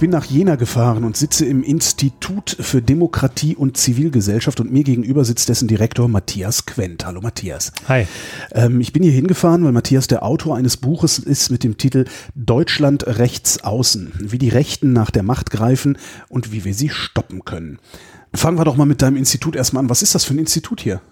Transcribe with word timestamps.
Ich 0.00 0.02
bin 0.02 0.12
nach 0.12 0.24
Jena 0.24 0.56
gefahren 0.56 1.04
und 1.04 1.14
sitze 1.18 1.44
im 1.44 1.62
Institut 1.62 2.56
für 2.58 2.80
Demokratie 2.80 3.54
und 3.54 3.76
Zivilgesellschaft 3.76 4.58
und 4.58 4.72
mir 4.72 4.82
gegenüber 4.82 5.26
sitzt 5.26 5.50
dessen 5.50 5.68
Direktor 5.68 6.08
Matthias 6.08 6.64
Quent. 6.64 7.04
Hallo 7.04 7.20
Matthias. 7.20 7.70
Hi. 7.86 8.06
Ähm, 8.52 8.80
ich 8.80 8.94
bin 8.94 9.02
hier 9.02 9.12
hingefahren, 9.12 9.62
weil 9.62 9.72
Matthias 9.72 10.06
der 10.06 10.22
Autor 10.22 10.56
eines 10.56 10.78
Buches 10.78 11.18
ist 11.18 11.50
mit 11.50 11.64
dem 11.64 11.76
Titel 11.76 12.06
Deutschland 12.34 13.06
rechts 13.06 13.62
außen, 13.62 14.14
wie 14.20 14.38
die 14.38 14.48
Rechten 14.48 14.94
nach 14.94 15.10
der 15.10 15.22
Macht 15.22 15.50
greifen 15.50 15.98
und 16.30 16.50
wie 16.50 16.64
wir 16.64 16.72
sie 16.72 16.88
stoppen 16.88 17.44
können. 17.44 17.78
Fangen 18.32 18.56
wir 18.56 18.64
doch 18.64 18.76
mal 18.76 18.86
mit 18.86 19.02
deinem 19.02 19.18
Institut 19.18 19.54
erstmal 19.54 19.82
an. 19.82 19.90
Was 19.90 20.00
ist 20.00 20.14
das 20.14 20.24
für 20.24 20.32
ein 20.32 20.38
Institut 20.38 20.80
hier? 20.80 21.02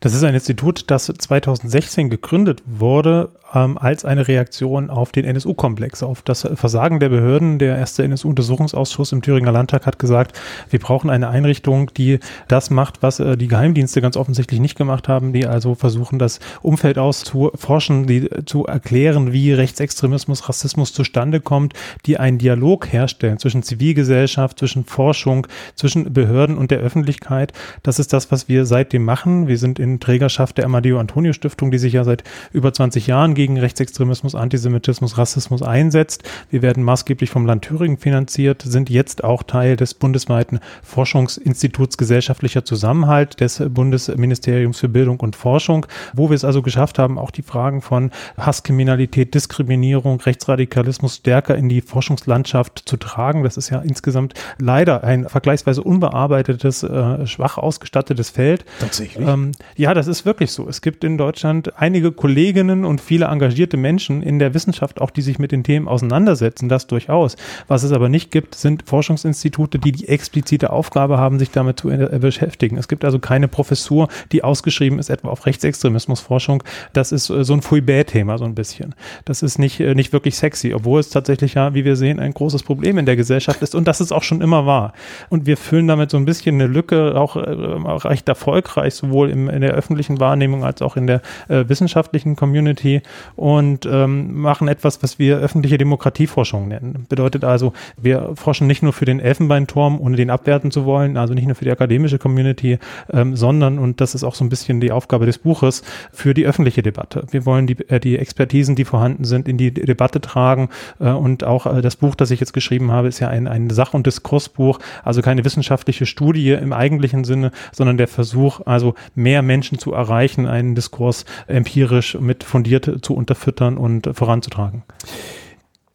Das 0.00 0.14
ist 0.14 0.24
ein 0.24 0.32
Institut, 0.32 0.84
das 0.90 1.04
2016 1.04 2.08
gegründet 2.08 2.62
wurde 2.64 3.30
ähm, 3.54 3.78
als 3.78 4.04
eine 4.04 4.28
Reaktion 4.28 4.90
auf 4.90 5.12
den 5.12 5.24
NSU-Komplex, 5.24 6.02
auf 6.02 6.22
das 6.22 6.48
Versagen 6.54 7.00
der 7.00 7.08
Behörden. 7.08 7.58
Der 7.58 7.76
erste 7.76 8.04
NSU-Untersuchungsausschuss 8.04 9.12
im 9.12 9.22
Thüringer 9.22 9.52
Landtag 9.52 9.86
hat 9.86 9.98
gesagt, 9.98 10.38
wir 10.70 10.78
brauchen 10.78 11.10
eine 11.10 11.28
Einrichtung, 11.28 11.90
die 11.94 12.18
das 12.48 12.70
macht, 12.70 13.02
was 13.02 13.20
äh, 13.20 13.36
die 13.36 13.48
Geheimdienste 13.48 14.00
ganz 14.00 14.16
offensichtlich 14.16 14.60
nicht 14.60 14.76
gemacht 14.76 15.08
haben, 15.08 15.32
die 15.32 15.46
also 15.46 15.74
versuchen, 15.74 16.18
das 16.18 16.40
Umfeld 16.62 16.98
auszuforschen, 16.98 18.06
die 18.06 18.28
zu 18.46 18.66
erklären, 18.66 19.32
wie 19.32 19.52
Rechtsextremismus, 19.52 20.48
Rassismus 20.48 20.92
zustande 20.92 21.40
kommt, 21.40 21.74
die 22.06 22.18
einen 22.18 22.38
Dialog 22.38 22.92
herstellen 22.92 23.38
zwischen 23.38 23.62
Zivilgesellschaft, 23.62 24.58
zwischen 24.58 24.84
Forschung, 24.84 25.46
zwischen 25.74 26.12
Behörden 26.12 26.56
und 26.56 26.70
der 26.70 26.78
Öffentlichkeit. 26.78 27.52
Das 27.82 27.98
ist 27.98 28.12
das, 28.12 28.30
was 28.30 28.48
wir 28.48 28.66
seitdem 28.66 29.04
machen. 29.04 29.48
Wir 29.48 29.58
sind 29.58 29.78
in 29.78 30.00
Trägerschaft 30.00 30.58
der 30.58 30.64
Amadeo 30.64 30.98
Antonio 30.98 31.32
Stiftung, 31.32 31.70
die 31.70 31.78
sich 31.78 31.92
ja 31.94 32.04
seit 32.04 32.24
über 32.52 32.72
20 32.72 33.06
Jahren 33.06 33.34
gegen 33.34 33.41
Rechtsextremismus, 33.50 34.34
Antisemitismus, 34.34 35.18
Rassismus 35.18 35.62
einsetzt. 35.62 36.22
Wir 36.50 36.62
werden 36.62 36.82
maßgeblich 36.82 37.30
vom 37.30 37.46
Land 37.46 37.64
Thüringen 37.64 37.98
finanziert, 37.98 38.62
sind 38.62 38.90
jetzt 38.90 39.24
auch 39.24 39.42
Teil 39.42 39.76
des 39.76 39.94
bundesweiten 39.94 40.60
Forschungsinstituts 40.82 41.98
gesellschaftlicher 41.98 42.64
Zusammenhalt 42.64 43.40
des 43.40 43.62
Bundesministeriums 43.68 44.78
für 44.78 44.88
Bildung 44.88 45.20
und 45.20 45.36
Forschung, 45.36 45.86
wo 46.14 46.30
wir 46.30 46.34
es 46.34 46.44
also 46.44 46.62
geschafft 46.62 46.98
haben, 46.98 47.18
auch 47.18 47.30
die 47.30 47.42
Fragen 47.42 47.82
von 47.82 48.10
Hasskriminalität, 48.36 49.34
Diskriminierung, 49.34 50.20
Rechtsradikalismus 50.20 51.16
stärker 51.16 51.56
in 51.56 51.68
die 51.68 51.80
Forschungslandschaft 51.80 52.82
zu 52.86 52.96
tragen. 52.96 53.42
Das 53.42 53.56
ist 53.56 53.70
ja 53.70 53.80
insgesamt 53.80 54.34
leider 54.58 55.04
ein 55.04 55.28
vergleichsweise 55.28 55.82
unbearbeitetes, 55.82 56.82
äh, 56.82 57.26
schwach 57.26 57.58
ausgestattetes 57.58 58.30
Feld. 58.30 58.64
Tatsächlich. 58.80 59.26
Ähm, 59.26 59.52
ja, 59.76 59.94
das 59.94 60.06
ist 60.06 60.24
wirklich 60.24 60.52
so. 60.52 60.68
Es 60.68 60.80
gibt 60.80 61.04
in 61.04 61.18
Deutschland 61.18 61.78
einige 61.78 62.12
Kolleginnen 62.12 62.84
und 62.84 63.00
viele 63.00 63.28
engagierte 63.32 63.76
Menschen 63.76 64.22
in 64.22 64.38
der 64.38 64.54
Wissenschaft, 64.54 65.00
auch 65.00 65.10
die 65.10 65.22
sich 65.22 65.38
mit 65.38 65.52
den 65.52 65.64
Themen 65.64 65.88
auseinandersetzen, 65.88 66.68
das 66.68 66.86
durchaus. 66.86 67.36
Was 67.68 67.82
es 67.82 67.92
aber 67.92 68.08
nicht 68.08 68.30
gibt, 68.30 68.54
sind 68.54 68.84
Forschungsinstitute, 68.86 69.78
die 69.78 69.92
die 69.92 70.08
explizite 70.08 70.70
Aufgabe 70.70 71.18
haben, 71.18 71.38
sich 71.38 71.50
damit 71.50 71.80
zu 71.80 71.90
äh, 71.90 72.18
beschäftigen. 72.20 72.76
Es 72.76 72.88
gibt 72.88 73.04
also 73.04 73.18
keine 73.18 73.48
Professur, 73.48 74.08
die 74.32 74.44
ausgeschrieben 74.44 74.98
ist, 74.98 75.10
etwa 75.10 75.28
auf 75.28 75.46
Rechtsextremismusforschung. 75.46 76.62
Das 76.92 77.12
ist 77.12 77.30
äh, 77.30 77.44
so 77.44 77.54
ein 77.54 77.62
Fouillebert-Thema 77.62 78.38
so 78.38 78.44
ein 78.44 78.54
bisschen. 78.54 78.94
Das 79.24 79.42
ist 79.42 79.58
nicht, 79.58 79.80
äh, 79.80 79.94
nicht 79.94 80.12
wirklich 80.12 80.36
sexy, 80.36 80.74
obwohl 80.74 81.00
es 81.00 81.10
tatsächlich 81.10 81.54
ja, 81.54 81.74
wie 81.74 81.84
wir 81.84 81.96
sehen, 81.96 82.20
ein 82.20 82.34
großes 82.34 82.62
Problem 82.62 82.98
in 82.98 83.06
der 83.06 83.16
Gesellschaft 83.16 83.62
ist 83.62 83.74
und 83.74 83.88
das 83.88 84.00
ist 84.00 84.12
auch 84.12 84.22
schon 84.22 84.40
immer 84.40 84.66
war. 84.66 84.92
Und 85.28 85.46
wir 85.46 85.56
füllen 85.56 85.88
damit 85.88 86.10
so 86.10 86.16
ein 86.16 86.24
bisschen 86.24 86.56
eine 86.56 86.66
Lücke, 86.66 87.18
auch, 87.18 87.36
auch 87.36 88.04
recht 88.04 88.28
erfolgreich, 88.28 88.94
sowohl 88.94 89.30
im, 89.30 89.48
in 89.48 89.60
der 89.60 89.72
öffentlichen 89.72 90.20
Wahrnehmung 90.20 90.64
als 90.64 90.82
auch 90.82 90.96
in 90.96 91.06
der 91.06 91.22
äh, 91.48 91.64
wissenschaftlichen 91.68 92.36
Community 92.36 93.02
und 93.36 93.86
ähm, 93.86 94.40
machen 94.40 94.68
etwas, 94.68 95.02
was 95.02 95.18
wir 95.18 95.38
öffentliche 95.38 95.78
Demokratieforschung 95.78 96.68
nennen. 96.68 97.06
Bedeutet 97.08 97.44
also, 97.44 97.72
wir 98.00 98.32
forschen 98.34 98.66
nicht 98.66 98.82
nur 98.82 98.92
für 98.92 99.04
den 99.04 99.20
Elfenbeinturm, 99.20 100.00
ohne 100.00 100.16
den 100.16 100.30
abwerten 100.30 100.70
zu 100.70 100.84
wollen, 100.84 101.16
also 101.16 101.34
nicht 101.34 101.46
nur 101.46 101.54
für 101.54 101.64
die 101.64 101.70
akademische 101.70 102.18
Community, 102.18 102.78
ähm, 103.12 103.36
sondern, 103.36 103.78
und 103.78 104.00
das 104.00 104.14
ist 104.14 104.24
auch 104.24 104.34
so 104.34 104.44
ein 104.44 104.48
bisschen 104.48 104.80
die 104.80 104.92
Aufgabe 104.92 105.26
des 105.26 105.38
Buches, 105.38 105.82
für 106.12 106.34
die 106.34 106.46
öffentliche 106.46 106.82
Debatte. 106.82 107.26
Wir 107.30 107.46
wollen 107.46 107.66
die, 107.66 107.78
äh, 107.88 108.00
die 108.00 108.18
Expertisen, 108.18 108.76
die 108.76 108.84
vorhanden 108.84 109.24
sind, 109.24 109.48
in 109.48 109.56
die 109.56 109.72
Debatte 109.72 110.20
tragen 110.20 110.68
äh, 111.00 111.10
und 111.10 111.44
auch 111.44 111.66
äh, 111.66 111.82
das 111.82 111.96
Buch, 111.96 112.14
das 112.14 112.30
ich 112.30 112.40
jetzt 112.40 112.52
geschrieben 112.52 112.92
habe, 112.92 113.08
ist 113.08 113.20
ja 113.20 113.28
ein, 113.28 113.48
ein 113.48 113.70
Sach- 113.70 113.94
und 113.94 114.06
Diskursbuch, 114.06 114.78
also 115.02 115.22
keine 115.22 115.44
wissenschaftliche 115.44 116.06
Studie 116.06 116.50
im 116.52 116.72
eigentlichen 116.72 117.24
Sinne, 117.24 117.50
sondern 117.72 117.96
der 117.96 118.08
Versuch, 118.08 118.60
also 118.64 118.94
mehr 119.14 119.42
Menschen 119.42 119.78
zu 119.78 119.92
erreichen, 119.92 120.46
einen 120.46 120.74
Diskurs 120.74 121.24
empirisch 121.46 122.18
mit 122.20 122.44
fundiert 122.44 123.01
zu 123.02 123.14
unterfüttern 123.14 123.76
und 123.76 124.08
voranzutragen. 124.14 124.84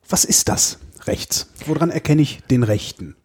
Was 0.10 0.26
ist 0.26 0.50
das 0.50 0.80
rechts? 1.06 1.52
Woran 1.66 1.90
erkenne 1.90 2.22
ich 2.22 2.42
den 2.50 2.64
Rechten? 2.64 3.16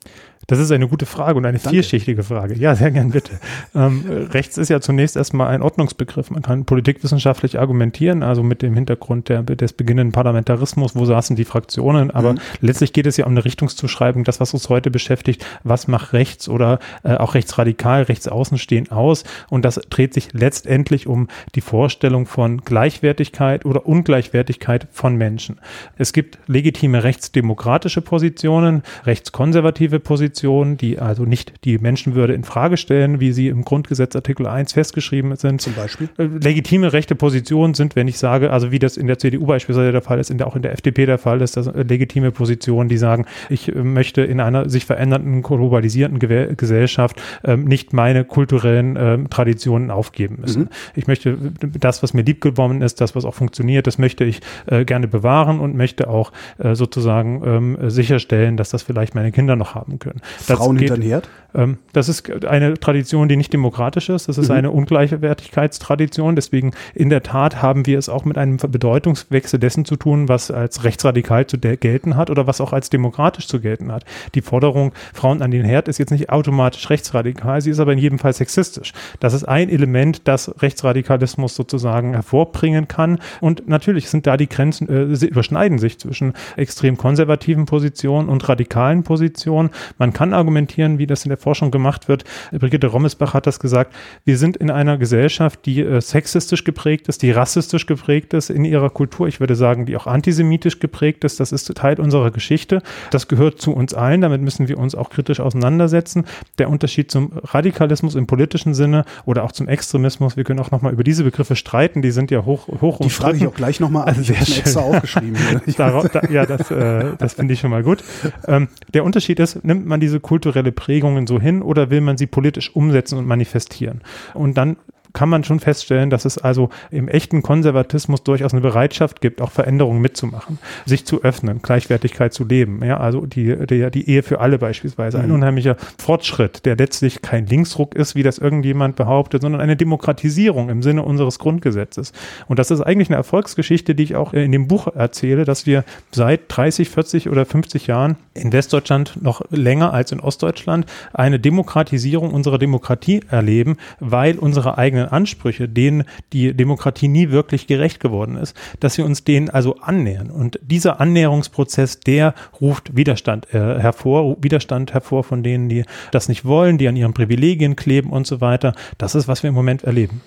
Das 0.47 0.59
ist 0.59 0.73
eine 0.73 0.89
gute 0.89 1.07
Frage 1.07 1.39
und 1.39 1.47
eine 1.47 1.59
Danke. 1.59 1.71
vielschichtige 1.71 2.23
Frage. 2.23 2.57
Ja, 2.57 2.75
sehr 2.75 2.91
gern 2.91 3.11
bitte. 3.11 3.33
ähm, 3.75 4.05
rechts 4.31 4.59
ist 4.59 4.69
ja 4.69 4.81
zunächst 4.81 5.17
erstmal 5.17 5.49
ein 5.49 5.63
Ordnungsbegriff. 5.63 6.31
Man 6.31 6.43
kann 6.43 6.65
politikwissenschaftlich 6.65 7.59
argumentieren, 7.59 8.23
also 8.23 8.43
mit 8.43 8.63
dem 8.63 8.75
Hintergrund 8.75 9.29
der, 9.29 9.43
des 9.43 9.73
beginnenden 9.73 10.13
Parlamentarismus, 10.13 10.97
wo 10.97 11.05
saßen 11.05 11.37
die 11.37 11.45
Fraktionen, 11.45 12.11
aber 12.11 12.35
mhm. 12.35 12.39
letztlich 12.61 12.93
geht 12.93 13.07
es 13.07 13.17
ja 13.17 13.27
um 13.27 13.33
eine 13.33 13.45
Richtungszuschreibung, 13.45 14.25
das, 14.25 14.41
was 14.41 14.53
uns 14.53 14.69
heute 14.69 14.91
beschäftigt, 14.91 15.47
was 15.63 15.87
macht 15.87 16.13
rechts 16.13 16.49
oder 16.49 16.81
äh, 17.05 17.15
auch 17.15 17.35
rechtsradikal, 17.35 18.03
rechtsaußen 18.03 18.59
stehen 18.59 18.91
aus 18.91 19.25
und 19.49 19.65
das 19.65 19.77
dreht 19.91 20.13
sich 20.13 20.33
letztendlich 20.33 21.07
um 21.07 21.29
die 21.55 21.61
Vorstellung 21.61 22.27
von 22.27 22.63
Gleichwertigkeit 22.63 23.65
oder 23.65 23.87
Ungleichwertigkeit 23.87 24.89
von 24.91 25.17
Menschen. 25.17 25.61
Es 25.97 26.13
gibt 26.13 26.39
legitime 26.47 27.05
rechtsdemokratische 27.05 28.01
Positionen, 28.01 28.83
rechtskonservative 29.05 30.01
Positionen, 30.01 30.32
Positionen, 30.33 30.79
die 30.79 30.99
also 30.99 31.25
nicht 31.25 31.53
die 31.65 31.77
Menschenwürde 31.79 32.33
in 32.33 32.43
Frage 32.45 32.79
stellen, 32.79 33.21
wie 33.21 33.33
sie 33.33 33.49
im 33.49 33.65
Grundgesetz 33.65 34.17
Artikel 34.17 34.47
1 34.47 34.73
festgeschrieben 34.73 35.37
sind. 35.37 35.61
Zum 35.61 35.75
Beispiel? 35.75 36.09
Äh, 36.17 36.25
legitime 36.25 36.93
rechte 36.93 37.15
Positionen 37.15 37.75
sind, 37.75 37.97
wenn 37.97 38.09
ich 38.09 38.19
sage, 38.19 38.51
also 38.51 38.73
wie 38.73 38.79
das 38.79 38.97
in 38.97 39.07
der 39.07 39.19
CDU 39.19 39.45
beispielsweise 39.45 39.93
der 39.93 40.01
Fall 40.01 40.19
ist, 40.19 40.31
in 40.31 40.39
der, 40.39 40.47
auch 40.47 40.57
in 40.57 40.63
der 40.63 40.73
FDP 40.73 41.05
der 41.05 41.19
Fall 41.19 41.43
ist, 41.43 41.59
das 41.59 41.67
äh, 41.67 41.83
legitime 41.83 42.31
Positionen, 42.31 42.89
die 42.89 42.97
sagen, 42.97 43.27
ich 43.51 43.75
äh, 43.75 43.83
möchte 43.83 44.23
in 44.23 44.41
einer 44.41 44.71
sich 44.71 44.87
verändernden, 44.87 45.43
globalisierten 45.43 46.19
Ge 46.19 46.55
Gesellschaft 46.57 47.21
ähm, 47.45 47.65
nicht 47.65 47.93
meine 47.93 48.25
kulturellen 48.25 48.97
ähm, 48.99 49.31
Traditionen 49.31 49.91
aufgeben 49.91 50.39
müssen. 50.41 50.63
Mhm. 50.63 50.69
Ich 50.95 51.07
möchte 51.07 51.37
das, 51.61 52.03
was 52.03 52.15
mir 52.15 52.23
liebgewonnen 52.23 52.81
ist, 52.81 53.01
das, 53.01 53.15
was 53.15 53.25
auch 53.25 53.35
funktioniert, 53.35 53.87
das 53.87 53.99
möchte 53.99 54.25
ich 54.25 54.41
äh, 54.67 54.85
gerne 54.85 55.09
bewahren 55.09 55.61
und 55.61 55.77
möchte 55.77 56.09
auch 56.09 56.33
äh, 56.59 56.75
sozusagen 56.75 57.43
ähm, 57.45 57.91
sicherstellen, 57.91 58.57
dass 58.57 58.71
das 58.71 58.83
vielleicht 58.83 59.15
meine 59.15 59.33
Kinder 59.33 59.57
noch 59.57 59.75
haben 59.75 59.99
können. 59.99 60.22
Frauen 60.23 60.77
geht, 60.77 60.91
hinter 60.91 61.07
Herd? 61.07 61.29
Ähm, 61.55 61.79
das 61.93 62.09
ist 62.09 62.45
eine 62.45 62.75
Tradition, 62.75 63.29
die 63.29 63.37
nicht 63.37 63.53
demokratisch 63.53 64.09
ist. 64.09 64.29
Das 64.29 64.39
ist 64.39 64.49
mhm. 64.49 64.57
eine 64.57 64.71
Ungleichwertigkeitstradition. 64.71 66.37
Deswegen 66.37 66.73
in 66.95 67.11
der 67.11 67.23
Tat 67.23 67.63
haben 67.63 67.87
wir 67.87 67.99
es 67.99 68.09
auch 68.09 68.25
mit 68.25 68.39
einem 68.39 68.57
Bedeutungswechsel 68.57 69.59
dessen 69.59 69.85
zu 69.85 69.97
tun, 69.97 70.29
was 70.29 70.51
als 70.51 70.85
rechtsradikal 70.85 71.47
zu 71.47 71.59
gelten 71.59 72.17
hat 72.17 72.31
oder 72.31 72.47
was 72.47 72.61
auch 72.61 72.73
als 72.73 72.91
demokratisch 72.91 73.47
zu 73.47 73.61
gelten 73.61 73.93
hat. 73.93 74.05
Die 74.35 74.43
Forderung 74.43 74.93
Frauen 75.13 75.43
an 75.43 75.51
den 75.51 75.65
Herd 75.65 75.89
ist 75.89 75.99
jetzt 75.99 76.11
nicht 76.11 76.31
automatisch 76.31 76.89
rechtsradikal, 76.91 77.61
sie 77.61 77.71
ist 77.71 77.81
aber 77.81 77.93
in 77.93 77.99
jedem 77.99 78.19
Fall 78.19 78.33
sexistisch. 78.33 78.93
Das 79.21 79.35
ist 79.35 79.45
ein 79.45 79.69
Element, 79.69 80.27
das 80.29 80.63
Rechtsradikalismus 80.63 81.55
sozusagen 81.55 82.15
hervorbringen 82.15 82.89
kann. 82.89 83.19
Und 83.41 83.69
natürlich 83.69 84.09
sind 84.09 84.27
da 84.27 84.37
die 84.37 84.49
Grenzen, 84.49 84.89
äh, 84.89 85.27
überschneiden 85.27 85.79
sich 85.79 85.99
zwischen 85.99 86.33
extrem 86.57 86.97
konservativen 86.97 87.67
Positionen 87.67 88.29
und 88.29 88.49
radikalen 88.49 89.03
Positionen. 89.03 89.71
Man 89.99 90.12
kann 90.13 90.33
argumentieren, 90.35 90.99
wie 90.99 91.07
das 91.07 91.25
in 91.25 91.29
der 91.29 91.39
Forschung 91.39 91.71
gemacht 91.71 92.09
wird. 92.09 92.25
Brigitte 92.53 92.87
Rommesbach 92.87 93.35
hat 93.35 93.47
das 93.47 93.61
gesagt. 93.61 93.95
Wir 94.25 94.39
sind 94.39 94.57
in 94.57 94.71
einer 94.71 94.99
Gesellschaft, 94.99 95.67
die 95.67 95.81
äh, 95.81 96.01
sexistisch 96.01 96.65
geprägt 96.65 97.09
ist, 97.09 97.23
die 97.23 97.31
rassistisch 97.31 97.87
geprägt 97.87 98.35
ist 98.35 98.51
in 98.51 98.65
ihrer 98.65 98.91
Kultur. 98.91 99.29
Ich 99.29 99.41
würde 99.41 99.55
sagen, 99.55 99.87
die 99.87 99.97
auch 99.97 100.07
antisemitisch 100.07 100.79
geprägt 100.81 101.25
ist. 101.25 101.41
Das 101.41 101.53
ist 101.53 101.73
Teil 101.75 102.01
unserer 102.01 102.31
Geschichte. 102.31 102.83
Das 103.11 103.29
gehört 103.29 103.61
zu 103.61 103.73
uns 103.73 103.95
allen. 103.95 104.21
Damit 104.21 104.43
müssen 104.43 104.69
wir 104.69 104.79
uns 104.79 104.95
auch 104.95 105.11
kritisch 105.11 105.41
auseinandersetzen. 105.41 106.25
Der 106.59 106.69
Unterschied 106.69 107.11
zum 107.11 107.33
Radikalismus 107.45 108.15
im 108.15 108.27
politischen 108.27 108.75
Sinne 108.75 109.05
oder 109.25 109.45
auch 109.45 109.53
zum 109.53 109.69
Extremismus, 109.69 110.37
wir 110.37 110.45
können 110.45 110.61
auch 110.61 110.71
nochmal 110.71 110.93
über 110.93 111.05
diese 111.05 111.25
Begriffe 111.25 111.57
streiten. 111.57 112.03
Die 112.03 112.11
sind 112.11 112.31
ja 112.31 112.45
hoch, 112.45 112.69
hoch 112.81 113.01
Die 113.01 113.11
frage 113.11 113.39
ich 113.39 113.47
auch 113.47 113.55
gleich 113.55 113.81
nochmal 113.81 114.03
an. 114.03 114.09
Also 114.09 114.23
sehr 114.23 114.41
extra 114.41 114.81
aufgeschrieben. 114.81 115.37
Darauf, 115.77 116.09
da, 116.09 116.23
ja, 116.31 116.47
das, 116.47 116.71
äh, 116.71 117.17
das 117.19 117.35
finde 117.35 117.55
ich 117.55 117.61
schon 117.61 117.71
mal 117.71 117.83
gut. 117.83 118.03
Ähm, 118.47 118.69
der 118.95 119.05
Unterschied 119.05 119.41
ist, 119.41 119.65
nimmt 119.65 119.87
man 119.87 120.01
diese 120.03 120.21
kulturelle 120.21 120.73
Prägung 120.73 121.17
so 121.27 121.41
hin 121.41 121.63
oder 121.63 121.91
will 121.91 122.01
man 122.01 122.19
sie 122.19 122.27
politisch 122.27 122.75
umsetzen 122.75 123.19
und 123.19 123.27
manifestieren? 123.27 124.03
Und 124.35 124.59
dann 124.59 124.77
kann 125.13 125.29
man 125.29 125.45
schon 125.45 125.61
feststellen, 125.61 126.11
dass 126.11 126.25
es 126.25 126.39
also 126.39 126.71
im 126.91 127.09
echten 127.09 127.43
Konservatismus 127.43 128.23
durchaus 128.23 128.53
eine 128.53 128.61
Bereitschaft 128.61 129.21
gibt, 129.21 129.41
auch 129.41 129.51
Veränderungen 129.51 130.01
mitzumachen, 130.01 130.59
sich 130.87 131.05
zu 131.05 131.23
öffnen, 131.23 131.63
Gleichwertigkeit 131.63 132.33
zu 132.33 132.45
leben. 132.45 132.85
Ja, 132.85 132.99
also 132.99 133.27
die, 133.27 133.67
die, 133.67 133.91
die 133.91 134.09
Ehe 134.09 134.23
für 134.23 134.41
alle 134.41 134.59
beispielsweise. 134.59 135.19
Ein 135.19 135.29
mhm. 135.29 135.37
unheimlicher 135.37 135.77
Fortschritt, 135.99 136.65
der 136.65 136.77
letztlich 136.77 137.23
kein 137.23 137.47
Linksruck 137.47 137.95
ist, 137.95 138.15
wie 138.15 138.23
das 138.23 138.39
irgendjemand 138.39 138.97
behauptet, 138.97 139.43
sondern 139.43 139.61
eine 139.61 139.77
Demokratisierung 139.77 140.69
im 140.69 140.83
Sinne 140.83 141.03
unseres 141.03 141.39
Grundgesetzes. 141.39 142.13
Und 142.49 142.59
das 142.59 142.71
ist 142.71 142.81
eigentlich 142.81 143.09
eine 143.09 143.17
Erfolgsgeschichte, 143.17 143.95
die 143.95 144.03
ich 144.03 144.17
auch 144.17 144.33
in 144.33 144.53
dem 144.53 144.69
Buch 144.69 144.89
erzähle, 144.95 145.45
dass 145.45 145.67
wir 145.67 145.85
seit 146.11 146.43
30, 146.49 146.89
40 146.89 147.29
oder 147.29 147.45
50 147.45 147.87
Jahren 147.87 148.17
in 148.35 148.53
Westdeutschland 148.53 149.23
noch 149.23 149.43
länger 149.51 149.93
als 149.93 150.13
in 150.13 150.21
Ostdeutschland 150.21 150.87
eine 151.13 151.39
Demokratisierung 151.39 152.33
unserer 152.33 152.59
Demokratie 152.59 153.21
erleben, 153.29 153.77
weil 154.01 154.39
unsere 154.39 154.79
eigenen 154.79 155.02
Ansprüche, 155.11 155.69
denen 155.69 156.05
die 156.33 156.55
Demokratie 156.55 157.09
nie 157.09 157.31
wirklich 157.31 157.67
gerecht 157.67 158.01
geworden 158.01 158.37
ist, 158.37 158.57
dass 158.81 158.99
wir 158.99 159.05
uns 159.05 159.25
denen 159.25 159.51
also 159.51 159.77
annähern. 159.81 160.31
Und 160.31 160.59
dieser 160.63 161.01
Annäherungsprozess, 161.01 162.01
der 162.01 162.35
ruft 162.61 162.97
Widerstand 162.97 163.53
äh, 163.53 163.81
hervor, 163.81 164.37
Widerstand 164.41 164.93
hervor 164.93 165.25
von 165.25 165.43
denen, 165.43 165.69
die 165.69 165.85
das 166.11 166.29
nicht 166.29 166.45
wollen, 166.45 166.79
die 166.79 166.89
an 166.89 166.97
ihren 166.97 167.15
Privilegien 167.15 167.77
kleben 167.77 168.11
und 168.11 168.27
so 168.27 168.41
weiter. 168.41 168.75
Das 168.99 169.15
ist, 169.15 169.29
was 169.29 169.43
wir 169.43 169.49
im 169.49 169.55
Moment 169.55 169.85
erleben. 169.85 170.21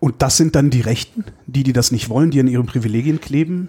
Und 0.00 0.22
das 0.22 0.38
sind 0.38 0.56
dann 0.56 0.70
die 0.70 0.80
Rechten, 0.80 1.24
die, 1.46 1.62
die 1.62 1.74
das 1.74 1.92
nicht 1.92 2.08
wollen, 2.08 2.30
die 2.30 2.40
an 2.40 2.48
ihren 2.48 2.66
Privilegien 2.66 3.20
kleben? 3.20 3.68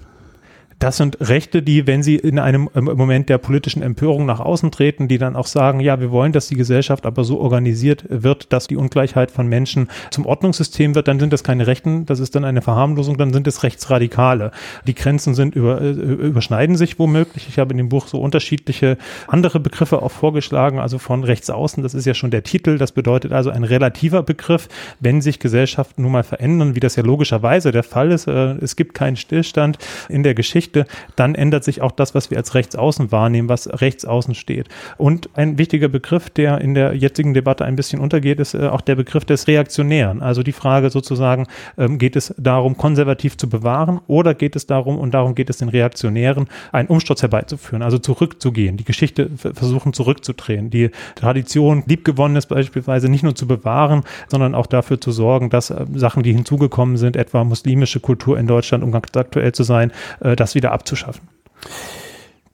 Das 0.81 0.97
sind 0.97 1.17
Rechte, 1.21 1.61
die, 1.61 1.85
wenn 1.85 2.01
sie 2.01 2.15
in 2.15 2.39
einem 2.39 2.67
Moment 2.73 3.29
der 3.29 3.37
politischen 3.37 3.83
Empörung 3.83 4.25
nach 4.25 4.39
außen 4.39 4.71
treten, 4.71 5.07
die 5.07 5.19
dann 5.19 5.35
auch 5.35 5.45
sagen, 5.45 5.79
ja, 5.79 5.99
wir 5.99 6.09
wollen, 6.09 6.31
dass 6.31 6.47
die 6.47 6.55
Gesellschaft 6.55 7.05
aber 7.05 7.23
so 7.23 7.39
organisiert 7.39 8.03
wird, 8.09 8.51
dass 8.51 8.65
die 8.65 8.77
Ungleichheit 8.77 9.29
von 9.29 9.45
Menschen 9.45 9.89
zum 10.09 10.25
Ordnungssystem 10.25 10.95
wird, 10.95 11.07
dann 11.07 11.19
sind 11.19 11.33
das 11.33 11.43
keine 11.43 11.67
Rechten, 11.67 12.07
das 12.07 12.19
ist 12.19 12.33
dann 12.33 12.43
eine 12.45 12.63
Verharmlosung, 12.63 13.19
dann 13.19 13.31
sind 13.31 13.45
es 13.45 13.61
Rechtsradikale. 13.61 14.49
Die 14.87 14.95
Grenzen 14.95 15.35
sind 15.35 15.53
über, 15.53 15.79
äh, 15.79 15.91
überschneiden 15.91 16.75
sich 16.75 16.97
womöglich. 16.97 17.47
Ich 17.47 17.59
habe 17.59 17.73
in 17.73 17.77
dem 17.77 17.89
Buch 17.89 18.07
so 18.07 18.19
unterschiedliche 18.19 18.97
andere 19.27 19.59
Begriffe 19.59 20.01
auch 20.01 20.11
vorgeschlagen, 20.11 20.79
also 20.79 20.97
von 20.97 21.23
rechts 21.23 21.51
außen, 21.51 21.83
das 21.83 21.93
ist 21.93 22.05
ja 22.07 22.15
schon 22.15 22.31
der 22.31 22.41
Titel, 22.41 22.79
das 22.79 22.91
bedeutet 22.91 23.33
also 23.33 23.51
ein 23.51 23.65
relativer 23.65 24.23
Begriff, 24.23 24.67
wenn 24.99 25.21
sich 25.21 25.37
Gesellschaften 25.37 26.01
nun 26.01 26.11
mal 26.11 26.23
verändern, 26.23 26.73
wie 26.75 26.79
das 26.79 26.95
ja 26.95 27.03
logischerweise 27.03 27.71
der 27.71 27.83
Fall 27.83 28.11
ist, 28.11 28.25
äh, 28.25 28.55
es 28.55 28.75
gibt 28.75 28.95
keinen 28.95 29.15
Stillstand 29.15 29.77
in 30.09 30.23
der 30.23 30.33
Geschichte, 30.33 30.70
Geschichte, 30.71 30.85
dann 31.15 31.35
ändert 31.35 31.63
sich 31.63 31.81
auch 31.81 31.91
das, 31.91 32.15
was 32.15 32.31
wir 32.31 32.37
als 32.37 32.55
Rechtsaußen 32.55 33.11
wahrnehmen, 33.11 33.49
was 33.49 33.67
Rechtsaußen 33.67 34.35
steht. 34.35 34.67
Und 34.97 35.29
ein 35.35 35.57
wichtiger 35.57 35.87
Begriff, 35.87 36.29
der 36.29 36.61
in 36.61 36.73
der 36.73 36.95
jetzigen 36.95 37.33
Debatte 37.33 37.65
ein 37.65 37.75
bisschen 37.75 37.99
untergeht, 37.99 38.39
ist 38.39 38.53
äh, 38.53 38.67
auch 38.67 38.81
der 38.81 38.95
Begriff 38.95 39.25
des 39.25 39.47
Reaktionären. 39.47 40.21
Also 40.21 40.43
die 40.43 40.51
Frage 40.51 40.89
sozusagen, 40.89 41.47
ähm, 41.77 41.97
geht 41.97 42.15
es 42.15 42.33
darum, 42.37 42.77
konservativ 42.77 43.37
zu 43.37 43.49
bewahren 43.49 43.99
oder 44.07 44.33
geht 44.33 44.55
es 44.55 44.65
darum, 44.65 44.97
und 44.97 45.13
darum 45.13 45.35
geht 45.35 45.49
es 45.49 45.57
den 45.57 45.69
Reaktionären, 45.69 46.47
einen 46.71 46.87
Umsturz 46.87 47.21
herbeizuführen, 47.21 47.81
also 47.81 47.97
zurückzugehen, 47.97 48.77
die 48.77 48.83
Geschichte 48.83 49.29
versuchen 49.35 49.93
zurückzudrehen, 49.93 50.69
die 50.69 50.91
Tradition, 51.15 51.83
liebgewonnenes 51.85 52.45
beispielsweise 52.45 53.09
nicht 53.09 53.23
nur 53.23 53.35
zu 53.35 53.47
bewahren, 53.47 54.03
sondern 54.27 54.55
auch 54.55 54.67
dafür 54.67 54.99
zu 54.99 55.11
sorgen, 55.11 55.49
dass 55.49 55.69
äh, 55.69 55.85
Sachen, 55.93 56.23
die 56.23 56.33
hinzugekommen 56.33 56.97
sind, 56.97 57.15
etwa 57.15 57.43
muslimische 57.43 57.99
Kultur 57.99 58.37
in 58.37 58.47
Deutschland, 58.47 58.83
um 58.83 58.91
ganz 58.91 59.01
aktuell 59.15 59.51
zu 59.51 59.63
sein, 59.63 59.91
äh, 60.21 60.35
das 60.35 60.55
wieder 60.55 60.60
wieder 60.61 60.71
abzuschaffen. 60.71 61.27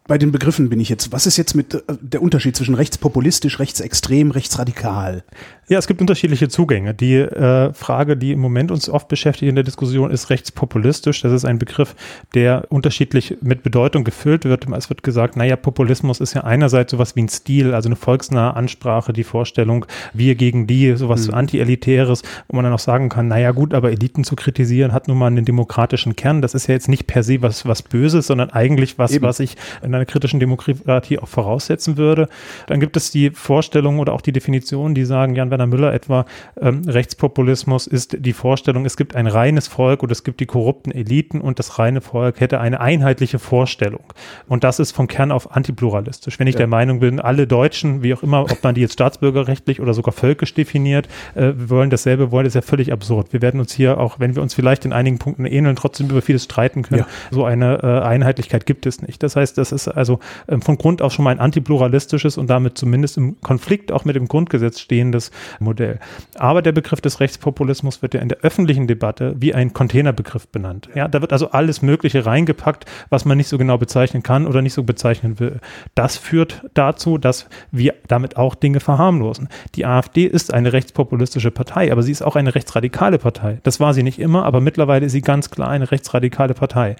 Bei 0.07 0.17
den 0.17 0.31
Begriffen 0.31 0.69
bin 0.69 0.79
ich 0.79 0.87
jetzt. 0.87 1.11
Was 1.11 1.27
ist 1.27 1.35
jetzt 1.35 1.53
mit 1.53 1.73
äh, 1.73 1.81
der 2.01 2.21
Unterschied 2.21 2.55
zwischen 2.55 2.75
rechtspopulistisch, 2.75 3.59
rechtsextrem, 3.59 4.31
rechtsradikal? 4.31 5.23
Ja, 5.69 5.77
es 5.77 5.87
gibt 5.87 5.99
unterschiedliche 5.99 6.47
Zugänge. 6.47 6.93
Die 6.93 7.15
äh, 7.15 7.73
Frage, 7.73 8.15
die 8.15 8.31
im 8.31 8.39
Moment 8.39 8.71
uns 8.71 8.87
oft 8.87 9.09
beschäftigt 9.09 9.49
in 9.49 9.55
der 9.55 9.65
Diskussion, 9.65 10.11
ist 10.11 10.29
rechtspopulistisch. 10.29 11.21
Das 11.21 11.33
ist 11.33 11.43
ein 11.43 11.59
Begriff, 11.59 11.93
der 12.33 12.67
unterschiedlich 12.69 13.37
mit 13.41 13.63
Bedeutung 13.63 14.05
gefüllt 14.05 14.45
wird. 14.45 14.65
Es 14.71 14.87
wird 14.87 15.03
gesagt, 15.03 15.35
naja, 15.35 15.57
Populismus 15.57 16.21
ist 16.21 16.35
ja 16.35 16.45
einerseits 16.45 16.91
sowas 16.91 17.17
wie 17.17 17.23
ein 17.23 17.27
Stil, 17.27 17.73
also 17.73 17.89
eine 17.89 17.97
volksnahe 17.97 18.55
Ansprache, 18.55 19.11
die 19.11 19.25
Vorstellung, 19.25 19.85
wir 20.13 20.35
gegen 20.35 20.67
die, 20.67 20.95
sowas 20.95 21.27
mhm. 21.27 21.33
anti-elitäres, 21.33 22.21
wo 22.47 22.55
man 22.55 22.63
dann 22.63 22.73
auch 22.73 22.79
sagen 22.79 23.09
kann, 23.09 23.27
naja 23.27 23.51
gut, 23.51 23.73
aber 23.73 23.91
Eliten 23.91 24.23
zu 24.23 24.37
kritisieren 24.37 24.93
hat 24.93 25.09
nun 25.09 25.17
mal 25.17 25.27
einen 25.27 25.43
demokratischen 25.43 26.15
Kern. 26.15 26.41
Das 26.41 26.53
ist 26.53 26.67
ja 26.67 26.75
jetzt 26.75 26.87
nicht 26.87 27.07
per 27.07 27.23
se 27.23 27.41
was, 27.41 27.65
was 27.65 27.81
Böses, 27.81 28.27
sondern 28.27 28.51
eigentlich 28.51 28.97
was, 28.97 29.11
Eben. 29.11 29.25
was 29.25 29.41
ich 29.41 29.57
in 29.83 29.96
einer 29.97 30.05
kritischen 30.05 30.39
Demokratie 30.39 31.19
auch 31.19 31.27
voraussetzen 31.27 31.97
würde. 31.97 32.29
Dann 32.67 32.79
gibt 32.79 32.97
es 32.97 33.11
die 33.11 33.31
Vorstellung 33.31 33.99
oder 33.99 34.13
auch 34.13 34.21
die 34.21 34.31
Definition, 34.31 34.95
die 34.95 35.05
sagen, 35.05 35.35
Jan 35.35 35.51
Werner 35.51 35.67
Müller 35.67 35.93
etwa, 35.93 36.25
ähm, 36.59 36.81
Rechtspopulismus 36.87 37.87
ist 37.87 38.17
die 38.19 38.33
Vorstellung, 38.33 38.85
es 38.85 38.97
gibt 38.97 39.15
ein 39.15 39.27
reines 39.27 39.67
Volk 39.67 40.03
und 40.03 40.11
es 40.11 40.23
gibt 40.23 40.39
die 40.39 40.45
korrupten 40.45 40.91
Eliten 40.91 41.41
und 41.41 41.59
das 41.59 41.79
reine 41.79 42.01
Volk 42.01 42.39
hätte 42.39 42.59
eine 42.59 42.79
einheitliche 42.79 43.39
Vorstellung. 43.39 44.03
Und 44.47 44.63
das 44.63 44.79
ist 44.79 44.91
vom 44.91 45.07
Kern 45.07 45.31
auf 45.31 45.55
antipluralistisch. 45.55 46.39
Wenn 46.39 46.47
ich 46.47 46.55
ja. 46.55 46.59
der 46.59 46.67
Meinung 46.67 46.99
bin, 46.99 47.19
alle 47.19 47.47
Deutschen, 47.47 48.03
wie 48.03 48.13
auch 48.13 48.23
immer, 48.23 48.43
ob 48.43 48.63
man 48.63 48.75
die 48.75 48.81
jetzt 48.81 48.93
staatsbürgerrechtlich 48.93 49.81
oder 49.81 49.93
sogar 49.93 50.13
völkisch 50.13 50.53
definiert, 50.53 51.07
äh, 51.35 51.53
wollen 51.55 51.89
dasselbe 51.89 52.31
wollen, 52.31 52.45
ist 52.45 52.53
ja 52.53 52.61
völlig 52.61 52.91
absurd. 52.91 53.33
Wir 53.33 53.41
werden 53.41 53.59
uns 53.59 53.73
hier, 53.73 53.99
auch 53.99 54.19
wenn 54.19 54.35
wir 54.35 54.41
uns 54.41 54.53
vielleicht 54.53 54.85
in 54.85 54.93
einigen 54.93 55.19
Punkten 55.19 55.45
ähneln, 55.45 55.75
trotzdem 55.75 56.09
über 56.09 56.21
vieles 56.21 56.43
streiten 56.43 56.83
können. 56.83 57.01
Ja. 57.01 57.07
So 57.31 57.45
eine 57.45 57.79
äh, 57.83 58.05
Einheitlichkeit 58.05 58.65
gibt 58.65 58.85
es 58.85 59.01
nicht. 59.01 59.23
Das 59.23 59.35
heißt, 59.35 59.57
das 59.57 59.71
ist 59.71 59.86
also 59.95 60.19
ähm, 60.47 60.61
von 60.61 60.77
Grund 60.77 61.01
auf 61.01 61.13
schon 61.13 61.23
mal 61.23 61.31
ein 61.31 61.39
antipluralistisches 61.39 62.37
und 62.37 62.49
damit 62.49 62.77
zumindest 62.77 63.17
im 63.17 63.39
Konflikt 63.41 63.91
auch 63.91 64.05
mit 64.05 64.15
dem 64.15 64.27
Grundgesetz 64.27 64.79
stehendes 64.79 65.31
Modell. 65.59 65.99
Aber 66.37 66.61
der 66.61 66.71
Begriff 66.71 67.01
des 67.01 67.19
Rechtspopulismus 67.19 68.01
wird 68.01 68.13
ja 68.13 68.21
in 68.21 68.29
der 68.29 68.39
öffentlichen 68.39 68.87
Debatte 68.87 69.35
wie 69.39 69.53
ein 69.53 69.73
Containerbegriff 69.73 70.47
benannt. 70.47 70.89
Ja, 70.95 71.07
da 71.07 71.21
wird 71.21 71.33
also 71.33 71.51
alles 71.51 71.81
Mögliche 71.81 72.25
reingepackt, 72.25 72.85
was 73.09 73.25
man 73.25 73.37
nicht 73.37 73.47
so 73.47 73.57
genau 73.57 73.77
bezeichnen 73.77 74.23
kann 74.23 74.47
oder 74.47 74.61
nicht 74.61 74.73
so 74.73 74.83
bezeichnen 74.83 75.39
will. 75.39 75.59
Das 75.95 76.17
führt 76.17 76.63
dazu, 76.73 77.17
dass 77.17 77.47
wir 77.71 77.93
damit 78.07 78.37
auch 78.37 78.55
Dinge 78.55 78.79
verharmlosen. 78.79 79.49
Die 79.75 79.85
AfD 79.85 80.25
ist 80.25 80.53
eine 80.53 80.73
rechtspopulistische 80.73 81.51
Partei, 81.51 81.91
aber 81.91 82.03
sie 82.03 82.11
ist 82.11 82.21
auch 82.21 82.35
eine 82.35 82.55
rechtsradikale 82.55 83.17
Partei. 83.17 83.59
Das 83.63 83.79
war 83.79 83.93
sie 83.93 84.03
nicht 84.03 84.19
immer, 84.19 84.45
aber 84.45 84.61
mittlerweile 84.61 85.05
ist 85.05 85.11
sie 85.11 85.21
ganz 85.21 85.49
klar 85.49 85.69
eine 85.69 85.91
rechtsradikale 85.91 86.53
Partei. 86.53 86.95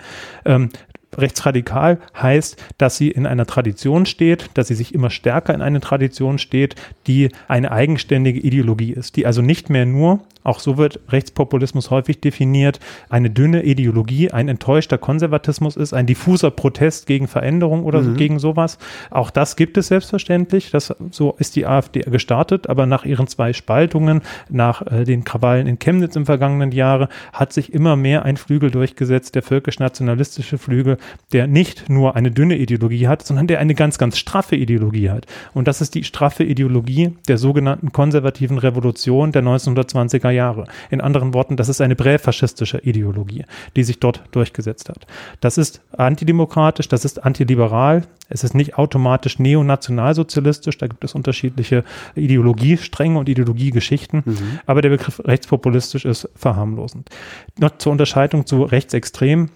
Ähm, 0.46 0.70
rechtsradikal 1.16 2.00
heißt, 2.20 2.62
dass 2.78 2.98
sie 2.98 3.10
in 3.10 3.26
einer 3.26 3.46
Tradition 3.46 4.06
steht, 4.06 4.50
dass 4.56 4.68
sie 4.68 4.76
sich 4.76 4.94
immer 4.94 5.10
stärker 5.10 5.54
in 5.54 5.62
eine 5.62 5.80
Tradition 5.80 6.38
steht, 6.38 6.76
die 7.08 7.30
eine 7.48 7.72
eigenständige 7.72 8.40
Ideologie 8.40 8.94
ist, 8.94 9.16
die 9.16 9.26
also 9.26 9.42
nicht 9.42 9.70
mehr 9.70 9.86
nur 9.86 10.22
auch 10.48 10.62
so 10.62 10.78
wird 10.78 11.02
Rechtspopulismus 11.10 11.92
häufig 11.92 12.22
definiert, 12.22 12.80
eine 13.10 13.30
dünne 13.30 13.64
Ideologie, 13.64 14.32
ein 14.32 14.48
enttäuschter 14.48 14.98
Konservatismus 14.98 15.76
ist, 15.76 15.94
ein 15.94 16.06
diffuser 16.06 16.52
Protest 16.52 17.06
gegen 17.06 17.28
Veränderung 17.28 17.84
oder 17.84 18.02
mhm. 18.02 18.16
gegen 18.16 18.40
sowas. 18.40 18.78
Auch 19.12 19.30
das 19.30 19.58
gibt 19.58 19.78
es 19.78 19.88
selbstverständlich. 19.88 20.72
Das, 20.72 20.96
so 21.12 21.36
ist 21.38 21.58
die 21.58 21.66
AfD 21.66 22.00
gestartet, 22.00 22.70
aber 22.70 22.86
nach 22.86 23.04
ihren 23.04 23.28
zwei 23.28 23.52
Spaltungen, 23.52 24.22
nach 24.50 24.82
äh, 24.84 25.04
den 25.04 25.26
Krawallen 25.26 25.68
in 25.68 25.80
Chemnitz 25.80 26.16
im 26.16 26.26
vergangenen 26.26 26.72
Jahre, 26.72 27.10
hat 27.34 27.52
sich 27.52 27.74
immer 27.74 27.98
mehr 27.98 28.24
ein 28.24 28.38
Flügel 28.38 28.72
durchgesetzt, 28.72 29.36
der 29.36 29.44
völkisch-nationalistische 29.44 30.58
Flügel, 30.58 30.97
der 31.34 31.48
nicht 31.48 31.90
nur 31.90 32.16
eine 32.16 32.32
dünne 32.32 32.58
Ideologie 32.58 33.08
hat, 33.08 33.26
sondern 33.26 33.48
der 33.48 33.60
eine 33.60 33.76
ganz, 33.76 33.98
ganz 33.98 34.18
straffe 34.18 34.56
Ideologie 34.56 35.10
hat. 35.10 35.26
Und 35.54 35.68
das 35.68 35.82
ist 35.82 35.96
die 35.96 36.04
straffe 36.04 36.44
Ideologie 36.44 37.14
der 37.28 37.38
sogenannten 37.38 37.92
konservativen 37.92 38.58
Revolution 38.58 39.32
der 39.32 39.44
1920er 39.44 40.30
Jahre. 40.30 40.66
In 40.90 41.02
anderen 41.02 41.34
Worten, 41.34 41.58
das 41.58 41.70
ist 41.70 41.82
eine 41.82 41.96
präfaschistische 41.96 42.80
Ideologie, 42.80 43.46
die 43.76 43.84
sich 43.84 44.00
dort 44.00 44.24
durchgesetzt 44.32 44.90
hat. 44.90 45.08
Das 45.42 45.58
ist 45.58 45.82
antidemokratisch, 45.98 46.88
das 46.88 47.06
ist 47.06 47.24
antiliberal, 47.24 48.04
es 48.30 48.44
ist 48.44 48.54
nicht 48.54 48.78
automatisch 48.78 49.40
neonationalsozialistisch, 49.40 50.78
da 50.78 50.88
gibt 50.88 51.04
es 51.04 51.16
unterschiedliche 51.16 51.84
Ideologiestränge 52.16 53.18
und 53.18 53.30
Ideologiegeschichten, 53.30 54.24
mhm. 54.26 54.60
aber 54.66 54.82
der 54.82 54.90
Begriff 54.90 55.22
rechtspopulistisch 55.24 56.06
ist 56.06 56.30
verharmlosend. 56.36 57.10
Noch 57.58 57.78
zur 57.78 57.92
Unterscheidung 57.92 58.46
zu 58.46 58.64
rechtsextrem. 58.64 59.50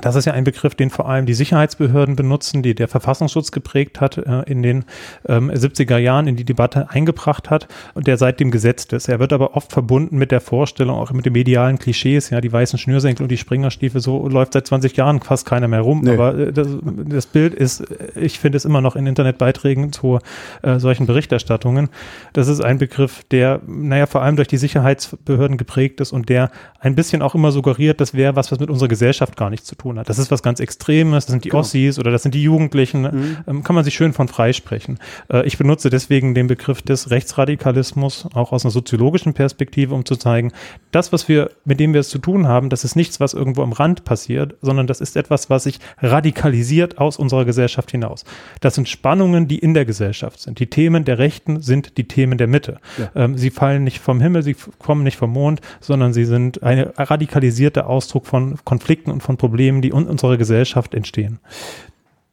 Das 0.00 0.16
ist 0.16 0.24
ja 0.24 0.32
ein 0.32 0.44
Begriff, 0.44 0.74
den 0.74 0.90
vor 0.90 1.08
allem 1.08 1.24
die 1.24 1.34
Sicherheitsbehörden 1.34 2.16
benutzen, 2.16 2.62
die 2.62 2.74
der 2.74 2.88
Verfassungsschutz 2.88 3.52
geprägt 3.52 4.00
hat, 4.00 4.18
äh, 4.18 4.42
in 4.46 4.62
den 4.62 4.84
ähm, 5.28 5.50
70er 5.50 5.98
Jahren 5.98 6.26
in 6.26 6.36
die 6.36 6.44
Debatte 6.44 6.90
eingebracht 6.90 7.50
hat 7.50 7.68
und 7.94 8.06
der 8.06 8.16
seitdem 8.16 8.50
gesetzt 8.50 8.92
ist. 8.92 9.08
Er 9.08 9.20
wird 9.20 9.32
aber 9.32 9.56
oft 9.56 9.72
verbunden 9.72 10.18
mit 10.18 10.32
der 10.32 10.40
Vorstellung, 10.40 10.96
auch 10.96 11.12
mit 11.12 11.26
den 11.26 11.32
medialen 11.32 11.78
Klischees, 11.78 12.30
ja, 12.30 12.40
die 12.40 12.52
weißen 12.52 12.78
Schnürsenkel 12.78 13.22
und 13.22 13.28
die 13.28 13.36
Springerstiefel, 13.36 14.00
so 14.00 14.28
läuft 14.28 14.54
seit 14.54 14.66
20 14.66 14.96
Jahren 14.96 15.20
fast 15.20 15.46
keiner 15.46 15.68
mehr 15.68 15.80
rum. 15.80 16.00
Nee. 16.02 16.12
Aber 16.12 16.36
äh, 16.36 16.52
das, 16.52 16.68
das, 16.82 17.26
Bild 17.26 17.54
ist, 17.54 17.84
ich 18.16 18.38
finde 18.38 18.56
es 18.56 18.64
immer 18.64 18.80
noch 18.80 18.96
in 18.96 19.06
Internetbeiträgen 19.06 19.92
zu 19.92 20.18
äh, 20.62 20.78
solchen 20.78 21.06
Berichterstattungen. 21.06 21.88
Das 22.32 22.48
ist 22.48 22.60
ein 22.60 22.78
Begriff, 22.78 23.24
der, 23.30 23.60
naja, 23.66 24.06
vor 24.06 24.22
allem 24.22 24.36
durch 24.36 24.48
die 24.48 24.56
Sicherheitsbehörden 24.56 25.56
geprägt 25.56 26.00
ist 26.00 26.12
und 26.12 26.28
der 26.28 26.50
ein 26.80 26.94
bisschen 26.94 27.22
auch 27.22 27.34
immer 27.34 27.52
suggeriert, 27.52 28.00
das 28.00 28.14
wäre 28.14 28.36
was, 28.36 28.50
was 28.52 28.58
mit 28.58 28.70
unserer 28.70 28.88
Gesellschaft 28.88 29.36
gar 29.36 29.50
nichts 29.50 29.66
zu 29.66 29.74
tun 29.74 29.83
tun 29.84 29.98
hat. 29.98 30.08
Das 30.08 30.18
ist 30.18 30.30
was 30.30 30.42
ganz 30.42 30.60
Extremes, 30.60 31.26
das 31.26 31.32
sind 31.32 31.44
die 31.44 31.50
genau. 31.50 31.60
Ossis 31.60 31.98
oder 31.98 32.10
das 32.10 32.22
sind 32.22 32.34
die 32.34 32.42
Jugendlichen, 32.42 33.02
mhm. 33.02 33.36
ähm, 33.46 33.62
kann 33.62 33.74
man 33.74 33.84
sich 33.84 33.94
schön 33.94 34.12
von 34.12 34.28
freisprechen. 34.28 34.98
Äh, 35.30 35.46
ich 35.46 35.58
benutze 35.58 35.90
deswegen 35.90 36.34
den 36.34 36.46
Begriff 36.46 36.82
des 36.82 37.10
Rechtsradikalismus 37.10 38.26
auch 38.34 38.52
aus 38.52 38.64
einer 38.64 38.72
soziologischen 38.72 39.34
Perspektive, 39.34 39.94
um 39.94 40.04
zu 40.04 40.16
zeigen, 40.16 40.52
das, 40.90 41.12
was 41.12 41.28
wir, 41.28 41.50
mit 41.64 41.80
dem 41.80 41.92
wir 41.92 42.00
es 42.00 42.08
zu 42.08 42.18
tun 42.18 42.48
haben, 42.48 42.70
das 42.70 42.84
ist 42.84 42.96
nichts, 42.96 43.20
was 43.20 43.34
irgendwo 43.34 43.62
am 43.62 43.72
Rand 43.72 44.04
passiert, 44.04 44.54
sondern 44.62 44.86
das 44.86 45.00
ist 45.00 45.16
etwas, 45.16 45.50
was 45.50 45.64
sich 45.64 45.78
radikalisiert 45.98 46.98
aus 46.98 47.18
unserer 47.18 47.44
Gesellschaft 47.44 47.90
hinaus. 47.90 48.24
Das 48.60 48.74
sind 48.74 48.88
Spannungen, 48.88 49.48
die 49.48 49.58
in 49.58 49.74
der 49.74 49.84
Gesellschaft 49.84 50.40
sind. 50.40 50.58
Die 50.60 50.68
Themen 50.68 51.04
der 51.04 51.18
Rechten 51.18 51.60
sind 51.60 51.98
die 51.98 52.08
Themen 52.08 52.38
der 52.38 52.46
Mitte. 52.46 52.78
Ja. 52.96 53.10
Ähm, 53.14 53.36
sie 53.36 53.50
fallen 53.50 53.84
nicht 53.84 53.98
vom 53.98 54.20
Himmel, 54.20 54.42
sie 54.42 54.56
kommen 54.78 55.02
nicht 55.02 55.16
vom 55.16 55.30
Mond, 55.30 55.60
sondern 55.80 56.14
sie 56.14 56.24
sind 56.24 56.62
ein 56.62 56.78
radikalisierter 56.96 57.86
Ausdruck 57.86 58.26
von 58.26 58.56
Konflikten 58.64 59.10
und 59.10 59.22
von 59.22 59.36
Problemen, 59.36 59.73
die 59.82 59.90
in 59.90 60.06
unserer 60.06 60.36
Gesellschaft 60.36 60.94
entstehen. 60.94 61.38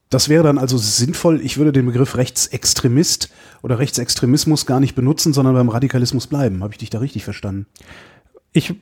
Das 0.10 0.28
wäre 0.28 0.44
dann 0.44 0.58
also 0.58 0.78
sinnvoll, 0.78 1.40
ich 1.42 1.58
würde 1.58 1.72
den 1.72 1.86
Begriff 1.86 2.18
Rechtsextremist 2.18 3.30
oder 3.62 3.80
Rechtsextremismus 3.80 4.66
gar 4.66 4.82
nicht 4.82 4.94
benutzen, 4.94 5.32
sondern 5.32 5.54
beim 5.54 5.70
Radikalismus 5.70 6.28
bleiben. 6.28 6.64
Habe 6.64 6.74
ich 6.74 6.80
dich 6.80 6.90
da 6.90 7.00
richtig 7.00 7.24
verstanden? 7.24 7.66
Ich 8.54 8.76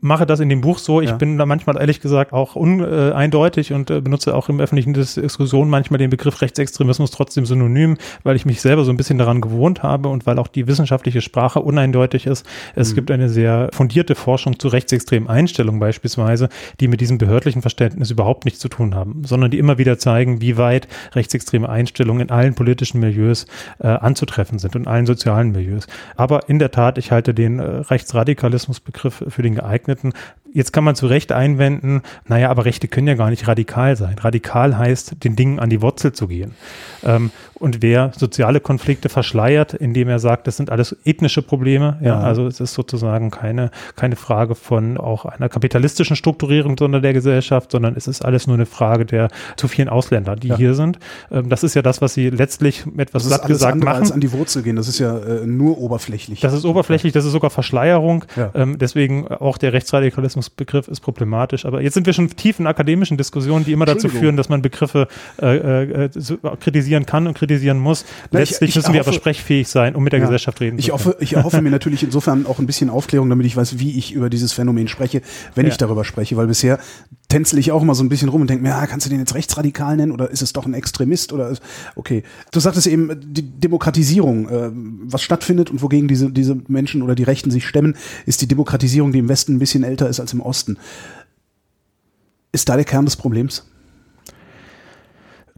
mache 0.00 0.24
das 0.24 0.38
in 0.38 0.48
dem 0.48 0.60
Buch 0.60 0.78
so. 0.78 1.00
Ich 1.00 1.10
ja. 1.10 1.16
bin 1.16 1.36
da 1.36 1.46
manchmal 1.46 1.78
ehrlich 1.78 2.00
gesagt 2.00 2.32
auch 2.32 2.54
uneindeutig 2.54 3.72
und 3.72 3.90
äh, 3.90 4.00
benutze 4.00 4.36
auch 4.36 4.48
im 4.48 4.60
öffentlichen 4.60 4.94
Diskussion 4.94 5.68
manchmal 5.68 5.98
den 5.98 6.10
Begriff 6.10 6.40
Rechtsextremismus 6.40 7.10
trotzdem 7.10 7.44
synonym, 7.44 7.96
weil 8.22 8.36
ich 8.36 8.46
mich 8.46 8.60
selber 8.60 8.84
so 8.84 8.92
ein 8.92 8.96
bisschen 8.96 9.18
daran 9.18 9.40
gewohnt 9.40 9.82
habe 9.82 10.10
und 10.10 10.26
weil 10.26 10.38
auch 10.38 10.46
die 10.46 10.68
wissenschaftliche 10.68 11.22
Sprache 11.22 11.58
uneindeutig 11.58 12.26
ist. 12.26 12.46
Es 12.76 12.92
mhm. 12.92 12.94
gibt 12.94 13.10
eine 13.10 13.28
sehr 13.28 13.68
fundierte 13.72 14.14
Forschung 14.14 14.60
zu 14.60 14.68
rechtsextremen 14.68 15.28
Einstellungen 15.28 15.80
beispielsweise, 15.80 16.48
die 16.78 16.86
mit 16.86 17.00
diesem 17.00 17.18
behördlichen 17.18 17.62
Verständnis 17.62 18.12
überhaupt 18.12 18.44
nichts 18.44 18.60
zu 18.60 18.68
tun 18.68 18.94
haben, 18.94 19.22
sondern 19.24 19.50
die 19.50 19.58
immer 19.58 19.76
wieder 19.76 19.98
zeigen, 19.98 20.40
wie 20.40 20.56
weit 20.56 20.86
rechtsextreme 21.16 21.68
Einstellungen 21.68 22.28
in 22.28 22.30
allen 22.30 22.54
politischen 22.54 23.00
Milieus 23.00 23.46
äh, 23.80 23.88
anzutreffen 23.88 24.60
sind 24.60 24.76
und 24.76 24.82
in 24.82 24.88
allen 24.88 25.06
sozialen 25.06 25.50
Milieus. 25.50 25.88
Aber 26.14 26.48
in 26.48 26.60
der 26.60 26.70
Tat, 26.70 26.96
ich 26.96 27.10
halte 27.10 27.34
den 27.34 27.58
äh, 27.58 27.64
Rechtsradikalismusbegriff 27.64 29.15
für 29.28 29.42
den 29.42 29.54
geeigneten. 29.54 30.12
Jetzt 30.56 30.72
kann 30.72 30.84
man 30.84 30.94
zu 30.94 31.06
Recht 31.06 31.32
einwenden, 31.32 32.00
naja, 32.26 32.48
aber 32.48 32.64
Rechte 32.64 32.88
können 32.88 33.06
ja 33.06 33.12
gar 33.12 33.28
nicht 33.28 33.46
radikal 33.46 33.94
sein. 33.94 34.16
Radikal 34.18 34.78
heißt, 34.78 35.22
den 35.22 35.36
Dingen 35.36 35.58
an 35.58 35.68
die 35.68 35.82
Wurzel 35.82 36.12
zu 36.12 36.28
gehen. 36.28 36.52
Ähm, 37.04 37.30
und 37.58 37.82
wer 37.82 38.12
soziale 38.16 38.60
Konflikte 38.60 39.10
verschleiert, 39.10 39.74
indem 39.74 40.08
er 40.08 40.18
sagt, 40.18 40.46
das 40.46 40.56
sind 40.56 40.70
alles 40.70 40.96
ethnische 41.04 41.42
Probleme, 41.42 41.98
ja, 42.00 42.08
ja, 42.08 42.20
also 42.20 42.46
es 42.46 42.60
ist 42.60 42.72
sozusagen 42.72 43.30
keine, 43.30 43.70
keine 43.96 44.16
Frage 44.16 44.54
von 44.54 44.96
auch 44.96 45.26
einer 45.26 45.50
kapitalistischen 45.50 46.16
Strukturierung 46.16 46.76
sondern 46.78 47.02
der 47.02 47.12
Gesellschaft, 47.12 47.70
sondern 47.70 47.94
es 47.94 48.06
ist 48.08 48.24
alles 48.24 48.46
nur 48.46 48.56
eine 48.56 48.66
Frage 48.66 49.04
der 49.04 49.28
zu 49.56 49.68
vielen 49.68 49.90
Ausländer, 49.90 50.36
die 50.36 50.48
ja. 50.48 50.56
hier 50.56 50.74
sind. 50.74 50.98
Ähm, 51.30 51.50
das 51.50 51.64
ist 51.64 51.74
ja 51.74 51.82
das, 51.82 52.00
was 52.00 52.14
sie 52.14 52.30
letztlich 52.30 52.84
etwas 52.96 53.24
das 53.24 53.32
satt 53.32 53.46
gesagt 53.46 53.82
machen. 53.82 54.00
Als 54.00 54.12
an 54.12 54.20
die 54.20 54.32
Wurzel 54.32 54.62
gehen, 54.62 54.76
das 54.76 54.88
ist 54.88 54.98
ja 54.98 55.18
äh, 55.18 55.46
nur 55.46 55.78
oberflächlich. 55.78 56.40
Das 56.40 56.54
ist 56.54 56.64
oberflächlich, 56.64 57.12
das 57.12 57.26
ist 57.26 57.32
sogar 57.32 57.50
Verschleierung. 57.50 58.24
Ähm, 58.54 58.78
deswegen 58.78 59.28
auch 59.28 59.58
der 59.58 59.72
Rechtsradikalismusbegriff 60.46 60.88
ist 60.88 61.00
problematisch. 61.00 61.64
Aber 61.64 61.82
jetzt 61.82 61.94
sind 61.94 62.06
wir 62.06 62.12
schon 62.12 62.28
tief 62.30 62.58
in 62.58 62.66
akademischen 62.66 63.16
Diskussionen, 63.16 63.64
die 63.64 63.72
immer 63.72 63.84
dazu 63.84 64.08
führen, 64.08 64.36
dass 64.36 64.48
man 64.48 64.62
Begriffe 64.62 65.08
äh, 65.40 66.04
äh, 66.06 66.10
kritisieren 66.60 67.06
kann 67.06 67.26
und 67.26 67.36
kritisieren 67.36 67.78
muss. 67.78 68.04
Letztlich 68.30 68.70
ich, 68.70 68.76
ich 68.76 68.76
müssen 68.76 68.92
wir 68.92 69.00
hoffe, 69.00 69.10
aber 69.10 69.16
sprechfähig 69.16 69.68
sein, 69.68 69.94
um 69.94 70.04
mit 70.04 70.12
der 70.12 70.20
ja, 70.20 70.26
Gesellschaft 70.26 70.60
reden 70.60 70.78
ich 70.78 70.86
zu 70.86 70.92
können. 70.92 71.04
Hoffe, 71.04 71.16
ich 71.20 71.32
erhoffe 71.34 71.62
mir 71.62 71.70
natürlich 71.76 72.02
insofern 72.02 72.46
auch 72.46 72.58
ein 72.58 72.66
bisschen 72.66 72.90
Aufklärung, 72.90 73.28
damit 73.28 73.46
ich 73.46 73.56
weiß, 73.56 73.78
wie 73.78 73.98
ich 73.98 74.12
über 74.12 74.30
dieses 74.30 74.52
Phänomen 74.52 74.88
spreche, 74.88 75.22
wenn 75.54 75.66
ja. 75.66 75.72
ich 75.72 75.78
darüber 75.78 76.04
spreche, 76.04 76.36
weil 76.36 76.46
bisher 76.46 76.78
tänzel 77.28 77.58
ich 77.58 77.72
auch 77.72 77.82
immer 77.82 77.94
so 77.94 78.04
ein 78.04 78.08
bisschen 78.08 78.28
rum 78.28 78.42
und 78.42 78.50
denke 78.50 78.62
mir, 78.62 78.70
ja, 78.70 78.86
kannst 78.86 79.06
du 79.06 79.10
den 79.10 79.18
jetzt 79.18 79.34
rechtsradikal 79.34 79.96
nennen 79.96 80.12
oder 80.12 80.30
ist 80.30 80.42
es 80.42 80.52
doch 80.52 80.66
ein 80.66 80.74
Extremist 80.74 81.32
oder 81.32 81.56
okay. 81.96 82.22
Du 82.52 82.60
sagtest 82.60 82.86
eben 82.86 83.10
die 83.20 83.42
Demokratisierung, 83.42 84.48
äh, 84.48 84.70
was 84.72 85.22
stattfindet 85.22 85.70
und 85.70 85.82
wogegen 85.82 86.08
diese, 86.08 86.30
diese 86.30 86.56
Menschen 86.68 87.02
oder 87.02 87.14
die 87.14 87.24
Rechten 87.24 87.50
sich 87.50 87.66
stemmen, 87.66 87.96
ist 88.26 88.42
die 88.42 88.48
Demokratisierung, 88.48 89.12
die 89.12 89.18
im 89.18 89.28
Westen 89.28 89.56
ein 89.56 89.58
bisschen 89.58 89.82
älter 89.82 90.08
ist 90.08 90.20
als 90.20 90.32
im 90.32 90.40
Osten. 90.40 90.78
Ist 92.52 92.68
da 92.68 92.76
der 92.76 92.84
Kern 92.84 93.04
des 93.04 93.16
Problems? 93.16 93.66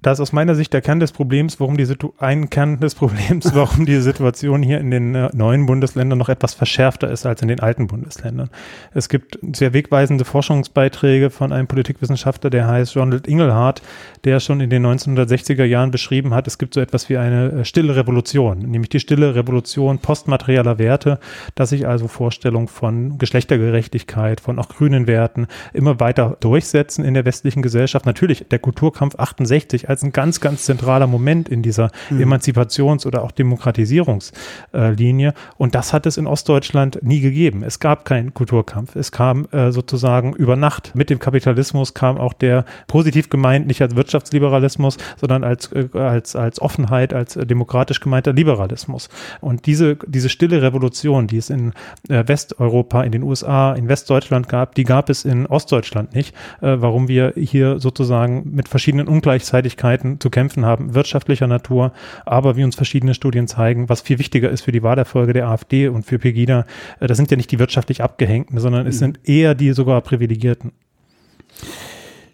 Da 0.03 0.13
ist 0.13 0.21
aus 0.21 0.33
meiner 0.33 0.55
Sicht 0.55 0.73
der 0.73 0.81
Kern 0.81 1.01
des 1.01 1.13
Problems, 1.13 1.59
warum 1.59 1.77
die 1.77 1.85
Situ 1.85 2.13
ein 2.19 2.51
Kern 2.51 2.79
des 2.79 2.95
Problems, 2.95 3.51
warum 3.55 3.85
die 3.85 4.01
Situation 4.01 4.63
hier 4.63 4.79
in 4.79 4.91
den 4.91 5.15
äh, 5.15 5.31
neuen 5.35 5.67
Bundesländern 5.67 6.19
noch 6.19 6.29
etwas 6.29 6.55
verschärfter 6.55 7.11
ist 7.11 7.27
als 7.27 7.43
in 7.43 7.49
den 7.49 7.61
alten 7.61 7.87
Bundesländern. 7.89 8.51
Es 8.95 9.09
gibt 9.09 9.39
sehr 9.55 9.73
wegweisende 9.73 10.25
Forschungsbeiträge 10.25 11.31
von 11.31 11.53
einem 11.53 11.67
Politikwissenschaftler, 11.67 12.51
der 12.51 12.69
heißt 12.69 12.97
Ronald 12.97 13.27
Ingelhardt, 13.27 13.83
der 14.25 14.41
schon 14.41 14.61
in 14.61 14.71
den 14.71 14.87
1960er 14.87 15.65
Jahren 15.65 15.91
beschrieben 15.91 16.33
hat, 16.33 16.47
es 16.47 16.59
gibt 16.59 16.75
so 16.75 16.81
etwas 16.81 17.09
wie 17.09 17.17
eine 17.17 17.51
äh, 17.51 17.65
stille 17.65 17.97
Revolution, 17.97 18.59
nämlich 18.59 18.91
die 18.91 19.01
stille 19.01 19.35
Revolution 19.35 19.99
postmaterieller 19.99 20.79
Werte, 20.79 21.19
dass 21.55 21.71
sich 21.71 21.87
also 21.89 22.07
Vorstellungen 22.07 22.69
von 22.69 23.19
Geschlechtergerechtigkeit, 23.19 24.41
von 24.41 24.59
auch 24.59 24.69
grünen 24.69 25.07
Werten 25.07 25.49
immer 25.73 25.99
weiter 25.99 26.37
durchsetzen 26.41 27.05
in 27.05 27.15
der 27.15 27.25
westlichen 27.25 27.63
Gesellschaft. 27.63 28.07
Natürlich 28.07 28.47
der 28.49 28.59
Kulturkampf 28.61 29.17
68 29.17 29.88
als 29.89 30.03
ein 30.03 30.13
ganz, 30.13 30.41
ganz 30.41 30.65
zentraler 30.65 31.07
Moment 31.07 31.49
in 31.49 31.63
dieser 31.63 31.91
mhm. 32.11 32.21
Emanzipations- 32.21 33.07
oder 33.07 33.23
auch 33.23 33.33
Demokratisierungslinie. 33.33 35.33
Und 35.57 35.75
das 35.75 35.93
hat 35.93 36.05
es 36.05 36.19
in 36.19 36.27
Ostdeutschland 36.27 36.99
nie 37.03 37.21
gegeben. 37.21 37.63
Es 37.63 37.81
gab 37.81 38.05
keinen 38.05 38.35
Kulturkampf. 38.35 38.97
Es 38.97 39.11
kam 39.11 39.49
äh, 39.51 39.73
sozusagen 39.73 40.35
über 40.35 40.57
Nacht. 40.57 40.95
Mit 40.95 41.09
dem 41.09 41.19
Kapitalismus 41.19 41.95
kam 41.95 42.19
auch 42.19 42.35
der 42.35 42.67
positiv 42.87 43.31
gemeint, 43.31 43.67
nicht 43.67 43.81
als 43.81 43.97
Wirtschaftsliberalismus, 43.97 44.99
sondern 45.17 45.43
als, 45.43 45.73
äh, 45.73 45.89
als, 45.95 46.37
als 46.37 46.61
Offenheit, 46.61 47.15
als 47.15 47.37
äh, 47.37 47.47
demokratisch 47.47 48.01
gemeinter 48.01 48.35
Liberalismus. 48.35 49.09
Und 49.41 49.65
diese, 49.65 49.97
diese 50.07 50.29
stille 50.29 50.61
Revolution, 50.61 51.29
die 51.29 51.39
es 51.39 51.49
in 51.49 51.73
äh, 52.11 52.25
Westeuropa, 52.27 53.05
in 53.05 53.13
den 53.13 53.23
USA, 53.23 53.73
in 53.73 53.89
Westdeutschland 53.89 54.51
gab, 54.51 54.75
die 54.75 54.85
gab 54.85 55.09
es 55.09 55.25
in 55.25 55.47
Ostdeutschland 55.47 56.15
nicht. 56.15 56.35
Äh, 56.61 56.77
warum 56.79 57.09
wir 57.09 57.33
hier 57.37 57.79
sozusagen 57.79 58.51
mit 58.53 58.69
verschiedenen 58.69 59.09
Ungleichzeitigkeiten 59.09 59.78
Schwierigkeiten 59.79 60.21
zu 60.21 60.31
kämpfen 60.31 60.65
haben, 60.65 60.95
wirtschaftlicher 60.95 61.47
Natur, 61.47 61.93
aber 62.27 62.57
wie 62.57 62.65
uns 62.65 62.77
verschiedene 62.77 63.15
Studien 63.15 63.47
zeigen, 63.47 63.89
was 63.89 64.01
viel 64.01 64.19
wichtiger 64.19 64.51
ist 64.51 64.63
für 64.63 64.73
die 64.73 64.83
Wahlerfolge 64.83 65.33
der 65.33 65.49
AfD 65.49 65.89
und 65.89 66.05
für 66.05 66.19
Pegida, 66.19 66.67
äh, 67.01 67.07
das 67.07 67.17
sind 67.17 67.31
ja 67.31 67.37
nicht 67.37 67.51
die 67.51 67.59
wirtschaftlich 67.59 68.03
Abgehängten, 68.03 68.59
sondern 68.59 68.87
es 68.87 68.97
mhm. 68.97 68.99
sind 68.99 69.29
eher 69.29 69.55
die 69.55 69.73
sogar 69.73 70.01
Privilegierten. 70.01 70.73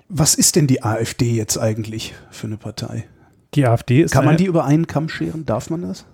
Was 0.08 0.34
ist 0.34 0.56
denn 0.56 0.66
die 0.66 0.82
AfD 0.82 1.32
jetzt 1.32 1.58
eigentlich 1.58 2.14
für 2.30 2.46
eine 2.46 2.56
Partei? 2.56 3.04
Die 3.54 3.66
AfD 3.66 4.02
ist. 4.02 4.12
Kann 4.12 4.24
man 4.24 4.36
die 4.36 4.46
über 4.46 4.64
einen 4.64 4.86
Kamm 4.86 5.08
scheren? 5.08 5.46
Darf 5.46 5.70
man 5.70 5.82
das? 5.82 6.04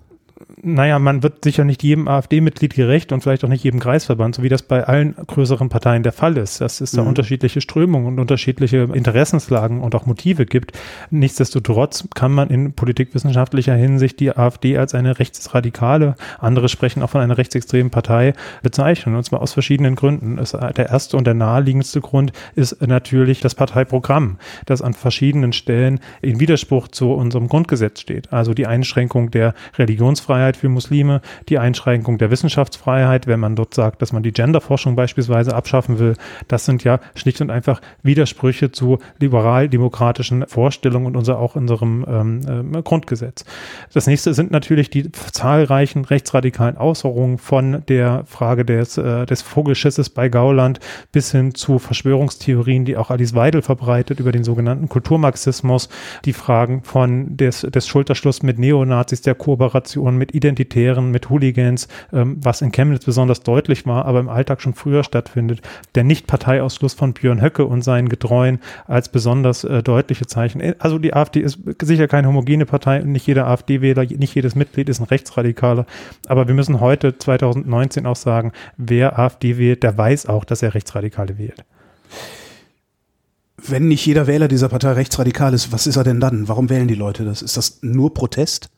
Naja, 0.63 0.99
man 0.99 1.23
wird 1.23 1.43
sicher 1.43 1.63
nicht 1.63 1.83
jedem 1.83 2.07
AfD-Mitglied 2.07 2.73
gerecht 2.73 3.11
und 3.11 3.21
vielleicht 3.21 3.43
auch 3.43 3.49
nicht 3.49 3.63
jedem 3.63 3.79
Kreisverband, 3.79 4.35
so 4.35 4.43
wie 4.43 4.49
das 4.49 4.61
bei 4.61 4.83
allen 4.83 5.15
größeren 5.15 5.69
Parteien 5.69 6.03
der 6.03 6.11
Fall 6.11 6.37
ist, 6.37 6.61
dass 6.61 6.81
es 6.81 6.91
da 6.91 7.01
mhm. 7.01 7.09
unterschiedliche 7.09 7.61
Strömungen 7.61 8.07
und 8.07 8.19
unterschiedliche 8.19 8.87
Interessenslagen 8.93 9.81
und 9.81 9.95
auch 9.95 10.05
Motive 10.05 10.45
gibt. 10.45 10.77
Nichtsdestotrotz 11.09 12.07
kann 12.13 12.31
man 12.31 12.49
in 12.49 12.73
politikwissenschaftlicher 12.73 13.75
Hinsicht 13.75 14.19
die 14.19 14.35
AfD 14.35 14.77
als 14.77 14.93
eine 14.93 15.19
rechtsradikale, 15.19 16.15
andere 16.39 16.69
sprechen 16.69 17.01
auch 17.03 17.09
von 17.09 17.21
einer 17.21 17.37
rechtsextremen 17.37 17.89
Partei 17.89 18.33
bezeichnen, 18.61 19.15
und 19.15 19.23
zwar 19.23 19.41
aus 19.41 19.53
verschiedenen 19.53 19.95
Gründen. 19.95 20.37
Es, 20.37 20.51
der 20.51 20.89
erste 20.89 21.17
und 21.17 21.25
der 21.25 21.33
naheliegendste 21.33 22.01
Grund 22.01 22.33
ist 22.55 22.81
natürlich 22.81 23.39
das 23.41 23.55
Parteiprogramm, 23.55 24.37
das 24.65 24.81
an 24.81 24.93
verschiedenen 24.93 25.53
Stellen 25.53 25.99
in 26.21 26.39
Widerspruch 26.39 26.87
zu 26.87 27.11
unserem 27.13 27.47
Grundgesetz 27.47 28.01
steht. 28.01 28.31
Also 28.33 28.53
die 28.53 28.67
Einschränkung 28.67 29.31
der 29.31 29.53
Religionsfreiheit 29.77 30.30
Meinungsfreiheit 30.31 30.57
für 30.57 30.69
Muslime, 30.69 31.21
die 31.49 31.59
Einschränkung 31.59 32.17
der 32.17 32.31
Wissenschaftsfreiheit, 32.31 33.27
wenn 33.27 33.39
man 33.39 33.55
dort 33.55 33.73
sagt, 33.73 34.01
dass 34.01 34.13
man 34.13 34.23
die 34.23 34.31
Genderforschung 34.31 34.95
beispielsweise 34.95 35.53
abschaffen 35.53 35.99
will. 35.99 36.15
Das 36.47 36.65
sind 36.65 36.83
ja 36.83 36.99
schlicht 37.15 37.41
und 37.41 37.49
einfach 37.49 37.81
Widersprüche 38.01 38.71
zu 38.71 38.99
liberal-demokratischen 39.19 40.45
Vorstellungen 40.47 41.07
und 41.07 41.17
unser, 41.17 41.37
auch 41.37 41.55
unserem 41.55 42.05
ähm, 42.07 42.75
äh, 42.75 42.81
Grundgesetz. 42.81 43.43
Das 43.93 44.07
nächste 44.07 44.33
sind 44.33 44.51
natürlich 44.51 44.89
die 44.89 45.11
zahlreichen 45.11 46.05
rechtsradikalen 46.05 46.77
Äußerungen 46.77 47.37
von 47.37 47.83
der 47.87 48.23
Frage 48.25 48.63
des, 48.63 48.97
äh, 48.97 49.25
des 49.25 49.41
Vogelschisses 49.41 50.09
bei 50.09 50.29
Gauland 50.29 50.79
bis 51.11 51.31
hin 51.31 51.55
zu 51.55 51.77
Verschwörungstheorien, 51.77 52.85
die 52.85 52.95
auch 52.95 53.09
Alice 53.09 53.35
Weidel 53.35 53.61
verbreitet 53.61 54.19
über 54.19 54.31
den 54.31 54.45
sogenannten 54.45 54.87
Kulturmarxismus, 54.87 55.89
die 56.23 56.33
Fragen 56.33 56.83
von 56.83 57.35
des, 57.35 57.61
des 57.61 57.87
Schulterschluss 57.87 58.43
mit 58.43 58.59
Neonazis, 58.59 59.21
der 59.21 59.35
Kooperation 59.41 60.15
mit 60.21 60.35
Identitären, 60.35 61.09
mit 61.09 61.31
Hooligans, 61.31 61.87
ähm, 62.13 62.37
was 62.39 62.61
in 62.61 62.71
Chemnitz 62.71 63.05
besonders 63.05 63.41
deutlich 63.41 63.87
war, 63.87 64.05
aber 64.05 64.19
im 64.19 64.29
Alltag 64.29 64.61
schon 64.61 64.75
früher 64.75 65.03
stattfindet. 65.03 65.61
Der 65.95 66.03
Nicht-Parteiausschluss 66.03 66.93
von 66.93 67.13
Björn 67.13 67.41
Höcke 67.41 67.65
und 67.65 67.81
seinen 67.81 68.07
Getreuen 68.07 68.59
als 68.85 69.09
besonders 69.09 69.63
äh, 69.63 69.81
deutliche 69.81 70.27
Zeichen. 70.27 70.61
Äh, 70.61 70.75
also 70.77 70.99
die 70.99 71.15
AfD 71.15 71.39
ist 71.39 71.57
sicher 71.81 72.07
keine 72.07 72.27
homogene 72.27 72.67
Partei 72.67 73.01
und 73.01 73.11
nicht 73.11 73.25
jeder 73.25 73.47
AfD-Wähler, 73.47 74.05
nicht 74.05 74.35
jedes 74.35 74.53
Mitglied 74.53 74.89
ist 74.89 74.99
ein 74.99 75.05
Rechtsradikaler. 75.05 75.87
Aber 76.27 76.47
wir 76.47 76.53
müssen 76.53 76.79
heute, 76.79 77.17
2019, 77.17 78.05
auch 78.05 78.15
sagen, 78.15 78.51
wer 78.77 79.17
AfD 79.17 79.57
wählt, 79.57 79.81
der 79.81 79.97
weiß 79.97 80.27
auch, 80.27 80.45
dass 80.45 80.61
er 80.61 80.75
Rechtsradikale 80.75 81.39
wählt. 81.39 81.65
Wenn 83.57 83.87
nicht 83.87 84.05
jeder 84.05 84.27
Wähler 84.27 84.47
dieser 84.47 84.69
Partei 84.69 84.91
rechtsradikal 84.91 85.53
ist, 85.55 85.71
was 85.71 85.87
ist 85.87 85.95
er 85.95 86.03
denn 86.03 86.19
dann? 86.19 86.47
Warum 86.47 86.69
wählen 86.69 86.87
die 86.87 86.95
Leute 86.95 87.25
das? 87.25 87.41
Ist 87.41 87.57
das 87.57 87.79
nur 87.81 88.13
Protest? 88.13 88.69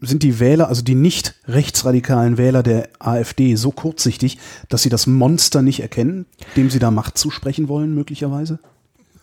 Sind 0.00 0.22
die 0.22 0.38
Wähler, 0.40 0.68
also 0.68 0.82
die 0.82 0.94
nicht 0.94 1.34
rechtsradikalen 1.46 2.38
Wähler 2.38 2.62
der 2.62 2.88
AfD, 2.98 3.56
so 3.56 3.70
kurzsichtig, 3.70 4.38
dass 4.68 4.82
sie 4.82 4.88
das 4.88 5.06
Monster 5.06 5.62
nicht 5.62 5.80
erkennen, 5.80 6.26
dem 6.56 6.70
sie 6.70 6.78
da 6.78 6.90
Macht 6.90 7.18
zusprechen 7.18 7.68
wollen, 7.68 7.94
möglicherweise? 7.94 8.58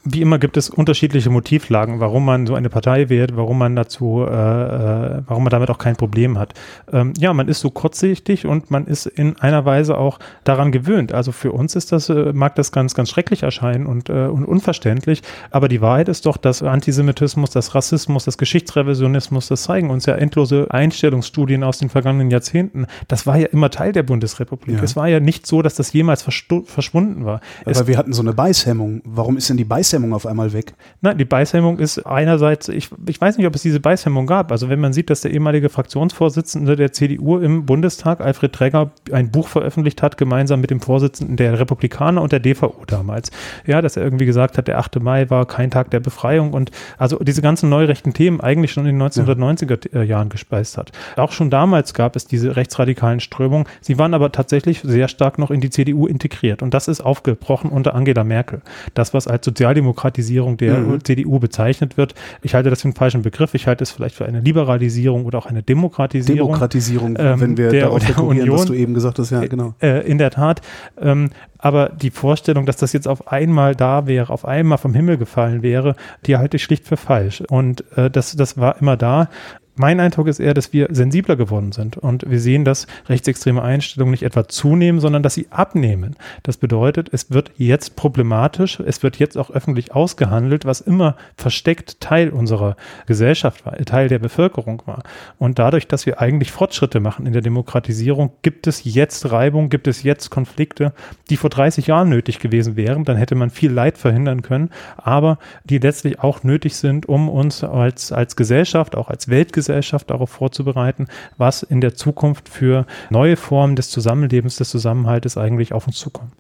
Wie 0.06 0.22
immer 0.22 0.38
gibt 0.38 0.58
es 0.58 0.70
unterschiedliche 0.70 1.30
Motivlagen, 1.30 2.02
warum 2.02 2.26
man 2.26 2.46
so 2.46 2.56
eine 2.56 2.70
Partei 2.70 3.08
wählt, 3.08 3.38
warum 3.38 3.58
man 3.58 3.76
dazu, 3.76 4.26
äh, 4.28 4.32
äh, 4.32 5.22
warum 5.28 5.44
man 5.44 5.50
damit 5.50 5.70
auch 5.70 5.78
kein 5.78 5.96
Problem 5.96 6.38
hat. 6.38 6.54
Ähm, 6.92 7.14
ja, 7.18 7.34
man 7.34 7.48
ist 7.48 7.62
so 7.62 7.70
kurzsichtig 7.70 8.46
und 8.46 8.70
man 8.70 8.86
ist 8.86 9.06
in 9.06 9.38
einer 9.40 9.64
Weise 9.64 9.98
auch 9.98 10.20
daran 10.44 10.74
gewöhnt. 10.74 11.14
Also 11.14 11.32
für 11.32 11.54
uns 11.54 11.76
ist 11.76 11.94
das, 11.94 12.10
äh, 12.10 12.34
mag 12.34 12.56
das 12.56 12.74
ganz, 12.74 12.96
ganz 12.96 13.10
schrecklich 13.10 13.44
erscheinen 13.44 13.86
und, 13.86 14.10
äh, 14.10 14.26
und 14.26 14.44
unverständlich, 14.44 15.22
aber 15.52 15.70
die 15.70 15.80
Wahrheit 15.80 16.10
ist 16.10 16.26
doch, 16.26 16.36
dass 16.36 16.62
Antisemitismus, 16.62 17.52
das 17.52 17.74
Rassismus, 17.74 18.26
das 18.26 18.38
Geschichtsrevisionismus, 18.38 19.48
das 19.48 19.64
zeigen 19.64 19.90
uns 19.90 20.06
ja 20.06 20.16
endlose 20.16 20.68
Einstellungsstudien 20.70 21.64
aus 21.64 21.78
den 21.78 21.90
vergangenen 21.90 22.30
Jahrzehnten. 22.30 22.88
Das 23.08 23.26
war 23.26 23.38
ja 23.38 23.48
immer 23.48 23.70
Teil 23.70 23.94
der 23.94 24.04
Bundesrepublik. 24.04 24.78
Ja. 24.78 24.84
Es 24.84 24.98
war 24.98 25.08
ja 25.08 25.22
nicht 25.22 25.48
so, 25.48 25.62
dass 25.62 25.76
das 25.76 25.94
jemals 25.94 26.24
verschwunden 26.24 27.24
war. 27.24 27.40
Aber 27.62 27.72
es 27.72 27.88
wir 27.88 27.98
hatten 27.98 28.12
so 28.12 28.22
eine 28.22 28.34
Beißhemmung. 28.34 29.02
Warum 29.06 29.38
ist 29.38 29.50
denn 29.50 29.58
die 29.58 29.64
Beißhemmung 29.64 29.93
Beißhemmung 29.94 30.14
auf 30.14 30.26
einmal 30.26 30.54
weg? 30.54 30.74
Nein, 31.02 31.18
die 31.20 31.26
Beißhemmung 31.26 31.78
ist 31.78 32.00
einerseits, 32.00 32.68
ich, 32.68 32.90
ich 33.08 33.22
weiß 33.22 33.38
nicht, 33.38 33.46
ob 33.46 33.54
es 33.54 33.62
diese 33.62 33.80
Beißhemmung 33.80 34.26
gab. 34.26 34.52
Also 34.52 34.70
wenn 34.70 34.80
man 34.80 34.92
sieht, 34.92 35.12
dass 35.12 35.22
der 35.22 35.32
ehemalige 35.32 35.70
Fraktionsvorsitzende 35.70 36.76
der 36.76 36.92
CDU 36.94 37.38
im 37.38 37.66
Bundestag, 37.66 38.22
Alfred 38.22 38.54
Träger, 38.54 38.92
ein 39.12 39.30
Buch 39.30 39.48
veröffentlicht 39.48 40.02
hat, 40.02 40.18
gemeinsam 40.18 40.62
mit 40.62 40.72
dem 40.72 40.82
Vorsitzenden 40.82 41.38
der 41.38 41.60
Republikaner 41.60 42.22
und 42.24 42.32
der 42.32 42.40
DVU 42.40 42.86
damals. 42.88 43.32
Ja, 43.68 43.82
dass 43.82 43.96
er 43.96 44.04
irgendwie 44.04 44.26
gesagt 44.26 44.58
hat, 44.58 44.68
der 44.68 44.80
8. 44.80 45.00
Mai 45.00 45.30
war 45.30 45.46
kein 45.46 45.70
Tag 45.70 45.92
der 45.92 46.00
Befreiung 46.00 46.54
und 46.54 46.72
also 46.98 47.20
diese 47.20 47.44
ganzen 47.44 47.70
neurechten 47.70 48.14
Themen 48.14 48.42
eigentlich 48.42 48.72
schon 48.72 48.88
in 48.88 48.98
den 48.98 49.08
1990er 49.08 49.96
ja. 49.96 50.02
Jahren 50.02 50.30
gespeist 50.30 50.78
hat. 50.78 50.92
Auch 51.18 51.32
schon 51.32 51.52
damals 51.52 51.94
gab 51.94 52.16
es 52.16 52.26
diese 52.26 52.56
rechtsradikalen 52.56 53.20
Strömungen. 53.20 53.68
Sie 53.82 54.00
waren 54.00 54.16
aber 54.16 54.32
tatsächlich 54.32 54.82
sehr 54.82 55.08
stark 55.08 55.38
noch 55.38 55.52
in 55.52 55.62
die 55.62 55.70
CDU 55.70 56.08
integriert 56.08 56.64
und 56.64 56.74
das 56.74 56.88
ist 56.88 57.02
aufgebrochen 57.02 57.70
unter 57.70 57.94
Angela 57.94 58.24
Merkel. 58.24 58.62
Das, 58.96 59.14
was 59.14 59.28
als 59.28 59.46
Sozialdemokratie 59.46 59.83
Demokratisierung 59.84 60.58
der 60.58 60.80
mhm. 60.80 61.04
CDU 61.04 61.40
bezeichnet 61.40 61.98
wird. 61.98 62.16
Ich 62.42 62.56
halte 62.56 62.70
das 62.70 62.82
für 62.82 62.88
einen 62.88 62.96
falschen 62.96 63.22
Begriff. 63.22 63.54
Ich 63.54 63.68
halte 63.68 63.84
es 63.84 63.92
vielleicht 63.92 64.16
für 64.16 64.26
eine 64.26 64.40
Liberalisierung 64.40 65.26
oder 65.26 65.38
auch 65.38 65.46
eine 65.46 65.62
Demokratisierung. 65.62 66.48
Demokratisierung, 66.48 67.16
ähm, 67.20 67.40
wenn 67.42 67.58
wir 67.58 67.70
der, 67.70 67.86
darauf 67.86 68.06
der 68.06 68.24
Union, 68.24 68.58
was 68.58 68.66
du 68.66 68.74
eben 68.74 68.94
gesagt 68.94 69.20
hast, 69.20 69.32
ja, 69.32 69.46
genau. 69.46 69.74
Äh, 69.82 70.08
in 70.10 70.18
der 70.18 70.32
Tat. 70.32 70.62
Ähm, 71.00 71.30
aber 71.58 71.90
die 71.90 72.12
Vorstellung, 72.12 72.66
dass 72.66 72.78
das 72.78 72.94
jetzt 72.94 73.08
auf 73.08 73.28
einmal 73.28 73.76
da 73.76 74.08
wäre, 74.08 74.32
auf 74.32 74.46
einmal 74.46 74.78
vom 74.78 74.94
Himmel 74.94 75.18
gefallen 75.18 75.62
wäre, 75.64 75.96
die 76.26 76.38
halte 76.38 76.58
ich 76.58 76.64
schlicht 76.64 76.88
für 76.88 76.98
falsch. 76.98 77.42
Und 77.50 77.86
äh, 77.98 78.10
das, 78.10 78.36
das 78.36 78.58
war 78.58 78.82
immer 78.82 78.98
da 78.98 79.30
mein 79.76 80.00
Eindruck 80.00 80.28
ist 80.28 80.40
eher, 80.40 80.54
dass 80.54 80.72
wir 80.72 80.88
sensibler 80.92 81.36
geworden 81.36 81.72
sind 81.72 81.98
und 81.98 82.30
wir 82.30 82.40
sehen, 82.40 82.64
dass 82.64 82.86
rechtsextreme 83.10 83.62
Einstellungen 83.62 84.12
nicht 84.12 84.24
etwa 84.24 84.48
zunehmen, 84.48 85.00
sondern 85.00 85.24
dass 85.24 85.34
sie 85.34 85.48
abnehmen. 85.50 86.16
Das 86.44 86.58
bedeutet, 86.58 87.10
es 87.12 87.32
wird 87.32 87.52
jetzt 87.58 87.96
problematisch, 87.96 88.80
es 88.80 89.02
wird 89.02 89.18
jetzt 89.18 89.36
auch 89.36 89.50
öffentlich 89.50 89.94
ausgehandelt, 89.96 90.66
was 90.66 90.80
immer 90.80 91.16
versteckt 91.38 92.00
Teil 92.02 92.30
unserer 92.30 92.76
Gesellschaft 93.08 93.66
war, 93.66 93.76
Teil 93.78 94.10
der 94.10 94.20
Bevölkerung 94.20 94.84
war. 94.86 95.02
Und 95.40 95.58
dadurch, 95.58 95.88
dass 95.88 96.06
wir 96.06 96.22
eigentlich 96.22 96.52
Fortschritte 96.52 97.00
machen 97.00 97.26
in 97.26 97.34
der 97.34 97.42
Demokratisierung, 97.42 98.34
gibt 98.44 98.68
es 98.68 98.84
jetzt 98.84 99.32
Reibung, 99.32 99.70
gibt 99.70 99.88
es 99.88 100.04
jetzt 100.04 100.30
Konflikte, 100.30 100.94
die 101.32 101.38
vor 101.38 101.50
30 101.50 101.88
Jahren 101.88 102.10
nötig 102.10 102.38
gewesen 102.38 102.76
wären. 102.76 103.06
Dann 103.06 103.18
hätte 103.18 103.34
man 103.34 103.50
viel 103.50 103.72
Leid 103.72 103.98
verhindern 103.98 104.44
können, 104.44 104.70
aber 104.98 105.40
die 105.64 105.80
letztlich 105.80 106.20
auch 106.20 106.44
nötig 106.44 106.76
sind, 106.76 107.10
um 107.10 107.28
uns 107.28 107.64
als, 107.64 108.12
als 108.12 108.36
Gesellschaft, 108.36 108.96
auch 108.96 109.10
als 109.10 109.30
Weltgesellschaft, 109.30 109.63
Zivilgesellschaft 109.64 110.10
darauf 110.10 110.30
vorzubereiten, 110.30 111.08
was 111.38 111.64
in 111.64 111.82
der 111.82 111.96
Zukunft 111.96 112.50
für 112.50 112.86
neue 113.10 113.36
Formen 113.36 113.76
des 113.76 113.90
Zusammenlebens, 113.90 114.58
des 114.58 114.70
Zusammenhaltes 114.70 115.38
eigentlich 115.38 115.74
auf 115.74 115.88
uns 115.88 115.98
zukommt. 115.98 116.34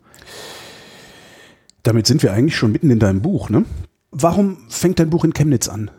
Damit 1.83 2.07
sind 2.07 2.23
wir 2.23 2.33
eigentlich 2.33 2.55
schon 2.55 2.71
mitten 2.71 2.89
in 2.91 2.99
deinem 2.99 3.21
Buch, 3.21 3.49
ne? 3.49 3.65
Warum 4.11 4.57
fängt 4.69 4.99
dein 4.99 5.09
Buch 5.09 5.23
in 5.23 5.33
Chemnitz 5.33 5.67
an? 5.67 5.89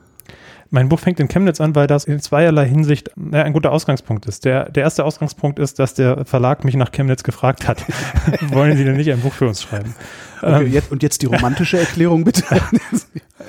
Mein 0.70 0.88
Buch 0.88 1.00
fängt 1.00 1.20
in 1.20 1.28
Chemnitz 1.28 1.60
an, 1.60 1.74
weil 1.74 1.86
das 1.86 2.04
in 2.04 2.20
zweierlei 2.20 2.66
Hinsicht 2.66 3.10
ein 3.32 3.52
guter 3.52 3.70
Ausgangspunkt 3.70 4.26
ist. 4.26 4.44
Der, 4.44 4.70
der 4.70 4.84
erste 4.84 5.04
Ausgangspunkt 5.04 5.58
ist, 5.58 5.78
dass 5.78 5.94
der 5.94 6.24
Verlag 6.24 6.64
mich 6.64 6.74
nach 6.74 6.90
Chemnitz 6.90 7.22
gefragt 7.22 7.68
hat, 7.68 7.84
wollen 8.40 8.76
Sie 8.76 8.84
denn 8.84 8.96
nicht 8.96 9.10
ein 9.10 9.20
Buch 9.20 9.32
für 9.32 9.46
uns 9.46 9.62
schreiben? 9.62 9.94
Okay, 10.44 10.64
ähm, 10.64 10.72
jetzt, 10.72 10.92
und 10.92 11.02
jetzt 11.02 11.22
die 11.22 11.26
romantische 11.26 11.78
Erklärung 11.78 12.24
bitte. 12.24 12.44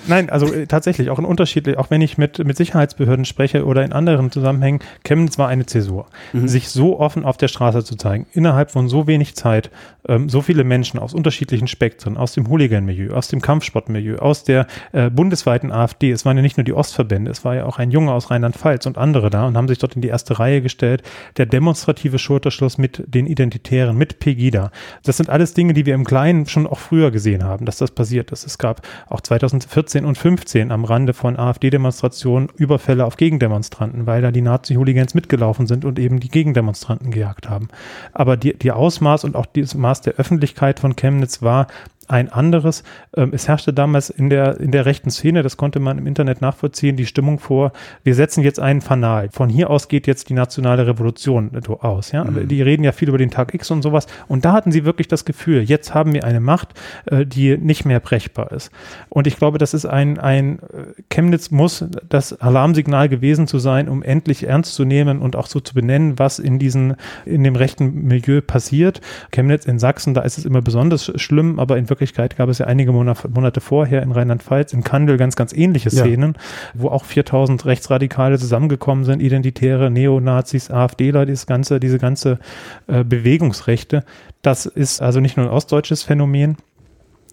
Nein, 0.08 0.29
also 0.29 0.53
äh, 0.53 0.67
tatsächlich 0.67 1.10
auch 1.10 1.19
in 1.19 1.25
unterschiedlich, 1.25 1.77
auch 1.77 1.89
wenn 1.89 2.01
ich 2.01 2.17
mit, 2.17 2.43
mit 2.43 2.58
Sicherheitsbehörden 2.58 3.25
spreche 3.25 3.65
oder 3.65 3.84
in 3.84 3.93
anderen 3.93 4.31
Zusammenhängen, 4.31 4.79
Chemnitz 5.03 5.38
war 5.38 5.47
eine 5.47 5.65
Zäsur. 5.65 6.08
Mhm. 6.34 6.47
Sich 6.47 6.69
so 6.69 6.99
offen 6.99 7.25
auf 7.25 7.38
der 7.38 7.47
Straße 7.47 7.84
zu 7.84 7.95
zeigen, 7.95 8.25
innerhalb 8.34 8.71
von 8.71 8.88
so 8.88 9.08
wenig 9.08 9.36
Zeit, 9.36 9.71
ähm, 10.08 10.29
so 10.29 10.41
viele 10.41 10.63
Menschen 10.63 10.99
aus 10.99 11.13
unterschiedlichen 11.13 11.67
Spektren, 11.67 12.17
aus 12.17 12.34
dem 12.34 12.49
Hooligan-Milieu, 12.49 13.13
aus 13.13 13.27
dem 13.27 13.41
Kampfsportmilieu, 13.41 14.17
aus 14.17 14.43
der 14.43 14.67
äh, 14.91 15.10
bundesweiten 15.10 15.71
AfD, 15.71 16.12
es 16.12 16.25
waren 16.25 16.38
ja 16.38 16.43
nicht 16.43 16.58
nur 16.58 16.63
die 16.63 16.73
Ostverbände, 16.73 17.31
es 17.31 17.43
war 17.43 17.55
ja 17.55 17.65
auch 17.65 17.79
ein 17.79 17.91
Junge 17.91 18.12
aus 18.12 18.29
Rheinland-Pfalz 18.31 18.86
und 18.86 18.97
andere 18.97 19.29
da 19.29 19.47
und 19.47 19.58
haben 19.58 19.67
sich 19.67 19.79
dort 19.79 19.95
in 19.95 20.01
die 20.01 20.08
erste 20.08 20.39
Reihe 20.39 20.62
gestellt. 20.62 21.03
Der 21.38 21.45
demonstrative 21.45 22.19
Schulterschluss 22.19 22.77
mit 22.77 23.03
den 23.08 23.25
Identitären, 23.25 23.97
mit 23.97 24.19
Pegida. 24.19 24.71
Das 25.03 25.17
sind 25.17 25.29
alles 25.29 25.53
Dinge, 25.53 25.73
die 25.73 25.86
wir 25.86 25.95
im 25.95 26.05
Kleinen 26.05 26.45
schon 26.45 26.67
auch 26.67 26.79
früher 26.86 27.12
gesehen 27.12 27.43
haben, 27.43 27.65
dass 27.65 27.78
das 27.78 27.91
passiert 27.91 28.32
ist. 28.32 28.45
Es 28.45 28.58
gab 28.58 28.82
auch 29.08 29.21
2014 29.21 30.06
und 30.06 30.17
15 30.17 30.71
am 30.71 30.86
Rande 30.86 31.13
von 31.13 31.38
AfD-Demonstrationen 31.38 32.50
Überfälle 32.56 33.06
auf 33.06 33.17
Gegendemonstranten, 33.17 34.06
weil 34.06 34.21
da 34.21 34.32
die 34.32 34.41
Nazi-Hooligans 34.41 35.13
mitgelaufen 35.13 35.67
sind 35.67 35.86
und 35.86 36.00
eben 36.00 36.19
die 36.19 36.30
Gegendemonstranten 36.30 37.12
gejagt 37.12 37.50
haben. 37.50 37.67
Aber 38.13 38.38
die, 38.38 38.58
die 38.58 38.71
Ausmaß 38.71 39.24
und 39.24 39.36
auch 39.36 39.45
das 39.45 39.76
Maß 39.76 40.02
der 40.02 40.15
Öffentlichkeit 40.15 40.80
von 40.80 40.95
Chemnitz 40.95 41.41
war 41.41 41.67
ein 42.07 42.29
anderes. 42.31 42.83
Ähm, 43.15 43.31
es 43.33 43.47
herrschte 43.47 43.73
damals 43.73 44.09
in 44.09 44.29
der, 44.29 44.59
in 44.59 44.71
der 44.71 44.85
rechten 44.85 45.09
Szene, 45.09 45.43
das 45.43 45.57
konnte 45.57 45.79
man 45.79 45.97
im 45.97 46.07
Internet 46.07 46.41
nachvollziehen, 46.41 46.95
die 46.95 47.05
Stimmung 47.05 47.39
vor, 47.39 47.71
wir 48.03 48.15
setzen 48.15 48.43
jetzt 48.43 48.59
einen 48.59 48.81
Fanal. 48.81 49.29
Von 49.31 49.49
hier 49.49 49.69
aus 49.69 49.87
geht 49.87 50.07
jetzt 50.07 50.29
die 50.29 50.33
nationale 50.33 50.87
Revolution 50.87 51.51
aus. 51.79 52.11
Ja? 52.11 52.23
Mhm. 52.23 52.47
Die 52.47 52.61
reden 52.61 52.83
ja 52.83 52.91
viel 52.91 53.09
über 53.09 53.17
den 53.17 53.31
Tag 53.31 53.53
X 53.53 53.71
und 53.71 53.81
sowas. 53.81 54.07
Und 54.27 54.45
da 54.45 54.53
hatten 54.53 54.71
sie 54.71 54.85
wirklich 54.85 55.07
das 55.07 55.25
Gefühl, 55.25 55.61
jetzt 55.61 55.93
haben 55.93 56.13
wir 56.13 56.23
eine 56.23 56.39
Macht, 56.39 56.69
äh, 57.05 57.25
die 57.25 57.57
nicht 57.57 57.85
mehr 57.85 57.99
brechbar 57.99 58.51
ist. 58.51 58.71
Und 59.09 59.27
ich 59.27 59.37
glaube, 59.37 59.57
das 59.57 59.73
ist 59.73 59.85
ein, 59.85 60.19
ein 60.19 60.59
äh, 60.59 61.01
Chemnitz 61.09 61.51
muss 61.51 61.85
das 62.07 62.39
Alarmsignal 62.39 63.09
gewesen 63.09 63.47
zu 63.47 63.59
sein, 63.59 63.89
um 63.89 64.03
endlich 64.03 64.47
ernst 64.47 64.75
zu 64.75 64.85
nehmen 64.85 65.19
und 65.19 65.35
auch 65.35 65.47
so 65.47 65.59
zu 65.59 65.73
benennen, 65.73 66.19
was 66.19 66.39
in 66.39 66.59
diesen, 66.59 66.95
in 67.25 67.43
dem 67.43 67.55
rechten 67.55 68.03
Milieu 68.03 68.41
passiert. 68.41 69.01
Chemnitz 69.31 69.65
in 69.65 69.79
Sachsen, 69.79 70.13
da 70.13 70.21
ist 70.21 70.37
es 70.37 70.45
immer 70.45 70.61
besonders 70.61 71.11
schlimm, 71.15 71.59
aber 71.59 71.77
in 71.77 71.89
Wirklichkeit 71.95 72.36
gab 72.36 72.49
es 72.49 72.60
ja 72.60 72.67
einige 72.67 72.91
Monate 72.91 73.62
vorher 73.62 74.03
in 74.03 74.12
Rheinland-Pfalz, 74.12 74.73
in 74.73 74.84
Kandel 74.84 75.17
ganz, 75.17 75.36
ganz 75.36 75.53
ähnliche 75.53 75.89
Szenen, 75.89 76.34
ja. 76.36 76.41
wo 76.73 76.89
auch 76.89 77.05
4000 77.05 77.65
Rechtsradikale 77.65 78.38
zusammengekommen 78.38 79.05
sind, 79.05 79.21
Identitäre, 79.21 79.89
Neonazis, 79.89 80.69
AfDler, 80.69 81.25
dieses 81.25 81.47
ganze, 81.47 81.79
diese 81.79 81.99
ganze 81.99 82.39
äh, 82.88 83.03
Bewegungsrechte. 83.03 84.03
Das 84.41 84.65
ist 84.65 85.01
also 85.01 85.21
nicht 85.21 85.38
nur 85.38 85.47
ein 85.47 85.51
ostdeutsches 85.51 86.03
Phänomen, 86.03 86.58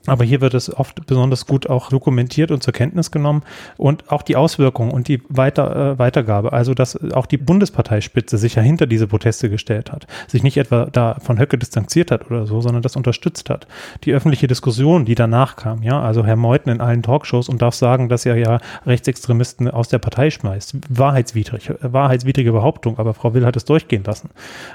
aber 0.07 0.25
hier 0.25 0.41
wird 0.41 0.55
es 0.55 0.75
oft 0.75 1.07
besonders 1.07 1.47
gut 1.47 1.69
auch 1.69 1.91
dokumentiert 1.91 2.51
und 2.51 2.63
zur 2.63 2.73
Kenntnis 2.73 3.11
genommen 3.11 3.43
und 3.77 4.11
auch 4.11 4.23
die 4.23 4.37
Auswirkungen 4.37 4.91
und 4.91 5.09
die 5.09 5.23
Weiter, 5.29 5.93
äh, 5.93 5.99
Weitergabe. 5.99 6.53
Also, 6.53 6.75
dass 6.75 6.99
auch 7.13 7.27
die 7.27 7.37
Bundesparteispitze 7.37 8.39
sich 8.39 8.57
ja 8.57 8.63
hinter 8.63 8.87
diese 8.87 9.07
Proteste 9.07 9.49
gestellt 9.49 9.93
hat, 9.93 10.07
sich 10.27 10.43
nicht 10.43 10.57
etwa 10.57 10.87
da 10.87 11.17
von 11.21 11.39
Höcke 11.39 11.59
distanziert 11.59 12.11
hat 12.11 12.31
oder 12.31 12.47
so, 12.47 12.61
sondern 12.61 12.83
das 12.83 12.97
unterstützt 12.97 13.49
hat. 13.51 13.67
Die 14.05 14.13
öffentliche 14.13 14.47
Diskussion, 14.47 15.05
die 15.05 15.15
danach 15.15 15.57
kam, 15.57 15.83
ja, 15.83 16.01
also 16.01 16.25
Herr 16.25 16.37
Meuthen 16.37 16.73
in 16.73 16.81
allen 16.81 17.03
Talkshows 17.03 17.49
und 17.49 17.63
darf 17.63 17.75
sagen, 17.75 18.09
dass 18.09 18.27
er 18.27 18.37
ja 18.37 18.59
Rechtsextremisten 18.87 19.71
aus 19.71 19.89
der 19.89 19.99
Partei 19.99 20.31
schmeißt. 20.31 20.77
Wahrheitswidrig, 20.89 21.73
wahrheitswidrige 21.81 22.53
Behauptung, 22.53 22.99
aber 22.99 23.15
Frau 23.15 23.35
Will 23.35 23.47
hat 23.47 23.57
es 23.57 23.65
durchgehen 23.65 24.05
lassen. 24.05 24.31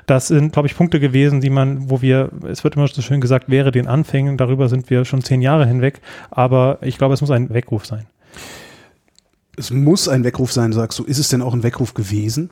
Das 0.06 0.28
sind, 0.28 0.54
glaube 0.54 0.68
ich, 0.68 0.76
Punkte 0.76 1.00
gewesen, 1.00 1.42
die 1.42 1.50
man, 1.50 1.90
wo 1.90 2.02
wir, 2.02 2.30
es 2.50 2.64
wird 2.64 2.76
immer 2.76 2.88
so 2.88 3.02
schön 3.02 3.22
gesagt, 3.22 3.50
wäre 3.50 3.72
den 3.72 3.88
Anfängen, 3.88 4.38
darüber 4.38 4.70
sind 4.70 4.90
wir 4.90 5.06
schon 5.06 5.17
schon 5.18 5.24
zehn 5.24 5.42
Jahre 5.42 5.66
hinweg, 5.66 6.02
aber 6.30 6.80
ich 6.82 6.98
glaube, 6.98 7.14
es 7.14 7.22
muss 7.22 7.32
ein 7.32 7.50
Weckruf 7.50 7.86
sein. 7.86 8.06
Es 9.58 9.72
muss 9.72 10.08
ein 10.08 10.24
Weckruf 10.24 10.52
sein, 10.52 10.72
sagst 10.72 11.00
du. 11.00 11.04
Ist 11.04 11.18
es 11.18 11.30
denn 11.30 11.42
auch 11.42 11.54
ein 11.54 11.64
Weckruf 11.64 11.96
gewesen? 11.96 12.52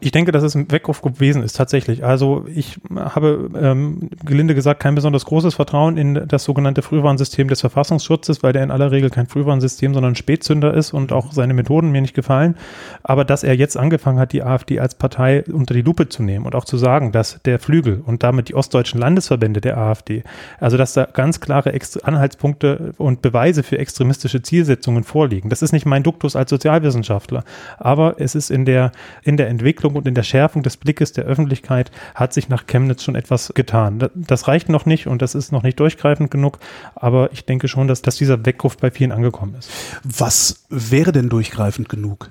Ich 0.00 0.10
denke, 0.10 0.32
dass 0.32 0.42
es 0.42 0.54
ein 0.54 0.70
Weckruf 0.70 1.02
gewesen 1.02 1.42
ist, 1.42 1.56
tatsächlich. 1.56 2.04
Also 2.04 2.46
ich 2.52 2.78
habe, 2.94 3.50
ähm, 3.60 4.10
gelinde 4.24 4.54
gesagt, 4.54 4.80
kein 4.80 4.94
besonders 4.94 5.24
großes 5.24 5.54
Vertrauen 5.54 5.96
in 5.96 6.26
das 6.26 6.44
sogenannte 6.44 6.82
Frühwarnsystem 6.82 7.48
des 7.48 7.60
Verfassungsschutzes, 7.60 8.42
weil 8.42 8.52
der 8.52 8.62
in 8.62 8.70
aller 8.70 8.90
Regel 8.90 9.10
kein 9.10 9.26
Frühwarnsystem, 9.26 9.94
sondern 9.94 10.14
Spätzünder 10.14 10.74
ist 10.74 10.92
und 10.92 11.12
auch 11.12 11.32
seine 11.32 11.54
Methoden 11.54 11.90
mir 11.90 12.00
nicht 12.00 12.14
gefallen. 12.14 12.56
Aber 13.02 13.24
dass 13.24 13.42
er 13.42 13.54
jetzt 13.54 13.76
angefangen 13.76 14.18
hat, 14.18 14.32
die 14.32 14.42
AfD 14.42 14.80
als 14.80 14.94
Partei 14.94 15.44
unter 15.50 15.74
die 15.74 15.82
Lupe 15.82 16.08
zu 16.08 16.22
nehmen 16.22 16.46
und 16.46 16.54
auch 16.54 16.64
zu 16.64 16.76
sagen, 16.76 17.12
dass 17.12 17.40
der 17.44 17.58
Flügel 17.58 18.02
und 18.04 18.22
damit 18.22 18.48
die 18.48 18.54
ostdeutschen 18.54 19.00
Landesverbände 19.00 19.60
der 19.60 19.78
AfD, 19.78 20.22
also 20.60 20.76
dass 20.76 20.92
da 20.92 21.04
ganz 21.04 21.40
klare 21.40 21.72
Anhaltspunkte 22.02 22.92
und 22.98 23.22
Beweise 23.22 23.62
für 23.62 23.78
extremistische 23.78 24.42
Zielsetzungen 24.42 25.04
vorliegen. 25.04 25.48
Das 25.50 25.62
ist 25.62 25.72
nicht 25.72 25.86
mein 25.86 26.02
Duktus 26.02 26.36
als 26.36 26.50
Sozialwissenschaftler, 26.50 27.44
aber 27.78 28.16
es 28.18 28.34
ist 28.34 28.50
in 28.50 28.64
der, 28.64 28.92
in 29.22 29.36
der 29.36 29.48
Entwicklung 29.48 29.85
und 29.94 30.08
in 30.08 30.14
der 30.14 30.22
Schärfung 30.22 30.62
des 30.62 30.76
Blickes 30.76 31.12
der 31.12 31.24
Öffentlichkeit 31.24 31.90
hat 32.14 32.32
sich 32.32 32.48
nach 32.48 32.66
Chemnitz 32.66 33.04
schon 33.04 33.14
etwas 33.14 33.52
getan. 33.54 34.08
Das 34.14 34.48
reicht 34.48 34.68
noch 34.68 34.86
nicht 34.86 35.06
und 35.06 35.22
das 35.22 35.34
ist 35.34 35.52
noch 35.52 35.62
nicht 35.62 35.78
durchgreifend 35.78 36.30
genug, 36.30 36.58
aber 36.94 37.30
ich 37.32 37.44
denke 37.44 37.68
schon, 37.68 37.86
dass, 37.86 38.02
dass 38.02 38.16
dieser 38.16 38.44
Weckruf 38.44 38.76
bei 38.76 38.90
vielen 38.90 39.12
angekommen 39.12 39.54
ist. 39.54 39.70
Was 40.02 40.66
wäre 40.70 41.12
denn 41.12 41.28
durchgreifend 41.28 41.88
genug? 41.88 42.30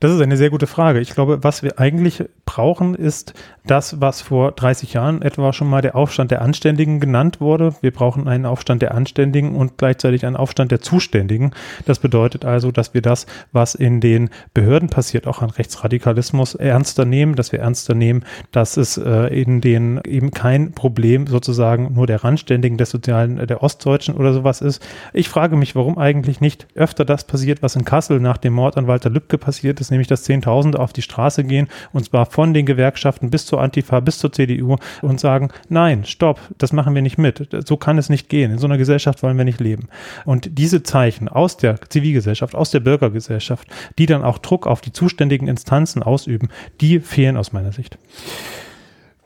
Das 0.00 0.12
ist 0.12 0.20
eine 0.20 0.36
sehr 0.36 0.50
gute 0.50 0.66
Frage. 0.66 1.00
Ich 1.00 1.10
glaube, 1.10 1.42
was 1.42 1.62
wir 1.62 1.78
eigentlich 1.80 2.24
brauchen, 2.44 2.94
ist 2.94 3.34
das, 3.66 4.00
was 4.00 4.22
vor 4.22 4.52
30 4.52 4.94
Jahren 4.94 5.22
etwa 5.22 5.52
schon 5.52 5.68
mal 5.68 5.82
der 5.82 5.96
Aufstand 5.96 6.30
der 6.30 6.40
Anständigen 6.40 7.00
genannt 7.00 7.40
wurde. 7.40 7.74
Wir 7.80 7.90
brauchen 7.90 8.28
einen 8.28 8.46
Aufstand 8.46 8.80
der 8.80 8.94
Anständigen 8.94 9.54
und 9.56 9.76
gleichzeitig 9.76 10.24
einen 10.24 10.36
Aufstand 10.36 10.70
der 10.70 10.80
Zuständigen. 10.80 11.52
Das 11.84 11.98
bedeutet 11.98 12.44
also, 12.44 12.70
dass 12.70 12.94
wir 12.94 13.02
das, 13.02 13.26
was 13.52 13.74
in 13.74 14.00
den 14.00 14.30
Behörden 14.54 14.88
passiert, 14.88 15.26
auch 15.26 15.42
an 15.42 15.50
Rechtsradikalismus 15.50 16.54
ernster 16.54 17.04
nehmen, 17.04 17.34
dass 17.34 17.52
wir 17.52 17.60
ernster 17.60 17.94
nehmen, 17.94 18.24
dass 18.52 18.76
es 18.76 18.96
äh, 18.96 19.26
in 19.26 19.60
den 19.60 20.00
eben 20.06 20.30
kein 20.30 20.72
Problem 20.72 21.26
sozusagen 21.26 21.92
nur 21.94 22.06
der 22.06 22.24
Randständigen, 22.24 22.78
des 22.78 22.90
sozialen, 22.90 23.46
der 23.46 23.62
Ostdeutschen 23.62 24.14
oder 24.14 24.32
sowas 24.32 24.60
ist. 24.60 24.86
Ich 25.12 25.28
frage 25.28 25.56
mich, 25.56 25.74
warum 25.74 25.98
eigentlich 25.98 26.40
nicht 26.40 26.66
öfter 26.74 27.04
das 27.04 27.24
passiert, 27.24 27.62
was 27.62 27.76
in 27.76 27.84
Kassel 27.84 28.20
nach 28.20 28.38
dem 28.38 28.54
Mord 28.54 28.76
an 28.76 28.86
Walter 28.86 29.10
Lübcke 29.10 29.38
passiert 29.38 29.80
ist, 29.80 29.87
ist 29.88 29.90
nämlich, 29.90 30.06
dass 30.06 30.24
Zehntausende 30.24 30.78
auf 30.78 30.92
die 30.92 31.00
Straße 31.00 31.44
gehen 31.44 31.68
und 31.92 32.04
zwar 32.04 32.26
von 32.26 32.52
den 32.52 32.66
Gewerkschaften 32.66 33.30
bis 33.30 33.46
zur 33.46 33.60
Antifa, 33.60 34.00
bis 34.00 34.18
zur 34.18 34.30
CDU 34.30 34.76
und 35.00 35.18
sagen, 35.18 35.48
nein, 35.70 36.04
stopp, 36.04 36.40
das 36.58 36.74
machen 36.74 36.94
wir 36.94 37.00
nicht 37.00 37.16
mit. 37.16 37.48
So 37.66 37.78
kann 37.78 37.96
es 37.96 38.10
nicht 38.10 38.28
gehen. 38.28 38.52
In 38.52 38.58
so 38.58 38.66
einer 38.66 38.76
Gesellschaft 38.76 39.22
wollen 39.22 39.38
wir 39.38 39.46
nicht 39.46 39.60
leben. 39.60 39.88
Und 40.26 40.58
diese 40.58 40.82
Zeichen 40.82 41.28
aus 41.28 41.56
der 41.56 41.80
Zivilgesellschaft, 41.88 42.54
aus 42.54 42.70
der 42.70 42.80
Bürgergesellschaft, 42.80 43.66
die 43.98 44.04
dann 44.04 44.24
auch 44.24 44.36
Druck 44.36 44.66
auf 44.66 44.82
die 44.82 44.92
zuständigen 44.92 45.48
Instanzen 45.48 46.02
ausüben, 46.02 46.50
die 46.82 47.00
fehlen 47.00 47.38
aus 47.38 47.52
meiner 47.52 47.72
Sicht. 47.72 47.96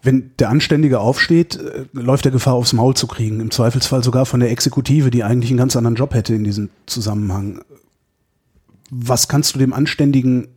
Wenn 0.04 0.30
der 0.38 0.48
Anständige 0.50 1.00
aufsteht, 1.00 1.56
äh, 1.56 1.84
läuft 1.92 2.24
er 2.24 2.32
Gefahr, 2.32 2.54
aufs 2.54 2.72
Maul 2.72 2.94
zu 2.94 3.08
kriegen. 3.08 3.40
Im 3.40 3.50
Zweifelsfall 3.50 4.02
sogar 4.04 4.26
von 4.26 4.40
der 4.40 4.50
Exekutive, 4.50 5.10
die 5.10 5.24
eigentlich 5.24 5.50
einen 5.50 5.58
ganz 5.58 5.76
anderen 5.76 5.96
Job 5.96 6.14
hätte 6.14 6.34
in 6.34 6.44
diesem 6.44 6.70
Zusammenhang 6.86 7.60
was 8.94 9.26
kannst 9.26 9.54
du 9.54 9.58
dem 9.58 9.72
Anständigen 9.72 10.48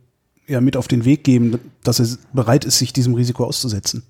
ja 0.46 0.60
mit 0.60 0.76
auf 0.76 0.88
den 0.88 1.06
Weg 1.06 1.24
geben, 1.24 1.58
dass 1.82 2.00
er 2.00 2.18
bereit 2.34 2.66
ist, 2.66 2.78
sich 2.78 2.92
diesem 2.92 3.14
Risiko 3.14 3.44
auszusetzen? 3.44 4.02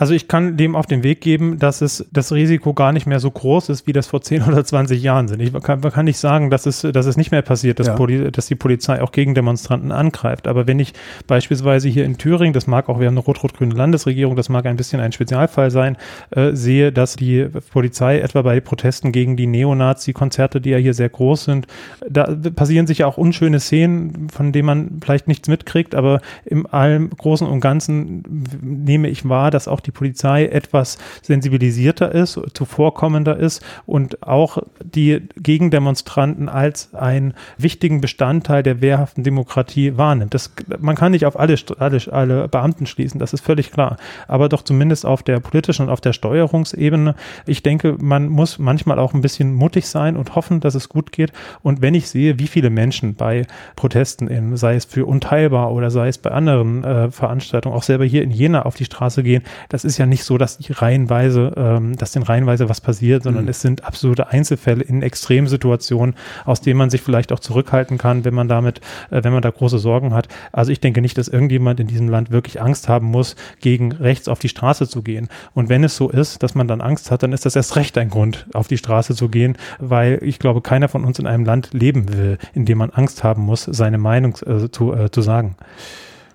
Also 0.00 0.14
ich 0.14 0.28
kann 0.28 0.56
dem 0.56 0.76
auf 0.76 0.86
den 0.86 1.02
Weg 1.02 1.20
geben, 1.20 1.58
dass 1.58 1.82
es 1.82 2.06
das 2.10 2.32
Risiko 2.32 2.72
gar 2.72 2.90
nicht 2.90 3.06
mehr 3.06 3.20
so 3.20 3.30
groß 3.30 3.68
ist, 3.68 3.86
wie 3.86 3.92
das 3.92 4.06
vor 4.06 4.22
10 4.22 4.42
oder 4.48 4.64
20 4.64 5.02
Jahren 5.02 5.28
sind. 5.28 5.40
Ich 5.40 5.52
kann, 5.62 5.82
kann 5.82 6.06
nicht 6.06 6.16
sagen, 6.16 6.48
dass 6.48 6.64
es, 6.64 6.80
dass 6.80 7.04
es 7.04 7.18
nicht 7.18 7.32
mehr 7.32 7.42
passiert, 7.42 7.78
dass, 7.78 7.88
ja. 7.88 7.96
Poli, 7.96 8.32
dass 8.32 8.46
die 8.46 8.54
Polizei 8.54 9.02
auch 9.02 9.12
gegen 9.12 9.34
Demonstranten 9.34 9.92
angreift. 9.92 10.48
Aber 10.48 10.66
wenn 10.66 10.78
ich 10.78 10.94
beispielsweise 11.26 11.90
hier 11.90 12.06
in 12.06 12.16
Thüringen, 12.16 12.54
das 12.54 12.66
mag 12.66 12.88
auch, 12.88 12.98
wir 12.98 13.08
haben 13.08 13.18
eine 13.18 13.20
rot-rot-grüne 13.20 13.74
Landesregierung, 13.74 14.36
das 14.36 14.48
mag 14.48 14.64
ein 14.64 14.78
bisschen 14.78 15.02
ein 15.02 15.12
Spezialfall 15.12 15.70
sein, 15.70 15.98
äh, 16.30 16.52
sehe, 16.54 16.92
dass 16.92 17.16
die 17.16 17.48
Polizei 17.70 18.20
etwa 18.20 18.40
bei 18.40 18.58
Protesten 18.60 19.12
gegen 19.12 19.36
die 19.36 19.46
Neonazi-Konzerte, 19.46 20.62
die 20.62 20.70
ja 20.70 20.78
hier 20.78 20.94
sehr 20.94 21.10
groß 21.10 21.44
sind, 21.44 21.66
da 22.08 22.34
passieren 22.56 22.86
sicher 22.86 23.06
auch 23.06 23.18
unschöne 23.18 23.60
Szenen, 23.60 24.30
von 24.30 24.52
denen 24.52 24.64
man 24.64 25.00
vielleicht 25.04 25.28
nichts 25.28 25.46
mitkriegt, 25.46 25.94
aber 25.94 26.22
im 26.46 26.66
allem 26.66 27.10
Großen 27.10 27.46
und 27.46 27.60
Ganzen 27.60 28.46
nehme 28.62 29.10
ich 29.10 29.28
wahr, 29.28 29.50
dass 29.50 29.68
auch 29.68 29.80
die 29.80 29.89
die 29.90 29.98
Polizei 29.98 30.46
etwas 30.46 30.98
sensibilisierter 31.22 32.12
ist, 32.12 32.40
zuvorkommender 32.54 33.36
ist 33.36 33.62
und 33.86 34.22
auch 34.22 34.58
die 34.82 35.28
Gegendemonstranten 35.36 36.48
als 36.48 36.94
einen 36.94 37.34
wichtigen 37.58 38.00
Bestandteil 38.00 38.62
der 38.62 38.80
wehrhaften 38.80 39.24
Demokratie 39.24 39.96
wahrnimmt. 39.96 40.32
Das, 40.32 40.52
man 40.78 40.94
kann 40.94 41.12
nicht 41.12 41.26
auf 41.26 41.38
alle, 41.38 41.56
alle, 41.78 42.00
alle 42.12 42.48
Beamten 42.48 42.86
schließen, 42.86 43.18
das 43.18 43.32
ist 43.32 43.40
völlig 43.44 43.72
klar. 43.72 43.96
Aber 44.28 44.48
doch 44.48 44.62
zumindest 44.62 45.04
auf 45.04 45.22
der 45.24 45.40
politischen 45.40 45.86
und 45.86 45.90
auf 45.90 46.00
der 46.00 46.12
Steuerungsebene. 46.12 47.16
Ich 47.46 47.62
denke, 47.62 47.96
man 47.98 48.28
muss 48.28 48.58
manchmal 48.58 48.98
auch 49.00 49.12
ein 49.12 49.22
bisschen 49.22 49.52
mutig 49.54 49.88
sein 49.88 50.16
und 50.16 50.36
hoffen, 50.36 50.60
dass 50.60 50.76
es 50.76 50.88
gut 50.88 51.10
geht. 51.10 51.32
Und 51.62 51.82
wenn 51.82 51.94
ich 51.94 52.08
sehe, 52.08 52.38
wie 52.38 52.46
viele 52.46 52.70
Menschen 52.70 53.14
bei 53.16 53.46
Protesten, 53.74 54.28
in, 54.28 54.56
sei 54.56 54.76
es 54.76 54.84
für 54.84 55.06
unteilbar 55.06 55.72
oder 55.72 55.90
sei 55.90 56.08
es 56.08 56.18
bei 56.18 56.30
anderen 56.30 56.84
äh, 56.84 57.10
Veranstaltungen, 57.10 57.74
auch 57.74 57.82
selber 57.82 58.04
hier 58.04 58.22
in 58.22 58.30
Jena 58.30 58.62
auf 58.62 58.76
die 58.76 58.84
Straße 58.84 59.22
gehen, 59.22 59.42
das 59.68 59.79
das 59.80 59.92
ist 59.94 59.96
ja 59.96 60.04
nicht 60.04 60.24
so, 60.24 60.36
dass 60.36 60.58
die 60.58 60.72
reihenweise, 60.72 61.54
ähm, 61.56 61.96
dass 61.96 62.12
den 62.12 62.22
reihenweise 62.22 62.68
was 62.68 62.82
passiert, 62.82 63.22
sondern 63.22 63.44
mhm. 63.44 63.50
es 63.50 63.62
sind 63.62 63.82
absolute 63.82 64.28
Einzelfälle 64.28 64.84
in 64.84 65.00
Extremsituationen, 65.00 66.14
aus 66.44 66.60
denen 66.60 66.76
man 66.76 66.90
sich 66.90 67.00
vielleicht 67.00 67.32
auch 67.32 67.40
zurückhalten 67.40 67.96
kann, 67.96 68.26
wenn 68.26 68.34
man 68.34 68.46
damit, 68.46 68.82
äh, 69.10 69.24
wenn 69.24 69.32
man 69.32 69.40
da 69.40 69.50
große 69.50 69.78
Sorgen 69.78 70.12
hat. 70.12 70.28
Also 70.52 70.70
ich 70.70 70.80
denke 70.80 71.00
nicht, 71.00 71.16
dass 71.16 71.28
irgendjemand 71.28 71.80
in 71.80 71.86
diesem 71.86 72.08
Land 72.08 72.30
wirklich 72.30 72.60
Angst 72.60 72.90
haben 72.90 73.06
muss, 73.06 73.36
gegen 73.60 73.92
rechts 73.92 74.28
auf 74.28 74.38
die 74.38 74.50
Straße 74.50 74.86
zu 74.86 75.00
gehen. 75.00 75.28
Und 75.54 75.70
wenn 75.70 75.82
es 75.82 75.96
so 75.96 76.10
ist, 76.10 76.42
dass 76.42 76.54
man 76.54 76.68
dann 76.68 76.82
Angst 76.82 77.10
hat, 77.10 77.22
dann 77.22 77.32
ist 77.32 77.46
das 77.46 77.56
erst 77.56 77.76
recht 77.76 77.96
ein 77.96 78.10
Grund, 78.10 78.46
auf 78.52 78.68
die 78.68 78.76
Straße 78.76 79.14
zu 79.14 79.30
gehen, 79.30 79.56
weil 79.78 80.18
ich 80.20 80.38
glaube, 80.38 80.60
keiner 80.60 80.88
von 80.88 81.04
uns 81.04 81.18
in 81.18 81.26
einem 81.26 81.46
Land 81.46 81.70
leben 81.72 82.12
will, 82.12 82.36
in 82.52 82.66
dem 82.66 82.76
man 82.76 82.90
Angst 82.90 83.24
haben 83.24 83.42
muss, 83.42 83.64
seine 83.64 83.96
Meinung 83.96 84.36
äh, 84.44 84.70
zu, 84.70 84.92
äh, 84.92 85.10
zu 85.10 85.22
sagen. 85.22 85.56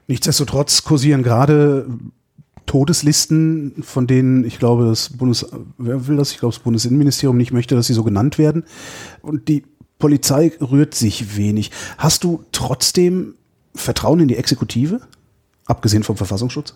Nichtsdestotrotz 0.08 0.84
kursieren 0.84 1.22
gerade 1.22 1.88
Todeslisten, 2.66 3.84
von 3.84 4.08
denen 4.08 4.44
ich 4.44 4.60
glaube, 4.60 4.86
das 4.86 5.10
Bundes, 5.10 5.46
wer 5.78 6.08
will 6.08 6.18
das? 6.18 6.32
Ich 6.32 6.40
glaube, 6.40 6.54
das 6.56 6.64
Bundesinnenministerium 6.64 7.38
nicht 7.38 7.52
möchte, 7.52 7.76
dass 7.76 7.88
sie 7.88 7.94
so 7.94 8.04
genannt 8.04 8.38
werden. 8.38 8.64
Und 9.22 9.48
die 9.48 9.64
Polizei 10.00 10.52
rührt 10.60 10.96
sich 10.96 11.38
wenig. 11.38 11.72
Hast 11.98 12.24
du 12.24 12.44
trotzdem 12.52 13.36
Vertrauen 13.74 14.20
in 14.20 14.28
die 14.28 14.38
Exekutive? 14.38 15.02
Abgesehen 15.66 16.04
vom 16.04 16.18
Verfassungsschutz? 16.18 16.76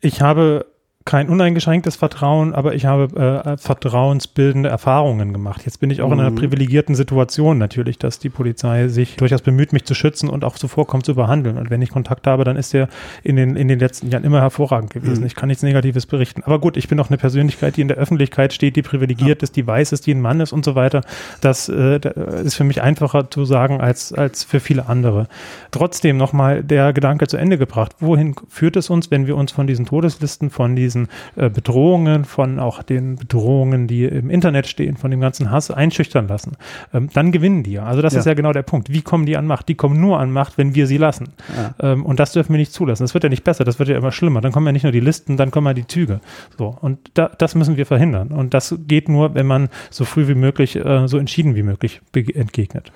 Ich 0.00 0.20
habe 0.20 0.66
kein 1.08 1.30
uneingeschränktes 1.30 1.96
Vertrauen, 1.96 2.54
aber 2.54 2.74
ich 2.74 2.84
habe 2.84 3.16
äh, 3.16 3.56
vertrauensbildende 3.56 4.68
Erfahrungen 4.68 5.32
gemacht. 5.32 5.62
Jetzt 5.64 5.80
bin 5.80 5.88
ich 5.88 6.02
auch 6.02 6.08
mhm. 6.08 6.12
in 6.12 6.20
einer 6.20 6.30
mhm. 6.32 6.34
privilegierten 6.34 6.94
Situation 6.94 7.56
natürlich, 7.56 7.98
dass 7.98 8.18
die 8.18 8.28
Polizei 8.28 8.88
sich 8.88 9.16
durchaus 9.16 9.40
bemüht, 9.40 9.72
mich 9.72 9.86
zu 9.86 9.94
schützen 9.94 10.28
und 10.28 10.44
auch 10.44 10.58
zuvorkommt 10.58 11.06
zu 11.06 11.14
behandeln. 11.14 11.56
Und 11.56 11.70
wenn 11.70 11.80
ich 11.80 11.88
Kontakt 11.88 12.26
habe, 12.26 12.44
dann 12.44 12.56
ist 12.56 12.74
der 12.74 12.90
in 13.22 13.36
den, 13.36 13.56
in 13.56 13.68
den 13.68 13.78
letzten 13.78 14.10
Jahren 14.10 14.22
immer 14.22 14.42
hervorragend 14.42 14.92
gewesen. 14.92 15.20
Mhm. 15.20 15.28
Ich 15.28 15.34
kann 15.34 15.48
nichts 15.48 15.62
Negatives 15.62 16.04
berichten. 16.04 16.42
Aber 16.44 16.58
gut, 16.58 16.76
ich 16.76 16.88
bin 16.88 17.00
auch 17.00 17.08
eine 17.08 17.16
Persönlichkeit, 17.16 17.78
die 17.78 17.80
in 17.80 17.88
der 17.88 17.96
Öffentlichkeit 17.96 18.52
steht, 18.52 18.76
die 18.76 18.82
privilegiert 18.82 19.40
ja. 19.40 19.44
ist, 19.44 19.56
die 19.56 19.66
weiß 19.66 19.92
ist, 19.92 20.06
die 20.06 20.12
ein 20.12 20.20
Mann 20.20 20.40
ist 20.40 20.52
und 20.52 20.62
so 20.62 20.74
weiter. 20.74 21.00
Das, 21.40 21.70
äh, 21.70 22.00
das 22.00 22.42
ist 22.42 22.54
für 22.54 22.64
mich 22.64 22.82
einfacher 22.82 23.30
zu 23.30 23.46
sagen 23.46 23.80
als, 23.80 24.12
als 24.12 24.44
für 24.44 24.60
viele 24.60 24.90
andere. 24.90 25.26
Trotzdem 25.70 26.18
nochmal 26.18 26.62
der 26.62 26.92
Gedanke 26.92 27.28
zu 27.28 27.38
Ende 27.38 27.56
gebracht. 27.56 27.92
Wohin 27.98 28.34
führt 28.50 28.76
es 28.76 28.90
uns, 28.90 29.10
wenn 29.10 29.26
wir 29.26 29.38
uns 29.38 29.52
von 29.52 29.66
diesen 29.66 29.86
Todeslisten, 29.86 30.50
von 30.50 30.76
diesen 30.76 30.97
diesen 30.98 31.08
äh, 31.36 31.50
Bedrohungen, 31.50 32.24
von 32.24 32.58
auch 32.58 32.82
den 32.82 33.16
Bedrohungen, 33.16 33.86
die 33.86 34.04
im 34.04 34.30
Internet 34.30 34.66
stehen, 34.66 34.96
von 34.96 35.10
dem 35.10 35.20
ganzen 35.20 35.50
Hass 35.50 35.70
einschüchtern 35.70 36.28
lassen, 36.28 36.52
ähm, 36.92 37.08
dann 37.12 37.32
gewinnen 37.32 37.62
die 37.62 37.72
ja. 37.72 37.84
Also 37.84 38.02
das 38.02 38.14
ja. 38.14 38.20
ist 38.20 38.26
ja 38.26 38.34
genau 38.34 38.52
der 38.52 38.62
Punkt. 38.62 38.92
Wie 38.92 39.02
kommen 39.02 39.26
die 39.26 39.36
an 39.36 39.46
Macht? 39.46 39.68
Die 39.68 39.74
kommen 39.74 40.00
nur 40.00 40.18
an 40.18 40.30
Macht, 40.30 40.58
wenn 40.58 40.74
wir 40.74 40.86
sie 40.86 40.96
lassen. 40.96 41.28
Ja. 41.56 41.92
Ähm, 41.92 42.04
und 42.04 42.20
das 42.20 42.32
dürfen 42.32 42.52
wir 42.52 42.58
nicht 42.58 42.72
zulassen. 42.72 43.04
Das 43.04 43.14
wird 43.14 43.24
ja 43.24 43.30
nicht 43.30 43.44
besser, 43.44 43.64
das 43.64 43.78
wird 43.78 43.88
ja 43.88 43.96
immer 43.96 44.12
schlimmer. 44.12 44.40
Dann 44.40 44.52
kommen 44.52 44.66
ja 44.66 44.72
nicht 44.72 44.84
nur 44.84 44.92
die 44.92 45.00
Listen, 45.00 45.36
dann 45.36 45.50
kommen 45.50 45.66
ja 45.66 45.74
die 45.74 45.86
Züge. 45.86 46.20
So. 46.56 46.76
Und 46.80 46.98
da, 47.14 47.30
das 47.38 47.54
müssen 47.54 47.76
wir 47.76 47.86
verhindern. 47.86 48.28
Und 48.28 48.54
das 48.54 48.74
geht 48.86 49.08
nur, 49.08 49.34
wenn 49.34 49.46
man 49.46 49.68
so 49.90 50.04
früh 50.04 50.28
wie 50.28 50.34
möglich, 50.34 50.76
äh, 50.76 51.06
so 51.08 51.18
entschieden 51.18 51.54
wie 51.54 51.62
möglich 51.62 52.00
entgegnet. 52.12 52.92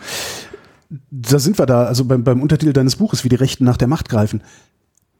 Da 1.10 1.38
sind 1.38 1.58
wir 1.58 1.64
da, 1.64 1.84
also 1.84 2.04
beim, 2.04 2.22
beim 2.22 2.42
Untertitel 2.42 2.74
deines 2.74 2.96
Buches, 2.96 3.24
wie 3.24 3.30
die 3.30 3.36
Rechten 3.36 3.64
nach 3.64 3.78
der 3.78 3.88
Macht 3.88 4.10
greifen. 4.10 4.42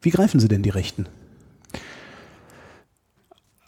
Wie 0.03 0.11
greifen 0.11 0.38
sie 0.38 0.49
denn 0.49 0.62
die 0.62 0.71
Rechten? 0.71 1.07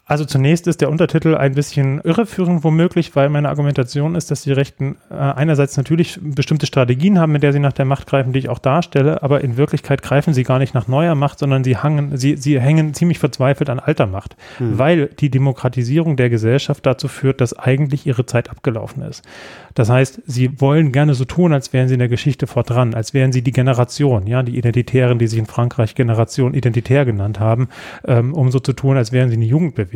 Also 0.07 0.23
zunächst 0.23 0.67
ist 0.67 0.81
der 0.81 0.91
Untertitel 0.91 1.33
ein 1.33 1.55
bisschen 1.55 1.99
irreführend 2.01 2.63
womöglich, 2.63 3.15
weil 3.15 3.27
meine 3.29 3.49
Argumentation 3.49 4.13
ist, 4.13 4.29
dass 4.29 4.43
die 4.43 4.51
Rechten 4.51 4.97
äh, 5.09 5.15
einerseits 5.15 5.77
natürlich 5.77 6.19
bestimmte 6.21 6.67
Strategien 6.67 7.17
haben, 7.17 7.31
mit 7.31 7.41
der 7.41 7.51
sie 7.51 7.59
nach 7.59 7.73
der 7.73 7.85
Macht 7.85 8.05
greifen, 8.05 8.31
die 8.31 8.37
ich 8.37 8.49
auch 8.49 8.59
darstelle, 8.59 9.23
aber 9.23 9.41
in 9.41 9.57
Wirklichkeit 9.57 10.03
greifen 10.03 10.35
sie 10.35 10.43
gar 10.43 10.59
nicht 10.59 10.75
nach 10.75 10.87
neuer 10.87 11.15
Macht, 11.15 11.39
sondern 11.39 11.63
sie, 11.63 11.77
hangen, 11.77 12.17
sie, 12.17 12.37
sie 12.37 12.61
hängen 12.61 12.93
ziemlich 12.93 13.17
verzweifelt 13.17 13.67
an 13.71 13.79
alter 13.79 14.05
Macht, 14.05 14.35
hm. 14.59 14.77
weil 14.77 15.07
die 15.07 15.31
Demokratisierung 15.31 16.17
der 16.17 16.29
Gesellschaft 16.29 16.85
dazu 16.85 17.07
führt, 17.07 17.41
dass 17.41 17.57
eigentlich 17.57 18.05
ihre 18.05 18.27
Zeit 18.27 18.51
abgelaufen 18.51 19.01
ist. 19.01 19.23
Das 19.73 19.89
heißt, 19.89 20.21
sie 20.27 20.61
wollen 20.61 20.91
gerne 20.91 21.15
so 21.15 21.25
tun, 21.25 21.51
als 21.51 21.73
wären 21.73 21.87
sie 21.87 21.95
in 21.95 21.99
der 21.99 22.09
Geschichte 22.09 22.45
fortran, 22.45 22.93
als 22.93 23.15
wären 23.15 23.31
sie 23.31 23.41
die 23.41 23.51
Generation, 23.51 24.27
ja, 24.27 24.43
die 24.43 24.55
Identitären, 24.55 25.17
die 25.17 25.25
sich 25.25 25.39
in 25.39 25.47
Frankreich 25.47 25.95
Generation 25.95 26.53
identitär 26.53 27.05
genannt 27.05 27.39
haben, 27.39 27.69
ähm, 28.07 28.35
um 28.35 28.51
so 28.51 28.59
zu 28.59 28.73
tun, 28.73 28.97
als 28.97 29.11
wären 29.11 29.29
sie 29.29 29.35
eine 29.35 29.45
Jugendbewegung. 29.45 29.94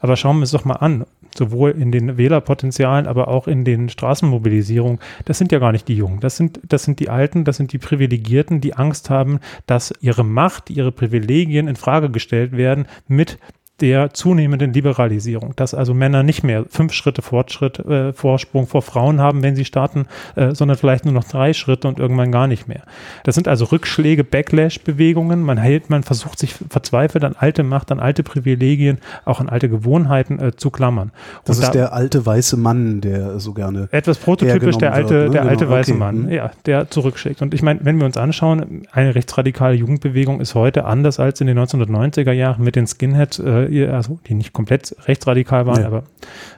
Aber 0.00 0.16
schauen 0.16 0.38
wir 0.38 0.44
es 0.44 0.50
doch 0.50 0.64
mal 0.64 0.74
an, 0.74 1.04
sowohl 1.36 1.70
in 1.70 1.92
den 1.92 2.16
Wählerpotenzialen, 2.16 3.06
aber 3.06 3.28
auch 3.28 3.46
in 3.46 3.64
den 3.64 3.88
Straßenmobilisierungen. 3.88 4.98
Das 5.24 5.38
sind 5.38 5.52
ja 5.52 5.58
gar 5.58 5.72
nicht 5.72 5.88
die 5.88 5.96
Jungen, 5.96 6.20
das 6.20 6.36
sind, 6.36 6.60
das 6.68 6.84
sind 6.84 7.00
die 7.00 7.08
Alten, 7.08 7.44
das 7.44 7.56
sind 7.56 7.72
die 7.72 7.78
Privilegierten, 7.78 8.60
die 8.60 8.74
Angst 8.74 9.10
haben, 9.10 9.40
dass 9.66 9.92
ihre 10.00 10.24
Macht, 10.24 10.70
ihre 10.70 10.92
Privilegien 10.92 11.68
in 11.68 11.76
Frage 11.76 12.10
gestellt 12.10 12.52
werden 12.52 12.86
mit 13.08 13.38
der 13.80 14.14
zunehmenden 14.14 14.72
Liberalisierung, 14.72 15.52
dass 15.56 15.74
also 15.74 15.92
Männer 15.92 16.22
nicht 16.22 16.42
mehr 16.42 16.64
fünf 16.70 16.94
Schritte 16.94 17.20
Fortschritt, 17.20 17.78
äh, 17.80 18.14
Vorsprung 18.14 18.66
vor 18.66 18.80
Frauen 18.80 19.20
haben, 19.20 19.42
wenn 19.42 19.54
sie 19.54 19.66
starten, 19.66 20.06
äh, 20.34 20.54
sondern 20.54 20.78
vielleicht 20.78 21.04
nur 21.04 21.12
noch 21.12 21.24
drei 21.24 21.52
Schritte 21.52 21.86
und 21.86 21.98
irgendwann 21.98 22.32
gar 22.32 22.46
nicht 22.46 22.68
mehr. 22.68 22.82
Das 23.24 23.34
sind 23.34 23.48
also 23.48 23.66
Rückschläge, 23.66 24.24
Backlash-Bewegungen. 24.24 25.42
Man 25.42 25.58
hält, 25.58 25.90
man 25.90 26.04
versucht 26.04 26.38
sich 26.38 26.54
verzweifelt 26.54 27.22
an 27.24 27.36
alte 27.38 27.64
Macht, 27.64 27.92
an 27.92 28.00
alte 28.00 28.22
Privilegien, 28.22 28.98
auch 29.26 29.40
an 29.40 29.50
alte 29.50 29.68
Gewohnheiten 29.68 30.38
äh, 30.38 30.56
zu 30.56 30.70
klammern. 30.70 31.10
Und 31.38 31.48
das 31.48 31.58
ist 31.58 31.68
da, 31.68 31.72
der 31.72 31.92
alte 31.92 32.24
weiße 32.24 32.56
Mann, 32.56 33.02
der 33.02 33.40
so 33.40 33.52
gerne 33.52 33.88
etwas 33.90 34.16
prototypisch 34.16 34.78
der 34.78 34.94
alte, 34.94 35.10
wird, 35.10 35.24
ne? 35.24 35.30
der 35.30 35.40
genau. 35.42 35.50
alte 35.50 35.68
weiße 35.68 35.90
okay. 35.90 35.98
Mann, 35.98 36.22
mhm. 36.22 36.30
ja, 36.30 36.50
der 36.64 36.90
zurückschlägt. 36.90 37.42
Und 37.42 37.52
ich 37.52 37.60
meine, 37.60 37.80
wenn 37.82 37.98
wir 37.98 38.06
uns 38.06 38.16
anschauen, 38.16 38.86
eine 38.90 39.14
rechtsradikale 39.14 39.74
Jugendbewegung 39.74 40.40
ist 40.40 40.54
heute 40.54 40.86
anders 40.86 41.20
als 41.20 41.42
in 41.42 41.46
den 41.46 41.58
1990er 41.58 42.32
Jahren 42.32 42.64
mit 42.64 42.74
den 42.74 42.86
Skinheads. 42.86 43.38
Äh, 43.70 43.88
also 43.88 44.18
die 44.26 44.34
nicht 44.34 44.52
komplett 44.52 44.94
rechtsradikal 45.06 45.66
waren, 45.66 45.80
ja. 45.80 45.86
aber 45.86 46.04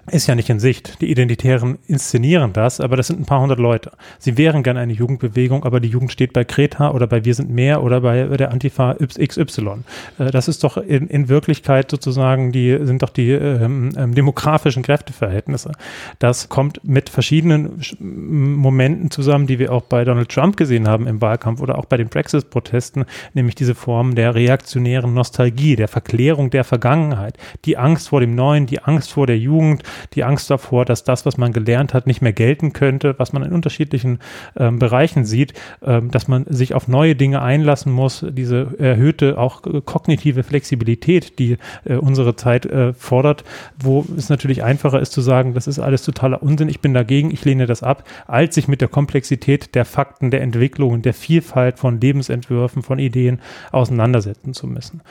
ist 0.09 0.27
ja 0.27 0.35
nicht 0.35 0.51
in 0.51 0.61
Sicht. 0.61 1.01
Die 1.01 1.11
Identitären 1.11 1.79
inszenieren 1.87 2.53
das, 2.53 2.81
aber 2.81 2.97
das 2.97 3.09
sind 3.09 3.21
ein 3.21 3.27
paar 3.27 3.41
hundert 3.41 3.59
Leute. 3.59 3.93
Sie 4.19 4.37
wären 4.37 4.63
gerne 4.63 4.81
eine 4.81 4.93
Jugendbewegung, 4.93 5.65
aber 5.65 5.81
die 5.81 5.89
Jugend 5.89 6.13
steht 6.13 6.33
bei 6.33 6.45
Kreta 6.45 6.91
oder 6.91 7.07
bei 7.07 7.25
Wir 7.25 7.35
sind 7.35 7.51
mehr 7.51 7.83
oder 7.83 8.01
bei 8.01 8.25
der 8.37 8.51
Antifa 8.51 8.95
XY. 8.95 9.85
Äh, 10.19 10.31
das 10.31 10.49
ist 10.49 10.65
doch 10.65 10.77
in, 10.77 11.09
in 11.09 11.29
Wirklichkeit 11.29 11.91
sozusagen 11.91 12.53
die, 12.53 12.79
sind 12.83 13.03
doch 13.03 13.11
die 13.11 13.31
ähm, 13.31 13.91
ähm, 13.97 14.15
demografischen 14.15 14.83
Kräfteverhältnisse. 14.83 15.73
Das 16.19 16.49
kommt 16.49 16.81
mit 16.85 17.09
verschiedenen 17.09 17.81
Momenten 18.01 19.11
zusammen, 19.11 19.47
die 19.47 19.59
wir 19.59 19.73
auch 19.73 19.83
bei 19.83 20.05
Donald 20.05 20.29
Trump 20.29 20.57
gesehen 20.57 20.89
haben 20.89 21.07
im 21.07 21.21
Wahlkampf 21.21 21.61
oder 21.61 21.79
auch 21.79 21.85
bei 21.85 21.97
den 21.97 22.09
Brexit-Protesten, 22.09 23.05
nämlich 23.35 23.55
diese 23.55 23.75
Form 23.75 24.15
der 24.15 24.35
reaktionären 24.35 25.15
Nostalgie, 25.15 25.77
der 25.77 25.89
Verklärung 25.89 26.51
der 26.51 26.65
Vergangenheit, 26.65 27.37
die 27.65 27.77
Angst 27.77 28.09
vor 28.09 28.21
dem 28.21 28.35
Neuen, 28.35 28.67
die 28.67 28.81
Angst 28.81 29.13
vor 29.13 29.27
der 29.27 29.39
Jugend, 29.39 29.83
die 30.15 30.25
Angst 30.25 30.51
davor, 30.51 30.85
dass 30.85 31.05
das, 31.05 31.27
was 31.27 31.37
man 31.37 31.53
gelernt 31.53 31.95
hat, 31.95 32.07
nicht 32.07 32.23
mehr 32.23 32.33
gelten 32.33 32.73
könnte, 32.73 33.15
was 33.19 33.33
man 33.33 33.43
in 33.43 33.53
unterschiedlichen 33.53 34.19
ähm, 34.57 34.79
Bereichen 34.79 35.25
sieht, 35.25 35.55
ähm, 35.83 36.11
dass 36.11 36.29
man 36.29 36.45
sich 36.49 36.75
auf 36.75 36.89
neue 36.89 37.17
Dinge 37.17 37.43
einlassen 37.43 37.93
muss, 37.93 38.25
diese 38.31 38.75
erhöhte 38.79 39.39
auch 39.39 39.65
äh, 39.67 39.81
kognitive 39.85 40.43
Flexibilität, 40.43 41.39
die 41.39 41.59
äh, 41.85 41.95
unsere 41.95 42.37
Zeit 42.37 42.67
äh, 42.67 42.93
fordert, 42.93 43.45
wo 43.79 44.05
es 44.17 44.29
natürlich 44.29 44.63
einfacher 44.63 45.01
ist 45.01 45.13
zu 45.13 45.21
sagen, 45.21 45.55
das 45.55 45.67
ist 45.67 45.79
alles 45.79 46.03
totaler 46.03 46.43
Unsinn, 46.43 46.69
ich 46.69 46.81
bin 46.81 46.95
dagegen, 46.95 47.31
ich 47.31 47.45
lehne 47.45 47.67
das 47.67 47.83
ab, 47.83 48.05
als 48.27 48.55
sich 48.55 48.69
mit 48.69 48.81
der 48.81 48.89
Komplexität 48.89 49.75
der 49.75 49.85
Fakten, 49.85 50.31
der 50.31 50.43
Entwicklungen, 50.43 51.03
der 51.03 51.15
Vielfalt 51.15 51.79
von 51.79 52.01
Lebensentwürfen, 52.01 52.83
von 52.83 52.99
Ideen 52.99 53.41
auseinandersetzen 53.73 54.55
zu 54.55 54.67
müssen. 54.67 55.03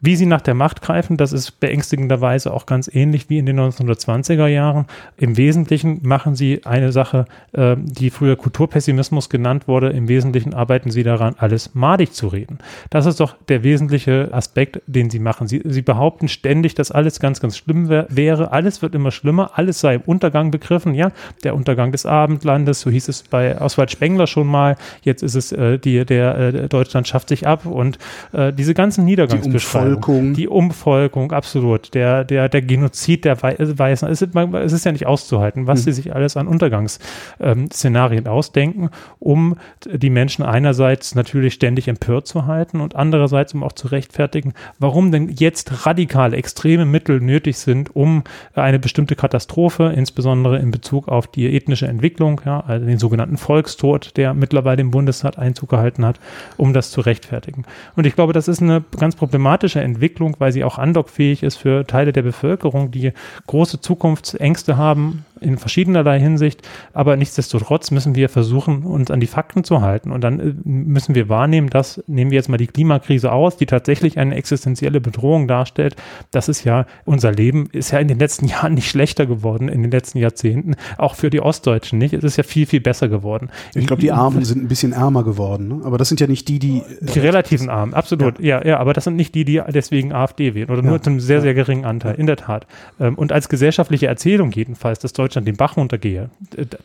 Wie 0.00 0.16
sie 0.16 0.26
nach 0.26 0.40
der 0.40 0.54
Macht 0.54 0.82
greifen, 0.82 1.16
das 1.16 1.32
ist 1.32 1.60
beängstigenderweise 1.60 2.52
auch 2.52 2.66
ganz 2.66 2.88
ähnlich 2.92 3.28
wie 3.28 3.38
in 3.38 3.46
den 3.46 3.58
1920 3.58 4.35
90er 4.36 4.46
Jahren. 4.46 4.86
Im 5.16 5.36
Wesentlichen 5.36 6.00
machen 6.02 6.36
sie 6.36 6.64
eine 6.64 6.92
Sache, 6.92 7.26
äh, 7.52 7.76
die 7.78 8.10
früher 8.10 8.36
Kulturpessimismus 8.36 9.28
genannt 9.28 9.68
wurde. 9.68 9.90
Im 9.90 10.08
Wesentlichen 10.08 10.54
arbeiten 10.54 10.90
sie 10.90 11.02
daran, 11.02 11.34
alles 11.38 11.74
madig 11.74 12.12
zu 12.12 12.28
reden. 12.28 12.58
Das 12.90 13.06
ist 13.06 13.20
doch 13.20 13.36
der 13.48 13.62
wesentliche 13.62 14.28
Aspekt, 14.32 14.80
den 14.86 15.10
sie 15.10 15.18
machen. 15.18 15.48
Sie, 15.48 15.62
sie 15.64 15.82
behaupten 15.82 16.28
ständig, 16.28 16.74
dass 16.74 16.90
alles 16.90 17.20
ganz, 17.20 17.40
ganz 17.40 17.56
schlimm 17.56 17.88
wär, 17.88 18.06
wäre. 18.08 18.52
Alles 18.52 18.82
wird 18.82 18.94
immer 18.94 19.10
schlimmer. 19.10 19.52
Alles 19.54 19.80
sei 19.80 19.94
im 19.96 20.02
Untergang 20.02 20.50
begriffen. 20.50 20.94
Ja, 20.94 21.12
der 21.44 21.54
Untergang 21.54 21.92
des 21.92 22.06
Abendlandes, 22.06 22.80
so 22.80 22.90
hieß 22.90 23.08
es 23.08 23.22
bei 23.22 23.60
Oswald 23.60 23.90
Spengler 23.90 24.26
schon 24.26 24.46
mal. 24.46 24.76
Jetzt 25.02 25.22
ist 25.22 25.34
es 25.34 25.52
äh, 25.52 25.78
die, 25.78 26.04
der 26.04 26.38
äh, 26.38 26.68
Deutschland 26.68 27.08
schafft 27.08 27.28
sich 27.28 27.46
ab 27.46 27.66
und 27.66 27.98
äh, 28.32 28.52
diese 28.52 28.74
ganzen 28.74 29.04
Niedergangsbeschreibungen. 29.04 29.96
Die 29.96 29.96
Umvolkung. 29.96 30.34
Die 30.34 30.48
Umvolkung, 30.48 31.32
absolut. 31.32 31.94
Der, 31.94 32.24
der, 32.24 32.48
der 32.48 32.62
Genozid 32.62 33.24
der 33.24 33.42
Weißen 33.42 34.08
es, 34.08 34.25
ist, 34.34 34.54
es 34.54 34.72
ist 34.72 34.84
ja 34.84 34.92
nicht 34.92 35.06
auszuhalten, 35.06 35.66
was 35.66 35.80
mhm. 35.80 35.84
sie 35.84 35.92
sich 35.92 36.14
alles 36.14 36.36
an 36.36 36.46
Untergangsszenarien 36.46 38.26
ähm, 38.26 38.30
ausdenken, 38.30 38.90
um 39.18 39.56
die 39.84 40.10
Menschen 40.10 40.44
einerseits 40.44 41.14
natürlich 41.14 41.54
ständig 41.54 41.88
empört 41.88 42.26
zu 42.26 42.46
halten 42.46 42.80
und 42.80 42.96
andererseits 42.96 43.54
um 43.54 43.62
auch 43.62 43.72
zu 43.72 43.88
rechtfertigen, 43.88 44.54
warum 44.78 45.12
denn 45.12 45.28
jetzt 45.28 45.86
radikale, 45.86 46.36
extreme 46.36 46.84
Mittel 46.84 47.20
nötig 47.20 47.58
sind, 47.58 47.94
um 47.94 48.24
eine 48.54 48.78
bestimmte 48.78 49.16
Katastrophe, 49.16 49.92
insbesondere 49.94 50.58
in 50.58 50.70
Bezug 50.70 51.08
auf 51.08 51.26
die 51.26 51.54
ethnische 51.54 51.86
Entwicklung, 51.86 52.40
ja, 52.44 52.60
also 52.60 52.86
den 52.86 52.98
sogenannten 52.98 53.36
Volkstod, 53.36 54.16
der 54.16 54.34
mittlerweile 54.34 54.80
im 54.80 54.90
Bundesrat 54.90 55.38
Einzug 55.38 55.70
gehalten 55.70 56.04
hat, 56.04 56.18
um 56.56 56.72
das 56.72 56.90
zu 56.90 57.00
rechtfertigen. 57.00 57.64
Und 57.96 58.06
ich 58.06 58.14
glaube, 58.14 58.32
das 58.32 58.48
ist 58.48 58.62
eine 58.62 58.84
ganz 58.98 59.16
problematische 59.16 59.80
Entwicklung, 59.80 60.36
weil 60.38 60.52
sie 60.52 60.64
auch 60.64 60.78
andockfähig 60.78 61.42
ist 61.42 61.56
für 61.56 61.86
Teile 61.86 62.12
der 62.12 62.22
Bevölkerung, 62.22 62.90
die 62.90 63.12
große 63.46 63.80
Zukunft 63.80 64.05
Zukunftsängste 64.06 64.76
haben 64.76 65.24
in 65.40 65.58
verschiedenerlei 65.58 66.18
Hinsicht, 66.20 66.62
aber 66.92 67.16
nichtsdestotrotz 67.16 67.90
müssen 67.90 68.14
wir 68.14 68.28
versuchen, 68.28 68.84
uns 68.84 69.10
an 69.10 69.20
die 69.20 69.26
Fakten 69.26 69.64
zu 69.64 69.82
halten. 69.82 70.10
Und 70.10 70.22
dann 70.22 70.40
äh, 70.40 70.54
müssen 70.64 71.14
wir 71.14 71.28
wahrnehmen, 71.28 71.70
dass, 71.70 72.02
nehmen 72.06 72.30
wir 72.30 72.36
jetzt 72.36 72.48
mal 72.48 72.56
die 72.56 72.66
Klimakrise 72.66 73.32
aus, 73.32 73.56
die 73.56 73.66
tatsächlich 73.66 74.18
eine 74.18 74.34
existenzielle 74.34 75.00
Bedrohung 75.00 75.48
darstellt, 75.48 75.96
das 76.30 76.48
ist 76.48 76.64
ja, 76.64 76.86
unser 77.04 77.32
Leben 77.32 77.68
ist 77.72 77.90
ja 77.90 77.98
in 77.98 78.08
den 78.08 78.18
letzten 78.18 78.46
Jahren 78.46 78.74
nicht 78.74 78.88
schlechter 78.88 79.26
geworden, 79.26 79.68
in 79.68 79.82
den 79.82 79.90
letzten 79.90 80.18
Jahrzehnten, 80.18 80.76
auch 80.98 81.14
für 81.14 81.30
die 81.30 81.40
Ostdeutschen 81.40 81.98
nicht, 81.98 82.14
es 82.14 82.24
ist 82.24 82.36
ja 82.36 82.42
viel, 82.42 82.66
viel 82.66 82.80
besser 82.80 83.08
geworden. 83.08 83.50
Ich 83.74 83.86
glaube, 83.86 84.00
die 84.00 84.12
Armen 84.12 84.44
sind 84.44 84.62
ein 84.62 84.68
bisschen 84.68 84.92
ärmer 84.92 85.24
geworden, 85.24 85.68
ne? 85.68 85.80
aber 85.84 85.98
das 85.98 86.08
sind 86.08 86.20
ja 86.20 86.26
nicht 86.26 86.48
die, 86.48 86.58
die... 86.58 86.82
Die 87.00 87.18
relativen 87.18 87.68
Armen, 87.68 87.94
absolut, 87.94 88.40
ja. 88.40 88.58
ja, 88.60 88.66
ja, 88.66 88.78
aber 88.78 88.92
das 88.92 89.04
sind 89.04 89.16
nicht 89.16 89.34
die, 89.34 89.44
die 89.44 89.62
deswegen 89.68 90.12
AfD 90.12 90.54
wählen 90.54 90.70
oder 90.70 90.82
ja, 90.82 90.90
nur 90.90 91.02
zu 91.02 91.10
einem 91.10 91.20
sehr, 91.20 91.40
sehr 91.40 91.54
geringen 91.54 91.84
Anteil, 91.84 92.14
in 92.14 92.26
der 92.26 92.36
Tat. 92.36 92.66
Ähm, 93.00 93.14
und 93.14 93.32
als 93.32 93.48
gesellschaftliche 93.48 94.06
Erzählung 94.06 94.50
jedenfalls, 94.52 94.98
dass 94.98 95.12
Deutschland 95.26 95.48
den 95.48 95.56
Bach 95.56 95.76
runtergehe, 95.76 96.30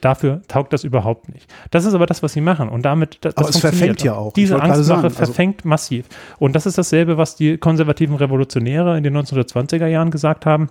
dafür 0.01 0.41
taugt 0.47 0.73
das 0.73 0.83
überhaupt 0.83 1.29
nicht. 1.29 1.47
Das 1.69 1.85
ist 1.85 1.93
aber 1.93 2.07
das, 2.07 2.23
was 2.23 2.33
sie 2.33 2.41
machen 2.41 2.69
und 2.69 2.83
damit 2.83 3.19
das 3.21 3.37
aber 3.37 3.49
es 3.49 3.59
verfängt 3.59 4.03
ja 4.03 4.15
auch. 4.15 4.33
Diese 4.33 4.59
Angstmache 4.59 5.03
also 5.03 5.15
verfängt 5.15 5.59
also 5.59 5.69
massiv. 5.69 6.05
Und 6.39 6.55
das 6.55 6.65
ist 6.65 6.77
dasselbe, 6.77 7.17
was 7.17 7.35
die 7.35 7.57
konservativen 7.57 8.15
Revolutionäre 8.15 8.97
in 8.97 9.03
den 9.03 9.15
1920er 9.15 9.85
Jahren 9.85 10.09
gesagt 10.09 10.45
haben 10.45 10.69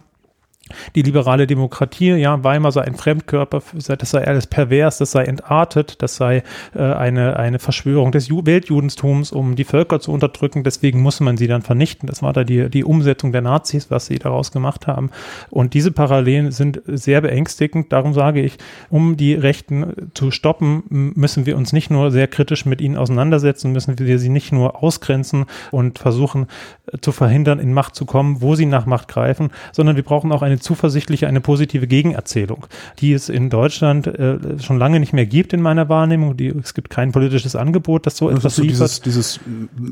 die 0.94 1.02
liberale 1.02 1.46
Demokratie, 1.46 2.12
ja, 2.12 2.42
Weimar 2.42 2.72
sei 2.72 2.82
ein 2.82 2.94
Fremdkörper, 2.94 3.62
das 3.72 4.10
sei 4.10 4.26
alles 4.26 4.46
pervers, 4.46 4.98
das 4.98 5.12
sei 5.12 5.24
entartet, 5.24 6.02
das 6.02 6.16
sei 6.16 6.42
äh, 6.74 6.82
eine, 6.82 7.36
eine 7.36 7.58
Verschwörung 7.58 8.12
des 8.12 8.28
Ju 8.28 8.44
Weltjudentums, 8.44 9.32
um 9.32 9.56
die 9.56 9.64
Völker 9.64 10.00
zu 10.00 10.12
unterdrücken, 10.12 10.64
deswegen 10.64 11.00
muss 11.00 11.20
man 11.20 11.36
sie 11.36 11.46
dann 11.46 11.62
vernichten. 11.62 12.06
Das 12.06 12.22
war 12.22 12.32
da 12.32 12.44
die, 12.44 12.70
die 12.70 12.84
Umsetzung 12.84 13.32
der 13.32 13.42
Nazis, 13.42 13.90
was 13.90 14.06
sie 14.06 14.18
daraus 14.18 14.52
gemacht 14.52 14.86
haben. 14.86 15.10
Und 15.50 15.74
diese 15.74 15.92
Parallelen 15.92 16.52
sind 16.52 16.82
sehr 16.86 17.20
beängstigend. 17.20 17.92
Darum 17.92 18.14
sage 18.14 18.40
ich, 18.40 18.56
um 18.88 19.16
die 19.16 19.34
Rechten 19.34 20.10
zu 20.14 20.30
stoppen, 20.30 20.84
müssen 20.88 21.46
wir 21.46 21.56
uns 21.56 21.72
nicht 21.72 21.90
nur 21.90 22.10
sehr 22.10 22.28
kritisch 22.28 22.66
mit 22.66 22.80
ihnen 22.80 22.96
auseinandersetzen, 22.96 23.72
müssen 23.72 23.98
wir 23.98 24.18
sie 24.18 24.28
nicht 24.28 24.52
nur 24.52 24.82
ausgrenzen 24.82 25.46
und 25.70 25.98
versuchen 25.98 26.46
äh, 26.92 26.98
zu 27.00 27.12
verhindern, 27.12 27.58
in 27.58 27.72
Macht 27.72 27.94
zu 27.94 28.06
kommen, 28.06 28.40
wo 28.40 28.54
sie 28.54 28.66
nach 28.66 28.86
Macht 28.86 29.08
greifen, 29.08 29.50
sondern 29.72 29.96
wir 29.96 30.02
brauchen 30.02 30.32
auch 30.32 30.42
eine 30.42 30.59
zuversichtlicher 30.60 31.28
eine 31.28 31.40
positive 31.40 31.86
Gegenerzählung, 31.86 32.66
die 33.00 33.12
es 33.12 33.28
in 33.28 33.50
Deutschland 33.50 34.06
äh, 34.06 34.38
schon 34.60 34.78
lange 34.78 35.00
nicht 35.00 35.12
mehr 35.12 35.26
gibt 35.26 35.52
in 35.52 35.62
meiner 35.62 35.88
Wahrnehmung. 35.88 36.36
Die, 36.36 36.48
es 36.48 36.74
gibt 36.74 36.90
kein 36.90 37.12
politisches 37.12 37.56
Angebot, 37.56 38.06
das 38.06 38.16
so 38.16 38.28
das 38.28 38.38
etwas 38.38 38.52
ist 38.52 38.56
so 38.56 38.62
liefert. 38.62 38.80
dieses, 38.80 39.00
dieses 39.00 39.40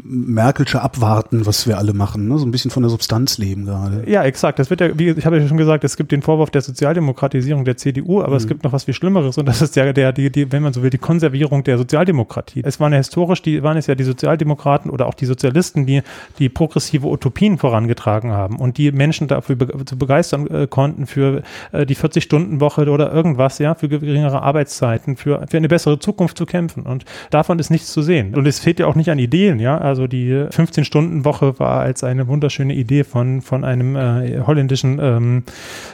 Merkelsche 0.05 0.81
Abwarten, 0.83 1.47
was 1.47 1.67
wir 1.67 1.79
alle 1.79 1.93
machen, 1.95 2.29
ne? 2.29 2.39
so 2.39 2.47
ein 2.47 2.51
bisschen 2.51 2.71
von 2.71 2.83
der 2.83 2.91
Substanz 2.91 3.39
leben 3.39 3.65
gerade. 3.67 4.05
Ja, 4.07 4.23
exakt. 4.25 4.59
Das 4.59 4.71
wird 4.71 4.81
ja, 4.81 4.99
wie 4.99 5.11
ich 5.11 5.27
habe 5.27 5.39
ja 5.39 5.49
schon 5.49 5.57
gesagt, 5.57 5.85
es 5.85 5.97
gibt 5.97 6.13
den 6.13 6.23
Vorwurf 6.23 6.51
der 6.51 6.63
Sozialdemokratisierung 6.63 7.65
der 7.65 7.77
CDU, 7.77 8.23
aber 8.23 8.37
es 8.37 8.45
Mhm. 8.45 8.49
gibt 8.49 8.65
noch 8.65 8.73
was 8.73 8.85
viel 8.85 8.95
Schlimmeres 8.95 9.37
und 9.39 9.47
das 9.47 9.61
ist 9.63 9.77
ja 9.77 9.93
der, 9.93 10.13
die, 10.13 10.31
die, 10.31 10.51
wenn 10.53 10.63
man 10.63 10.73
so 10.73 10.83
will, 10.83 10.91
die 10.91 10.99
Konservierung 10.99 11.65
der 11.65 11.77
Sozialdemokratie. 11.79 12.63
Es 12.65 12.81
waren 12.81 12.93
ja 12.93 12.99
historisch, 12.99 13.43
die 13.43 13.63
waren 13.63 13.77
es 13.77 13.87
ja 13.87 13.95
die 13.95 14.05
Sozialdemokraten 14.05 14.91
oder 14.91 15.07
auch 15.07 15.15
die 15.15 15.27
Sozialisten, 15.27 15.87
die 15.87 16.03
die 16.39 16.49
progressive 16.49 17.07
Utopien 17.07 17.59
vorangetragen 17.59 18.31
haben 18.33 18.57
und 18.57 18.79
die 18.79 18.93
Menschen 18.93 19.29
dafür 19.29 19.57
be 19.57 19.85
zu 19.85 19.97
begeistern 19.99 20.47
äh, 20.63 20.67
konnten 20.67 21.07
für 21.07 21.43
äh, 21.73 21.87
die 21.87 21.97
40-Stunden-Woche 21.97 22.89
oder 22.91 23.13
irgendwas, 23.13 23.59
ja, 23.59 23.75
für 23.75 23.89
geringere 23.89 24.43
Arbeitszeiten, 24.43 25.17
für, 25.17 25.45
für 25.49 25.57
eine 25.57 25.69
bessere 25.69 25.99
Zukunft 25.99 26.39
zu 26.39 26.47
kämpfen. 26.47 26.83
Und 26.83 27.05
davon 27.31 27.59
ist 27.59 27.71
nichts 27.71 27.93
zu 27.93 28.03
sehen. 28.03 28.35
Und 28.35 28.47
es 28.47 28.59
fehlt 28.59 28.81
ja 28.81 28.87
auch 28.87 28.95
nicht 28.95 29.11
an 29.11 29.19
Ideen, 29.19 29.61
ja. 29.61 29.79
Also 29.79 30.07
die 30.07 30.33
15-Stunden-Woche 30.33 31.59
war 31.59 31.81
als 31.81 32.05
eine 32.05 32.29
wunderschöne 32.29 32.75
Idee 32.75 33.05
von, 33.05 33.43
von 33.43 33.65
einem 33.65 33.97
äh, 33.97 34.41
holländischen 34.47 34.99
ähm, 35.01 35.43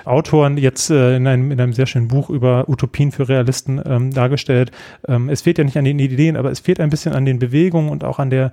Autoren 0.05 0.57
jetzt 0.57 0.91
äh, 0.91 1.17
in, 1.17 1.27
einem, 1.27 1.51
in 1.51 1.61
einem 1.61 1.73
sehr 1.73 1.87
schönen 1.87 2.09
Buch 2.09 2.31
über 2.31 2.69
Utopien 2.69 3.13
für 3.13 3.29
Realisten 3.29 3.81
ähm, 3.85 4.13
dargestellt. 4.13 4.71
Ähm, 5.07 5.29
es 5.29 5.43
fehlt 5.43 5.59
ja 5.59 5.65
nicht 5.65 5.79
an 5.79 5.85
den 5.85 5.99
Ideen, 5.99 6.37
aber 6.37 6.51
es 6.51 6.61
fehlt 6.61 6.81
ein 6.81 6.91
bisschen 6.91 7.13
an 7.13 7.25
den 7.25 7.39
Bewegungen 7.39 7.89
und 7.89 8.05
auch 8.05 8.19
an 8.19 8.31
der 8.31 8.53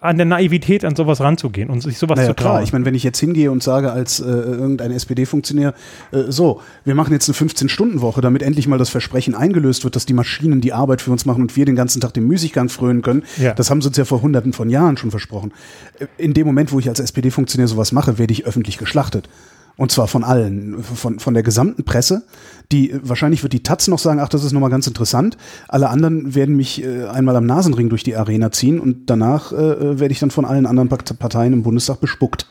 an 0.00 0.16
der 0.16 0.26
Naivität 0.26 0.84
an 0.84 0.94
sowas 0.94 1.20
ranzugehen 1.20 1.70
und 1.70 1.80
sich 1.82 1.98
sowas 1.98 2.16
Naja, 2.16 2.28
zu 2.28 2.34
trauen. 2.36 2.50
klar. 2.52 2.62
Ich 2.62 2.72
meine, 2.72 2.84
wenn 2.84 2.94
ich 2.94 3.02
jetzt 3.02 3.18
hingehe 3.18 3.50
und 3.50 3.62
sage 3.62 3.90
als 3.90 4.20
äh, 4.20 4.24
irgendein 4.24 4.92
SPD-Funktionär, 4.92 5.74
äh, 6.12 6.24
so, 6.28 6.60
wir 6.84 6.94
machen 6.94 7.12
jetzt 7.12 7.28
eine 7.28 7.36
15-Stunden-Woche, 7.50 8.20
damit 8.20 8.42
endlich 8.42 8.68
mal 8.68 8.78
das 8.78 8.90
Versprechen 8.90 9.34
eingelöst 9.34 9.82
wird, 9.84 9.96
dass 9.96 10.06
die 10.06 10.12
Maschinen 10.12 10.60
die 10.60 10.72
Arbeit 10.72 11.00
für 11.00 11.10
uns 11.10 11.24
machen 11.24 11.42
und 11.42 11.56
wir 11.56 11.64
den 11.64 11.74
ganzen 11.74 12.00
Tag 12.00 12.12
dem 12.14 12.26
Müßiggang 12.28 12.68
frönen 12.68 13.02
können. 13.02 13.24
Ja. 13.38 13.54
Das 13.54 13.70
haben 13.70 13.80
sie 13.82 13.88
uns 13.88 13.96
ja 13.96 14.04
vor 14.04 14.22
hunderten 14.22 14.52
von 14.52 14.68
Jahren 14.70 14.96
schon 14.98 15.10
versprochen. 15.10 15.52
Äh, 15.98 16.06
In 16.16 16.34
dem 16.34 16.46
Moment, 16.46 16.70
wo 16.70 16.78
ich 16.78 16.88
als 16.88 17.00
SPD-Funktionär 17.00 17.66
sowas 17.66 17.92
mache, 17.92 18.18
werde 18.18 18.32
ich 18.32 18.44
öffentlich 18.46 18.78
geschlachtet. 18.78 19.28
Und 19.76 19.90
zwar 19.90 20.06
von 20.06 20.22
allen, 20.22 20.82
von, 20.82 21.18
von 21.18 21.34
der 21.34 21.42
gesamten 21.42 21.84
Presse. 21.84 22.22
Die, 22.70 22.94
wahrscheinlich 23.02 23.42
wird 23.42 23.52
die 23.52 23.62
Taz 23.62 23.88
noch 23.88 23.98
sagen, 23.98 24.20
ach, 24.20 24.28
das 24.28 24.44
ist 24.44 24.52
nochmal 24.52 24.70
ganz 24.70 24.86
interessant. 24.86 25.36
Alle 25.68 25.88
anderen 25.88 26.34
werden 26.34 26.56
mich 26.56 26.84
äh, 26.84 27.06
einmal 27.06 27.36
am 27.36 27.46
Nasenring 27.46 27.88
durch 27.88 28.02
die 28.02 28.16
Arena 28.16 28.50
ziehen 28.52 28.80
und 28.80 29.10
danach 29.10 29.52
äh, 29.52 29.98
werde 29.98 30.12
ich 30.12 30.20
dann 30.20 30.30
von 30.30 30.44
allen 30.44 30.66
anderen 30.66 30.88
Part- 30.88 31.18
Parteien 31.18 31.52
im 31.52 31.62
Bundestag 31.62 32.00
bespuckt. 32.00 32.46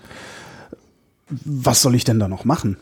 Was 1.46 1.82
soll 1.82 1.96
ich 1.96 2.04
denn 2.04 2.20
da 2.20 2.28
noch 2.28 2.44
machen? 2.44 2.78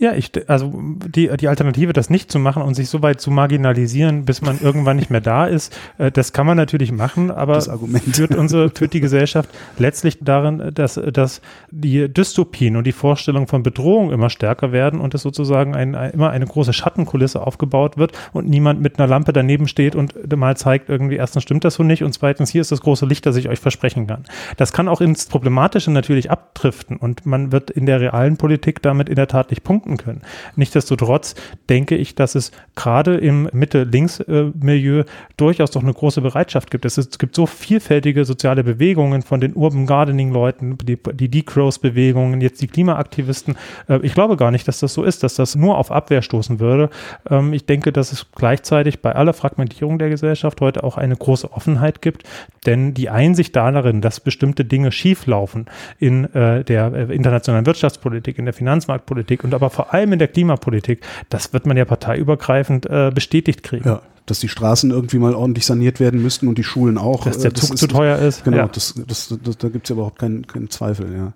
Ja, 0.00 0.14
ich, 0.14 0.32
also 0.48 0.72
die, 0.82 1.28
die 1.36 1.46
Alternative, 1.46 1.92
das 1.92 2.08
nicht 2.08 2.32
zu 2.32 2.38
machen 2.38 2.62
und 2.62 2.72
sich 2.72 2.88
so 2.88 3.02
weit 3.02 3.20
zu 3.20 3.30
marginalisieren, 3.30 4.24
bis 4.24 4.40
man 4.40 4.58
irgendwann 4.58 4.96
nicht 4.96 5.10
mehr 5.10 5.20
da 5.20 5.46
ist, 5.46 5.78
äh, 5.98 6.10
das 6.10 6.32
kann 6.32 6.46
man 6.46 6.56
natürlich 6.56 6.90
machen, 6.90 7.30
aber 7.30 7.52
Das 7.52 7.68
Argument. 7.68 8.16
führt 8.16 8.34
unsere, 8.34 8.70
führt 8.70 8.94
die 8.94 9.02
Gesellschaft 9.02 9.50
letztlich 9.76 10.16
darin, 10.22 10.70
dass, 10.72 10.94
dass 10.94 11.42
die 11.70 12.08
Dystopien 12.08 12.76
und 12.76 12.84
die 12.86 12.92
Vorstellung 12.92 13.46
von 13.46 13.62
Bedrohung 13.62 14.10
immer 14.10 14.30
stärker 14.30 14.72
werden 14.72 15.00
und 15.00 15.14
es 15.14 15.20
sozusagen 15.20 15.74
ein, 15.74 15.94
ein, 15.94 16.12
immer 16.12 16.30
eine 16.30 16.46
große 16.46 16.72
Schattenkulisse 16.72 17.46
aufgebaut 17.46 17.98
wird 17.98 18.12
und 18.32 18.48
niemand 18.48 18.80
mit 18.80 18.98
einer 18.98 19.06
Lampe 19.06 19.34
daneben 19.34 19.68
steht 19.68 19.94
und 19.94 20.14
mal 20.34 20.56
zeigt 20.56 20.88
irgendwie, 20.88 21.16
erstens 21.16 21.42
stimmt 21.42 21.62
das 21.64 21.74
so 21.74 21.82
nicht 21.82 22.02
und 22.02 22.14
zweitens, 22.14 22.48
hier 22.48 22.62
ist 22.62 22.72
das 22.72 22.80
große 22.80 23.04
Licht, 23.04 23.26
das 23.26 23.36
ich 23.36 23.50
euch 23.50 23.60
versprechen 23.60 24.06
kann. 24.06 24.24
Das 24.56 24.72
kann 24.72 24.88
auch 24.88 25.02
ins 25.02 25.26
Problematische 25.26 25.90
natürlich 25.90 26.30
abdriften 26.30 26.96
und 26.96 27.26
man 27.26 27.52
wird 27.52 27.70
in 27.70 27.84
der 27.84 28.00
realen 28.00 28.38
Politik 28.38 28.80
damit 28.80 29.10
in 29.10 29.16
der 29.16 29.28
Tat 29.28 29.50
nicht 29.50 29.62
punkten 29.62 29.89
können. 29.96 30.22
Nichtsdestotrotz 30.56 31.34
denke 31.68 31.96
ich, 31.96 32.14
dass 32.14 32.34
es 32.34 32.52
gerade 32.74 33.16
im 33.16 33.48
Mitte-Links-Milieu 33.52 35.04
durchaus 35.36 35.70
doch 35.70 35.82
eine 35.82 35.92
große 35.92 36.20
Bereitschaft 36.20 36.70
gibt. 36.70 36.84
Es, 36.84 37.18
gibt 37.18 37.34
so 37.34 37.46
vielfältige 37.46 38.24
soziale 38.24 38.64
Bewegungen 38.64 39.22
von 39.22 39.40
den 39.40 39.54
Urban 39.54 39.86
Gardening-Leuten, 39.86 40.78
die, 40.82 41.28
Decrows-Bewegungen, 41.28 42.40
jetzt 42.40 42.62
die 42.62 42.68
Klimaaktivisten. 42.68 43.56
Äh, 43.88 44.00
Ich 44.02 44.14
glaube 44.14 44.36
gar 44.36 44.50
nicht, 44.50 44.66
dass 44.68 44.80
das 44.80 44.94
so 44.94 45.04
ist, 45.04 45.22
dass 45.22 45.34
das 45.34 45.54
nur 45.54 45.78
auf 45.78 45.90
Abwehr 45.90 46.22
stoßen 46.22 46.60
würde. 46.60 46.90
Ähm, 47.28 47.52
Ich 47.52 47.66
denke, 47.66 47.92
dass 47.92 48.12
es 48.12 48.26
gleichzeitig 48.32 49.00
bei 49.00 49.14
aller 49.14 49.32
Fragmentierung 49.32 49.98
der 49.98 50.08
Gesellschaft 50.08 50.60
heute 50.60 50.84
auch 50.84 50.96
eine 50.96 51.16
große 51.16 51.52
Offenheit 51.52 52.02
gibt, 52.02 52.24
denn 52.66 52.94
die 52.94 53.08
Einsicht 53.10 53.56
darin, 53.56 54.00
dass 54.00 54.20
bestimmte 54.20 54.64
Dinge 54.64 54.92
schieflaufen 54.92 55.66
in 55.98 56.32
äh, 56.34 56.64
der 56.64 56.92
äh, 56.92 57.14
internationalen 57.14 57.66
Wirtschaftspolitik, 57.66 58.38
in 58.38 58.44
der 58.44 58.54
Finanzmarktpolitik 58.54 59.44
und 59.44 59.54
aber 59.54 59.70
vor 59.84 59.94
allem 59.94 60.12
in 60.12 60.18
der 60.18 60.28
Klimapolitik, 60.28 61.00
das 61.30 61.52
wird 61.52 61.66
man 61.66 61.76
ja 61.76 61.84
parteiübergreifend 61.86 62.86
äh, 62.86 63.10
bestätigt 63.14 63.62
kriegen. 63.62 63.88
Ja, 63.88 64.02
dass 64.26 64.38
die 64.40 64.48
Straßen 64.48 64.90
irgendwie 64.90 65.18
mal 65.18 65.34
ordentlich 65.34 65.64
saniert 65.66 65.98
werden 66.00 66.20
müssten 66.22 66.48
und 66.48 66.58
die 66.58 66.64
Schulen 66.64 66.98
auch. 66.98 67.24
Dass 67.24 67.38
Äh, 67.38 67.42
der 67.42 67.50
das 67.52 67.62
Zug 67.62 67.74
ist- 67.74 67.80
zu 67.80 67.86
teuer 67.88 68.18
ist. 68.18 68.44
Genau, 68.44 68.58
Ja. 68.58 68.68
das, 68.68 68.94
das, 69.06 69.34
das, 69.42 69.56
da 69.58 69.68
gibt's 69.70 69.88
ja 69.88 69.94
überhaupt 69.94 70.18
keinen, 70.18 70.46
keinen 70.46 70.68
Zweifel. 70.70 71.12
Ja. 71.16 71.32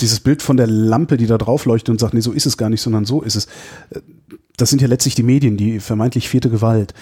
Dieses 0.00 0.20
Bild 0.20 0.40
von 0.42 0.56
der 0.56 0.66
Lampe, 0.66 1.18
die 1.18 1.26
da 1.26 1.36
drauf 1.38 1.66
leuchtet 1.66 1.90
und 1.90 2.00
sagt, 2.00 2.14
nee, 2.14 2.20
so 2.20 2.32
ist 2.32 2.46
es 2.46 2.56
gar 2.56 2.70
nicht, 2.70 2.80
sondern 2.80 3.04
so 3.04 3.20
ist 3.20 3.36
es. 3.36 3.46
Äh, 3.90 4.00
Das 4.56 4.70
sind 4.70 4.80
ja 4.82 4.88
letztlich 4.88 5.14
die 5.14 5.22
Medien, 5.22 5.56
die 5.56 5.78
vermeintlich 5.80 6.28
vierte 6.28 6.48
Gewalt. 6.50 6.94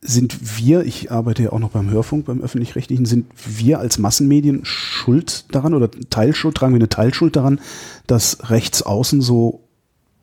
Sind 0.00 0.58
wir, 0.58 0.84
ich 0.84 1.10
arbeite 1.10 1.42
ja 1.42 1.52
auch 1.52 1.58
noch 1.58 1.70
beim 1.70 1.90
Hörfunk, 1.90 2.26
beim 2.26 2.40
öffentlich-rechtlichen, 2.40 3.04
sind 3.04 3.26
wir 3.34 3.80
als 3.80 3.98
Massenmedien 3.98 4.60
schuld 4.64 5.52
daran 5.52 5.74
oder 5.74 5.90
Teilschuld, 5.90 6.54
tragen 6.54 6.72
wir 6.72 6.78
eine 6.78 6.88
Teilschuld 6.88 7.34
daran, 7.34 7.60
dass 8.06 8.50
rechts 8.50 8.82
außen 8.82 9.20
so 9.20 9.64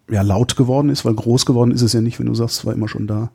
ja, 0.09 0.21
laut 0.21 0.55
geworden 0.55 0.89
ist, 0.89 1.03
weil 1.03 1.13
groß 1.13 1.45
geworden 1.45 1.71
ist 1.71 1.81
es 1.81 1.93
ja 1.93 2.01
nicht, 2.01 2.19
wenn 2.19 2.27
du 2.27 2.35
sagst, 2.35 2.59
es 2.59 2.65
war 2.65 2.73
immer 2.73 2.87
schon 2.87 3.07
da. 3.07 3.31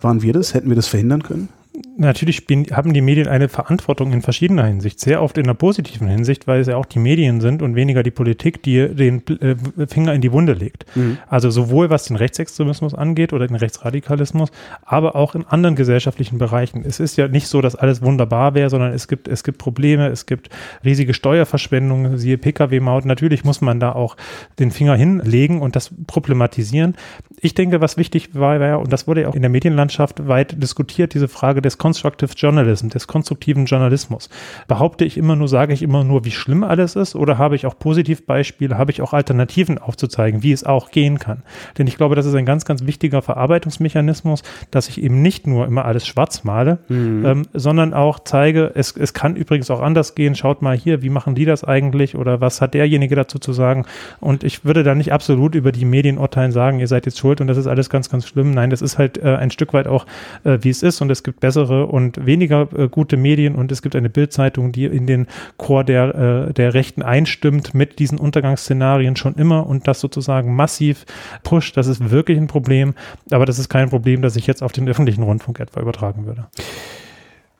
Waren 0.00 0.22
wir 0.22 0.32
das? 0.32 0.52
Hätten 0.52 0.68
wir 0.68 0.76
das 0.76 0.88
verhindern 0.88 1.22
können? 1.22 1.48
Natürlich 1.96 2.36
spielen, 2.36 2.66
haben 2.72 2.92
die 2.92 3.00
Medien 3.00 3.28
eine 3.28 3.48
Verantwortung 3.48 4.12
in 4.12 4.22
verschiedener 4.22 4.64
Hinsicht, 4.64 5.00
sehr 5.00 5.22
oft 5.22 5.38
in 5.38 5.44
der 5.44 5.54
positiven 5.54 6.08
Hinsicht, 6.08 6.46
weil 6.46 6.60
es 6.60 6.66
ja 6.66 6.76
auch 6.76 6.86
die 6.86 6.98
Medien 6.98 7.40
sind 7.40 7.62
und 7.62 7.74
weniger 7.74 8.02
die 8.02 8.10
Politik, 8.10 8.62
die 8.62 8.88
den 8.88 9.22
äh, 9.26 9.56
Finger 9.86 10.14
in 10.14 10.20
die 10.20 10.32
Wunde 10.32 10.52
legt. 10.52 10.86
Also 11.28 11.50
sowohl 11.50 11.90
was 11.90 12.04
den 12.04 12.16
Rechtsextremismus 12.16 12.94
angeht 12.94 13.32
oder 13.32 13.46
den 13.46 13.56
Rechtsradikalismus, 13.56 14.50
aber 14.84 15.16
auch 15.16 15.34
in 15.34 15.46
anderen 15.46 15.76
gesellschaftlichen 15.76 16.38
Bereichen. 16.38 16.84
Es 16.86 17.00
ist 17.00 17.16
ja 17.16 17.28
nicht 17.28 17.48
so, 17.48 17.60
dass 17.60 17.76
alles 17.76 18.02
wunderbar 18.02 18.54
wäre, 18.54 18.70
sondern 18.70 18.92
es 18.92 19.08
gibt, 19.08 19.28
es 19.28 19.44
gibt 19.44 19.58
Probleme, 19.58 20.08
es 20.08 20.26
gibt 20.26 20.50
riesige 20.84 21.14
Steuerverschwendungen, 21.14 22.18
siehe 22.18 22.38
Pkw-Maut. 22.38 23.04
Natürlich 23.04 23.44
muss 23.44 23.60
man 23.60 23.80
da 23.80 23.92
auch 23.92 24.16
den 24.58 24.70
Finger 24.70 24.96
hinlegen 24.96 25.60
und 25.60 25.76
das 25.76 25.90
problematisieren. 26.06 26.96
Ich 27.40 27.54
denke, 27.54 27.80
was 27.80 27.96
wichtig 27.96 28.34
war, 28.34 28.58
war 28.60 28.66
ja, 28.66 28.76
und 28.76 28.92
das 28.92 29.06
wurde 29.06 29.22
ja 29.22 29.28
auch 29.28 29.34
in 29.34 29.42
der 29.42 29.50
Medienlandschaft 29.50 30.26
weit 30.28 30.62
diskutiert, 30.62 31.14
diese 31.14 31.28
Frage 31.28 31.60
des 31.60 31.78
Constructive 31.78 32.30
Journalism, 32.36 32.88
des 32.88 33.06
konstruktiven 33.06 33.66
Journalismus. 33.66 34.30
Behaupte 34.68 35.04
ich 35.04 35.16
immer 35.18 35.36
nur, 35.36 35.48
sage 35.48 35.74
ich 35.74 35.82
immer 35.82 36.04
nur, 36.04 36.24
wie 36.24 36.30
schlimm 36.30 36.64
alles 36.64 36.96
ist, 36.96 37.14
oder 37.14 37.38
habe 37.38 37.56
ich 37.56 37.66
auch 37.66 37.78
Positivbeispiele, 37.78 38.78
habe 38.78 38.90
ich 38.90 39.02
auch 39.02 39.12
Alternativen 39.12 39.78
aufzuzeigen, 39.78 40.42
wie 40.42 40.52
es 40.52 40.64
auch 40.64 40.90
gehen 40.90 41.18
kann? 41.18 41.42
Denn 41.76 41.86
ich 41.86 41.96
glaube, 41.96 42.14
das 42.14 42.26
ist 42.26 42.34
ein 42.34 42.46
ganz, 42.46 42.64
ganz 42.64 42.86
wichtiger 42.86 43.20
Verarbeitungsmechanismus, 43.20 44.42
dass 44.70 44.88
ich 44.88 45.02
eben 45.02 45.20
nicht 45.22 45.46
nur 45.46 45.66
immer 45.66 45.84
alles 45.84 46.06
schwarz 46.06 46.44
male, 46.44 46.78
ähm, 46.88 47.42
sondern 47.52 47.94
auch 47.94 48.20
zeige, 48.20 48.72
es, 48.74 48.96
es 48.96 49.12
kann 49.12 49.36
übrigens 49.36 49.70
auch 49.70 49.80
anders 49.80 50.14
gehen. 50.14 50.34
Schaut 50.34 50.62
mal 50.62 50.76
hier, 50.76 51.02
wie 51.02 51.10
machen 51.10 51.34
die 51.34 51.44
das 51.44 51.64
eigentlich 51.64 52.16
oder 52.16 52.40
was 52.40 52.60
hat 52.60 52.74
derjenige 52.74 53.14
dazu 53.16 53.38
zu 53.38 53.52
sagen? 53.52 53.84
Und 54.20 54.44
ich 54.44 54.64
würde 54.64 54.82
da 54.82 54.94
nicht 54.94 55.12
absolut 55.12 55.54
über 55.54 55.72
die 55.72 55.84
Medien 55.84 56.18
urteilen, 56.18 56.52
sagen, 56.52 56.80
ihr 56.80 56.88
seid 56.88 57.06
jetzt 57.06 57.18
schuld 57.26 57.40
und 57.40 57.48
das 57.48 57.56
ist 57.56 57.66
alles 57.66 57.90
ganz, 57.90 58.08
ganz 58.08 58.26
schlimm. 58.26 58.52
Nein, 58.52 58.70
das 58.70 58.82
ist 58.82 58.98
halt 58.98 59.18
äh, 59.18 59.34
ein 59.34 59.50
Stück 59.50 59.72
weit 59.72 59.88
auch, 59.88 60.06
äh, 60.44 60.58
wie 60.60 60.70
es 60.70 60.84
ist 60.84 61.00
und 61.00 61.10
es 61.10 61.24
gibt 61.24 61.40
bessere 61.40 61.86
und 61.86 62.24
weniger 62.24 62.68
äh, 62.76 62.88
gute 62.88 63.16
Medien 63.16 63.56
und 63.56 63.72
es 63.72 63.82
gibt 63.82 63.96
eine 63.96 64.08
Bildzeitung, 64.08 64.70
die 64.70 64.84
in 64.84 65.08
den 65.08 65.26
Chor 65.56 65.82
der, 65.82 66.48
äh, 66.48 66.52
der 66.52 66.74
Rechten 66.74 67.02
einstimmt 67.02 67.74
mit 67.74 67.98
diesen 67.98 68.18
Untergangsszenarien 68.18 69.16
schon 69.16 69.34
immer 69.34 69.66
und 69.66 69.88
das 69.88 69.98
sozusagen 69.98 70.54
massiv 70.54 71.04
pusht. 71.42 71.76
Das 71.76 71.88
ist 71.88 72.10
wirklich 72.10 72.38
ein 72.38 72.46
Problem, 72.46 72.94
aber 73.32 73.44
das 73.44 73.58
ist 73.58 73.68
kein 73.68 73.90
Problem, 73.90 74.22
das 74.22 74.36
ich 74.36 74.46
jetzt 74.46 74.62
auf 74.62 74.70
den 74.70 74.88
öffentlichen 74.88 75.24
Rundfunk 75.24 75.58
etwa 75.58 75.80
übertragen 75.80 76.26
würde. 76.26 76.46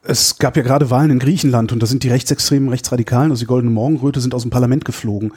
Es 0.09 0.38
gab 0.38 0.57
ja 0.57 0.62
gerade 0.62 0.88
Wahlen 0.90 1.11
in 1.11 1.19
Griechenland 1.19 1.73
und 1.73 1.83
da 1.83 1.87
sind 1.87 2.05
die 2.05 2.11
rechtsextremen 2.11 2.69
Rechtsradikalen, 2.69 3.33
also 3.33 3.40
die 3.40 3.47
Goldene 3.47 3.73
Morgenröte, 3.73 4.21
sind 4.21 4.35
aus 4.35 4.42
dem 4.42 4.53
Parlament 4.53 4.85
geflogen. 4.85 5.33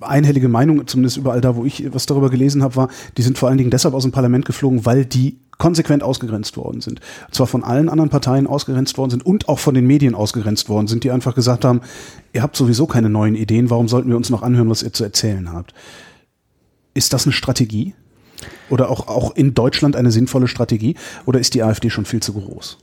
Einhellige 0.00 0.48
Meinung, 0.48 0.86
zumindest 0.86 1.18
überall 1.18 1.42
da, 1.42 1.56
wo 1.56 1.66
ich 1.66 1.92
was 1.92 2.06
darüber 2.06 2.30
gelesen 2.30 2.62
habe, 2.62 2.76
war, 2.76 2.88
die 3.18 3.22
sind 3.22 3.36
vor 3.36 3.50
allen 3.50 3.58
Dingen 3.58 3.70
deshalb 3.70 3.92
aus 3.92 4.04
dem 4.04 4.12
Parlament 4.12 4.46
geflogen, 4.46 4.86
weil 4.86 5.04
die 5.04 5.40
konsequent 5.58 6.02
ausgegrenzt 6.02 6.56
worden 6.56 6.80
sind. 6.80 7.00
Zwar 7.32 7.46
von 7.46 7.62
allen 7.62 7.90
anderen 7.90 8.08
Parteien 8.08 8.46
ausgegrenzt 8.46 8.96
worden 8.96 9.10
sind 9.10 9.26
und 9.26 9.48
auch 9.48 9.58
von 9.58 9.74
den 9.74 9.86
Medien 9.86 10.14
ausgegrenzt 10.14 10.70
worden 10.70 10.86
sind, 10.86 11.04
die 11.04 11.10
einfach 11.10 11.34
gesagt 11.34 11.66
haben, 11.66 11.82
ihr 12.32 12.42
habt 12.42 12.56
sowieso 12.56 12.86
keine 12.86 13.10
neuen 13.10 13.34
Ideen, 13.34 13.68
warum 13.68 13.88
sollten 13.88 14.08
wir 14.08 14.16
uns 14.16 14.30
noch 14.30 14.42
anhören, 14.42 14.70
was 14.70 14.82
ihr 14.82 14.92
zu 14.92 15.04
erzählen 15.04 15.52
habt? 15.52 15.74
Ist 16.94 17.12
das 17.12 17.26
eine 17.26 17.32
Strategie? 17.32 17.94
Oder 18.70 18.88
auch, 18.88 19.06
auch 19.06 19.36
in 19.36 19.52
Deutschland 19.52 19.96
eine 19.96 20.10
sinnvolle 20.10 20.48
Strategie? 20.48 20.96
Oder 21.26 21.40
ist 21.40 21.52
die 21.52 21.62
AfD 21.62 21.90
schon 21.90 22.06
viel 22.06 22.20
zu 22.20 22.32
groß? 22.32 22.78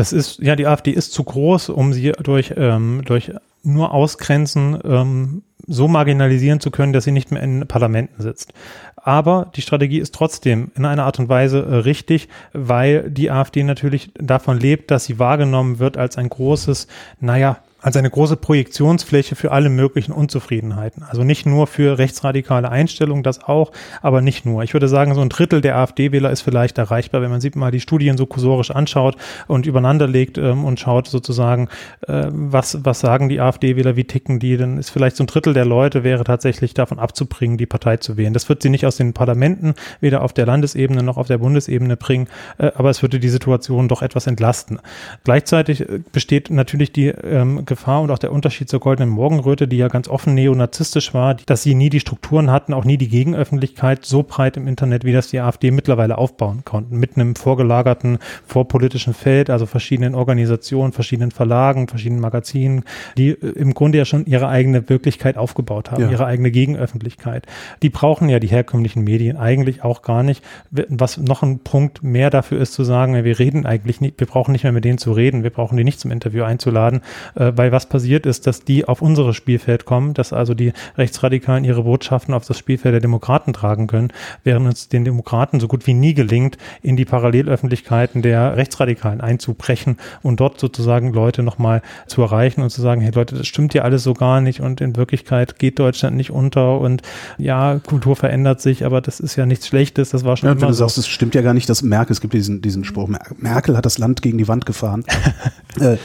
Das 0.00 0.14
ist, 0.14 0.38
ja, 0.38 0.56
die 0.56 0.66
AfD 0.66 0.92
ist 0.92 1.12
zu 1.12 1.22
groß, 1.22 1.68
um 1.68 1.92
sie 1.92 2.12
durch, 2.12 2.54
ähm, 2.56 3.02
durch 3.04 3.32
nur 3.62 3.92
Ausgrenzen 3.92 4.78
ähm, 4.82 5.42
so 5.66 5.88
marginalisieren 5.88 6.58
zu 6.58 6.70
können, 6.70 6.94
dass 6.94 7.04
sie 7.04 7.12
nicht 7.12 7.30
mehr 7.30 7.42
in 7.42 7.68
Parlamenten 7.68 8.22
sitzt. 8.22 8.54
Aber 8.96 9.52
die 9.54 9.60
Strategie 9.60 9.98
ist 9.98 10.14
trotzdem 10.14 10.70
in 10.74 10.86
einer 10.86 11.04
Art 11.04 11.18
und 11.18 11.28
Weise 11.28 11.58
äh, 11.58 11.74
richtig, 11.74 12.30
weil 12.54 13.10
die 13.10 13.30
AfD 13.30 13.62
natürlich 13.62 14.10
davon 14.14 14.58
lebt, 14.58 14.90
dass 14.90 15.04
sie 15.04 15.18
wahrgenommen 15.18 15.80
wird 15.80 15.98
als 15.98 16.16
ein 16.16 16.30
großes, 16.30 16.86
naja, 17.20 17.58
als 17.82 17.96
eine 17.96 18.10
große 18.10 18.36
Projektionsfläche 18.36 19.36
für 19.36 19.52
alle 19.52 19.70
möglichen 19.70 20.12
Unzufriedenheiten. 20.12 21.02
Also 21.02 21.24
nicht 21.24 21.46
nur 21.46 21.66
für 21.66 21.98
rechtsradikale 21.98 22.70
Einstellungen, 22.70 23.22
das 23.22 23.42
auch, 23.42 23.72
aber 24.02 24.20
nicht 24.20 24.44
nur. 24.44 24.62
Ich 24.62 24.72
würde 24.74 24.88
sagen, 24.88 25.14
so 25.14 25.20
ein 25.20 25.28
Drittel 25.28 25.60
der 25.60 25.76
AfD-Wähler 25.76 26.30
ist 26.30 26.42
vielleicht 26.42 26.78
erreichbar, 26.78 27.22
wenn 27.22 27.30
man 27.30 27.40
sich 27.40 27.54
mal 27.54 27.70
die 27.70 27.80
Studien 27.80 28.16
so 28.16 28.26
kursorisch 28.26 28.70
anschaut 28.70 29.16
und 29.46 29.66
übereinander 29.66 30.06
legt 30.06 30.38
ähm, 30.38 30.64
und 30.64 30.78
schaut 30.78 31.08
sozusagen, 31.08 31.68
äh, 32.06 32.26
was, 32.30 32.84
was 32.84 33.00
sagen 33.00 33.28
die 33.28 33.40
AfD-Wähler, 33.40 33.96
wie 33.96 34.04
ticken 34.04 34.38
die, 34.38 34.56
dann 34.56 34.78
ist 34.78 34.90
vielleicht 34.90 35.16
so 35.16 35.24
ein 35.24 35.26
Drittel 35.26 35.54
der 35.54 35.64
Leute 35.64 36.04
wäre 36.04 36.24
tatsächlich 36.24 36.74
davon 36.74 36.98
abzubringen, 36.98 37.56
die 37.56 37.66
Partei 37.66 37.96
zu 37.96 38.16
wählen. 38.16 38.34
Das 38.34 38.48
wird 38.48 38.62
sie 38.62 38.70
nicht 38.70 38.86
aus 38.86 38.96
den 38.96 39.12
Parlamenten, 39.12 39.74
weder 40.00 40.22
auf 40.22 40.32
der 40.32 40.46
Landesebene 40.46 41.02
noch 41.02 41.16
auf 41.16 41.26
der 41.26 41.38
Bundesebene 41.38 41.96
bringen, 41.96 42.28
äh, 42.58 42.70
aber 42.74 42.90
es 42.90 43.02
würde 43.02 43.20
die 43.20 43.28
Situation 43.28 43.88
doch 43.88 44.02
etwas 44.02 44.26
entlasten. 44.26 44.80
Gleichzeitig 45.24 45.82
äh, 45.82 46.00
besteht 46.12 46.50
natürlich 46.50 46.92
die 46.92 47.08
ähm, 47.08 47.64
Gefahr 47.70 48.02
und 48.02 48.10
auch 48.10 48.18
der 48.18 48.32
Unterschied 48.32 48.68
zur 48.68 48.80
Goldenen 48.80 49.08
Morgenröte, 49.08 49.66
die 49.66 49.78
ja 49.78 49.88
ganz 49.88 50.08
offen 50.08 50.34
neonazistisch 50.34 51.14
war, 51.14 51.34
dass 51.34 51.62
sie 51.62 51.74
nie 51.74 51.88
die 51.88 52.00
Strukturen 52.00 52.50
hatten, 52.50 52.74
auch 52.74 52.84
nie 52.84 52.98
die 52.98 53.08
Gegenöffentlichkeit 53.08 54.04
so 54.04 54.22
breit 54.22 54.58
im 54.58 54.66
Internet, 54.66 55.04
wie 55.04 55.12
das 55.12 55.28
die 55.28 55.40
AfD 55.40 55.70
mittlerweile 55.70 56.18
aufbauen 56.18 56.62
konnten, 56.64 56.98
mit 56.98 57.16
einem 57.16 57.36
vorgelagerten 57.36 58.18
vorpolitischen 58.46 59.14
Feld, 59.14 59.48
also 59.48 59.66
verschiedenen 59.66 60.14
Organisationen, 60.14 60.92
verschiedenen 60.92 61.30
Verlagen, 61.30 61.88
verschiedenen 61.88 62.20
Magazinen, 62.20 62.84
die 63.16 63.30
äh, 63.30 63.46
im 63.52 63.72
Grunde 63.72 63.98
ja 63.98 64.04
schon 64.04 64.26
ihre 64.26 64.48
eigene 64.48 64.88
Wirklichkeit 64.88 65.38
aufgebaut 65.38 65.90
haben, 65.90 66.02
ja. 66.02 66.10
ihre 66.10 66.26
eigene 66.26 66.50
Gegenöffentlichkeit. 66.50 67.46
Die 67.82 67.88
brauchen 67.88 68.28
ja 68.28 68.40
die 68.40 68.48
herkömmlichen 68.48 69.04
Medien 69.04 69.36
eigentlich 69.36 69.84
auch 69.84 70.02
gar 70.02 70.22
nicht. 70.22 70.44
Was 70.70 71.16
noch 71.16 71.42
ein 71.42 71.60
Punkt 71.60 72.02
mehr 72.02 72.30
dafür 72.30 72.60
ist 72.60 72.72
zu 72.72 72.84
sagen, 72.84 73.24
wir 73.24 73.38
reden 73.38 73.64
eigentlich 73.64 74.00
nicht, 74.00 74.18
wir 74.18 74.26
brauchen 74.26 74.52
nicht 74.52 74.64
mehr 74.64 74.72
mit 74.72 74.84
denen 74.84 74.98
zu 74.98 75.12
reden, 75.12 75.42
wir 75.42 75.50
brauchen 75.50 75.76
die 75.76 75.84
nicht 75.84 76.00
zum 76.00 76.10
Interview 76.10 76.44
einzuladen, 76.44 77.00
äh, 77.34 77.52
weil 77.60 77.72
was 77.72 77.84
passiert 77.84 78.24
ist, 78.24 78.46
dass 78.46 78.64
die 78.64 78.86
auf 78.86 79.02
unsere 79.02 79.34
Spielfeld 79.34 79.84
kommen, 79.84 80.14
dass 80.14 80.32
also 80.32 80.54
die 80.54 80.72
Rechtsradikalen 80.96 81.62
ihre 81.62 81.82
Botschaften 81.82 82.32
auf 82.32 82.46
das 82.46 82.56
Spielfeld 82.56 82.94
der 82.94 83.02
Demokraten 83.02 83.52
tragen 83.52 83.86
können, 83.86 84.14
während 84.44 84.72
es 84.72 84.88
den 84.88 85.04
Demokraten 85.04 85.60
so 85.60 85.68
gut 85.68 85.86
wie 85.86 85.92
nie 85.92 86.14
gelingt, 86.14 86.56
in 86.80 86.96
die 86.96 87.04
Parallelöffentlichkeiten 87.04 88.22
der 88.22 88.56
Rechtsradikalen 88.56 89.20
einzubrechen 89.20 89.98
und 90.22 90.40
dort 90.40 90.58
sozusagen 90.58 91.12
Leute 91.12 91.42
nochmal 91.42 91.82
zu 92.06 92.22
erreichen 92.22 92.62
und 92.62 92.70
zu 92.70 92.80
sagen, 92.80 93.02
hey 93.02 93.10
Leute, 93.14 93.34
das 93.34 93.46
stimmt 93.46 93.74
ja 93.74 93.82
alles 93.82 94.04
so 94.04 94.14
gar 94.14 94.40
nicht 94.40 94.62
und 94.62 94.80
in 94.80 94.96
Wirklichkeit 94.96 95.58
geht 95.58 95.78
Deutschland 95.78 96.16
nicht 96.16 96.30
unter 96.30 96.80
und 96.80 97.02
ja, 97.36 97.78
Kultur 97.86 98.16
verändert 98.16 98.62
sich, 98.62 98.86
aber 98.86 99.02
das 99.02 99.20
ist 99.20 99.36
ja 99.36 99.44
nichts 99.44 99.66
Schlechtes, 99.66 100.08
das 100.08 100.24
war 100.24 100.38
schon 100.38 100.46
ja, 100.46 100.52
immer 100.52 100.62
wenn 100.62 100.68
du 100.68 100.74
so. 100.74 100.84
sagst, 100.84 100.96
es 100.96 101.08
stimmt 101.08 101.34
ja 101.34 101.42
gar 101.42 101.52
nicht, 101.52 101.68
dass 101.68 101.82
Merkel, 101.82 102.12
es 102.14 102.22
gibt 102.22 102.32
diesen, 102.32 102.62
diesen 102.62 102.84
Spruch, 102.84 103.10
Merkel 103.36 103.76
hat 103.76 103.84
das 103.84 103.98
Land 103.98 104.22
gegen 104.22 104.38
die 104.38 104.48
Wand 104.48 104.64
gefahren. 104.64 105.04
äh, 105.78 105.98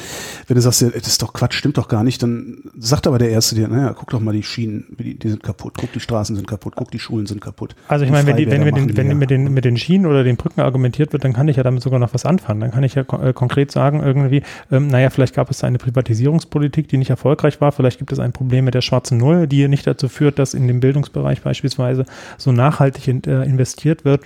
wenn 0.47 0.55
du 0.55 0.61
sagst, 0.61 0.81
das 0.81 1.07
ist 1.07 1.21
doch 1.21 1.31
Quatsch, 1.31 1.44
Quatsch, 1.45 1.59
stimmt 1.59 1.77
doch 1.77 1.87
gar 1.87 2.03
nicht. 2.03 2.23
Dann 2.23 2.57
sagt 2.77 3.05
aber 3.05 3.19
der 3.19 3.29
Erste 3.29 3.55
dir, 3.55 3.67
naja, 3.67 3.93
guck 3.93 4.09
doch 4.09 4.19
mal 4.19 4.33
die 4.33 4.41
Schienen, 4.41 4.85
die, 4.97 5.13
die 5.13 5.29
sind 5.29 5.43
kaputt, 5.43 5.73
guck, 5.77 5.91
die 5.93 5.99
Straßen 5.99 6.35
sind 6.35 6.47
kaputt, 6.47 6.73
guck, 6.75 6.89
die 6.89 6.97
Schulen 6.97 7.27
sind 7.27 7.39
kaputt. 7.39 7.75
Also 7.87 8.03
ich 8.03 8.11
meine, 8.11 8.27
wenn, 8.27 8.37
die, 8.37 8.49
wenn, 8.49 8.63
mit 8.63 8.75
den, 8.75 8.97
wenn 8.97 9.17
mit, 9.17 9.29
den, 9.29 9.53
mit 9.53 9.63
den 9.63 9.77
Schienen 9.77 10.07
oder 10.07 10.23
den 10.23 10.37
Brücken 10.37 10.61
argumentiert 10.61 11.13
wird, 11.13 11.23
dann 11.23 11.33
kann 11.33 11.47
ich 11.47 11.57
ja 11.57 11.63
damit 11.63 11.83
sogar 11.83 11.99
noch 11.99 12.13
was 12.13 12.25
anfangen. 12.25 12.61
Dann 12.61 12.71
kann 12.71 12.83
ich 12.83 12.95
ja 12.95 13.03
äh, 13.21 13.33
konkret 13.33 13.71
sagen, 13.71 14.01
irgendwie, 14.01 14.41
ähm, 14.71 14.87
naja, 14.87 15.11
vielleicht 15.11 15.35
gab 15.35 15.51
es 15.51 15.63
eine 15.63 15.77
Privatisierungspolitik, 15.77 16.87
die 16.87 16.97
nicht 16.97 17.11
erfolgreich 17.11 17.61
war, 17.61 17.71
vielleicht 17.71 17.99
gibt 17.99 18.11
es 18.11 18.19
ein 18.19 18.33
Problem 18.33 18.65
mit 18.65 18.73
der 18.73 18.81
schwarzen 18.81 19.19
Null, 19.19 19.47
die 19.47 19.67
nicht 19.67 19.85
dazu 19.85 20.09
führt, 20.09 20.39
dass 20.39 20.55
in 20.55 20.67
dem 20.67 20.79
Bildungsbereich 20.79 21.41
beispielsweise 21.41 22.05
so 22.37 22.51
nachhaltig 22.51 23.07
in, 23.07 23.23
äh, 23.25 23.43
investiert 23.43 24.03
wird 24.03 24.21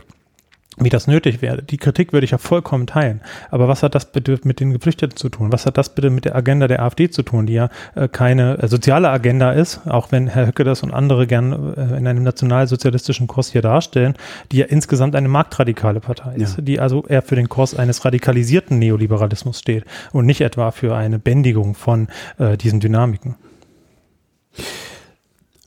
wie 0.80 0.90
das 0.90 1.08
nötig 1.08 1.42
wäre. 1.42 1.62
Die 1.62 1.78
Kritik 1.78 2.14
würde 2.14 2.26
ich 2.26 2.32
ja 2.32 2.38
vollkommen 2.38 2.88
teilen. 2.88 3.22
Aber 3.52 3.68
was 3.68 3.84
hat 3.84 3.96
das 3.96 4.12
bitte 4.12 4.40
mit 4.44 4.60
den 4.60 4.72
Geflüchteten 4.72 5.18
zu 5.18 5.30
tun? 5.30 5.52
Was 5.52 5.66
hat 5.66 5.78
das 5.78 5.90
bitte 5.94 6.10
mit 6.10 6.26
der 6.26 6.36
Agenda 6.36 6.68
der 6.68 6.82
AfD 6.82 7.10
zu 7.10 7.24
tun, 7.24 7.46
die 7.46 7.54
ja 7.54 7.70
äh, 7.96 8.08
keine 8.08 8.60
äh, 8.60 8.68
soziale 8.68 9.10
Agenda 9.10 9.52
ist, 9.52 9.82
auch 9.88 10.12
wenn 10.12 10.28
Herr 10.28 10.48
Höcke 10.48 10.64
das 10.64 10.84
und 10.84 10.94
andere 10.94 11.28
gern 11.28 11.74
äh, 11.76 11.98
in 11.98 12.08
einem 12.08 12.24
nationalsozialistischen 12.24 13.28
Kurs 13.28 13.52
hier 13.52 13.62
darstellen, 13.62 14.16
die 14.52 14.58
ja 14.58 14.66
insgesamt 14.66 15.16
eine 15.16 15.28
marktradikale 15.28 16.00
Partei 16.00 16.36
ist, 16.36 16.58
ja. 16.58 16.64
die 16.64 16.80
also 16.80 17.06
eher 17.06 17.22
für 17.22 17.36
den 17.36 17.50
Kurs 17.50 17.76
eines 17.76 18.06
radikalisierten 18.06 18.80
Neoliberalismus 18.80 19.60
steht 19.60 19.86
und 20.12 20.26
nicht 20.26 20.42
etwa 20.42 20.72
für 20.72 20.96
eine 20.96 21.20
Bändigung 21.20 21.76
von 21.76 22.08
äh, 22.38 22.58
diesen 22.58 22.80
Dynamiken. 22.80 23.36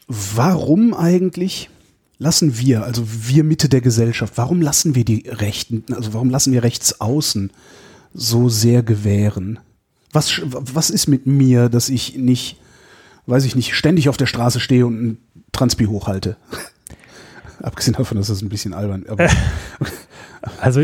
Warum 0.08 0.94
eigentlich 0.94 1.70
lassen 2.22 2.56
wir, 2.58 2.84
also 2.84 3.04
wir 3.06 3.42
Mitte 3.42 3.68
der 3.68 3.80
Gesellschaft, 3.80 4.34
warum 4.36 4.62
lassen 4.62 4.94
wir 4.94 5.04
die 5.04 5.28
Rechten, 5.28 5.84
also 5.92 6.14
warum 6.14 6.30
lassen 6.30 6.52
wir 6.52 6.62
Rechtsaußen 6.62 7.50
so 8.14 8.48
sehr 8.48 8.82
gewähren? 8.82 9.58
Was, 10.12 10.40
was 10.44 10.90
ist 10.90 11.08
mit 11.08 11.26
mir, 11.26 11.68
dass 11.68 11.88
ich 11.88 12.16
nicht, 12.16 12.58
weiß 13.26 13.44
ich 13.44 13.56
nicht, 13.56 13.74
ständig 13.74 14.08
auf 14.08 14.16
der 14.16 14.26
Straße 14.26 14.60
stehe 14.60 14.86
und 14.86 15.02
ein 15.02 15.18
Transpi 15.50 15.86
hochhalte? 15.86 16.36
Abgesehen 17.62 17.96
davon, 17.96 18.18
dass 18.18 18.28
das 18.28 18.40
ein 18.40 18.48
bisschen 18.48 18.72
albern. 18.72 19.02
ist. 19.02 19.36
also 20.60 20.82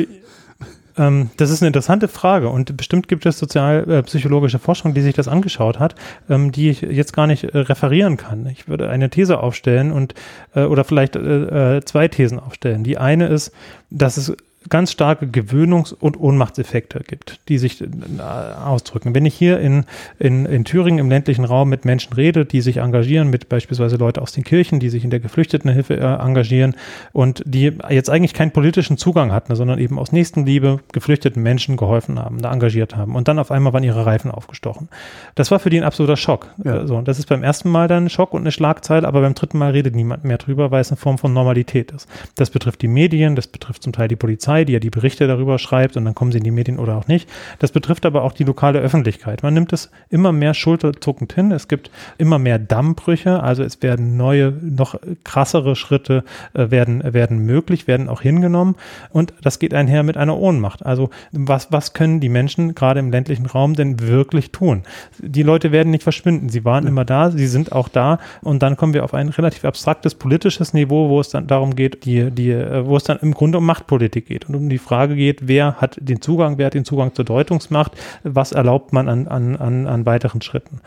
ähm, 0.98 1.30
das 1.36 1.50
ist 1.50 1.62
eine 1.62 1.68
interessante 1.68 2.08
Frage 2.08 2.48
und 2.48 2.76
bestimmt 2.76 3.08
gibt 3.08 3.24
es 3.26 3.38
sozialpsychologische 3.38 4.58
Forschung, 4.58 4.94
die 4.94 5.00
sich 5.00 5.14
das 5.14 5.28
angeschaut 5.28 5.78
hat, 5.78 5.94
ähm, 6.28 6.52
die 6.52 6.70
ich 6.70 6.82
jetzt 6.82 7.12
gar 7.12 7.26
nicht 7.26 7.44
äh, 7.44 7.58
referieren 7.58 8.16
kann. 8.16 8.46
Ich 8.46 8.68
würde 8.68 8.90
eine 8.90 9.10
These 9.10 9.40
aufstellen 9.40 9.92
und 9.92 10.14
äh, 10.54 10.64
oder 10.64 10.84
vielleicht 10.84 11.16
äh, 11.16 11.76
äh 11.76 11.84
zwei 11.84 12.08
Thesen 12.08 12.38
aufstellen. 12.38 12.84
Die 12.84 12.98
eine 12.98 13.28
ist, 13.28 13.52
dass 13.90 14.16
es 14.16 14.36
ganz 14.68 14.92
starke 14.92 15.26
Gewöhnungs- 15.26 15.94
und 15.94 16.18
Ohnmachtseffekte 16.18 17.00
gibt, 17.06 17.40
die 17.48 17.58
sich 17.58 17.80
äh, 17.80 17.86
ausdrücken. 18.20 19.14
Wenn 19.14 19.24
ich 19.24 19.34
hier 19.34 19.60
in, 19.60 19.84
in, 20.18 20.46
in 20.46 20.64
Thüringen 20.64 20.98
im 20.98 21.08
ländlichen 21.08 21.44
Raum 21.44 21.68
mit 21.68 21.84
Menschen 21.84 22.12
rede, 22.12 22.44
die 22.44 22.60
sich 22.60 22.78
engagieren, 22.78 23.30
mit 23.30 23.48
beispielsweise 23.48 23.96
Leute 23.96 24.20
aus 24.20 24.32
den 24.32 24.44
Kirchen, 24.44 24.80
die 24.80 24.88
sich 24.88 25.04
in 25.04 25.10
der 25.10 25.20
Geflüchtetenhilfe 25.20 25.96
äh, 25.96 26.00
engagieren 26.00 26.74
und 27.12 27.42
die 27.46 27.72
jetzt 27.88 28.10
eigentlich 28.10 28.34
keinen 28.34 28.50
politischen 28.50 28.98
Zugang 28.98 29.32
hatten, 29.32 29.54
sondern 29.54 29.78
eben 29.78 29.98
aus 29.98 30.12
Nächstenliebe 30.12 30.80
geflüchteten 30.92 31.42
Menschen 31.42 31.76
geholfen 31.76 32.18
haben, 32.18 32.42
da 32.42 32.52
engagiert 32.52 32.96
haben 32.96 33.14
und 33.14 33.28
dann 33.28 33.38
auf 33.38 33.50
einmal 33.50 33.72
waren 33.72 33.84
ihre 33.84 34.04
Reifen 34.04 34.30
aufgestochen. 34.30 34.88
Das 35.34 35.50
war 35.50 35.60
für 35.60 35.70
die 35.70 35.78
ein 35.78 35.84
absoluter 35.84 36.16
Schock. 36.16 36.48
Ja. 36.64 36.86
So, 36.86 36.96
und 36.96 37.08
das 37.08 37.18
ist 37.18 37.28
beim 37.28 37.42
ersten 37.42 37.70
Mal 37.70 37.88
dann 37.88 38.06
ein 38.06 38.10
Schock 38.10 38.34
und 38.34 38.40
eine 38.40 38.52
Schlagzeile, 38.52 39.06
aber 39.06 39.20
beim 39.20 39.34
dritten 39.34 39.58
Mal 39.58 39.70
redet 39.70 39.94
niemand 39.94 40.24
mehr 40.24 40.38
drüber, 40.38 40.70
weil 40.70 40.80
es 40.80 40.90
eine 40.90 40.96
Form 40.96 41.18
von 41.18 41.32
Normalität 41.32 41.92
ist. 41.92 42.08
Das 42.34 42.50
betrifft 42.50 42.82
die 42.82 42.88
Medien, 42.88 43.36
das 43.36 43.46
betrifft 43.46 43.82
zum 43.82 43.92
Teil 43.92 44.08
die 44.08 44.16
Polizei, 44.16 44.47
Polizei, 44.48 44.64
die 44.64 44.72
ja 44.72 44.78
die 44.78 44.90
Berichte 44.90 45.26
darüber 45.26 45.58
schreibt 45.58 45.96
und 45.96 46.04
dann 46.06 46.14
kommen 46.14 46.32
sie 46.32 46.38
in 46.38 46.44
die 46.44 46.50
Medien 46.50 46.78
oder 46.78 46.96
auch 46.96 47.06
nicht. 47.06 47.28
Das 47.58 47.70
betrifft 47.70 48.06
aber 48.06 48.22
auch 48.22 48.32
die 48.32 48.44
lokale 48.44 48.78
Öffentlichkeit. 48.78 49.42
Man 49.42 49.52
nimmt 49.52 49.72
es 49.72 49.90
immer 50.08 50.32
mehr 50.32 50.54
schulterzuckend 50.54 51.34
hin. 51.34 51.52
Es 51.52 51.68
gibt 51.68 51.90
immer 52.16 52.38
mehr 52.38 52.58
Dammbrüche, 52.58 53.42
also 53.42 53.62
es 53.62 53.82
werden 53.82 54.16
neue, 54.16 54.52
noch 54.62 54.98
krassere 55.24 55.76
Schritte 55.76 56.24
äh, 56.54 56.70
werden, 56.70 57.02
werden 57.12 57.40
möglich, 57.44 57.86
werden 57.86 58.08
auch 58.08 58.22
hingenommen 58.22 58.76
und 59.10 59.34
das 59.42 59.58
geht 59.58 59.74
einher 59.74 60.02
mit 60.02 60.16
einer 60.16 60.38
Ohnmacht. 60.38 60.86
Also 60.86 61.10
was, 61.32 61.70
was 61.70 61.92
können 61.92 62.20
die 62.20 62.30
Menschen 62.30 62.74
gerade 62.74 63.00
im 63.00 63.10
ländlichen 63.10 63.46
Raum 63.46 63.74
denn 63.74 64.00
wirklich 64.00 64.50
tun? 64.50 64.82
Die 65.18 65.42
Leute 65.42 65.72
werden 65.72 65.90
nicht 65.90 66.02
verschwinden. 66.02 66.48
Sie 66.48 66.64
waren 66.64 66.84
ja. 66.84 66.90
immer 66.90 67.04
da, 67.04 67.30
sie 67.30 67.46
sind 67.46 67.72
auch 67.72 67.88
da 67.88 68.18
und 68.40 68.62
dann 68.62 68.76
kommen 68.76 68.94
wir 68.94 69.04
auf 69.04 69.12
ein 69.12 69.28
relativ 69.28 69.64
abstraktes 69.64 70.14
politisches 70.14 70.72
Niveau, 70.72 71.10
wo 71.10 71.20
es 71.20 71.28
dann 71.28 71.46
darum 71.46 71.76
geht, 71.76 72.04
die, 72.06 72.30
die, 72.30 72.50
äh, 72.50 72.86
wo 72.86 72.96
es 72.96 73.04
dann 73.04 73.18
im 73.20 73.34
Grunde 73.34 73.58
um 73.58 73.66
Machtpolitik 73.66 74.26
geht 74.26 74.37
und 74.46 74.54
um 74.54 74.68
die 74.68 74.78
Frage 74.78 75.16
geht, 75.16 75.48
wer 75.48 75.76
hat 75.76 75.98
den 76.00 76.20
Zugang, 76.20 76.58
wer 76.58 76.66
hat 76.66 76.74
den 76.74 76.84
Zugang 76.84 77.14
zur 77.14 77.24
Deutungsmacht, 77.24 77.92
was 78.22 78.52
erlaubt 78.52 78.92
man 78.92 79.08
an, 79.08 79.26
an, 79.28 79.56
an, 79.56 79.86
an 79.86 80.06
weiteren 80.06 80.42
Schritten. 80.42 80.80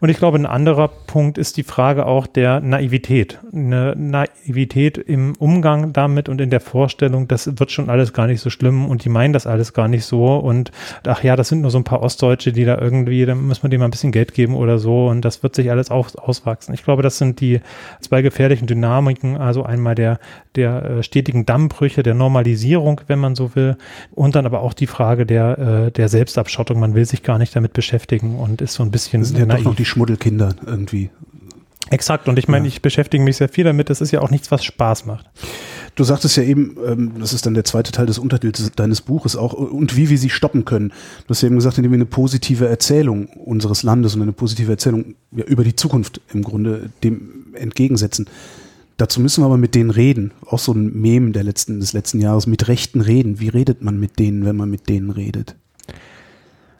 Und 0.00 0.08
ich 0.08 0.18
glaube, 0.18 0.38
ein 0.38 0.46
anderer 0.46 0.88
Punkt 0.88 1.38
ist 1.38 1.56
die 1.56 1.62
Frage 1.62 2.06
auch 2.06 2.26
der 2.26 2.60
Naivität. 2.60 3.38
Eine 3.52 3.94
Naivität 3.96 4.98
im 4.98 5.34
Umgang 5.38 5.92
damit 5.92 6.28
und 6.28 6.40
in 6.40 6.50
der 6.50 6.60
Vorstellung, 6.60 7.28
das 7.28 7.58
wird 7.58 7.70
schon 7.70 7.90
alles 7.90 8.12
gar 8.12 8.26
nicht 8.26 8.40
so 8.40 8.50
schlimm 8.50 8.86
und 8.86 9.04
die 9.04 9.08
meinen 9.08 9.32
das 9.32 9.46
alles 9.46 9.72
gar 9.72 9.88
nicht 9.88 10.04
so 10.04 10.36
und 10.36 10.70
ach 11.06 11.22
ja, 11.22 11.36
das 11.36 11.48
sind 11.48 11.62
nur 11.62 11.70
so 11.70 11.78
ein 11.78 11.84
paar 11.84 12.02
Ostdeutsche, 12.02 12.52
die 12.52 12.64
da 12.64 12.78
irgendwie, 12.78 13.26
da 13.26 13.34
muss 13.34 13.62
man 13.62 13.70
denen 13.70 13.80
mal 13.80 13.88
ein 13.88 13.90
bisschen 13.90 14.12
Geld 14.12 14.34
geben 14.34 14.54
oder 14.54 14.78
so 14.78 15.08
und 15.08 15.24
das 15.24 15.42
wird 15.42 15.54
sich 15.54 15.70
alles 15.70 15.90
aus, 15.90 16.16
auswachsen. 16.16 16.74
Ich 16.74 16.84
glaube, 16.84 17.02
das 17.02 17.18
sind 17.18 17.40
die 17.40 17.60
zwei 18.00 18.22
gefährlichen 18.22 18.66
Dynamiken, 18.66 19.36
also 19.36 19.62
einmal 19.64 19.94
der, 19.94 20.18
der 20.54 20.84
äh, 20.84 21.02
stetigen 21.02 21.46
Dammbrüche, 21.46 22.02
der 22.02 22.14
Normalisierung, 22.14 22.97
wenn 23.06 23.18
man 23.18 23.34
so 23.34 23.54
will, 23.54 23.76
und 24.12 24.34
dann 24.34 24.46
aber 24.46 24.60
auch 24.60 24.74
die 24.74 24.86
Frage 24.86 25.26
der, 25.26 25.58
äh, 25.86 25.90
der 25.90 26.08
Selbstabschottung. 26.08 26.80
Man 26.80 26.94
will 26.94 27.04
sich 27.04 27.22
gar 27.22 27.38
nicht 27.38 27.54
damit 27.54 27.72
beschäftigen 27.72 28.36
und 28.36 28.60
ist 28.60 28.74
so 28.74 28.82
ein 28.82 28.90
bisschen. 28.90 29.22
Das 29.22 29.30
sind 29.30 29.38
ja 29.38 29.46
naiv. 29.46 29.58
doch 29.58 29.70
noch 29.70 29.76
die 29.76 29.84
Schmuddelkinder 29.84 30.54
irgendwie. 30.66 31.10
Exakt. 31.90 32.28
Und 32.28 32.38
ich 32.38 32.48
meine, 32.48 32.66
ja. 32.66 32.68
ich 32.68 32.82
beschäftige 32.82 33.22
mich 33.22 33.36
sehr 33.36 33.48
viel 33.48 33.64
damit. 33.64 33.90
Das 33.90 34.00
ist 34.00 34.10
ja 34.10 34.20
auch 34.20 34.30
nichts, 34.30 34.50
was 34.50 34.64
Spaß 34.64 35.06
macht. 35.06 35.26
Du 35.94 36.04
sagtest 36.04 36.36
ja 36.36 36.42
eben, 36.42 36.76
ähm, 36.86 37.12
das 37.18 37.32
ist 37.32 37.46
dann 37.46 37.54
der 37.54 37.64
zweite 37.64 37.92
Teil 37.92 38.06
des 38.06 38.18
Untertitels 38.18 38.70
deines 38.72 39.00
Buches 39.00 39.36
auch, 39.36 39.52
und 39.52 39.96
wie 39.96 40.10
wir 40.10 40.18
sie 40.18 40.30
stoppen 40.30 40.64
können. 40.64 40.90
Du 41.26 41.30
hast 41.30 41.42
ja 41.42 41.46
eben 41.46 41.56
gesagt, 41.56 41.78
indem 41.78 41.92
wir 41.92 41.96
eine 41.96 42.06
positive 42.06 42.68
Erzählung 42.68 43.26
unseres 43.26 43.82
Landes 43.82 44.14
und 44.14 44.22
eine 44.22 44.32
positive 44.32 44.70
Erzählung 44.70 45.14
ja, 45.32 45.44
über 45.44 45.64
die 45.64 45.76
Zukunft 45.76 46.20
im 46.32 46.42
Grunde 46.42 46.90
dem 47.02 47.54
entgegensetzen. 47.54 48.28
Dazu 48.98 49.20
müssen 49.20 49.42
wir 49.42 49.46
aber 49.46 49.56
mit 49.56 49.76
denen 49.76 49.90
reden. 49.90 50.32
Auch 50.44 50.58
so 50.58 50.72
ein 50.72 50.92
Mem 50.92 51.32
der 51.32 51.44
letzten, 51.44 51.78
des 51.80 51.92
letzten 51.92 52.20
Jahres, 52.20 52.48
mit 52.48 52.66
Rechten 52.66 53.00
reden. 53.00 53.38
Wie 53.38 53.48
redet 53.48 53.80
man 53.80 53.98
mit 53.98 54.18
denen, 54.18 54.44
wenn 54.44 54.56
man 54.56 54.68
mit 54.68 54.88
denen 54.88 55.10
redet? 55.10 55.54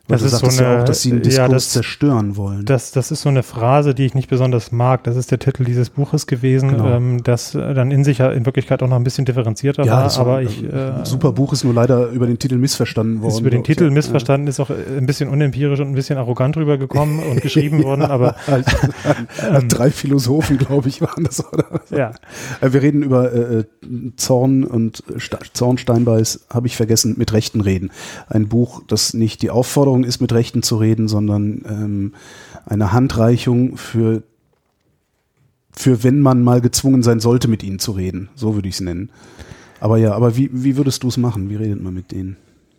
Das 0.09 0.23
ist 0.23 0.39
so 0.39 0.47
eine, 0.47 0.57
ja 0.57 0.81
auch, 0.81 0.85
dass 0.85 1.03
sie 1.03 1.13
einen 1.13 1.23
Diskurs 1.23 1.37
ja, 1.37 1.49
das, 1.49 1.71
zerstören 1.71 2.37
wollen. 2.37 2.65
Das, 2.65 2.93
das 2.93 3.11
ist 3.11 3.23
so 3.23 3.29
eine 3.29 3.43
Phrase, 3.43 3.95
die 3.95 4.07
ich 4.07 4.15
nicht 4.15 4.29
besonders 4.29 4.73
mag. 4.73 5.05
Das 5.05 5.17
ist 5.17 5.31
der 5.31 5.39
Titel 5.39 5.65
dieses 5.65 5.91
Buches 5.91 6.27
gewesen, 6.27 6.71
genau. 6.71 6.89
ähm, 6.89 7.23
das 7.23 7.53
dann 7.53 7.91
in 7.91 8.05
sich 8.05 8.21
in 8.21 8.47
Wirklichkeit 8.47 8.83
auch 8.83 8.89
noch 8.89 8.97
ein 8.97 9.05
bisschen 9.05 9.27
differenzierter 9.27 9.85
ja, 9.85 10.05
war. 10.05 10.19
Aber 10.19 10.43
ich, 10.43 10.65
äh, 10.65 11.05
super 11.05 11.33
Buch 11.33 11.53
ist 11.53 11.65
nur 11.65 11.75
leider 11.75 12.09
über 12.09 12.27
den 12.27 12.39
Titel 12.39 12.57
missverstanden 12.57 13.21
worden. 13.21 13.33
Ist 13.33 13.41
über 13.41 13.51
den 13.51 13.65
Titel 13.65 13.85
ja. 13.85 13.91
missverstanden, 13.91 14.49
ist 14.49 14.61
auch 14.61 14.71
ein 14.71 15.05
bisschen 15.05 15.29
unempirisch 15.29 15.81
und 15.81 15.89
ein 15.89 15.95
bisschen 15.95 16.19
arrogant 16.19 16.57
rübergekommen 16.57 17.19
und 17.31 17.43
geschrieben 17.43 17.83
worden. 17.83 18.03
Aber 18.03 18.35
ähm, 19.53 19.69
drei 19.69 19.91
Philosophen, 19.91 20.57
glaube 20.57 20.89
ich, 20.89 21.03
waren 21.03 21.25
das. 21.25 21.45
Oder? 21.53 21.83
Ja. 21.91 22.13
Äh, 22.63 22.73
wir 22.73 22.83
reden 22.83 23.03
über 23.03 23.33
äh, 23.33 23.65
Zorn 24.17 24.65
und 24.65 25.03
Zorn 25.53 25.77
Steinbeiß, 25.79 26.47
habe 26.51 26.67
ich 26.67 26.77
vergessen, 26.77 27.17
mit 27.19 27.33
Rechten 27.33 27.61
reden. 27.61 27.91
Ein 28.29 28.49
Buch, 28.49 28.83
das 28.87 29.13
nicht 29.13 29.43
die 29.43 29.51
Aufforderung 29.51 29.98
Aufforderung 29.99 30.05
ist, 30.05 30.21
mit 30.21 30.33
Rechten 30.33 30.63
zu 30.63 30.77
reden, 30.77 31.09
sondern 31.09 31.63
ähm, 31.69 32.13
eine 32.67 32.93
Handreichung 32.93 33.77
für, 33.77 34.23
für 35.73 36.03
wenn 36.03 36.21
man 36.21 36.43
mal 36.43 36.61
gezwungen 36.61 37.03
sein 37.03 37.21
sollte, 37.21 37.49
mit 37.49 37.63
ihnen 37.63 37.79
zu 37.79 37.93
reden. 37.93 38.29
So 38.35 38.55
würde 38.55 38.69
ich 38.69 38.75
es 38.75 38.81
nennen. 38.81 39.11
Aber 39.81 39.99
ja, 39.99 40.13
aber 40.15 40.37
wie, 40.37 40.51
wie 40.53 40.77
würdest 40.77 41.03
du 41.03 41.09
es 41.09 41.17
machen? 41.17 41.51
Wie 41.51 41.57
redet 41.57 41.83
man 41.83 41.95
mit 41.95 42.11
denen? 42.11 42.37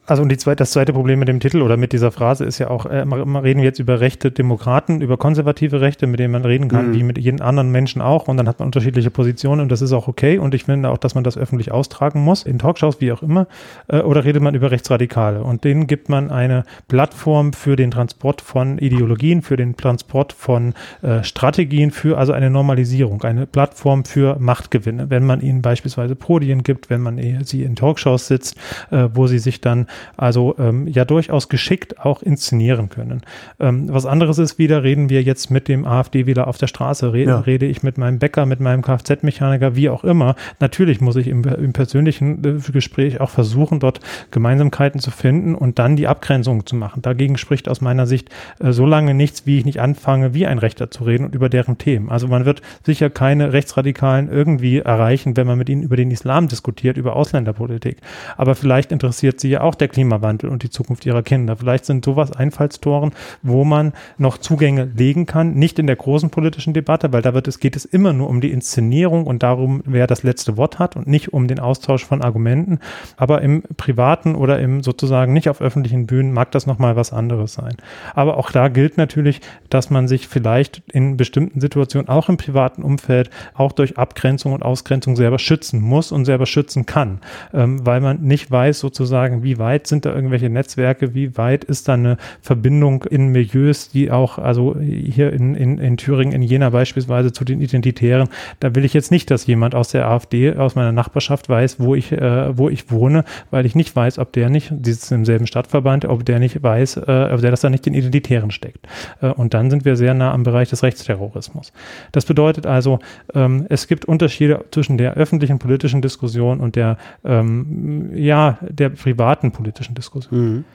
Also 0.09 0.23
und 0.23 0.29
die 0.29 0.37
zweite, 0.37 0.55
das 0.57 0.71
zweite 0.71 0.91
Problem 0.91 1.19
mit 1.19 1.27
dem 1.27 1.39
Titel 1.39 1.61
oder 1.61 1.77
mit 1.77 1.93
dieser 1.93 2.11
Phrase 2.11 2.43
ist 2.43 2.57
ja 2.57 2.71
auch, 2.71 2.87
äh, 2.87 3.01
reden 3.01 3.59
wir 3.59 3.63
jetzt 3.63 3.77
über 3.77 3.99
rechte 3.99 4.31
Demokraten, 4.31 5.01
über 5.01 5.17
konservative 5.17 5.81
Rechte, 5.81 6.07
mit 6.07 6.19
denen 6.19 6.31
man 6.31 6.43
reden 6.43 6.67
kann, 6.67 6.89
mhm. 6.89 6.93
wie 6.95 7.03
mit 7.03 7.19
jedem 7.19 7.43
anderen 7.43 7.69
Menschen 7.69 8.01
auch. 8.01 8.27
Und 8.27 8.37
dann 8.37 8.47
hat 8.47 8.57
man 8.57 8.69
unterschiedliche 8.69 9.11
Positionen 9.11 9.61
und 9.61 9.71
das 9.71 9.83
ist 9.83 9.93
auch 9.93 10.07
okay. 10.07 10.39
Und 10.39 10.55
ich 10.55 10.63
finde 10.63 10.89
auch, 10.89 10.97
dass 10.97 11.13
man 11.13 11.23
das 11.23 11.37
öffentlich 11.37 11.71
austragen 11.71 12.21
muss, 12.21 12.41
in 12.41 12.57
Talkshows, 12.57 12.99
wie 13.01 13.11
auch 13.11 13.21
immer. 13.21 13.45
Äh, 13.87 13.99
oder 13.99 14.25
redet 14.25 14.41
man 14.41 14.55
über 14.55 14.71
Rechtsradikale. 14.71 15.43
Und 15.43 15.63
denen 15.63 15.85
gibt 15.85 16.09
man 16.09 16.31
eine 16.31 16.63
Plattform 16.87 17.53
für 17.53 17.75
den 17.75 17.91
Transport 17.91 18.41
von 18.41 18.79
Ideologien, 18.79 19.43
für 19.43 19.57
den 19.57 19.77
Transport 19.77 20.33
von 20.33 20.73
äh, 21.03 21.23
Strategien, 21.23 21.91
für 21.91 22.17
also 22.17 22.33
eine 22.33 22.49
Normalisierung, 22.49 23.21
eine 23.21 23.45
Plattform 23.45 24.05
für 24.05 24.39
Machtgewinne. 24.39 25.11
Wenn 25.11 25.23
man 25.23 25.41
ihnen 25.41 25.61
beispielsweise 25.61 26.15
Podien 26.15 26.63
gibt, 26.63 26.89
wenn 26.89 27.01
man 27.01 27.19
sie 27.43 27.61
in 27.61 27.75
Talkshows 27.75 28.25
sitzt, 28.25 28.55
äh, 28.89 29.09
wo 29.13 29.27
sie 29.27 29.37
sich 29.37 29.61
dann 29.61 29.85
also 30.17 30.55
ähm, 30.57 30.87
ja 30.87 31.05
durchaus 31.05 31.49
geschickt 31.49 31.99
auch 31.99 32.21
inszenieren 32.21 32.89
können. 32.89 33.21
Ähm, 33.59 33.87
was 33.89 34.05
anderes 34.05 34.37
ist 34.37 34.57
wieder, 34.57 34.83
reden 34.83 35.09
wir 35.09 35.21
jetzt 35.21 35.51
mit 35.51 35.67
dem 35.67 35.85
AfD 35.85 36.25
wieder 36.25 36.47
auf 36.47 36.57
der 36.57 36.67
Straße, 36.67 37.13
rede, 37.13 37.31
ja. 37.31 37.39
rede 37.39 37.65
ich 37.65 37.83
mit 37.83 37.97
meinem 37.97 38.19
Bäcker, 38.19 38.45
mit 38.45 38.59
meinem 38.59 38.81
Kfz-Mechaniker, 38.81 39.75
wie 39.75 39.89
auch 39.89 40.03
immer. 40.03 40.35
Natürlich 40.59 41.01
muss 41.01 41.15
ich 41.15 41.27
im, 41.27 41.43
im 41.43 41.73
persönlichen 41.73 42.43
äh, 42.43 42.71
Gespräch 42.71 43.21
auch 43.21 43.29
versuchen, 43.29 43.79
dort 43.79 43.99
Gemeinsamkeiten 44.31 44.99
zu 44.99 45.11
finden 45.11 45.55
und 45.55 45.79
dann 45.79 45.95
die 45.95 46.07
Abgrenzung 46.07 46.65
zu 46.65 46.75
machen. 46.75 47.01
Dagegen 47.01 47.37
spricht 47.37 47.69
aus 47.69 47.81
meiner 47.81 48.07
Sicht 48.07 48.29
äh, 48.59 48.71
so 48.71 48.85
lange 48.85 49.13
nichts, 49.13 49.45
wie 49.45 49.57
ich 49.57 49.65
nicht 49.65 49.79
anfange, 49.79 50.33
wie 50.33 50.45
ein 50.45 50.59
Rechter 50.59 50.91
zu 50.91 51.03
reden 51.03 51.25
und 51.25 51.35
über 51.35 51.49
deren 51.49 51.77
Themen. 51.77 52.09
Also 52.09 52.27
man 52.27 52.45
wird 52.45 52.61
sicher 52.85 53.09
keine 53.09 53.53
Rechtsradikalen 53.53 54.29
irgendwie 54.31 54.79
erreichen, 54.79 55.35
wenn 55.37 55.47
man 55.47 55.57
mit 55.57 55.69
ihnen 55.69 55.83
über 55.83 55.95
den 55.95 56.11
Islam 56.11 56.47
diskutiert, 56.47 56.97
über 56.97 57.15
Ausländerpolitik. 57.15 57.97
Aber 58.37 58.55
vielleicht 58.55 58.91
interessiert 58.91 59.39
sie 59.39 59.49
ja 59.49 59.61
auch 59.61 59.75
der 59.75 59.88
Klimawandel 59.89 60.49
und 60.49 60.63
die 60.63 60.69
Zukunft 60.69 61.05
ihrer 61.05 61.23
Kinder. 61.23 61.57
Vielleicht 61.57 61.85
sind 61.85 62.05
sowas 62.05 62.31
Einfallstoren, 62.31 63.11
wo 63.43 63.65
man 63.65 63.93
noch 64.17 64.37
Zugänge 64.37 64.89
legen 64.95 65.25
kann, 65.25 65.53
nicht 65.53 65.79
in 65.79 65.87
der 65.87 65.95
großen 65.95 66.29
politischen 66.29 66.73
Debatte, 66.73 67.11
weil 67.11 67.21
da 67.21 67.33
wird 67.33 67.47
es, 67.47 67.59
geht 67.59 67.75
es 67.75 67.85
immer 67.85 68.13
nur 68.13 68.29
um 68.29 68.41
die 68.41 68.51
Inszenierung 68.51 69.25
und 69.25 69.43
darum, 69.43 69.81
wer 69.85 70.07
das 70.07 70.23
letzte 70.23 70.57
Wort 70.57 70.79
hat 70.79 70.95
und 70.95 71.07
nicht 71.07 71.33
um 71.33 71.47
den 71.47 71.59
Austausch 71.59 72.05
von 72.05 72.21
Argumenten. 72.21 72.79
Aber 73.17 73.41
im 73.41 73.63
privaten 73.77 74.35
oder 74.35 74.59
im 74.59 74.83
sozusagen 74.83 75.33
nicht 75.33 75.49
auf 75.49 75.61
öffentlichen 75.61 76.07
Bühnen 76.07 76.31
mag 76.31 76.51
das 76.51 76.65
nochmal 76.65 76.95
was 76.95 77.11
anderes 77.11 77.53
sein. 77.53 77.75
Aber 78.13 78.37
auch 78.37 78.51
da 78.51 78.67
gilt 78.67 78.97
natürlich, 78.97 79.41
dass 79.69 79.89
man 79.89 80.07
sich 80.07 80.27
vielleicht 80.27 80.81
in 80.91 81.17
bestimmten 81.17 81.61
Situationen, 81.61 82.09
auch 82.09 82.29
im 82.29 82.37
privaten 82.37 82.83
Umfeld, 82.83 83.29
auch 83.53 83.71
durch 83.71 83.97
Abgrenzung 83.97 84.53
und 84.53 84.63
Ausgrenzung 84.63 85.15
selber 85.15 85.39
schützen 85.39 85.81
muss 85.81 86.11
und 86.11 86.25
selber 86.25 86.45
schützen 86.45 86.85
kann, 86.85 87.19
ähm, 87.53 87.85
weil 87.85 88.01
man 88.01 88.21
nicht 88.21 88.49
weiß 88.51 88.79
sozusagen, 88.79 89.43
wie 89.43 89.57
weit 89.57 89.78
weit 89.79 89.87
sind 89.87 90.05
da 90.05 90.13
irgendwelche 90.13 90.49
Netzwerke, 90.49 91.15
wie 91.15 91.37
weit 91.37 91.63
ist 91.63 91.87
da 91.87 91.93
eine 91.93 92.17
Verbindung 92.41 93.03
in 93.03 93.29
Milieus, 93.29 93.89
die 93.89 94.11
auch, 94.11 94.37
also 94.37 94.77
hier 94.79 95.31
in, 95.31 95.55
in, 95.55 95.77
in 95.77 95.97
Thüringen, 95.97 96.33
in 96.33 96.41
Jena 96.41 96.69
beispielsweise 96.69 97.31
zu 97.31 97.45
den 97.45 97.61
Identitären, 97.61 98.27
da 98.59 98.75
will 98.75 98.83
ich 98.83 98.93
jetzt 98.93 99.11
nicht, 99.11 99.31
dass 99.31 99.47
jemand 99.47 99.75
aus 99.75 99.89
der 99.89 100.07
AfD, 100.07 100.53
aus 100.55 100.75
meiner 100.75 100.91
Nachbarschaft 100.91 101.47
weiß, 101.47 101.79
wo 101.79 101.95
ich, 101.95 102.11
äh, 102.11 102.57
wo 102.57 102.69
ich 102.69 102.91
wohne, 102.91 103.23
weil 103.51 103.65
ich 103.65 103.75
nicht 103.75 103.95
weiß, 103.95 104.19
ob 104.19 104.33
der 104.33 104.49
nicht, 104.49 104.71
die 104.71 104.91
sitzt 104.91 105.11
im 105.11 105.25
selben 105.25 105.47
Stadtverband, 105.47 106.05
ob 106.05 106.25
der 106.25 106.39
nicht 106.39 106.61
weiß, 106.61 106.97
äh, 106.97 107.29
ob 107.31 107.41
der 107.41 107.51
das 107.51 107.61
da 107.61 107.69
nicht 107.69 107.85
den 107.85 107.93
Identitären 107.93 108.51
steckt. 108.51 108.87
Äh, 109.21 109.27
und 109.27 109.53
dann 109.53 109.69
sind 109.69 109.85
wir 109.85 109.95
sehr 109.95 110.13
nah 110.13 110.33
am 110.33 110.43
Bereich 110.43 110.69
des 110.69 110.83
Rechtsterrorismus. 110.83 111.71
Das 112.11 112.25
bedeutet 112.25 112.65
also, 112.65 112.99
ähm, 113.33 113.65
es 113.69 113.87
gibt 113.87 114.05
Unterschiede 114.05 114.65
zwischen 114.71 114.97
der 114.97 115.13
öffentlichen 115.13 115.59
politischen 115.59 116.01
Diskussion 116.01 116.59
und 116.59 116.75
der, 116.75 116.97
ähm, 117.23 118.11
ja, 118.13 118.57
der 118.61 118.89
privaten 118.89 119.51
politischen 119.59 119.95
Diskussion. 119.95 120.39
Mhm. 120.39 120.65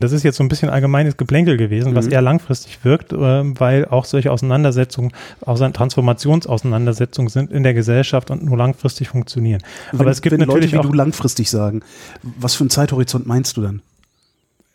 Das 0.00 0.12
ist 0.12 0.22
jetzt 0.22 0.38
so 0.38 0.42
ein 0.42 0.48
bisschen 0.48 0.70
allgemeines 0.70 1.18
Geplänkel 1.18 1.58
gewesen, 1.58 1.94
was 1.94 2.06
mhm. 2.06 2.12
eher 2.12 2.22
langfristig 2.22 2.82
wirkt, 2.84 3.12
äh, 3.12 3.16
weil 3.16 3.84
auch 3.84 4.06
solche 4.06 4.32
Auseinandersetzungen, 4.32 5.12
auch 5.44 5.58
Transformationsauseinandersetzungen 5.58 7.28
sind 7.28 7.52
in 7.52 7.62
der 7.62 7.74
Gesellschaft 7.74 8.30
und 8.30 8.42
nur 8.42 8.56
langfristig 8.56 9.10
funktionieren. 9.10 9.60
Wenn, 9.92 10.00
Aber 10.00 10.10
es 10.10 10.22
gibt 10.22 10.38
natürlich 10.38 10.72
Leute 10.72 10.72
wie 10.72 10.78
auch, 10.78 10.90
du 10.90 10.94
langfristig 10.94 11.50
sagen, 11.50 11.82
was 12.22 12.54
für 12.54 12.62
einen 12.62 12.70
Zeithorizont 12.70 13.26
meinst 13.26 13.58
du 13.58 13.62
dann? 13.62 13.82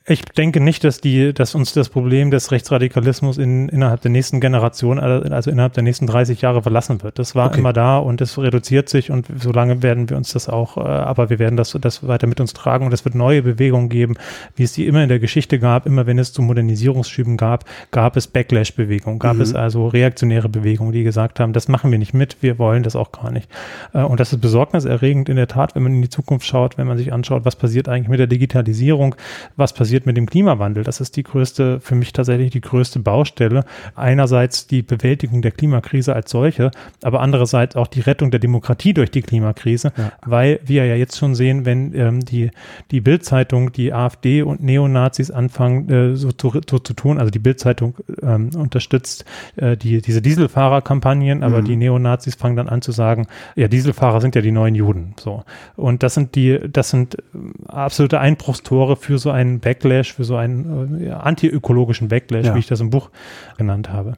Ich 0.08 0.24
denke 0.24 0.60
nicht, 0.60 0.84
dass 0.84 1.01
die, 1.01 1.34
dass 1.34 1.56
uns 1.56 1.74
das 1.74 1.89
Problem 1.89 2.30
des 2.30 2.51
Rechtsradikalismus 2.51 3.39
in, 3.39 3.70
innerhalb 3.70 4.01
der 4.01 4.12
nächsten 4.12 4.39
Generation, 4.39 4.99
also 4.99 5.49
innerhalb 5.49 5.74
der 5.74 5.82
nächsten 5.82 6.06
30 6.06 6.41
Jahre 6.41 6.62
verlassen 6.62 7.01
wird. 7.01 7.18
Das 7.18 7.34
war 7.34 7.47
okay. 7.47 7.58
immer 7.58 7.74
da 7.74 7.97
und 7.97 8.22
es 8.22 8.38
reduziert 8.38 8.88
sich 8.88 9.10
und 9.10 9.26
solange 9.36 9.82
werden 9.82 10.08
wir 10.08 10.16
uns 10.16 10.32
das 10.32 10.47
auch, 10.47 10.78
äh, 10.78 10.82
aber 10.82 11.32
wir 11.32 11.39
werden 11.39 11.58
das, 11.58 11.76
das 11.82 12.08
weiter 12.08 12.28
mit 12.28 12.39
uns 12.39 12.53
tragen 12.53 12.86
und 12.86 12.93
es 12.93 13.03
wird 13.03 13.16
neue 13.16 13.41
Bewegungen 13.41 13.89
geben, 13.89 14.14
wie 14.56 14.62
es 14.62 14.74
die 14.74 14.86
immer 14.86 15.01
in 15.01 15.10
der 15.10 15.18
Geschichte 15.18 15.58
gab. 15.58 15.88
Immer 15.88 16.06
wenn 16.06 16.20
es 16.20 16.34
zu 16.34 16.43
Modernisierungsschüben 16.43 17.36
gab, 17.36 17.66
gab 17.89 18.16
es 18.16 18.28
Backlash-Bewegungen, 18.28 19.18
gab 19.18 19.38
mhm. 19.38 19.41
es 19.41 19.56
also 19.56 19.88
reaktionäre 19.88 20.49
Bewegungen, 20.49 20.91
die 20.91 21.01
gesagt 21.01 21.39
haben, 21.39 21.51
das 21.51 21.68
machen 21.68 21.89
wir 21.89 21.97
nicht 21.97 22.14
mit, 22.14 22.38
wir 22.41 22.60
wollen 22.60 22.84
das 22.84 22.95
auch 22.95 23.12
gar 23.12 23.32
nicht. 23.32 23.49
Äh, 23.91 24.03
und 24.03 24.20
das 24.20 24.34
ist 24.34 24.39
besorgniserregend 24.39 25.30
in 25.30 25.38
der 25.38 25.47
Tat, 25.47 25.74
wenn 25.74 25.82
man 25.82 25.95
in 25.95 26.03
die 26.03 26.10
Zukunft 26.10 26.45
schaut, 26.45 26.78
wenn 26.78 26.86
man 26.86 26.99
sich 26.99 27.12
anschaut, 27.12 27.43
was 27.43 27.56
passiert 27.56 27.89
eigentlich 27.89 28.10
mit 28.10 28.20
der 28.20 28.28
Digitalisierung, 28.28 29.16
was 29.56 29.74
passiert 29.74 29.94
passiert 29.95 30.05
mit 30.05 30.17
dem 30.17 30.25
Klimawandel. 30.25 30.83
Das 30.83 30.99
ist 30.99 31.15
die 31.15 31.23
größte, 31.23 31.79
für 31.79 31.95
mich 31.95 32.11
tatsächlich 32.11 32.51
die 32.51 32.59
größte 32.59 32.99
Baustelle. 32.99 33.63
Einerseits 33.95 34.67
die 34.67 34.81
Bewältigung 34.81 35.41
der 35.41 35.51
Klimakrise 35.51 36.13
als 36.13 36.31
solche, 36.31 36.71
aber 37.01 37.21
andererseits 37.21 37.77
auch 37.77 37.87
die 37.87 38.01
Rettung 38.01 38.29
der 38.29 38.41
Demokratie 38.41 38.93
durch 38.93 39.09
die 39.09 39.21
Klimakrise, 39.21 39.93
ja. 39.97 40.11
weil 40.25 40.59
wir 40.65 40.85
ja 40.85 40.95
jetzt 40.95 41.17
schon 41.17 41.33
sehen, 41.33 41.65
wenn 41.65 41.93
ähm, 41.95 42.19
die, 42.19 42.51
die 42.91 42.99
Bildzeitung, 42.99 43.71
die 43.71 43.93
AfD 43.93 44.41
und 44.41 44.61
Neonazis 44.61 45.31
anfangen 45.31 45.89
äh, 45.89 46.15
so, 46.17 46.31
zu, 46.33 46.51
so 46.69 46.79
zu 46.79 46.93
tun, 46.93 47.17
also 47.17 47.31
die 47.31 47.39
Bildzeitung 47.39 47.95
ähm, 48.21 48.49
unterstützt 48.55 49.23
äh, 49.55 49.77
die, 49.77 50.01
diese 50.01 50.21
Dieselfahrerkampagnen, 50.21 51.41
aber 51.41 51.61
mhm. 51.61 51.65
die 51.65 51.75
Neonazis 51.77 52.35
fangen 52.35 52.57
dann 52.57 52.67
an 52.67 52.81
zu 52.81 52.91
sagen, 52.91 53.27
ja, 53.55 53.69
Dieselfahrer 53.69 54.19
sind 54.19 54.35
ja 54.35 54.41
die 54.41 54.51
neuen 54.51 54.75
Juden. 54.75 55.13
So. 55.17 55.43
Und 55.77 56.03
das 56.03 56.15
sind 56.15 56.35
die, 56.35 56.59
das 56.69 56.89
sind 56.89 57.15
äh, 57.15 57.21
absolute 57.67 58.19
Einbruchstore 58.19 58.97
für 58.97 59.17
so 59.19 59.31
einen 59.31 59.59
Backlash 59.59 59.84
Backlash, 59.86 60.13
für 60.13 60.23
so 60.23 60.36
einen 60.36 61.05
äh, 61.05 61.11
antiökologischen 61.11 62.07
Backlash, 62.07 62.45
ja. 62.45 62.55
wie 62.55 62.59
ich 62.59 62.67
das 62.67 62.79
im 62.79 62.89
Buch 62.89 63.09
genannt 63.57 63.89
habe. 63.89 64.13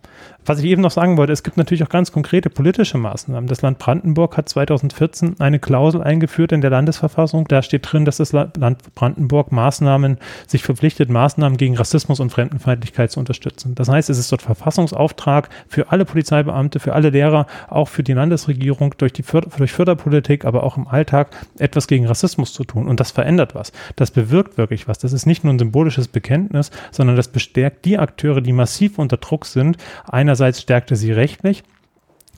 Was 0.47 0.59
ich 0.59 0.65
eben 0.65 0.81
noch 0.81 0.91
sagen 0.91 1.17
wollte, 1.17 1.33
es 1.33 1.43
gibt 1.43 1.57
natürlich 1.57 1.83
auch 1.83 1.89
ganz 1.89 2.13
konkrete 2.13 2.49
politische 2.49 2.97
Maßnahmen. 2.97 3.49
Das 3.49 3.61
Land 3.61 3.79
Brandenburg 3.79 4.37
hat 4.37 4.47
2014 4.47 5.41
eine 5.41 5.59
Klausel 5.59 6.01
eingeführt 6.01 6.53
in 6.53 6.61
der 6.61 6.69
Landesverfassung. 6.69 7.49
Da 7.49 7.61
steht 7.61 7.91
drin, 7.91 8.05
dass 8.05 8.15
das 8.15 8.31
Land 8.31 8.55
Brandenburg 8.95 9.51
Maßnahmen 9.51 10.17
sich 10.47 10.63
verpflichtet, 10.63 11.09
Maßnahmen 11.09 11.57
gegen 11.57 11.75
Rassismus 11.75 12.21
und 12.21 12.29
Fremdenfeindlichkeit 12.29 13.11
zu 13.11 13.19
unterstützen. 13.19 13.75
Das 13.75 13.89
heißt, 13.89 14.09
es 14.09 14.19
ist 14.19 14.31
dort 14.31 14.41
Verfassungsauftrag 14.41 15.49
für 15.67 15.91
alle 15.91 16.05
Polizeibeamte, 16.05 16.79
für 16.79 16.93
alle 16.93 17.09
Lehrer, 17.09 17.45
auch 17.67 17.89
für 17.89 18.03
die 18.03 18.13
Landesregierung 18.13 18.95
durch 18.97 19.11
die 19.11 19.23
Förder 19.23 19.49
durch 19.57 19.73
Förderpolitik, 19.73 20.45
aber 20.45 20.63
auch 20.63 20.77
im 20.77 20.87
Alltag 20.87 21.27
etwas 21.59 21.87
gegen 21.87 22.07
Rassismus 22.07 22.53
zu 22.53 22.63
tun. 22.63 22.87
Und 22.87 23.01
das 23.01 23.11
verändert 23.11 23.53
was. 23.53 23.73
Das 23.97 24.11
bewirkt 24.11 24.57
wirklich 24.57 24.87
was. 24.87 24.97
Das 24.97 25.11
ist 25.11 25.25
nicht 25.25 25.43
nur 25.43 25.53
ein 25.53 25.59
symbolisches 25.59 26.07
Bekenntnis, 26.07 26.71
sondern 26.91 27.17
das 27.17 27.27
bestärkt 27.27 27.83
die 27.83 27.97
Akteure, 27.97 28.39
die 28.39 28.53
massiv 28.53 28.97
unter 28.97 29.17
Druck 29.17 29.45
sind, 29.45 29.75
einer 30.05 30.36
Einerseits 30.37 30.61
stärkte 30.61 30.95
sie 30.95 31.11
rechtlich, 31.11 31.63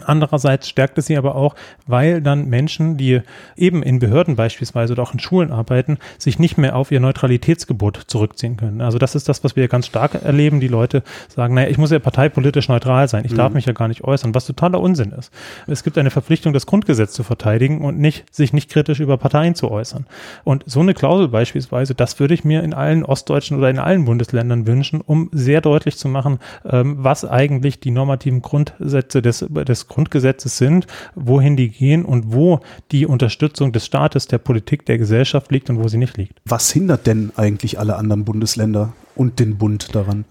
Andererseits 0.06 0.70
stärkt 0.70 0.98
es 0.98 1.08
sie 1.08 1.18
aber 1.18 1.36
auch, 1.36 1.56
weil 1.88 2.22
dann 2.22 2.48
Menschen, 2.48 2.98
die 2.98 3.22
eben 3.56 3.84
in 3.84 4.00
Behörden 4.00 4.36
beispielsweise 4.36 4.94
oder 4.94 5.04
auch 5.04 5.14
in 5.14 5.20
Schulen 5.20 5.52
arbeiten, 5.52 5.98
sich 6.18 6.40
nicht 6.40 6.58
mehr 6.58 6.76
auf 6.76 6.92
ihr 6.92 7.00
Neutralitätsgebot 7.00 8.04
zurückziehen 8.08 8.58
können. 8.58 8.82
Also 8.82 8.98
das 8.98 9.16
ist 9.16 9.30
das, 9.30 9.44
was 9.44 9.56
wir 9.56 9.68
ganz 9.68 9.88
stark 9.88 10.16
erleben. 10.16 10.60
Die 10.60 10.68
Leute 10.68 11.04
sagen, 11.28 11.54
naja, 11.54 11.70
ich 11.70 11.78
muss 11.78 11.92
ja 11.92 12.00
parteipolitisch 12.00 12.70
neutral 12.70 13.08
sein. 13.08 13.26
Ich 13.26 13.34
mhm. 13.34 13.38
darf 13.38 13.54
mich 13.54 13.66
ja 13.66 13.74
gar 13.74 13.88
nicht 13.88 14.04
äußern, 14.04 14.34
was 14.34 14.46
totaler 14.46 14.80
Unsinn 14.80 15.12
ist. 15.12 15.32
Es 15.68 15.84
gibt 15.84 15.98
eine 15.98 16.12
Verpflichtung, 16.12 16.54
das 16.54 16.66
Grundgesetz 16.66 17.14
zu 17.14 17.24
verteidigen 17.24 17.82
und 17.82 18.00
nicht, 18.00 18.34
sich 18.34 18.54
nicht 18.54 18.70
kritisch 18.70 19.00
über 19.00 19.18
Parteien 19.18 19.56
zu 19.56 19.70
äußern. 19.70 20.06
Und 20.44 20.64
so 20.66 20.80
eine 20.80 20.94
Klausel 20.94 21.28
beispielsweise, 21.28 21.96
das 21.96 22.20
würde 22.20 22.34
ich 22.34 22.44
mir 22.44 22.64
in 22.64 22.74
allen 22.74 23.04
ostdeutschen 23.04 23.58
oder 23.58 23.70
in 23.70 23.80
allen 23.80 24.06
Bundesländern 24.06 24.68
wünschen, 24.68 25.02
um 25.02 25.30
sehr 25.32 25.62
deutlich 25.62 25.98
zu 25.98 26.08
machen, 26.08 26.40
ähm, 26.66 26.96
was 27.00 27.26
eigentlich 27.26 27.80
die 27.80 27.92
normativen 27.92 28.42
Grundsätze 28.42 29.22
des, 29.22 29.46
des 29.50 29.88
Grundgesetzes 29.90 30.58
sind, 30.58 30.88
wohin 31.16 31.58
die 31.58 31.70
gehen 31.70 32.06
und 32.06 32.34
wo 32.34 32.62
die 32.92 33.06
Unterstützung 33.06 33.74
des 33.74 33.86
Staates, 33.86 34.28
der 34.28 34.38
Politik, 34.38 34.86
der 34.86 34.98
Gesellschaft 34.98 35.52
liegt 35.52 35.70
und 35.70 35.84
wo 35.84 35.88
sie 35.88 35.98
nicht 35.98 36.18
liegt. 36.18 36.40
Was 36.46 36.72
hindert 36.72 37.06
denn 37.08 37.32
eigentlich 37.36 37.80
alle 37.80 37.98
anderen 37.98 38.24
Bundesländer 38.24 38.94
und 39.16 39.40
den 39.40 39.58
Bund 39.58 39.94
daran, 39.94 40.26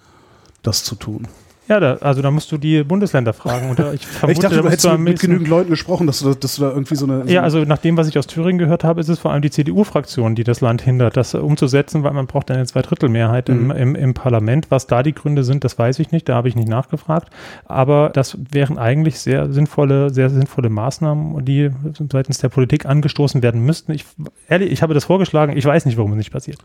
das 0.63 0.85
zu 0.85 0.95
tun? 0.95 1.29
Ja, 1.69 1.81
da, 1.81 1.95
also 1.97 2.23
da 2.23 2.31
musst 2.31 2.51
du 2.51 2.57
die 2.57 2.83
Bundesländer 2.83 3.35
fragen. 3.35 3.69
Und 3.69 3.79
ich, 3.95 4.07
vermute, 4.07 4.33
ich 4.33 4.39
dachte, 4.39 4.63
du 4.63 4.71
hättest 4.71 4.91
mit, 4.93 5.01
mit 5.01 5.21
genügend 5.21 5.49
Leuten 5.49 5.69
gesprochen, 5.69 6.07
dass 6.07 6.21
du, 6.21 6.31
da, 6.31 6.35
dass 6.35 6.57
du 6.57 6.63
da 6.63 6.71
irgendwie 6.71 6.95
so 6.95 7.05
eine. 7.05 7.25
So 7.25 7.29
ja, 7.33 7.43
also 7.43 7.65
nach 7.65 7.79
dem, 7.79 7.99
was 7.99 8.09
ich 8.09 8.19
aus 8.19 8.27
Thüringen 8.27 8.59
gehört 8.59 8.85
habe, 8.85 9.01
ist 9.01 9.09
es 9.09 9.19
vor 9.19 9.33
allem 9.33 9.43
die 9.43 9.51
CDU-Fraktion, 9.51 10.35
die 10.35 10.45
das 10.45 10.63
Land 10.63 10.81
hindert, 10.81 11.19
das 11.19 11.35
umzusetzen, 11.35 12.05
weil 12.05 12.13
man 12.13 12.27
braucht 12.27 12.51
eine 12.51 12.65
Zweidrittelmehrheit 12.65 13.49
mhm. 13.51 13.71
im, 13.71 13.77
im, 13.77 13.95
im 13.97 14.15
Parlament. 14.15 14.71
Was 14.71 14.87
da 14.87 15.03
die 15.03 15.15
Gründe 15.15 15.45
sind, 15.45 15.63
das 15.63 15.79
weiß 15.79 15.99
ich 15.99 16.11
nicht, 16.11 16.29
da 16.29 16.37
habe 16.37 16.49
ich 16.49 16.57
nicht 16.57 16.69
nachgefragt. 16.69 17.29
Aber 17.67 18.11
das 18.15 18.39
wären 18.51 18.79
eigentlich 18.79 19.21
sehr 19.21 19.53
sinnvolle, 19.53 20.09
sehr 20.09 20.31
sinnvolle 20.31 20.71
Maßnahmen, 20.71 21.45
die 21.45 21.71
seitens 22.11 22.39
der 22.39 22.49
Politik 22.49 22.87
angestoßen 22.87 23.43
werden 23.43 23.61
müssten. 23.61 23.93
Ich, 23.93 24.07
ehrlich, 24.49 24.73
ich 24.73 24.81
habe 24.81 24.95
das 24.95 25.05
vorgeschlagen, 25.05 25.55
ich 25.55 25.67
weiß 25.67 25.85
nicht, 25.85 25.99
warum 25.99 26.13
es 26.13 26.19
nicht 26.19 26.33
passiert. 26.33 26.59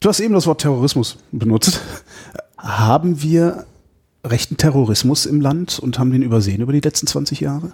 Du 0.00 0.08
hast 0.08 0.20
eben 0.20 0.34
das 0.34 0.46
Wort 0.46 0.60
Terrorismus 0.60 1.18
benutzt. 1.32 1.80
Haben 2.58 3.22
wir 3.22 3.66
rechten 4.24 4.56
Terrorismus 4.56 5.26
im 5.26 5.40
Land 5.40 5.78
und 5.78 5.98
haben 5.98 6.10
den 6.10 6.22
übersehen 6.22 6.60
über 6.60 6.72
die 6.72 6.80
letzten 6.80 7.06
20 7.06 7.40
Jahre? 7.40 7.72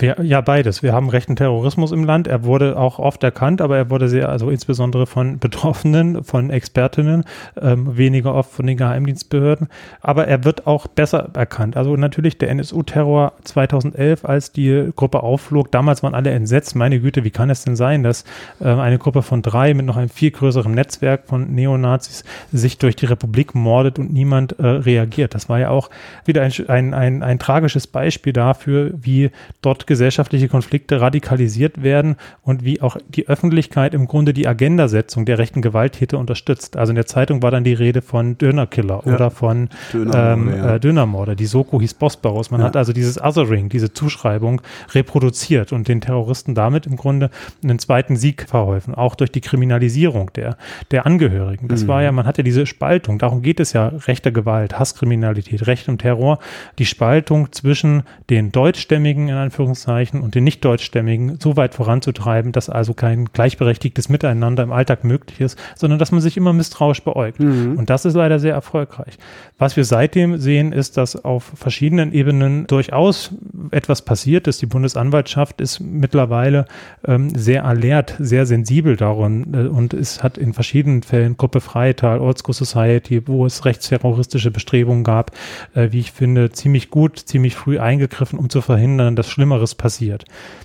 Wir, 0.00 0.16
ja, 0.22 0.40
beides. 0.40 0.84
Wir 0.84 0.92
haben 0.92 1.08
rechten 1.08 1.34
Terrorismus 1.34 1.90
im 1.90 2.04
Land. 2.04 2.28
Er 2.28 2.44
wurde 2.44 2.78
auch 2.78 3.00
oft 3.00 3.24
erkannt, 3.24 3.60
aber 3.60 3.76
er 3.76 3.90
wurde 3.90 4.08
sehr, 4.08 4.28
also 4.28 4.48
insbesondere 4.48 5.08
von 5.08 5.40
Betroffenen, 5.40 6.22
von 6.22 6.50
Expertinnen, 6.50 7.24
ähm, 7.60 7.96
weniger 7.96 8.32
oft 8.32 8.52
von 8.52 8.68
den 8.68 8.76
Geheimdienstbehörden. 8.76 9.66
Aber 10.00 10.28
er 10.28 10.44
wird 10.44 10.68
auch 10.68 10.86
besser 10.86 11.30
erkannt. 11.34 11.76
Also 11.76 11.96
natürlich 11.96 12.38
der 12.38 12.50
NSU-Terror 12.50 13.32
2011, 13.42 14.24
als 14.24 14.52
die 14.52 14.90
Gruppe 14.94 15.24
aufflog. 15.24 15.72
Damals 15.72 16.04
waren 16.04 16.14
alle 16.14 16.30
entsetzt. 16.30 16.76
Meine 16.76 17.00
Güte, 17.00 17.24
wie 17.24 17.30
kann 17.30 17.50
es 17.50 17.64
denn 17.64 17.74
sein, 17.74 18.04
dass 18.04 18.24
äh, 18.60 18.68
eine 18.68 18.98
Gruppe 18.98 19.22
von 19.22 19.42
drei 19.42 19.74
mit 19.74 19.84
noch 19.84 19.96
einem 19.96 20.10
viel 20.10 20.30
größeren 20.30 20.72
Netzwerk 20.72 21.26
von 21.26 21.52
Neonazis 21.52 22.22
sich 22.52 22.78
durch 22.78 22.94
die 22.94 23.06
Republik 23.06 23.56
mordet 23.56 23.98
und 23.98 24.12
niemand 24.12 24.60
äh, 24.60 24.64
reagiert? 24.64 25.34
Das 25.34 25.48
war 25.48 25.58
ja 25.58 25.70
auch 25.70 25.90
wieder 26.24 26.42
ein, 26.42 26.52
ein, 26.68 26.94
ein, 26.94 27.22
ein 27.24 27.40
tragisches 27.40 27.88
Beispiel 27.88 28.32
dafür, 28.32 28.92
wie 28.94 29.32
dort 29.60 29.87
gesellschaftliche 29.88 30.46
Konflikte 30.48 31.00
radikalisiert 31.00 31.82
werden 31.82 32.14
und 32.42 32.64
wie 32.64 32.80
auch 32.80 32.96
die 33.08 33.26
Öffentlichkeit 33.26 33.94
im 33.94 34.06
Grunde 34.06 34.32
die 34.32 34.46
Agendasetzung 34.46 35.24
der 35.24 35.38
rechten 35.38 35.62
Gewalttäter 35.62 36.18
unterstützt. 36.18 36.76
Also 36.76 36.90
in 36.90 36.94
der 36.96 37.06
Zeitung 37.06 37.42
war 37.42 37.50
dann 37.50 37.64
die 37.64 37.72
Rede 37.72 38.02
von 38.02 38.38
Dönerkiller 38.38 39.02
ja. 39.04 39.14
oder 39.14 39.30
von 39.32 39.68
Dönermorde, 39.92 40.32
ähm, 40.32 40.56
ja. 40.56 40.74
äh, 40.74 40.80
Dönermorde. 40.80 41.34
Die 41.34 41.46
Soko 41.46 41.80
hieß 41.80 41.94
Bosporus. 41.94 42.50
Man 42.50 42.60
ja. 42.60 42.66
hat 42.66 42.76
also 42.76 42.92
dieses 42.92 43.20
Othering, 43.20 43.68
diese 43.68 43.92
Zuschreibung 43.92 44.60
reproduziert 44.92 45.72
und 45.72 45.88
den 45.88 46.00
Terroristen 46.00 46.54
damit 46.54 46.86
im 46.86 46.96
Grunde 46.96 47.30
einen 47.64 47.78
zweiten 47.78 48.16
Sieg 48.16 48.46
verholfen, 48.48 48.94
auch 48.94 49.14
durch 49.14 49.32
die 49.32 49.40
Kriminalisierung 49.40 50.30
der, 50.34 50.56
der 50.90 51.06
Angehörigen. 51.06 51.68
Das 51.68 51.84
mhm. 51.84 51.88
war 51.88 52.02
ja, 52.02 52.12
man 52.12 52.26
hatte 52.26 52.44
diese 52.44 52.66
Spaltung, 52.66 53.18
darum 53.18 53.42
geht 53.42 53.58
es 53.58 53.72
ja, 53.72 53.88
rechte 54.06 54.32
Gewalt, 54.32 54.78
Hasskriminalität, 54.78 55.66
Recht 55.66 55.88
und 55.88 55.98
Terror, 55.98 56.38
die 56.78 56.86
Spaltung 56.86 57.50
zwischen 57.52 58.02
den 58.28 58.52
deutschstämmigen, 58.52 59.28
in 59.28 59.34
Anführungszeichen, 59.34 59.77
Anführungszeichen, 59.78 60.20
und 60.20 60.34
den 60.34 60.44
nicht-deutschstämmigen 60.44 61.38
so 61.40 61.56
weit 61.56 61.74
voranzutreiben, 61.74 62.52
dass 62.52 62.68
also 62.68 62.94
kein 62.94 63.26
gleichberechtigtes 63.26 64.08
Miteinander 64.08 64.62
im 64.62 64.72
Alltag 64.72 65.04
möglich 65.04 65.40
ist, 65.40 65.58
sondern 65.76 65.98
dass 65.98 66.12
man 66.12 66.20
sich 66.20 66.36
immer 66.36 66.52
misstrauisch 66.52 67.02
beäugt. 67.02 67.40
Mhm. 67.40 67.76
Und 67.76 67.90
das 67.90 68.04
ist 68.04 68.14
leider 68.14 68.38
sehr 68.38 68.54
erfolgreich. 68.54 69.18
Was 69.58 69.76
wir 69.76 69.84
seitdem 69.84 70.38
sehen, 70.38 70.72
ist, 70.72 70.96
dass 70.96 71.24
auf 71.24 71.52
verschiedenen 71.54 72.12
Ebenen 72.12 72.66
durchaus 72.66 73.32
etwas 73.70 74.02
passiert 74.02 74.46
ist. 74.46 74.62
Die 74.62 74.66
Bundesanwaltschaft 74.66 75.60
ist 75.60 75.80
mittlerweile 75.80 76.66
ähm, 77.06 77.30
sehr 77.30 77.64
alert, 77.64 78.14
sehr 78.18 78.46
sensibel 78.46 78.96
darum 78.96 79.54
äh, 79.54 79.66
und 79.68 79.94
es 79.94 80.22
hat 80.22 80.38
in 80.38 80.52
verschiedenen 80.52 81.02
Fällen 81.02 81.36
Gruppe 81.36 81.60
Freital, 81.60 82.20
Old 82.20 82.38
School 82.38 82.54
Society, 82.54 83.26
wo 83.26 83.46
es 83.46 83.64
rechtsterroristische 83.64 84.50
Bestrebungen 84.50 85.04
gab, 85.04 85.32
äh, 85.74 85.88
wie 85.90 86.00
ich 86.00 86.12
finde, 86.12 86.50
ziemlich 86.50 86.90
gut, 86.90 87.18
ziemlich 87.18 87.54
früh 87.54 87.78
eingegriffen, 87.78 88.38
um 88.38 88.48
zu 88.48 88.60
verhindern, 88.60 89.16
dass 89.16 89.28
Schlimmeres 89.28 89.67
anderes 89.68 89.74
passiert. 89.74 90.24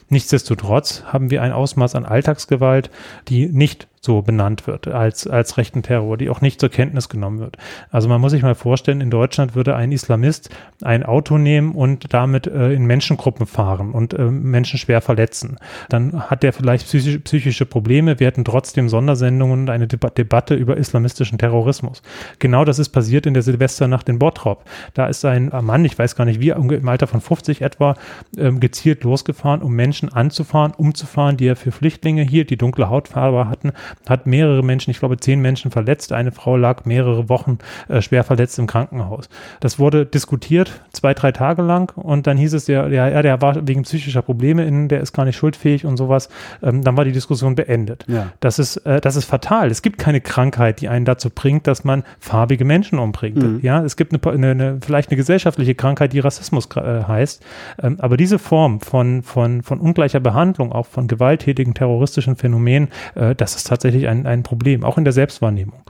Nichtsdestotrotz 0.10 1.04
haben 1.06 1.30
wir 1.30 1.42
ein 1.42 1.52
Ausmaß 1.52 1.96
an 1.96 2.06
Alltagsgewalt, 2.06 2.90
die 3.28 3.48
nicht 3.48 3.88
so 4.06 4.22
benannt 4.22 4.68
wird 4.68 4.88
als, 4.88 5.28
als 5.28 5.58
rechten 5.58 5.82
Terror, 5.82 6.18
die 6.18 6.30
auch 6.30 6.42
nicht 6.42 6.60
zur 6.60 6.70
Kenntnis 6.70 7.08
genommen 7.08 7.40
wird. 7.40 7.58
Also 7.90 8.10
man 8.10 8.20
muss 8.20 8.32
sich 8.32 8.44
mal 8.44 8.56
vorstellen, 8.56 9.00
in 9.00 9.10
Deutschland 9.10 9.56
würde 9.56 9.76
ein 9.76 9.92
Islamist 9.92 10.50
ein 10.82 11.04
Auto 11.04 11.38
nehmen 11.38 11.74
und 11.74 12.14
damit 12.14 12.48
äh, 12.48 12.74
in 12.74 12.86
Menschengruppen 12.86 13.46
fahren 13.46 13.94
und 13.94 14.14
äh, 14.14 14.26
Menschen 14.26 14.78
schwer 14.78 15.02
verletzen. 15.02 15.58
Dann 15.88 16.30
hat 16.30 16.44
der 16.44 16.52
vielleicht 16.52 16.86
psychische, 16.86 17.20
psychische 17.20 17.66
Probleme. 17.66 18.20
Wir 18.20 18.28
hätten 18.28 18.44
trotzdem 18.44 18.90
Sondersendungen 18.90 19.62
und 19.62 19.70
eine 19.70 19.88
Deba 19.88 20.10
Debatte 20.10 20.56
über 20.56 20.76
islamistischen 20.78 21.38
Terrorismus. 21.38 22.02
Genau 22.40 22.66
das 22.66 22.80
ist 22.80 22.90
passiert 22.90 23.26
in 23.26 23.34
der 23.34 23.44
Silvesternacht 23.44 24.10
in 24.10 24.20
Bottrop. 24.20 24.66
Da 24.94 25.08
ist 25.08 25.24
ein 25.24 25.52
Mann, 25.62 25.86
ich 25.86 25.98
weiß 25.98 26.16
gar 26.16 26.26
nicht 26.26 26.42
wie, 26.42 26.50
im 26.50 26.90
Alter 26.90 27.08
von 27.08 27.22
50 27.22 27.62
etwa, 27.62 27.96
ähm, 28.38 28.60
gezielt 28.60 29.04
losgefahren, 29.04 29.62
um 29.62 29.74
Menschen 29.74 30.12
anzufahren, 30.12 30.74
umzufahren, 30.76 31.38
die 31.38 31.48
er 31.48 31.56
für 31.56 31.72
Flüchtlinge 31.72 32.24
hier, 32.24 32.46
die 32.46 32.58
dunkle 32.58 32.90
Hautfarbe 32.90 33.48
hatten, 33.48 33.72
hat 34.08 34.28
mehrere 34.28 34.64
Menschen, 34.64 34.92
ich 34.92 35.00
glaube 35.00 35.18
zehn 35.18 35.42
Menschen 35.42 35.72
verletzt. 35.72 36.12
Eine 36.12 36.32
Frau 36.32 36.58
lag 36.58 36.86
mehrere 36.86 37.30
Wochen 37.30 37.58
äh, 37.88 38.02
schwer 38.02 38.24
verletzt 38.24 38.60
im 38.60 38.68
Krankenhaus. 38.68 39.30
Das 39.60 39.80
wurde 39.80 40.06
diskutiert, 40.06 40.82
zwei, 40.92 41.14
drei 41.14 41.32
Tage 41.32 41.62
lang 41.62 41.96
und 41.96 42.28
dann 42.28 42.38
hieß 42.38 42.54
es, 42.54 42.68
ja, 42.68 42.88
ja, 42.88 43.22
der 43.22 43.42
war 43.42 43.68
wegen 43.68 43.84
psychischer 43.84 44.22
Probleme 44.22 44.66
in, 44.66 44.88
der 44.88 45.02
ist 45.02 45.14
gar 45.14 45.26
nicht 45.26 45.38
schuldfähig 45.38 45.86
und 45.86 45.98
sowas. 45.98 46.30
Ähm, 46.62 46.84
dann 46.84 46.98
war 46.98 47.06
die 47.06 47.12
Diskussion 47.12 47.56
beendet. 47.56 48.06
Ja. 48.08 48.32
Das, 48.40 48.60
ist, 48.60 48.78
äh, 48.78 49.00
das 49.00 49.16
ist 49.16 49.26
fatal. 49.26 49.72
Es 49.72 49.82
gibt 49.82 49.98
keine 49.98 50.22
Krankheit, 50.22 50.82
die 50.82 50.90
einen 50.90 51.06
dazu 51.06 51.30
bringt, 51.30 51.68
dass 51.68 51.84
man 51.84 52.04
farbige 52.20 52.66
Menschen 52.66 53.00
umbringt. 53.00 53.42
Mhm. 53.42 53.60
Ja, 53.62 53.84
es 53.84 53.96
gibt 53.96 54.14
eine, 54.14 54.34
eine, 54.34 54.52
eine, 54.52 54.80
vielleicht 54.86 55.10
eine 55.10 55.18
gesellschaftliche 55.18 55.76
Krankheit, 55.76 56.14
die 56.14 56.20
Rassismus 56.20 56.68
äh, 56.76 57.04
heißt. 57.04 57.44
Ähm, 57.82 57.98
aber 58.00 58.18
diese 58.18 58.40
Form 58.40 58.82
von, 58.82 59.24
von, 59.24 59.62
von 59.64 59.80
ungleicher 59.80 60.20
Behandlung, 60.20 60.72
auch 60.72 60.88
von 60.88 61.08
gewalttätigen 61.08 61.74
terroristischen 61.74 62.36
Phänomenen, 62.36 62.90
äh, 63.16 63.36
das 63.36 63.56
ist 63.56 63.68
tatsächlich 63.68 63.83
tatsächlich 63.84 64.08
ein, 64.08 64.26
ein 64.26 64.44
Problem, 64.44 64.84
auch 64.84 64.98
in 64.98 65.04
der 65.04 65.14
Selbstwahrnehmung. 65.14 65.84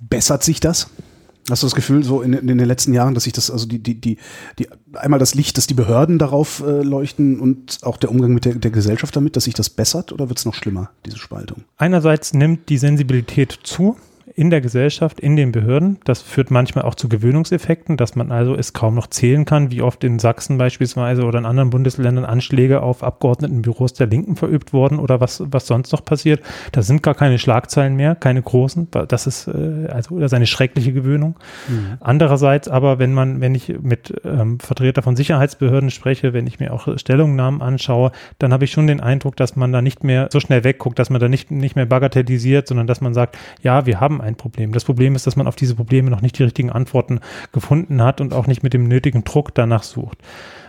Bessert 0.00 0.42
sich 0.42 0.58
das? 0.58 0.90
Hast 1.50 1.62
du 1.62 1.66
das 1.66 1.74
Gefühl, 1.74 2.04
so 2.04 2.22
in, 2.22 2.32
in, 2.32 2.46
den 2.46 2.58
letzten 2.66 2.92
Jahren, 2.92 3.14
dass 3.14 3.24
sich 3.24 3.32
das, 3.32 3.50
also 3.50 3.66
die, 3.66 3.80
die, 3.80 4.00
die, 4.00 4.18
die, 4.58 4.68
einmal 4.94 5.18
das 5.18 5.34
Licht, 5.34 5.56
dass 5.56 5.66
die 5.66 5.74
Behörden 5.74 6.18
darauf 6.18 6.62
äh, 6.64 6.82
leuchten 6.82 7.40
und 7.40 7.78
auch 7.82 7.96
der 7.96 8.10
Umgang 8.10 8.32
mit 8.32 8.44
der, 8.44 8.54
der 8.54 8.70
Gesellschaft 8.70 9.14
damit, 9.14 9.36
dass 9.36 9.44
sich 9.44 9.54
das 9.54 9.70
bessert 9.70 10.12
oder 10.12 10.28
wird 10.28 10.38
es 10.38 10.44
noch 10.44 10.54
schlimmer, 10.54 10.90
diese 11.04 11.18
Spaltung? 11.18 11.64
Einerseits 11.76 12.32
nimmt 12.32 12.68
die 12.68 12.78
Sensibilität 12.78 13.58
zu, 13.64 13.96
in 14.34 14.50
der 14.50 14.60
Gesellschaft, 14.60 15.20
in 15.20 15.36
den 15.36 15.52
Behörden. 15.52 15.98
Das 16.04 16.22
führt 16.22 16.50
manchmal 16.50 16.84
auch 16.84 16.94
zu 16.94 17.08
Gewöhnungseffekten, 17.08 17.96
dass 17.96 18.16
man 18.16 18.32
also 18.32 18.54
es 18.54 18.72
kaum 18.72 18.94
noch 18.94 19.08
zählen 19.08 19.44
kann, 19.44 19.70
wie 19.70 19.82
oft 19.82 20.04
in 20.04 20.18
Sachsen 20.18 20.58
beispielsweise 20.58 21.24
oder 21.24 21.38
in 21.38 21.46
anderen 21.46 21.70
Bundesländern 21.70 22.24
Anschläge 22.24 22.82
auf 22.82 23.02
Abgeordnetenbüros 23.02 23.92
der 23.92 24.06
Linken 24.06 24.36
verübt 24.36 24.72
wurden 24.72 24.98
oder 24.98 25.20
was, 25.20 25.42
was 25.46 25.66
sonst 25.66 25.92
noch 25.92 26.04
passiert. 26.04 26.40
Da 26.72 26.82
sind 26.82 27.02
gar 27.02 27.14
keine 27.14 27.38
Schlagzeilen 27.38 27.96
mehr, 27.96 28.14
keine 28.14 28.42
großen. 28.42 28.88
Das 29.08 29.26
ist 29.26 29.48
äh, 29.48 29.88
also 29.88 30.18
das 30.18 30.32
ist 30.32 30.36
eine 30.36 30.46
schreckliche 30.46 30.92
Gewöhnung. 30.92 31.36
Mhm. 31.68 31.98
Andererseits 32.00 32.68
aber, 32.68 32.98
wenn 32.98 33.12
man, 33.12 33.40
wenn 33.40 33.54
ich 33.54 33.74
mit 33.80 34.14
ähm, 34.24 34.58
Vertreter 34.60 35.02
von 35.02 35.16
Sicherheitsbehörden 35.16 35.90
spreche, 35.90 36.32
wenn 36.32 36.46
ich 36.46 36.60
mir 36.60 36.72
auch 36.72 36.88
Stellungnahmen 36.98 37.60
anschaue, 37.60 38.12
dann 38.38 38.52
habe 38.52 38.64
ich 38.64 38.72
schon 38.72 38.86
den 38.86 39.00
Eindruck, 39.00 39.36
dass 39.36 39.56
man 39.56 39.72
da 39.72 39.82
nicht 39.82 40.04
mehr 40.04 40.28
so 40.32 40.40
schnell 40.40 40.64
wegguckt, 40.64 40.98
dass 40.98 41.10
man 41.10 41.20
da 41.20 41.28
nicht, 41.28 41.50
nicht 41.50 41.76
mehr 41.76 41.86
bagatellisiert, 41.86 42.68
sondern 42.68 42.86
dass 42.86 43.00
man 43.00 43.14
sagt, 43.14 43.38
ja, 43.62 43.86
wir 43.86 44.00
haben 44.00 44.21
ein 44.22 44.36
Problem. 44.36 44.72
Das 44.72 44.84
Problem 44.84 45.14
ist, 45.14 45.26
dass 45.26 45.36
man 45.36 45.46
auf 45.46 45.56
diese 45.56 45.74
Probleme 45.74 46.10
noch 46.10 46.22
nicht 46.22 46.38
die 46.38 46.44
richtigen 46.44 46.70
Antworten 46.70 47.20
gefunden 47.52 48.02
hat 48.02 48.20
und 48.20 48.32
auch 48.32 48.46
nicht 48.46 48.62
mit 48.62 48.72
dem 48.72 48.88
nötigen 48.88 49.24
Druck 49.24 49.54
danach 49.54 49.82
sucht. 49.82 50.18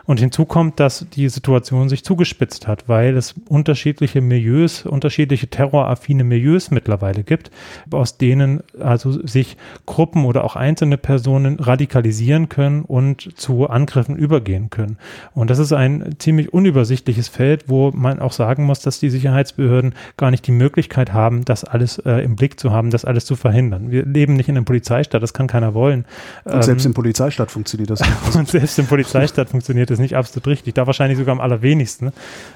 Und 0.05 0.19
hinzu 0.19 0.45
kommt, 0.45 0.79
dass 0.79 1.05
die 1.15 1.29
Situation 1.29 1.87
sich 1.87 2.03
zugespitzt 2.03 2.67
hat, 2.67 2.89
weil 2.89 3.15
es 3.15 3.35
unterschiedliche 3.47 4.21
Milieus, 4.21 4.85
unterschiedliche 4.85 5.47
terroraffine 5.47 6.23
Milieus 6.23 6.71
mittlerweile 6.71 7.23
gibt, 7.23 7.51
aus 7.91 8.17
denen 8.17 8.61
also 8.79 9.25
sich 9.25 9.57
Gruppen 9.85 10.25
oder 10.25 10.43
auch 10.43 10.55
einzelne 10.55 10.97
Personen 10.97 11.59
radikalisieren 11.59 12.49
können 12.49 12.83
und 12.83 13.37
zu 13.39 13.69
Angriffen 13.69 14.17
übergehen 14.17 14.69
können. 14.69 14.97
Und 15.33 15.49
das 15.49 15.59
ist 15.59 15.71
ein 15.71 16.15
ziemlich 16.19 16.53
unübersichtliches 16.53 17.29
Feld, 17.29 17.65
wo 17.67 17.91
man 17.91 18.19
auch 18.19 18.33
sagen 18.33 18.65
muss, 18.65 18.81
dass 18.81 18.99
die 18.99 19.09
Sicherheitsbehörden 19.09 19.93
gar 20.17 20.31
nicht 20.31 20.45
die 20.47 20.51
Möglichkeit 20.51 21.13
haben, 21.13 21.45
das 21.45 21.63
alles 21.63 21.99
äh, 21.99 22.23
im 22.23 22.35
Blick 22.35 22.59
zu 22.59 22.71
haben, 22.71 22.89
das 22.89 23.05
alles 23.05 23.25
zu 23.25 23.35
verhindern. 23.35 23.91
Wir 23.91 24.05
leben 24.05 24.35
nicht 24.35 24.49
in 24.49 24.57
einem 24.57 24.65
Polizeistaat, 24.65 25.23
das 25.23 25.33
kann 25.33 25.47
keiner 25.47 25.73
wollen. 25.73 26.05
Und 26.43 26.55
ähm, 26.55 26.63
selbst 26.63 26.85
im 26.85 26.93
Polizeistaat 26.93 27.51
funktioniert 27.51 27.89
das 27.89 28.01
nicht. 28.01 28.11
und 28.35 28.49
selbst 28.49 28.77
im 28.79 28.87
Polizeistaat 28.87 29.49
funktioniert 29.49 29.89
das 29.89 29.92
nicht 29.99 30.15
absolut 30.15 30.47
richtig. 30.47 30.73
Da 30.75 30.87
wahrscheinlich 30.87 31.17
sogar 31.17 31.33
am 31.33 31.41
allerwenigsten. 31.41 32.11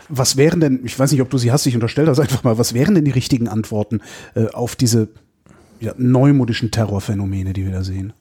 Was 0.10 0.38
wären 0.38 0.60
denn, 0.60 0.82
ich 0.84 0.98
weiß 0.98 1.12
nicht, 1.12 1.22
ob 1.22 1.30
du 1.30 1.38
sie 1.38 1.52
hast, 1.52 1.66
ich 1.66 1.76
unterstelle 1.76 2.08
das 2.08 2.20
einfach 2.20 2.44
mal, 2.44 2.58
was 2.58 2.74
wären 2.74 2.96
denn 2.96 3.06
die 3.06 3.12
richtigen 3.12 3.48
Antworten 3.48 4.02
äh, 4.36 4.48
auf 4.48 4.76
diese 4.76 5.10
ja, 5.80 5.94
neumodischen 5.98 6.72
Terrorphänomene, 6.72 7.54
die 7.54 7.66
wir 7.66 7.72
da 7.72 7.84
sehen? 7.84 8.14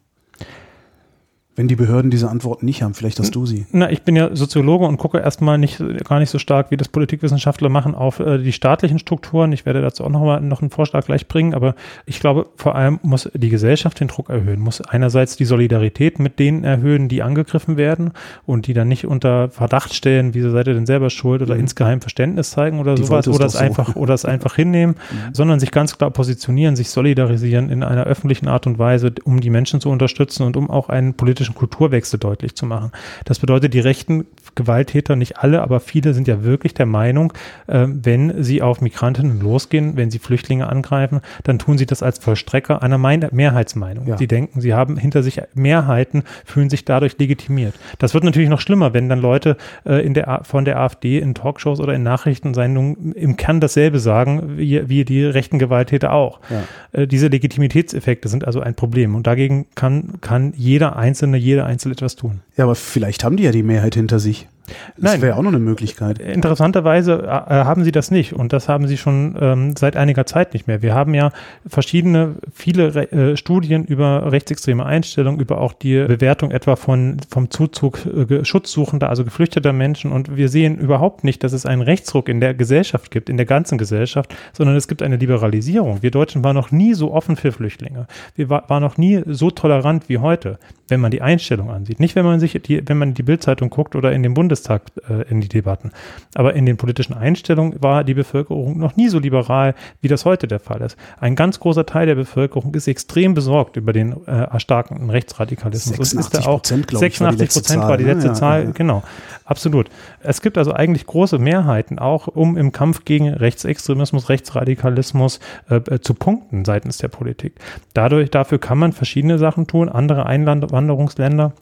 Wenn 1.56 1.68
die 1.68 1.76
Behörden 1.76 2.10
diese 2.10 2.28
Antworten 2.28 2.66
nicht 2.66 2.82
haben, 2.82 2.92
vielleicht 2.92 3.18
hast 3.18 3.34
du 3.34 3.46
sie. 3.46 3.64
Na, 3.72 3.90
ich 3.90 4.02
bin 4.02 4.14
ja 4.14 4.36
Soziologe 4.36 4.84
und 4.84 4.98
gucke 4.98 5.18
erstmal 5.18 5.56
nicht, 5.56 5.82
gar 6.04 6.18
nicht 6.18 6.28
so 6.28 6.38
stark, 6.38 6.70
wie 6.70 6.76
das 6.76 6.88
Politikwissenschaftler 6.88 7.70
machen, 7.70 7.94
auf 7.94 8.20
äh, 8.20 8.36
die 8.36 8.52
staatlichen 8.52 8.98
Strukturen. 8.98 9.52
Ich 9.52 9.64
werde 9.64 9.80
dazu 9.80 10.04
auch 10.04 10.10
noch 10.10 10.20
mal 10.20 10.40
noch 10.42 10.60
einen 10.60 10.70
Vorschlag 10.70 11.06
gleich 11.06 11.28
bringen, 11.28 11.54
aber 11.54 11.74
ich 12.04 12.20
glaube, 12.20 12.46
vor 12.56 12.74
allem 12.74 13.00
muss 13.02 13.30
die 13.32 13.48
Gesellschaft 13.48 14.00
den 14.00 14.08
Druck 14.08 14.28
erhöhen, 14.28 14.60
muss 14.60 14.82
einerseits 14.82 15.36
die 15.36 15.46
Solidarität 15.46 16.18
mit 16.18 16.38
denen 16.38 16.62
erhöhen, 16.62 17.08
die 17.08 17.22
angegriffen 17.22 17.78
werden 17.78 18.12
und 18.44 18.66
die 18.66 18.74
dann 18.74 18.88
nicht 18.88 19.06
unter 19.06 19.48
Verdacht 19.48 19.94
stellen, 19.94 20.34
wieso 20.34 20.50
seid 20.50 20.66
ihr 20.66 20.74
denn 20.74 20.86
selber 20.86 21.08
schuld 21.08 21.40
oder 21.40 21.54
mhm. 21.54 21.60
insgeheim 21.60 22.02
Verständnis 22.02 22.50
zeigen 22.50 22.80
oder 22.80 22.96
die 22.96 23.04
sowas 23.04 23.28
oder 23.28 23.46
es 23.46 23.54
so. 23.54 23.58
einfach 23.58 23.96
oder 23.96 24.12
es 24.12 24.26
einfach 24.26 24.54
hinnehmen, 24.56 24.96
mhm. 24.96 25.34
sondern 25.34 25.58
sich 25.58 25.70
ganz 25.70 25.96
klar 25.96 26.10
positionieren, 26.10 26.76
sich 26.76 26.90
solidarisieren 26.90 27.70
in 27.70 27.82
einer 27.82 28.04
öffentlichen 28.04 28.46
Art 28.46 28.66
und 28.66 28.78
Weise, 28.78 29.12
um 29.24 29.40
die 29.40 29.50
Menschen 29.50 29.80
zu 29.80 29.88
unterstützen 29.88 30.42
und 30.42 30.56
um 30.58 30.68
auch 30.68 30.90
einen 30.90 31.14
politischen 31.14 31.45
politischen 31.46 31.54
Kulturwechsel 31.54 32.18
deutlich 32.18 32.54
zu 32.54 32.66
machen. 32.66 32.90
Das 33.24 33.38
bedeutet, 33.38 33.74
die 33.74 33.80
rechten 33.80 34.26
Gewalttäter, 34.54 35.16
nicht 35.16 35.38
alle, 35.38 35.62
aber 35.62 35.80
viele 35.80 36.14
sind 36.14 36.28
ja 36.28 36.42
wirklich 36.42 36.74
der 36.74 36.86
Meinung, 36.86 37.32
äh, 37.66 37.86
wenn 37.88 38.42
sie 38.42 38.62
auf 38.62 38.80
Migrantinnen 38.80 39.40
losgehen, 39.40 39.96
wenn 39.96 40.10
sie 40.10 40.18
Flüchtlinge 40.18 40.68
angreifen, 40.68 41.20
dann 41.44 41.58
tun 41.58 41.78
sie 41.78 41.86
das 41.86 42.02
als 42.02 42.18
Vollstrecker 42.18 42.82
einer 42.82 42.98
Mehrheitsmeinung. 42.98 44.06
Ja. 44.06 44.16
Sie 44.16 44.26
denken, 44.26 44.60
sie 44.60 44.74
haben 44.74 44.96
hinter 44.96 45.22
sich 45.22 45.42
Mehrheiten, 45.54 46.24
fühlen 46.44 46.70
sich 46.70 46.84
dadurch 46.84 47.18
legitimiert. 47.18 47.74
Das 47.98 48.14
wird 48.14 48.24
natürlich 48.24 48.48
noch 48.48 48.60
schlimmer, 48.60 48.94
wenn 48.94 49.08
dann 49.08 49.20
Leute 49.20 49.56
äh, 49.84 50.04
in 50.04 50.14
der, 50.14 50.40
von 50.44 50.64
der 50.64 50.80
AfD 50.80 51.18
in 51.18 51.34
Talkshows 51.34 51.80
oder 51.80 51.94
in 51.94 52.02
Nachrichtensendungen 52.02 53.12
im 53.12 53.36
Kern 53.36 53.60
dasselbe 53.60 53.98
sagen, 53.98 54.56
wie, 54.56 54.88
wie 54.88 55.04
die 55.04 55.24
rechten 55.24 55.58
Gewalttäter 55.58 56.12
auch. 56.12 56.40
Ja. 56.48 56.62
Äh, 56.92 57.06
diese 57.06 57.28
Legitimitätseffekte 57.28 58.28
sind 58.28 58.46
also 58.46 58.60
ein 58.60 58.74
Problem 58.74 59.14
und 59.14 59.26
dagegen 59.26 59.66
kann, 59.74 60.14
kann 60.22 60.54
jeder 60.56 60.96
Einzelne, 60.96 61.35
jeder 61.36 61.66
Einzelne 61.66 61.92
etwas 61.92 62.16
tun. 62.16 62.40
Ja, 62.56 62.64
aber 62.64 62.74
vielleicht 62.74 63.24
haben 63.24 63.36
die 63.36 63.44
ja 63.44 63.52
die 63.52 63.62
Mehrheit 63.62 63.94
hinter 63.94 64.18
sich. 64.18 64.48
Das 64.96 65.20
wäre 65.20 65.36
auch 65.36 65.42
noch 65.42 65.50
eine 65.50 65.58
Möglichkeit. 65.58 66.18
Interessanterweise 66.18 67.22
äh, 67.24 67.28
haben 67.28 67.84
sie 67.84 67.92
das 67.92 68.10
nicht 68.10 68.32
und 68.32 68.52
das 68.52 68.68
haben 68.68 68.86
sie 68.86 68.96
schon 68.96 69.36
ähm, 69.40 69.76
seit 69.76 69.96
einiger 69.96 70.26
Zeit 70.26 70.54
nicht 70.54 70.66
mehr. 70.66 70.82
Wir 70.82 70.94
haben 70.94 71.14
ja 71.14 71.30
verschiedene, 71.66 72.36
viele 72.52 72.94
Re 72.94 73.12
äh, 73.12 73.36
Studien 73.36 73.84
über 73.84 74.30
rechtsextreme 74.32 74.84
Einstellungen, 74.84 75.40
über 75.40 75.60
auch 75.60 75.72
die 75.72 75.98
Bewertung 76.04 76.50
etwa 76.50 76.76
von, 76.76 77.18
vom 77.28 77.50
Zuzug 77.50 78.06
äh, 78.06 78.44
Schutzsuchender, 78.44 79.08
also 79.08 79.24
geflüchteter 79.24 79.72
Menschen 79.72 80.12
und 80.12 80.36
wir 80.36 80.48
sehen 80.48 80.78
überhaupt 80.78 81.24
nicht, 81.24 81.44
dass 81.44 81.52
es 81.52 81.66
einen 81.66 81.82
Rechtsruck 81.82 82.28
in 82.28 82.40
der 82.40 82.54
Gesellschaft 82.54 83.10
gibt, 83.10 83.28
in 83.28 83.36
der 83.36 83.46
ganzen 83.46 83.78
Gesellschaft, 83.78 84.34
sondern 84.52 84.76
es 84.76 84.88
gibt 84.88 85.02
eine 85.02 85.16
Liberalisierung. 85.16 86.02
Wir 86.02 86.10
Deutschen 86.10 86.44
waren 86.44 86.56
noch 86.56 86.70
nie 86.70 86.94
so 86.94 87.12
offen 87.12 87.36
für 87.36 87.52
Flüchtlinge. 87.52 88.06
Wir 88.34 88.48
war, 88.48 88.68
waren 88.68 88.82
noch 88.82 88.96
nie 88.96 89.22
so 89.26 89.50
tolerant 89.50 90.08
wie 90.08 90.18
heute 90.18 90.58
wenn 90.88 91.00
man 91.00 91.10
die 91.10 91.22
Einstellung 91.22 91.70
ansieht. 91.70 92.00
Nicht, 92.00 92.14
wenn 92.14 92.24
man 92.24 92.40
sich 92.40 92.52
die, 92.62 92.82
wenn 92.86 92.98
man 92.98 93.14
die 93.14 93.22
Bildzeitung 93.22 93.70
guckt 93.70 93.96
oder 93.96 94.12
in 94.12 94.22
den 94.22 94.34
Bundestag 94.56 94.82
äh, 95.08 95.28
in 95.30 95.40
die 95.40 95.48
Debatten. 95.48 95.92
Aber 96.34 96.54
in 96.54 96.66
den 96.66 96.76
politischen 96.76 97.14
Einstellungen 97.14 97.82
war 97.82 98.04
die 98.04 98.14
Bevölkerung 98.14 98.78
noch 98.78 98.96
nie 98.96 99.08
so 99.08 99.18
liberal, 99.18 99.74
wie 100.00 100.08
das 100.08 100.24
heute 100.24 100.46
der 100.48 100.60
Fall 100.60 100.80
ist. 100.80 100.96
Ein 101.20 101.36
ganz 101.36 101.60
großer 101.60 101.84
Teil 101.86 102.06
der 102.06 102.14
Bevölkerung 102.14 102.74
ist 102.74 102.88
extrem 102.88 103.34
besorgt 103.34 103.76
über 103.76 103.92
den 103.92 104.12
äh, 104.26 104.30
erstarkenden 104.30 105.10
Rechtsradikalismus. 105.10 106.10
86 106.10 106.44
Prozent, 106.44 106.86
glaube 106.86 107.06
ich, 107.06 107.18
86 107.18 107.62
Prozent 107.62 107.82
war 107.82 107.96
die 107.96 108.04
letzte 108.04 108.32
Zahl, 108.32 108.60
ja, 108.60 108.66
ja. 108.66 108.72
genau. 108.72 109.02
Absolut. 109.44 109.88
Es 110.20 110.40
gibt 110.40 110.58
also 110.58 110.72
eigentlich 110.72 111.06
große 111.06 111.38
Mehrheiten, 111.38 111.98
auch 111.98 112.26
um 112.26 112.56
im 112.56 112.72
Kampf 112.72 113.04
gegen 113.04 113.28
Rechtsextremismus, 113.28 114.28
Rechtsradikalismus 114.28 115.38
äh, 115.68 115.76
äh 115.76 116.00
zu 116.00 116.14
punkten 116.14 116.64
seitens 116.64 116.98
der 116.98 117.08
Politik. 117.08 117.54
Dadurch, 117.94 118.30
dafür 118.30 118.58
kann 118.58 118.78
man 118.78 118.92
verschiedene 118.92 119.38
Sachen 119.38 119.66
tun, 119.66 119.88
andere 119.88 120.26
Einwanderungsländer 120.26 121.52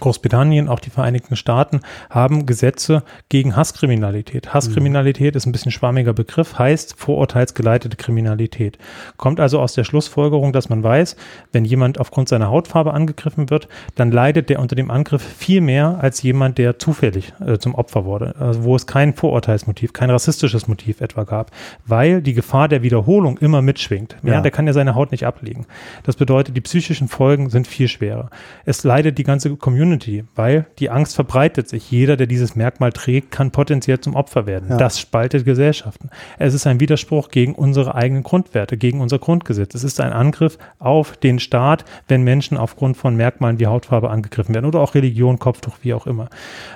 Großbritannien, 0.00 0.68
auch 0.68 0.80
die 0.80 0.90
Vereinigten 0.90 1.36
Staaten 1.36 1.80
haben 2.10 2.46
Gesetze 2.46 3.02
gegen 3.28 3.56
Hasskriminalität. 3.56 4.52
Hasskriminalität 4.52 5.34
mhm. 5.34 5.36
ist 5.36 5.46
ein 5.46 5.52
bisschen 5.52 5.72
schwammiger 5.72 6.12
Begriff, 6.12 6.58
heißt 6.58 6.94
vorurteilsgeleitete 6.98 7.96
Kriminalität. 7.96 8.78
Kommt 9.16 9.40
also 9.40 9.60
aus 9.60 9.74
der 9.74 9.84
Schlussfolgerung, 9.84 10.52
dass 10.52 10.68
man 10.68 10.82
weiß, 10.82 11.16
wenn 11.52 11.64
jemand 11.64 12.00
aufgrund 12.00 12.28
seiner 12.28 12.48
Hautfarbe 12.48 12.92
angegriffen 12.92 13.50
wird, 13.50 13.68
dann 13.94 14.10
leidet 14.10 14.50
der 14.50 14.60
unter 14.60 14.76
dem 14.76 14.90
Angriff 14.90 15.22
viel 15.22 15.60
mehr 15.60 15.98
als 16.00 16.22
jemand, 16.22 16.58
der 16.58 16.78
zufällig 16.78 17.32
äh, 17.44 17.58
zum 17.58 17.74
Opfer 17.74 18.04
wurde, 18.04 18.34
also 18.38 18.64
wo 18.64 18.76
es 18.76 18.86
kein 18.86 19.14
Vorurteilsmotiv, 19.14 19.92
kein 19.92 20.10
rassistisches 20.10 20.68
Motiv 20.68 21.00
etwa 21.00 21.24
gab, 21.24 21.50
weil 21.86 22.20
die 22.20 22.34
Gefahr 22.34 22.68
der 22.68 22.82
Wiederholung 22.82 23.38
immer 23.38 23.62
mitschwingt. 23.62 24.16
Ja, 24.22 24.34
ja. 24.34 24.40
der 24.40 24.50
kann 24.50 24.66
ja 24.66 24.72
seine 24.72 24.94
Haut 24.94 25.12
nicht 25.12 25.24
ablegen. 25.24 25.66
Das 26.02 26.16
bedeutet, 26.16 26.56
die 26.56 26.60
psychischen 26.60 27.08
Folgen 27.08 27.50
sind 27.50 27.66
viel 27.66 27.88
schwerer. 27.88 28.30
Es 28.64 28.84
leidet 28.84 29.18
die 29.18 29.24
ganze 29.24 29.56
Community 29.56 29.83
Community, 29.84 30.24
weil 30.34 30.64
die 30.78 30.88
Angst 30.88 31.14
verbreitet 31.14 31.68
sich. 31.68 31.90
Jeder, 31.90 32.16
der 32.16 32.26
dieses 32.26 32.56
Merkmal 32.56 32.90
trägt, 32.90 33.30
kann 33.30 33.50
potenziell 33.50 34.00
zum 34.00 34.14
Opfer 34.14 34.46
werden. 34.46 34.70
Ja. 34.70 34.78
Das 34.78 34.98
spaltet 34.98 35.44
Gesellschaften. 35.44 36.08
Es 36.38 36.54
ist 36.54 36.66
ein 36.66 36.80
Widerspruch 36.80 37.28
gegen 37.28 37.54
unsere 37.54 37.94
eigenen 37.94 38.22
Grundwerte, 38.22 38.78
gegen 38.78 39.02
unser 39.02 39.18
Grundgesetz. 39.18 39.74
Es 39.74 39.84
ist 39.84 40.00
ein 40.00 40.12
Angriff 40.12 40.56
auf 40.78 41.18
den 41.18 41.38
Staat, 41.38 41.84
wenn 42.08 42.22
Menschen 42.22 42.56
aufgrund 42.56 42.96
von 42.96 43.14
Merkmalen 43.14 43.58
wie 43.58 43.66
Hautfarbe 43.66 44.08
angegriffen 44.08 44.54
werden 44.54 44.64
oder 44.64 44.80
auch 44.80 44.94
Religion, 44.94 45.38
Kopftuch, 45.38 45.76
wie 45.82 45.92
auch 45.92 46.06
immer. 46.06 46.30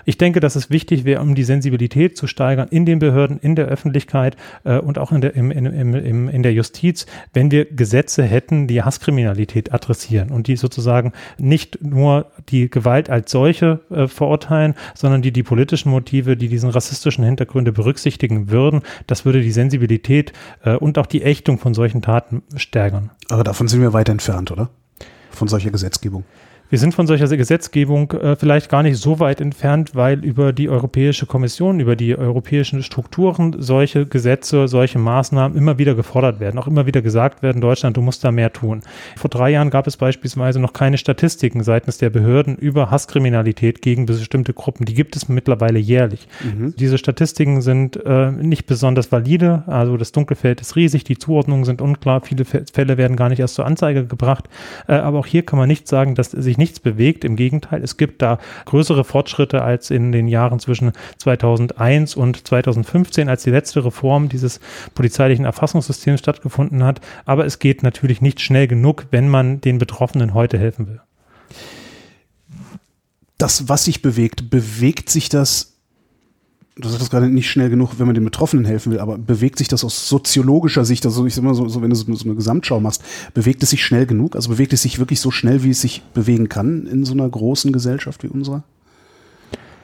Ich 0.05 0.19
denke, 0.19 0.41
dass 0.41 0.55
es 0.55 0.69
wichtig 0.69 1.05
wäre, 1.05 1.23
um 1.23 1.35
die 1.35 1.45
Sensibilität 1.45 2.17
zu 2.17 2.27
steigern 2.27 2.69
in 2.69 2.85
den 2.85 2.99
Behörden, 2.99 3.39
in 3.39 3.57
der 3.57 3.67
Öffentlichkeit 3.67 4.37
äh, 4.65 4.79
und 4.79 4.99
auch 4.99 5.13
in 5.13 5.23
der, 5.23 5.35
im, 5.35 5.51
im, 5.51 5.95
im, 5.95 6.29
in 6.29 6.43
der 6.43 6.53
Justiz, 6.53 7.07
wenn 7.33 7.51
wir 7.51 7.65
Gesetze 7.65 8.23
hätten, 8.23 8.67
die 8.67 8.83
Hasskriminalität 8.83 9.73
adressieren 9.73 10.31
und 10.31 10.47
die 10.47 10.57
sozusagen 10.57 11.13
nicht 11.39 11.83
nur 11.83 12.27
die 12.51 12.69
Gewalt 12.69 12.98
Gewalt 12.99 13.11
als 13.11 13.31
solche 13.31 13.81
äh, 13.91 14.09
verurteilen, 14.09 14.75
sondern 14.95 15.23
die 15.23 15.33
die 15.33 15.43
politischen 15.43 15.91
Motive, 15.91 16.37
die 16.37 16.49
diesen 16.49 16.71
rassistischen 16.71 17.25
Hintergründe 17.25 17.73
berücksichtigen 17.73 18.51
würden. 18.51 18.83
Das 19.07 19.25
würde 19.25 19.41
die 19.41 19.53
Sensibilität 19.53 20.33
äh, 20.65 20.75
und 20.77 20.99
auch 20.99 21.07
die 21.07 21.23
Ächtung 21.23 21.59
von 21.59 21.75
solchen 21.75 22.03
Taten 22.03 22.43
stärken. 22.57 23.11
Aber 23.31 23.45
davon 23.45 23.69
sind 23.69 23.81
wir 23.81 23.93
weit 23.93 24.09
entfernt, 24.09 24.51
oder? 24.51 24.71
Von 25.31 25.49
solcher 25.49 25.71
Gesetzgebung. 25.71 26.25
Wir 26.71 26.79
sind 26.79 26.95
von 26.95 27.07
solcher 27.07 27.35
Gesetzgebung 27.35 28.13
äh, 28.13 28.37
vielleicht 28.37 28.69
gar 28.69 28.83
nicht 28.83 28.99
so 28.99 29.21
weit 29.21 29.41
entfernt, 29.41 29.95
weil 29.95 30.23
über 30.23 30.53
die 30.53 30.69
Europäische 30.69 31.25
Kommission, 31.25 31.81
über 31.81 31.97
die 31.97 32.15
europäischen 32.15 32.83
Strukturen 32.83 33.57
solche 33.59 34.05
Gesetze, 34.05 34.69
solche 34.69 34.99
Maßnahmen 34.99 35.57
immer 35.57 35.79
wieder 35.79 35.95
gefordert 35.95 36.41
werden, 36.41 36.59
auch 36.59 36.67
immer 36.67 36.85
wieder 36.85 37.01
gesagt 37.01 37.43
werden, 37.43 37.63
Deutschland, 37.63 37.97
du 37.97 38.03
musst 38.03 38.23
da 38.23 38.33
mehr 38.33 38.53
tun. 38.53 38.83
Vor 39.17 39.31
drei 39.31 39.51
Jahren 39.51 39.71
gab 39.71 39.87
es 39.87 39.97
beispielsweise 39.97 40.61
noch 40.61 40.75
keine 40.75 40.99
Statistiken 40.99 41.63
seitens 41.63 41.97
der 41.97 42.11
Behörden 42.11 42.57
über 42.57 42.91
Hasskriminalität 42.91 43.81
gegen 43.81 44.05
bestimmte 44.05 44.53
Gruppen. 44.53 44.85
Die 44.85 44.95
gibt 44.95 45.17
es 45.17 45.27
mittlerweile 45.27 45.79
jährlich. 45.79 46.29
Mhm. 46.45 46.75
Diese 46.79 46.99
Statistiken 46.99 47.63
sind 47.63 47.97
äh, 48.05 48.31
nicht 48.31 48.67
besonders 48.67 49.11
valide, 49.11 49.63
also 49.69 49.97
das 49.97 50.13
Dunkelfeld 50.13 50.61
ist 50.61 50.77
riesig, 50.77 51.05
die 51.05 51.17
Zuordnungen 51.17 51.65
sind 51.65 51.81
unklar, 51.81 52.21
viele 52.21 52.45
Fälle 52.45 52.99
werden 52.99 53.17
gar 53.17 53.31
nicht 53.31 53.41
erst 53.41 53.55
zur 53.55 53.65
Anzeige 53.65 54.05
gebracht. 54.05 54.51
Äh, 54.87 54.97
aber 54.97 55.19
auch 55.21 55.27
hier 55.27 55.47
kann 55.47 55.59
man 55.59 55.69
nicht 55.69 55.89
sagen, 55.89 56.15
dass 56.15 56.33
sich 56.33 56.58
nichts 56.59 56.81
bewegt. 56.81 57.25
Im 57.25 57.37
Gegenteil, 57.37 57.83
es 57.83 57.97
gibt 57.97 58.23
da 58.23 58.39
größere 58.67 59.05
Fortschritte 59.05 59.63
als 59.63 59.91
in 59.91 60.13
den 60.13 60.29
Jahren 60.29 60.59
zwischen 60.59 60.93
2001 61.19 62.17
und 62.17 62.47
2015, 62.47 63.29
als 63.29 63.45
die 63.45 63.51
letzte 63.51 63.85
Reform 63.85 64.29
dieses 64.29 64.61
polizeilichen 64.95 65.45
Erfassungssystems 65.45 66.21
stattgefunden 66.21 66.85
hat. 66.85 67.01
Aber 67.25 67.47
es 67.47 67.59
geht 67.59 67.83
natürlich 67.83 68.21
nicht 68.21 68.41
schnell 68.41 68.67
genug, 68.67 69.07
wenn 69.11 69.29
man 69.29 69.61
den 69.61 69.79
Betroffenen 69.79 70.35
heute 70.35 70.59
helfen 70.59 70.89
will. 70.89 71.01
Das, 73.39 73.69
was 73.69 73.85
sich 73.85 74.03
bewegt, 74.03 74.51
bewegt 74.51 75.11
sich 75.11 75.29
das 75.29 75.78
du 76.79 76.89
sagst 76.89 77.11
gerade 77.11 77.29
nicht 77.29 77.51
schnell 77.51 77.71
genug, 77.71 77.99
wenn 77.99 78.07
man 78.07 78.15
den 78.15 78.25
Betroffenen 78.25 78.65
helfen 78.65 78.93
will, 78.93 79.01
aber 79.01 79.19
bewegt 79.19 79.59
sich 79.59 79.69
das 79.69 79.85
aus 79.85 80.09
soziologischer 80.09 80.85
Sicht, 80.85 81.05
also 81.05 81.27
ich 81.27 81.35
sag 81.35 81.45
mal 81.45 81.55
so, 81.55 81.69
so 81.69 81.83
wenn 81.83 81.91
du 81.91 81.97
so, 81.97 82.07
eine 82.07 82.35
Gesamtschau 82.35 82.81
machst, 82.81 83.03
bewegt 83.35 83.63
es 83.63 83.71
sich 83.71 83.85
schnell 83.85 84.07
genug? 84.07 84.37
Also 84.37 84.51
bewegt 84.51 84.73
es 84.73 84.83
sich 84.83 84.99
wirklich 84.99 85.21
so 85.21 85.31
schnell, 85.31 85.65
wie 85.65 85.71
es 85.71 85.81
sich 85.81 86.03
bewegen 86.15 86.49
kann 86.49 86.87
in 86.87 87.05
so 87.05 87.13
einer 87.13 87.29
großen 87.29 87.73
Gesellschaft 87.73 88.23
wie 88.23 88.29
unserer? 88.29 88.63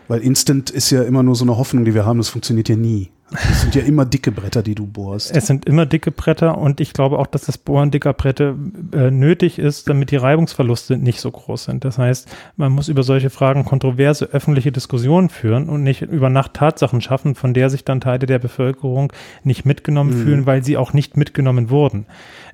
Weil 0.06 0.20
Instant 0.20 0.70
ist 0.70 0.90
ja 0.90 1.02
immer 1.02 1.22
nur 1.22 1.34
so 1.34 1.44
eine 1.44 1.56
Hoffnung, 1.56 1.84
die 1.84 1.94
wir 1.94 2.04
haben, 2.04 2.18
das 2.18 2.28
funktioniert 2.28 2.68
ja 2.68 2.76
nie. 2.76 3.10
Es 3.34 3.62
sind 3.62 3.74
ja 3.74 3.82
immer 3.82 4.04
dicke 4.04 4.30
Bretter, 4.32 4.62
die 4.62 4.74
du 4.74 4.86
bohrst. 4.86 5.34
Es 5.34 5.46
sind 5.46 5.64
immer 5.64 5.86
dicke 5.86 6.10
Bretter 6.10 6.58
und 6.58 6.80
ich 6.80 6.92
glaube 6.92 7.18
auch, 7.18 7.26
dass 7.26 7.42
das 7.42 7.58
Bohren 7.58 7.90
dicker 7.90 8.12
Bretter 8.12 8.54
äh, 8.92 9.10
nötig 9.10 9.58
ist, 9.58 9.88
damit 9.88 10.10
die 10.10 10.16
Reibungsverluste 10.16 10.96
nicht 10.96 11.20
so 11.20 11.30
groß 11.30 11.64
sind. 11.64 11.84
Das 11.84 11.98
heißt, 11.98 12.28
man 12.56 12.72
muss 12.72 12.88
über 12.88 13.02
solche 13.02 13.30
Fragen 13.30 13.64
kontroverse 13.64 14.26
öffentliche 14.26 14.72
Diskussionen 14.72 15.28
führen 15.28 15.68
und 15.68 15.82
nicht 15.82 16.02
über 16.02 16.30
Nacht 16.30 16.54
Tatsachen 16.54 17.00
schaffen, 17.00 17.34
von 17.34 17.54
der 17.54 17.70
sich 17.70 17.84
dann 17.84 18.00
Teile 18.00 18.26
der 18.26 18.38
Bevölkerung 18.38 19.12
nicht 19.42 19.64
mitgenommen 19.64 20.18
mhm. 20.18 20.22
fühlen, 20.22 20.46
weil 20.46 20.64
sie 20.64 20.76
auch 20.76 20.92
nicht 20.92 21.16
mitgenommen 21.16 21.70
wurden. 21.70 22.06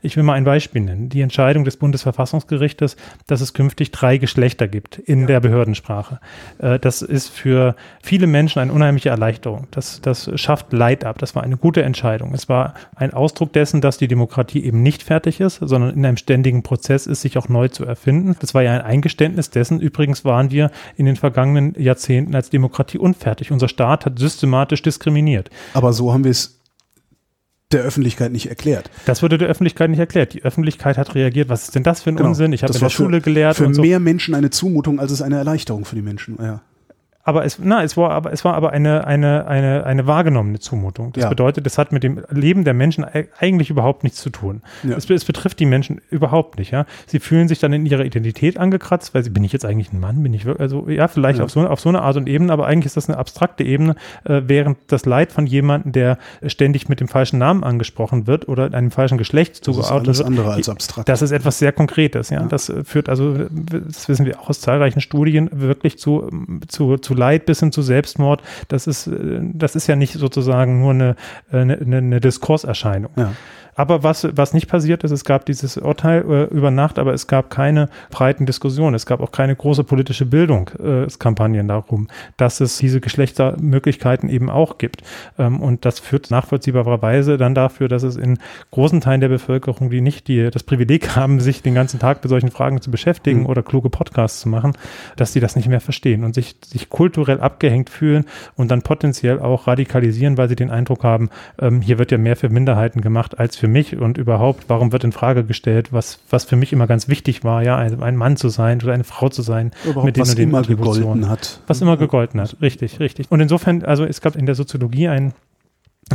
Ich 0.03 0.17
will 0.17 0.23
mal 0.23 0.35
ein 0.35 0.45
Beispiel 0.45 0.83
nennen. 0.83 1.09
Die 1.09 1.21
Entscheidung 1.21 1.65
des 1.65 1.77
Bundesverfassungsgerichtes, 1.77 2.97
dass 3.27 3.41
es 3.41 3.53
künftig 3.53 3.91
drei 3.91 4.17
Geschlechter 4.19 4.69
gibt 4.69 4.99
in 4.99 5.21
ja. 5.21 5.27
der 5.27 5.41
Behördensprache. 5.41 6.21
Äh, 6.59 6.79
das 6.79 7.03
ist 7.03 7.29
für 7.29 7.77
viele 8.03 8.27
Menschen 8.27 8.61
eine 8.61 8.73
unheimliche 8.73 9.11
Erleichterung. 9.11 9.67
Das, 9.71 10.01
das 10.01 10.31
schafft 10.41 10.73
Leid 10.73 11.05
ab. 11.05 11.19
Das 11.19 11.35
war 11.35 11.43
eine 11.43 11.57
gute 11.57 11.83
Entscheidung. 11.83 12.35
Es 12.35 12.49
war 12.49 12.75
ein 12.97 13.13
Ausdruck 13.13 13.53
dessen, 13.53 13.81
dass 13.81 13.99
die 13.99 14.09
Demokratie 14.09 14.65
eben 14.65 14.83
nicht 14.83 15.03
fertig 15.03 15.41
ist, 15.41 15.57
sondern 15.61 15.95
in 15.95 16.07
einem 16.07 16.17
ständigen 16.17 16.63
Prozess 16.63 17.07
ist, 17.07 17.23
sich 17.23 17.37
auch 17.37 17.49
neu 17.49 17.69
zu 17.69 17.85
erfinden. 17.85 18.37
Das 18.41 18.55
war 18.55 18.63
ja 18.63 18.73
ein 18.73 18.83
Eingeständnis 18.83 19.51
dessen. 19.51 19.81
Übrigens 19.81 20.25
waren 20.25 20.51
wir 20.51 20.71
in 20.97 21.07
den 21.07 21.17
vergangenen 21.17 21.75
Jahrzehnten 21.79 22.35
als 22.35 22.51
Demokratie 22.51 22.99
unfertig. 22.99 23.53
Unser 23.53 23.69
Staat 23.69 24.07
hat 24.07 24.19
systematisch 24.19 24.83
diskriminiert. 24.83 25.51
Aber 25.75 25.93
so 25.93 26.13
haben 26.13 26.25
wir 26.25 26.31
es 26.31 26.60
der 27.73 27.83
Öffentlichkeit 27.83 28.33
nicht 28.33 28.49
erklärt. 28.49 28.91
Das 29.05 29.23
wurde 29.23 29.39
der 29.39 29.49
Öffentlichkeit 29.49 29.91
nicht 29.91 30.01
erklärt. 30.01 30.35
Die 30.35 30.43
Öffentlichkeit 30.43 30.99
hat 30.99 31.15
reagiert. 31.15 31.49
Was 31.49 31.65
ist 31.65 31.75
denn 31.75 31.83
das 31.83 32.03
für 32.03 32.11
ein 32.11 32.17
genau. 32.17 32.31
Unsinn? 32.31 32.53
Ich 32.53 32.63
habe 32.63 32.73
in 32.73 32.81
der 32.81 32.89
Schule 32.89 33.19
für, 33.19 33.23
gelehrt. 33.23 33.57
Für 33.57 33.73
so. 33.73 33.81
mehr 33.83 34.01
Menschen 34.01 34.35
eine 34.35 34.51
Zumutung, 34.51 34.99
als 34.99 35.13
es 35.13 35.23
eine 35.23 35.37
Erleichterung 35.37 35.85
für 35.85 35.95
die 35.95 36.03
Menschen. 36.03 36.37
Ja 36.41 36.63
aber 37.23 37.45
es, 37.45 37.59
na, 37.63 37.83
es 37.83 37.99
war 37.99 38.13
aber, 38.13 38.33
es 38.33 38.47
war 38.47 38.55
aber 38.55 38.73
eine, 38.73 39.07
eine, 39.07 39.47
eine, 39.47 39.85
eine 39.85 40.07
wahrgenommene 40.07 40.59
Zumutung. 40.59 41.13
Das 41.13 41.25
ja. 41.25 41.29
bedeutet, 41.29 41.67
es 41.67 41.77
hat 41.77 41.93
mit 41.93 42.03
dem 42.03 42.23
Leben 42.31 42.65
der 42.65 42.73
Menschen 42.73 43.05
eigentlich 43.39 43.69
überhaupt 43.69 44.05
nichts 44.05 44.23
zu 44.23 44.31
tun. 44.31 44.63
Ja. 44.83 44.97
Es, 44.97 45.09
es, 45.11 45.27
betrifft 45.27 45.61
die 45.61 45.67
Menschen 45.67 46.01
überhaupt 46.09 46.59
nicht, 46.59 46.71
ja. 46.71 46.87
Sie 47.07 47.21
fühlen 47.21 47.47
sich 47.47 47.59
dann 47.59 47.75
in 47.75 47.85
ihrer 47.85 48.07
Identität 48.07 48.59
angekratzt, 48.59 49.15
weil 49.15 49.23
sie, 49.23 49.29
bin 49.29 49.45
ich 49.45 49.53
jetzt 49.53 49.67
eigentlich 49.67 49.93
ein 49.93 50.01
Mann? 50.01 50.23
Bin 50.23 50.33
ich 50.33 50.47
wirklich, 50.47 50.63
also, 50.63 50.89
ja, 50.89 51.09
vielleicht 51.09 51.41
ja. 51.41 51.45
Auf, 51.45 51.51
so, 51.51 51.61
auf 51.67 51.79
so 51.79 51.91
eine 51.91 52.01
Art 52.01 52.17
und 52.17 52.27
Ebene, 52.27 52.53
aber 52.55 52.67
eigentlich 52.67 52.87
ist 52.87 52.97
das 52.97 53.11
eine 53.11 53.19
abstrakte 53.19 53.65
Ebene, 53.65 53.97
äh, 54.25 54.41
während 54.47 54.79
das 54.87 55.05
Leid 55.05 55.31
von 55.31 55.47
jemandem, 55.47 55.93
der 55.93 56.19
ständig 56.47 56.89
mit 56.89 57.01
dem 57.01 57.09
falschen 57.09 57.39
Namen 57.39 57.65
angesprochen 57.65 58.27
wird 58.27 58.49
oder 58.49 58.73
einem 58.73 58.91
falschen 58.91 59.19
Geschlecht 59.19 59.63
zugeordnet 59.63 60.07
wird. 60.07 60.09
Das 60.09 60.21
ist 60.21 60.25
alles 60.25 60.39
andere 60.39 60.55
als 60.55 60.69
abstrakt. 60.71 61.09
Das 61.09 61.21
ist 61.21 61.33
etwas 61.33 61.59
sehr 61.59 61.73
Konkretes, 61.73 62.31
ja. 62.31 62.43
Das 62.45 62.73
führt 62.85 63.11
also, 63.11 63.37
das 63.51 64.09
wissen 64.09 64.25
wir 64.25 64.41
auch 64.41 64.49
aus 64.49 64.61
zahlreichen 64.61 65.03
Studien, 65.03 65.51
wirklich 65.53 65.99
zu, 65.99 66.31
zu, 66.67 66.97
zu 66.97 67.10
Leid 67.15 67.47
bis 67.47 67.61
hin 67.61 67.73
zu 67.73 67.83
Selbstmord, 67.83 68.43
das 68.69 68.87
ist, 68.87 69.07
äh, 69.07 69.41
das 69.43 69.77
ist 69.77 69.87
ja 69.87 69.97
nicht 69.97 70.15
sozusagen 70.15 70.81
nur 70.81 70.93
eine, 70.93 71.17
äh, 71.53 71.59
eine, 71.59 71.99
eine 71.99 72.21
Diskurserscheinung. 72.21 73.13
Ja. 73.17 73.33
Aber 73.75 74.03
was, 74.03 74.27
was 74.35 74.55
nicht 74.55 74.69
passiert 74.69 75.05
ist, 75.05 75.11
es 75.11 75.25
gab 75.25 75.47
dieses 75.47 75.77
Urteil 75.77 76.25
äh, 76.31 76.55
über 76.55 76.71
Nacht, 76.71 76.99
aber 76.99 77.15
es 77.15 77.27
gab 77.27 77.51
keine 77.51 77.89
breiten 78.11 78.47
Diskussionen. 78.47 78.95
Es 78.95 79.07
gab 79.07 79.21
auch 79.21 79.33
keine 79.33 79.55
große 79.55 79.85
politische 79.85 80.27
Bildungskampagnen 80.27 81.67
äh, 81.67 81.69
darum, 81.69 82.09
dass 82.37 82.61
es 82.61 82.79
diese 82.79 83.01
Geschlechtermöglichkeiten 83.01 84.29
eben 84.29 84.51
auch 84.51 84.79
gibt. 84.79 85.03
Ähm, 85.39 85.61
und 85.61 85.85
das 85.85 85.99
führt 85.99 86.31
nachvollziehbarerweise 86.31 87.37
dann 87.37 87.55
dafür, 87.55 87.89
dass 87.89 88.03
es 88.03 88.17
in 88.17 88.39
großen 88.71 89.01
Teilen 89.01 89.21
der 89.21 89.29
Bevölkerung, 89.29 89.91
die 89.91 90.01
nicht 90.01 90.29
die, 90.29 90.51
das 90.51 90.63
Privileg 90.63 91.17
haben, 91.17 91.41
sich 91.41 91.63
den 91.63 91.75
ganzen 91.75 92.01
Tag 92.01 92.23
mit 92.23 92.31
solchen 92.31 92.51
Fragen 92.51 92.81
zu 92.81 92.91
beschäftigen 92.91 93.41
mhm. 93.41 93.47
oder 93.47 93.63
kluge 93.63 93.91
Podcasts 93.91 94.41
zu 94.41 94.49
machen, 94.49 94.73
dass 95.17 95.33
sie 95.33 95.41
das 95.41 95.57
nicht 95.57 95.69
mehr 95.69 95.81
verstehen 95.81 96.25
und 96.25 96.35
sich, 96.35 96.57
sich 96.65 96.89
kulturell 96.89 97.41
abgehängt 97.41 97.91
fühlen 97.91 98.25
und 98.57 98.71
dann 98.71 98.83
potenziell 98.83 99.39
auch 99.39 99.67
radikalisieren, 99.67 100.37
weil 100.37 100.49
sie 100.49 100.57
den 100.57 100.71
Eindruck 100.71 101.05
haben, 101.05 101.31
ähm, 101.61 101.81
hier 101.81 101.99
wird 101.99 102.11
ja 102.11 102.19
mehr 102.19 102.37
für 102.37 102.49
Minderheiten 102.49 103.01
gemacht 103.01 103.39
als 103.39 103.57
für 103.61 103.69
mich 103.69 103.97
und 103.97 104.19
überhaupt, 104.19 104.65
warum 104.69 104.91
wird 104.91 105.05
in 105.05 105.13
Frage 105.13 105.45
gestellt, 105.45 105.93
was, 105.93 106.19
was 106.31 106.45
für 106.45 106.57
mich 106.57 106.73
immer 106.73 106.87
ganz 106.87 107.09
wichtig 107.09 107.45
war, 107.45 107.63
ja, 107.63 107.77
ein, 107.77 108.03
ein 108.03 108.17
Mann 108.17 108.37
zu 108.37 108.49
sein 108.49 108.81
oder 108.83 108.95
eine 108.95 109.05
Frau 109.05 109.29
zu 109.29 109.43
sein, 109.43 109.73
überhaupt, 109.85 110.07
mit 110.07 110.17
denen 110.17 110.27
was 110.27 110.35
immer 110.35 110.63
gegolten 110.63 111.29
hat. 111.29 111.61
Was 111.67 111.81
immer 111.81 111.97
gegolten 111.97 112.41
hat, 112.41 112.57
richtig, 112.61 112.99
richtig. 113.01 113.31
Und 113.31 113.41
insofern, 113.41 113.85
also 113.85 114.05
es 114.05 114.21
gab 114.21 114.35
in 114.35 114.47
der 114.47 114.55
Soziologie 114.55 115.09
ein 115.09 115.35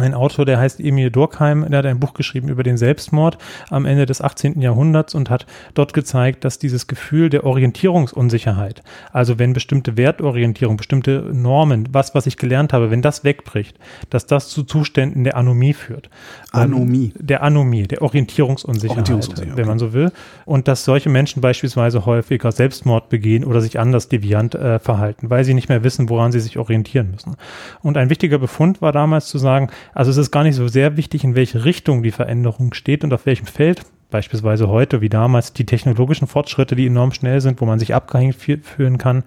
ein 0.03 0.13
Autor, 0.13 0.45
der 0.45 0.59
heißt 0.59 0.79
Emil 0.79 1.09
Durkheim, 1.09 1.65
der 1.69 1.79
hat 1.79 1.85
ein 1.85 1.99
Buch 1.99 2.13
geschrieben 2.13 2.49
über 2.49 2.63
den 2.63 2.77
Selbstmord 2.77 3.37
am 3.69 3.85
Ende 3.85 4.05
des 4.05 4.21
18. 4.21 4.61
Jahrhunderts 4.61 5.15
und 5.15 5.29
hat 5.29 5.45
dort 5.73 5.93
gezeigt, 5.93 6.43
dass 6.43 6.59
dieses 6.59 6.87
Gefühl 6.87 7.29
der 7.29 7.45
Orientierungsunsicherheit, 7.45 8.83
also 9.11 9.39
wenn 9.39 9.53
bestimmte 9.53 9.97
Wertorientierung, 9.97 10.77
bestimmte 10.77 11.29
Normen, 11.33 11.89
was, 11.91 12.15
was 12.15 12.27
ich 12.27 12.37
gelernt 12.37 12.73
habe, 12.73 12.91
wenn 12.91 13.01
das 13.01 13.23
wegbricht, 13.23 13.77
dass 14.09 14.25
das 14.25 14.49
zu 14.49 14.63
Zuständen 14.63 15.23
der 15.23 15.37
Anomie 15.37 15.73
führt. 15.73 16.09
Anomie. 16.51 17.13
Der 17.17 17.43
Anomie, 17.43 17.83
der 17.83 18.01
Orientierungsunsicherheit, 18.01 18.97
Orientierungsunsicherheit 18.97 19.57
wenn 19.57 19.67
man 19.67 19.79
so 19.79 19.93
will. 19.93 20.11
Und 20.45 20.67
dass 20.67 20.85
solche 20.85 21.09
Menschen 21.09 21.41
beispielsweise 21.41 22.05
häufiger 22.05 22.51
Selbstmord 22.51 23.09
begehen 23.09 23.43
oder 23.43 23.61
sich 23.61 23.79
anders 23.79 24.09
deviant 24.09 24.55
äh, 24.55 24.79
verhalten, 24.79 25.29
weil 25.29 25.43
sie 25.43 25.53
nicht 25.53 25.69
mehr 25.69 25.83
wissen, 25.83 26.09
woran 26.09 26.31
sie 26.31 26.39
sich 26.39 26.57
orientieren 26.57 27.11
müssen. 27.11 27.35
Und 27.81 27.97
ein 27.97 28.09
wichtiger 28.09 28.37
Befund 28.37 28.81
war 28.81 28.91
damals 28.91 29.27
zu 29.27 29.37
sagen, 29.37 29.69
also 29.93 30.11
es 30.11 30.17
ist 30.17 30.31
gar 30.31 30.43
nicht 30.43 30.55
so 30.55 30.67
sehr 30.67 30.97
wichtig, 30.97 31.23
in 31.23 31.35
welche 31.35 31.65
Richtung 31.65 32.03
die 32.03 32.11
Veränderung 32.11 32.73
steht 32.73 33.03
und 33.03 33.13
auf 33.13 33.25
welchem 33.25 33.47
Feld 33.47 33.81
beispielsweise 34.11 34.69
heute 34.69 35.01
wie 35.01 35.09
damals 35.09 35.51
die 35.51 35.65
technologischen 35.65 36.27
Fortschritte, 36.27 36.75
die 36.75 36.87
enorm 36.87 37.11
schnell 37.11 37.41
sind, 37.41 37.59
wo 37.59 37.65
man 37.65 37.79
sich 37.79 37.93
abgehängt 37.93 38.35
fühlen 38.35 38.97
kann, 38.97 39.23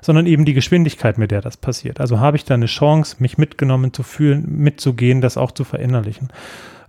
sondern 0.00 0.26
eben 0.26 0.44
die 0.44 0.52
Geschwindigkeit, 0.52 1.16
mit 1.16 1.30
der 1.30 1.40
das 1.40 1.56
passiert. 1.56 2.00
Also 2.00 2.20
habe 2.20 2.36
ich 2.36 2.44
da 2.44 2.54
eine 2.54 2.66
Chance, 2.66 3.16
mich 3.20 3.38
mitgenommen 3.38 3.94
zu 3.94 4.02
fühlen, 4.02 4.44
mitzugehen, 4.58 5.20
das 5.20 5.36
auch 5.36 5.52
zu 5.52 5.64
verinnerlichen. 5.64 6.28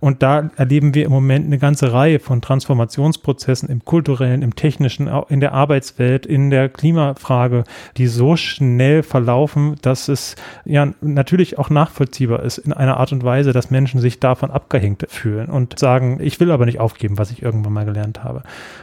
Und 0.00 0.22
da 0.22 0.50
erleben 0.56 0.94
wir 0.94 1.04
im 1.04 1.12
Moment 1.12 1.46
eine 1.46 1.58
ganze 1.58 1.92
Reihe 1.92 2.20
von 2.20 2.40
Transformationsprozessen 2.40 3.68
im 3.68 3.84
kulturellen, 3.84 4.42
im 4.42 4.54
technischen, 4.54 5.08
in 5.28 5.40
der 5.40 5.52
Arbeitswelt, 5.52 6.26
in 6.26 6.50
der 6.50 6.68
Klimafrage, 6.68 7.64
die 7.96 8.06
so 8.06 8.36
schnell 8.36 9.02
verlaufen, 9.02 9.76
dass 9.82 10.08
es 10.08 10.36
ja 10.64 10.92
natürlich 11.00 11.58
auch 11.58 11.70
nachvollziehbar 11.70 12.42
ist 12.42 12.58
in 12.58 12.72
einer 12.72 12.98
Art 12.98 13.12
und 13.12 13.24
Weise, 13.24 13.52
dass 13.52 13.70
Menschen 13.70 14.00
sich 14.00 14.20
davon 14.20 14.50
abgehängt 14.50 15.06
fühlen 15.08 15.48
und 15.48 15.78
sagen, 15.78 16.18
ich 16.20 16.40
will 16.40 16.50
aber 16.50 16.66
nicht 16.66 16.80
aufgeben, 16.80 17.18
was 17.18 17.30
ich 17.30 17.42
irgendwann 17.42 17.72
mal 17.72 17.84
gelernt 17.84 18.22
habe. 18.22 18.42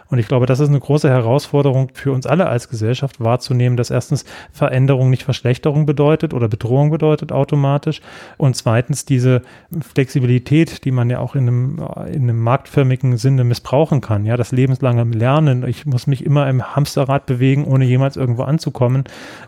Und 0.09 0.19
ich 0.19 0.27
glaube, 0.27 0.45
das 0.45 0.59
ist 0.59 0.69
eine 0.69 0.79
große 0.79 1.09
Herausforderung 1.09 1.89
für 1.93 2.11
uns 2.11 2.25
alle 2.25 2.47
als 2.47 2.69
Gesellschaft 2.69 3.19
wahrzunehmen, 3.19 3.77
dass 3.77 3.89
erstens 3.89 4.25
Veränderung 4.51 5.09
nicht 5.09 5.23
Verschlechterung 5.23 5.85
bedeutet 5.85 6.33
oder 6.33 6.47
Bedrohung 6.47 6.89
bedeutet 6.89 7.31
automatisch 7.31 8.01
und 8.37 8.55
zweitens 8.55 9.05
diese 9.05 9.41
Flexibilität, 9.81 10.85
die 10.85 10.91
man 10.91 11.04
man 11.05 11.11
ja 11.11 11.19
auch 11.19 11.35
in 11.35 11.47
einem, 11.47 11.77
in 12.07 12.23
einem 12.23 12.39
marktförmigen 12.39 13.17
Sinne 13.17 13.43
missbrauchen 13.43 14.01
kann. 14.01 14.25
Ja, 14.25 14.37
das 14.37 14.51
lebenslange 14.51 15.03
Lernen. 15.03 15.67
Ich 15.67 15.85
muss 15.85 16.07
mich 16.07 16.25
immer 16.25 16.49
im 16.49 16.75
Hamsterrad 16.75 17.25
bewegen, 17.25 17.65
ohne 17.65 17.85
jemals 17.85 18.17
irgendwo 18.17 18.43
anzukommen. 18.43 19.03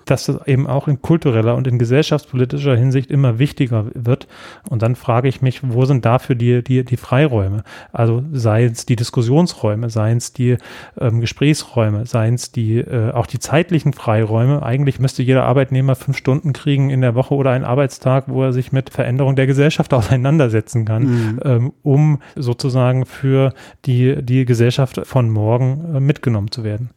Dass 0.05 0.25
das 0.25 0.45
eben 0.47 0.67
auch 0.67 0.87
in 0.87 1.01
kultureller 1.01 1.55
und 1.55 1.67
in 1.67 1.79
gesellschaftspolitischer 1.79 2.75
Hinsicht 2.75 3.09
immer 3.09 3.39
wichtiger 3.39 3.85
wird. 3.93 4.27
Und 4.69 4.81
dann 4.81 4.95
frage 4.95 5.27
ich 5.27 5.41
mich, 5.41 5.61
wo 5.63 5.85
sind 5.85 6.05
dafür 6.05 6.35
die, 6.35 6.63
die, 6.63 6.85
die 6.85 6.97
Freiräume? 6.97 7.63
Also 7.91 8.23
seien 8.31 8.71
es 8.71 8.85
die 8.85 8.95
Diskussionsräume, 8.95 9.89
seien 9.89 10.17
es 10.17 10.33
die 10.33 10.57
ähm, 10.99 11.21
Gesprächsräume, 11.21 12.05
seien 12.05 12.35
es 12.35 12.51
die, 12.51 12.77
äh, 12.77 13.11
auch 13.11 13.25
die 13.25 13.39
zeitlichen 13.39 13.93
Freiräume. 13.93 14.63
Eigentlich 14.63 14.99
müsste 14.99 15.23
jeder 15.23 15.45
Arbeitnehmer 15.45 15.95
fünf 15.95 16.17
Stunden 16.17 16.53
kriegen 16.53 16.89
in 16.89 17.01
der 17.01 17.15
Woche 17.15 17.33
oder 17.33 17.51
einen 17.51 17.65
Arbeitstag, 17.65 18.25
wo 18.27 18.43
er 18.43 18.53
sich 18.53 18.71
mit 18.71 18.89
Veränderung 18.91 19.35
der 19.35 19.47
Gesellschaft 19.47 19.93
auseinandersetzen 19.93 20.85
kann. 20.85 21.03
Mhm 21.03 21.39
ähm, 21.47 21.73
um 21.83 22.19
sozusagen 22.35 23.05
für 23.05 23.53
die, 23.85 24.23
die 24.23 24.45
Gesellschaft 24.45 25.01
von 25.05 25.29
morgen 25.29 25.95
äh, 25.95 25.99
mitgenommen 25.99 26.51
zu 26.51 26.63
werden. 26.63 26.89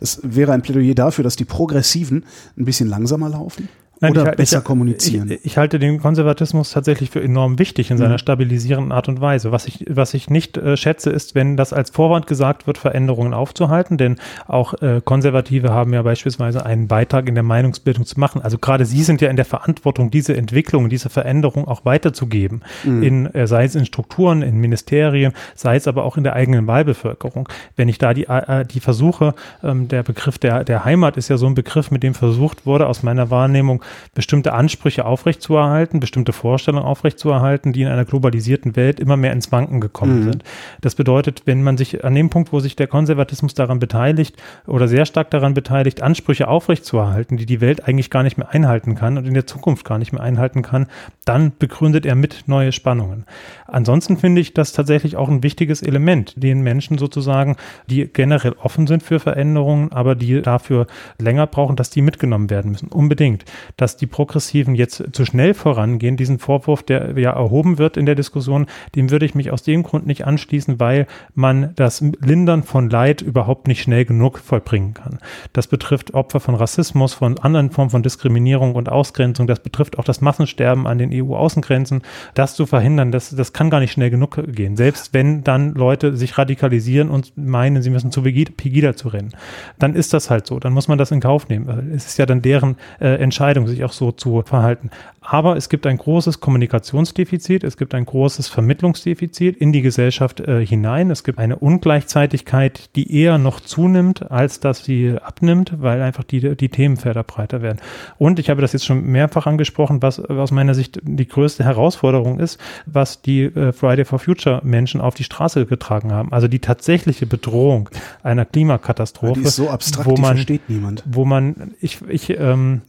Es 0.00 0.20
wäre 0.22 0.52
ein 0.52 0.62
Plädoyer 0.62 0.94
dafür, 0.94 1.24
dass 1.24 1.36
die 1.36 1.44
Progressiven 1.44 2.24
ein 2.56 2.64
bisschen 2.64 2.88
langsamer 2.88 3.28
laufen? 3.28 3.68
Nein, 4.02 4.12
oder 4.12 4.30
ich, 4.30 4.36
besser 4.36 4.58
ich, 4.58 4.64
kommunizieren. 4.64 5.30
Ich, 5.30 5.44
ich, 5.44 5.56
halte 5.56 5.78
den 5.78 6.00
Konservatismus 6.00 6.72
tatsächlich 6.72 7.10
für 7.10 7.22
enorm 7.22 7.60
wichtig 7.60 7.90
in 7.90 7.98
seiner 7.98 8.14
mhm. 8.14 8.18
stabilisierenden 8.18 8.90
Art 8.90 9.08
und 9.08 9.20
Weise. 9.20 9.52
Was 9.52 9.66
ich, 9.66 9.86
was 9.88 10.12
ich 10.12 10.28
nicht 10.28 10.58
äh, 10.58 10.76
schätze, 10.76 11.10
ist, 11.10 11.36
wenn 11.36 11.56
das 11.56 11.72
als 11.72 11.90
Vorwand 11.90 12.26
gesagt 12.26 12.66
wird, 12.66 12.78
Veränderungen 12.78 13.32
aufzuhalten, 13.32 13.98
denn 13.98 14.16
auch 14.48 14.74
äh, 14.82 15.00
Konservative 15.04 15.70
haben 15.70 15.94
ja 15.94 16.02
beispielsweise 16.02 16.66
einen 16.66 16.88
Beitrag 16.88 17.28
in 17.28 17.34
der 17.34 17.44
Meinungsbildung 17.44 18.04
zu 18.04 18.18
machen. 18.18 18.42
Also 18.42 18.58
gerade 18.58 18.84
sie 18.84 19.04
sind 19.04 19.20
ja 19.20 19.30
in 19.30 19.36
der 19.36 19.44
Verantwortung, 19.44 20.10
diese 20.10 20.36
Entwicklung, 20.36 20.88
diese 20.88 21.08
Veränderung 21.08 21.68
auch 21.68 21.84
weiterzugeben, 21.84 22.62
mhm. 22.82 23.02
in, 23.04 23.34
äh, 23.34 23.46
sei 23.46 23.64
es 23.64 23.76
in 23.76 23.86
Strukturen, 23.86 24.42
in 24.42 24.58
Ministerien, 24.58 25.32
sei 25.54 25.76
es 25.76 25.86
aber 25.86 26.02
auch 26.02 26.16
in 26.16 26.24
der 26.24 26.34
eigenen 26.34 26.66
Wahlbevölkerung. 26.66 27.48
Wenn 27.76 27.88
ich 27.88 27.98
da 27.98 28.14
die, 28.14 28.26
äh, 28.26 28.64
die 28.64 28.80
Versuche, 28.80 29.34
ähm, 29.62 29.86
der 29.86 30.02
Begriff 30.02 30.38
der, 30.38 30.64
der 30.64 30.84
Heimat 30.84 31.16
ist 31.16 31.28
ja 31.28 31.36
so 31.36 31.46
ein 31.46 31.54
Begriff, 31.54 31.92
mit 31.92 32.02
dem 32.02 32.14
versucht 32.14 32.66
wurde, 32.66 32.88
aus 32.88 33.04
meiner 33.04 33.30
Wahrnehmung 33.30 33.84
bestimmte 34.14 34.52
Ansprüche 34.52 35.04
aufrechtzuerhalten, 35.04 36.00
bestimmte 36.00 36.32
Vorstellungen 36.32 36.84
aufrechtzuerhalten, 36.84 37.72
die 37.72 37.82
in 37.82 37.88
einer 37.88 38.04
globalisierten 38.04 38.76
Welt 38.76 39.00
immer 39.00 39.16
mehr 39.16 39.32
ins 39.32 39.52
Wanken 39.52 39.80
gekommen 39.80 40.20
mhm. 40.20 40.24
sind. 40.24 40.44
Das 40.80 40.94
bedeutet, 40.94 41.42
wenn 41.46 41.62
man 41.62 41.76
sich 41.76 42.04
an 42.04 42.14
dem 42.14 42.30
Punkt, 42.30 42.52
wo 42.52 42.60
sich 42.60 42.76
der 42.76 42.86
Konservatismus 42.86 43.54
daran 43.54 43.78
beteiligt 43.78 44.36
oder 44.66 44.88
sehr 44.88 45.06
stark 45.06 45.30
daran 45.30 45.54
beteiligt, 45.54 46.02
Ansprüche 46.02 46.48
aufrechtzuerhalten, 46.48 47.36
die 47.36 47.46
die 47.46 47.60
Welt 47.60 47.86
eigentlich 47.86 48.10
gar 48.10 48.22
nicht 48.22 48.38
mehr 48.38 48.50
einhalten 48.50 48.94
kann 48.94 49.18
und 49.18 49.26
in 49.26 49.34
der 49.34 49.46
Zukunft 49.46 49.84
gar 49.84 49.98
nicht 49.98 50.12
mehr 50.12 50.22
einhalten 50.22 50.62
kann, 50.62 50.86
dann 51.24 51.52
begründet 51.58 52.06
er 52.06 52.14
mit 52.14 52.44
neue 52.46 52.72
Spannungen. 52.72 53.24
Ansonsten 53.66 54.16
finde 54.16 54.40
ich 54.40 54.54
das 54.54 54.72
tatsächlich 54.72 55.16
auch 55.16 55.28
ein 55.28 55.42
wichtiges 55.42 55.82
Element, 55.82 56.34
den 56.36 56.60
Menschen 56.60 56.98
sozusagen, 56.98 57.56
die 57.88 58.06
generell 58.06 58.54
offen 58.62 58.86
sind 58.86 59.02
für 59.02 59.20
Veränderungen, 59.20 59.92
aber 59.92 60.14
die 60.14 60.42
dafür 60.42 60.86
länger 61.18 61.46
brauchen, 61.46 61.76
dass 61.76 61.90
die 61.90 62.02
mitgenommen 62.02 62.50
werden 62.50 62.70
müssen. 62.72 62.88
Unbedingt. 62.88 63.44
Dass 63.82 63.96
die 63.96 64.06
Progressiven 64.06 64.76
jetzt 64.76 65.02
zu 65.10 65.24
schnell 65.24 65.54
vorangehen, 65.54 66.16
diesen 66.16 66.38
Vorwurf, 66.38 66.84
der 66.84 67.18
ja 67.18 67.32
erhoben 67.32 67.78
wird 67.78 67.96
in 67.96 68.06
der 68.06 68.14
Diskussion, 68.14 68.66
dem 68.94 69.10
würde 69.10 69.26
ich 69.26 69.34
mich 69.34 69.50
aus 69.50 69.64
dem 69.64 69.82
Grund 69.82 70.06
nicht 70.06 70.24
anschließen, 70.24 70.78
weil 70.78 71.08
man 71.34 71.72
das 71.74 72.00
Lindern 72.00 72.62
von 72.62 72.88
Leid 72.88 73.22
überhaupt 73.22 73.66
nicht 73.66 73.82
schnell 73.82 74.04
genug 74.04 74.38
vollbringen 74.38 74.94
kann. 74.94 75.18
Das 75.52 75.66
betrifft 75.66 76.14
Opfer 76.14 76.38
von 76.38 76.54
Rassismus, 76.54 77.12
von 77.12 77.40
anderen 77.40 77.72
Formen 77.72 77.90
von 77.90 78.04
Diskriminierung 78.04 78.76
und 78.76 78.88
Ausgrenzung. 78.88 79.48
Das 79.48 79.58
betrifft 79.58 79.98
auch 79.98 80.04
das 80.04 80.20
Massensterben 80.20 80.86
an 80.86 80.98
den 80.98 81.10
EU-Außengrenzen. 81.12 82.02
Das 82.34 82.54
zu 82.54 82.66
verhindern, 82.66 83.10
das, 83.10 83.34
das 83.34 83.52
kann 83.52 83.68
gar 83.68 83.80
nicht 83.80 83.90
schnell 83.90 84.10
genug 84.10 84.40
gehen. 84.54 84.76
Selbst 84.76 85.12
wenn 85.12 85.42
dann 85.42 85.74
Leute 85.74 86.16
sich 86.16 86.38
radikalisieren 86.38 87.10
und 87.10 87.36
meinen, 87.36 87.82
sie 87.82 87.90
müssen 87.90 88.12
zu 88.12 88.22
Pegida 88.22 88.94
zu 88.94 89.08
rennen, 89.08 89.32
dann 89.80 89.96
ist 89.96 90.14
das 90.14 90.30
halt 90.30 90.46
so. 90.46 90.60
Dann 90.60 90.72
muss 90.72 90.86
man 90.86 90.98
das 90.98 91.10
in 91.10 91.18
Kauf 91.18 91.48
nehmen. 91.48 91.92
Es 91.96 92.06
ist 92.06 92.18
ja 92.18 92.26
dann 92.26 92.42
deren 92.42 92.76
äh, 93.00 93.16
Entscheidung, 93.16 93.61
sich 93.66 93.84
auch 93.84 93.92
so 93.92 94.12
zu 94.12 94.42
verhalten. 94.42 94.90
Aber 95.24 95.56
es 95.56 95.68
gibt 95.68 95.86
ein 95.86 95.98
großes 95.98 96.40
Kommunikationsdefizit, 96.40 97.62
es 97.62 97.76
gibt 97.76 97.94
ein 97.94 98.04
großes 98.04 98.48
Vermittlungsdefizit 98.48 99.56
in 99.56 99.72
die 99.72 99.80
Gesellschaft 99.80 100.40
äh, 100.40 100.66
hinein. 100.66 101.12
Es 101.12 101.22
gibt 101.22 101.38
eine 101.38 101.56
Ungleichzeitigkeit, 101.56 102.90
die 102.96 103.16
eher 103.16 103.38
noch 103.38 103.60
zunimmt, 103.60 104.30
als 104.32 104.58
dass 104.58 104.84
sie 104.84 105.16
abnimmt, 105.22 105.74
weil 105.78 106.02
einfach 106.02 106.24
die, 106.24 106.56
die 106.56 106.68
Themenfelder 106.68 107.22
breiter 107.22 107.62
werden. 107.62 107.78
Und 108.18 108.40
ich 108.40 108.50
habe 108.50 108.60
das 108.60 108.72
jetzt 108.72 108.84
schon 108.84 109.04
mehrfach 109.04 109.46
angesprochen, 109.46 110.02
was 110.02 110.18
aus 110.18 110.50
meiner 110.50 110.74
Sicht 110.74 111.00
die 111.04 111.28
größte 111.28 111.64
Herausforderung 111.64 112.40
ist, 112.40 112.58
was 112.86 113.22
die 113.22 113.44
äh, 113.44 113.72
Friday 113.72 114.04
for 114.04 114.18
Future 114.18 114.60
Menschen 114.64 115.00
auf 115.00 115.14
die 115.14 115.24
Straße 115.24 115.66
getragen 115.66 116.12
haben. 116.12 116.32
Also 116.32 116.48
die 116.48 116.58
tatsächliche 116.58 117.26
Bedrohung 117.26 117.88
einer 118.24 118.44
Klimakatastrophe. 118.44 119.40
Die 119.40 119.46
ist 119.46 119.56
so 119.56 119.70
abstrakt, 119.70 120.08
wo 120.08 120.16
man, 120.16 120.34
versteht 120.34 120.68
niemand. 120.68 121.04
Wo 121.06 121.24
man, 121.24 121.74
ich, 121.80 122.00
ich, 122.08 122.30
ähm, 122.30 122.82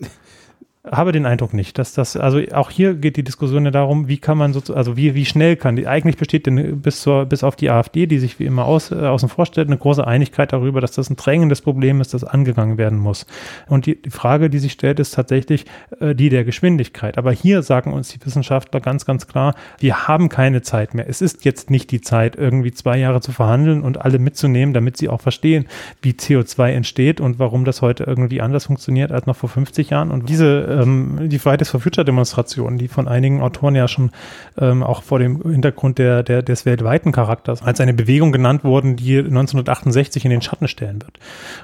habe 0.92 1.14
den 1.14 1.26
Eindruck 1.26 1.54
nicht, 1.54 1.80
dass 1.80 1.94
das, 1.94 2.18
also 2.18 2.42
auch 2.52 2.70
hier 2.70 2.96
geht 2.96 3.16
die 3.16 3.24
Diskussion 3.24 3.64
ja 3.64 3.72
darum, 3.72 4.10
wie 4.10 4.18
kann 4.18 4.38
man 4.38 4.52
so, 4.52 4.74
also 4.74 4.98
wie, 4.98 5.16
wie 5.16 5.24
schnell 5.24 5.56
kann 5.56 5.78
die, 5.78 5.88
eigentlich 5.88 6.18
besteht 6.18 6.46
denn 6.46 6.82
bis 6.82 7.02
zur, 7.02 7.26
bis 7.26 7.46
auf 7.46 7.56
die 7.56 7.70
AfD, 7.70 8.06
die 8.06 8.20
sich 8.20 8.38
wie 8.38 8.46
immer 8.46 8.66
aus, 8.66 8.92
äh, 8.92 8.96
außen 8.96 9.30
vor 9.30 9.46
stellt, 9.46 9.70
eine 9.70 9.78
große 9.78 10.06
Einigkeit 10.06 10.52
darüber, 10.52 10.82
dass 10.82 10.92
das 10.92 11.10
ein 11.10 11.16
drängendes 11.16 11.62
Problem 11.62 12.02
ist, 12.02 12.14
das 12.14 12.26
angegangen 12.26 12.78
werden 12.78 13.00
muss. 13.00 13.26
Und 13.68 13.86
die, 13.86 14.02
die 14.02 14.10
Frage, 14.10 14.50
die 14.50 14.60
sich 14.60 14.74
stellt, 14.74 15.00
ist 15.00 15.12
tatsächlich 15.12 15.66
äh, 16.02 16.16
die 16.16 16.28
der 16.28 16.44
Geschwindigkeit. 16.44 17.18
Aber 17.18 17.32
hier 17.32 17.64
sagen 17.64 17.94
uns 17.94 18.10
die 18.10 18.24
Wissenschaftler 18.26 18.82
ganz, 18.82 19.06
ganz 19.06 19.26
klar, 19.26 19.56
wir 19.80 20.10
haben 20.10 20.28
keine 20.28 20.64
Zeit 20.64 20.94
mehr. 20.94 21.08
Es 21.08 21.22
ist 21.22 21.46
jetzt 21.46 21.72
nicht 21.72 21.92
die 21.92 22.02
Zeit, 22.02 22.36
irgendwie 22.36 22.74
zwei 22.74 22.98
Jahre 22.98 23.22
zu 23.22 23.32
verhandeln 23.32 23.84
und 23.84 24.02
alle 24.02 24.20
mitzunehmen, 24.20 24.74
damit 24.74 24.98
sie 24.98 25.08
auch 25.08 25.22
verstehen, 25.22 25.66
wie 26.02 26.12
CO2 26.12 26.72
entsteht 26.72 27.22
und 27.22 27.40
warum 27.40 27.64
das 27.64 27.82
heute 27.82 28.04
irgendwie 28.04 28.42
anders 28.42 28.66
funktioniert 28.66 29.14
als 29.14 29.28
noch 29.28 29.38
vor 29.38 29.48
50 29.48 29.90
Jahren. 29.90 30.12
Und 30.12 30.28
diese 30.28 30.73
ähm, 30.82 31.30
die 31.30 31.40
Fridays 31.40 31.70
for 31.70 31.80
Future 31.80 32.06
Demonstration, 32.06 32.78
die 32.78 32.88
von 32.88 33.08
einigen 33.08 33.42
Autoren 33.42 33.76
ja 33.76 33.88
schon 33.88 34.12
ähm, 34.58 34.84
auch 34.84 35.04
vor 35.04 35.20
dem 35.20 35.42
Hintergrund 35.42 35.98
der, 35.98 36.24
der, 36.24 36.42
des 36.42 36.66
weltweiten 36.66 37.12
Charakters 37.12 37.62
als 37.62 37.80
eine 37.80 37.94
Bewegung 37.94 38.32
genannt 38.32 38.64
wurden, 38.64 38.96
die 38.96 39.18
1968 39.18 40.26
in 40.26 40.32
den 40.32 40.42
Schatten 40.42 40.68
stellen 40.68 41.02
wird. 41.02 41.20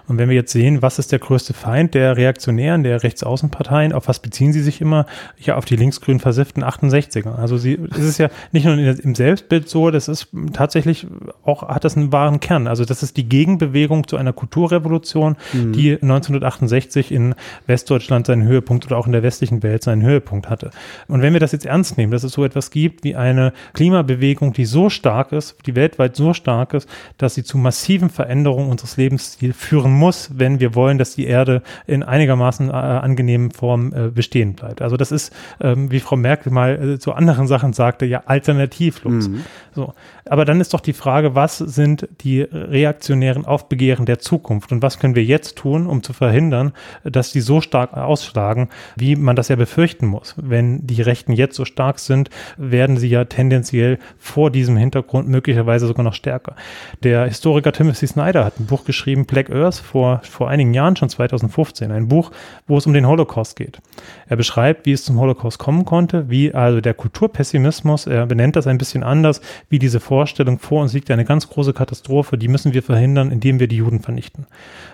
Und 0.07 0.17
wenn 0.17 0.29
wir 0.29 0.35
jetzt 0.35 0.51
sehen, 0.51 0.81
was 0.81 0.99
ist 0.99 1.11
der 1.11 1.19
größte 1.19 1.53
Feind 1.53 1.93
der 1.93 2.17
Reaktionären, 2.17 2.83
der 2.83 3.03
Rechtsaußenparteien, 3.03 3.93
auf 3.93 4.07
was 4.07 4.19
beziehen 4.19 4.53
sie 4.53 4.61
sich 4.61 4.81
immer? 4.81 5.05
Ja, 5.37 5.55
auf 5.55 5.65
die 5.65 5.75
linksgrün 5.75 6.19
versifften 6.19 6.63
68er. 6.63 7.35
Also 7.35 7.57
sie, 7.57 7.79
es 7.91 7.99
ist 8.03 8.17
ja 8.17 8.29
nicht 8.51 8.65
nur 8.65 8.75
im 8.77 9.15
Selbstbild 9.15 9.69
so, 9.69 9.91
das 9.91 10.07
ist 10.07 10.27
tatsächlich 10.53 11.07
auch, 11.43 11.67
hat 11.67 11.83
das 11.83 11.97
einen 11.97 12.11
wahren 12.11 12.39
Kern. 12.39 12.67
Also 12.67 12.85
das 12.85 13.03
ist 13.03 13.17
die 13.17 13.27
Gegenbewegung 13.27 14.07
zu 14.07 14.17
einer 14.17 14.33
Kulturrevolution, 14.33 15.35
mhm. 15.53 15.73
die 15.73 15.93
1968 15.93 17.11
in 17.11 17.35
Westdeutschland 17.67 18.27
seinen 18.27 18.43
Höhepunkt 18.43 18.85
oder 18.85 18.97
auch 18.99 19.07
in 19.07 19.13
der 19.13 19.23
westlichen 19.23 19.63
Welt 19.63 19.83
seinen 19.83 20.03
Höhepunkt 20.03 20.49
hatte. 20.49 20.71
Und 21.07 21.21
wenn 21.21 21.33
wir 21.33 21.39
das 21.39 21.51
jetzt 21.51 21.65
ernst 21.65 21.97
nehmen, 21.97 22.11
dass 22.11 22.23
es 22.23 22.33
so 22.33 22.43
etwas 22.45 22.69
gibt 22.69 23.03
wie 23.03 23.15
eine 23.15 23.53
Klimabewegung, 23.73 24.53
die 24.53 24.65
so 24.65 24.89
stark 24.89 25.31
ist, 25.31 25.55
die 25.65 25.75
weltweit 25.75 26.15
so 26.15 26.33
stark 26.33 26.73
ist, 26.73 26.89
dass 27.17 27.33
sie 27.33 27.43
zu 27.43 27.57
massiven 27.57 28.09
Veränderungen 28.09 28.69
unseres 28.69 28.97
Lebensstils 28.97 29.55
führen 29.55 29.91
muss, 29.91 30.31
wenn 30.35 30.59
wir 30.59 30.75
wollen, 30.75 30.97
dass 30.97 31.15
die 31.15 31.25
Erde 31.25 31.63
in 31.87 32.03
einigermaßen 32.03 32.69
äh, 32.69 32.73
angenehmen 32.73 33.51
Form 33.51 33.93
äh, 33.93 34.09
bestehen 34.09 34.53
bleibt. 34.53 34.81
Also 34.81 34.97
das 34.97 35.11
ist, 35.11 35.33
ähm, 35.61 35.91
wie 35.91 35.99
Frau 35.99 36.15
Merkel 36.15 36.51
mal 36.51 36.93
äh, 36.93 36.99
zu 36.99 37.13
anderen 37.13 37.47
Sachen 37.47 37.73
sagte, 37.73 38.05
ja 38.05 38.23
alternativlos. 38.25 39.29
Mhm. 39.29 39.45
So. 39.73 39.93
Aber 40.29 40.45
dann 40.45 40.61
ist 40.61 40.73
doch 40.73 40.79
die 40.79 40.93
Frage, 40.93 41.35
was 41.35 41.57
sind 41.57 42.07
die 42.21 42.41
reaktionären 42.41 43.45
Aufbegehren 43.45 44.05
der 44.05 44.19
Zukunft 44.19 44.71
und 44.71 44.81
was 44.81 44.99
können 44.99 45.15
wir 45.15 45.23
jetzt 45.23 45.57
tun, 45.57 45.87
um 45.87 46.03
zu 46.03 46.13
verhindern, 46.13 46.73
dass 47.03 47.31
die 47.31 47.41
so 47.41 47.61
stark 47.61 47.97
ausschlagen, 47.97 48.69
wie 48.95 49.15
man 49.15 49.35
das 49.35 49.47
ja 49.47 49.55
befürchten 49.55 50.05
muss. 50.05 50.35
Wenn 50.37 50.85
die 50.85 51.01
Rechten 51.01 51.33
jetzt 51.33 51.55
so 51.55 51.65
stark 51.65 51.99
sind, 51.99 52.29
werden 52.57 52.97
sie 52.97 53.09
ja 53.09 53.25
tendenziell 53.25 53.97
vor 54.17 54.51
diesem 54.51 54.77
Hintergrund 54.77 55.27
möglicherweise 55.27 55.87
sogar 55.87 56.03
noch 56.03 56.13
stärker. 56.13 56.55
Der 57.03 57.25
Historiker 57.25 57.71
Timothy 57.71 58.07
Snyder 58.07 58.45
hat 58.45 58.59
ein 58.59 58.67
Buch 58.67 58.85
geschrieben, 58.85 59.25
Black 59.25 59.49
Earth, 59.49 59.75
vor, 59.75 60.21
vor 60.23 60.49
einigen 60.49 60.73
Jahren, 60.73 60.95
schon 60.95 61.09
2015. 61.09 61.91
Ein 61.91 62.07
Buch, 62.07 62.31
wo 62.67 62.77
es 62.77 62.85
um 62.85 62.93
den 62.93 63.07
Holocaust 63.07 63.55
geht. 63.55 63.79
Er 64.27 64.37
beschreibt, 64.37 64.85
wie 64.85 64.93
es 64.93 65.03
zum 65.03 65.19
Holocaust 65.19 65.57
kommen 65.57 65.85
konnte, 65.85 66.29
wie 66.29 66.53
also 66.53 66.81
der 66.81 66.93
Kulturpessimismus, 66.93 68.05
er 68.05 68.27
benennt 68.27 68.55
das 68.55 68.67
ein 68.67 68.77
bisschen 68.77 69.03
anders, 69.03 69.41
wie 69.69 69.79
diese 69.79 69.99
Vorstellung 70.19 70.59
vor 70.59 70.81
uns 70.81 70.91
liegt 70.91 71.09
eine 71.11 71.23
ganz 71.23 71.47
große 71.47 71.71
Katastrophe, 71.71 72.37
die 72.37 72.49
müssen 72.49 72.73
wir 72.73 72.83
verhindern, 72.83 73.31
indem 73.31 73.61
wir 73.61 73.69
die 73.69 73.77
Juden 73.77 74.01
vernichten. 74.01 74.47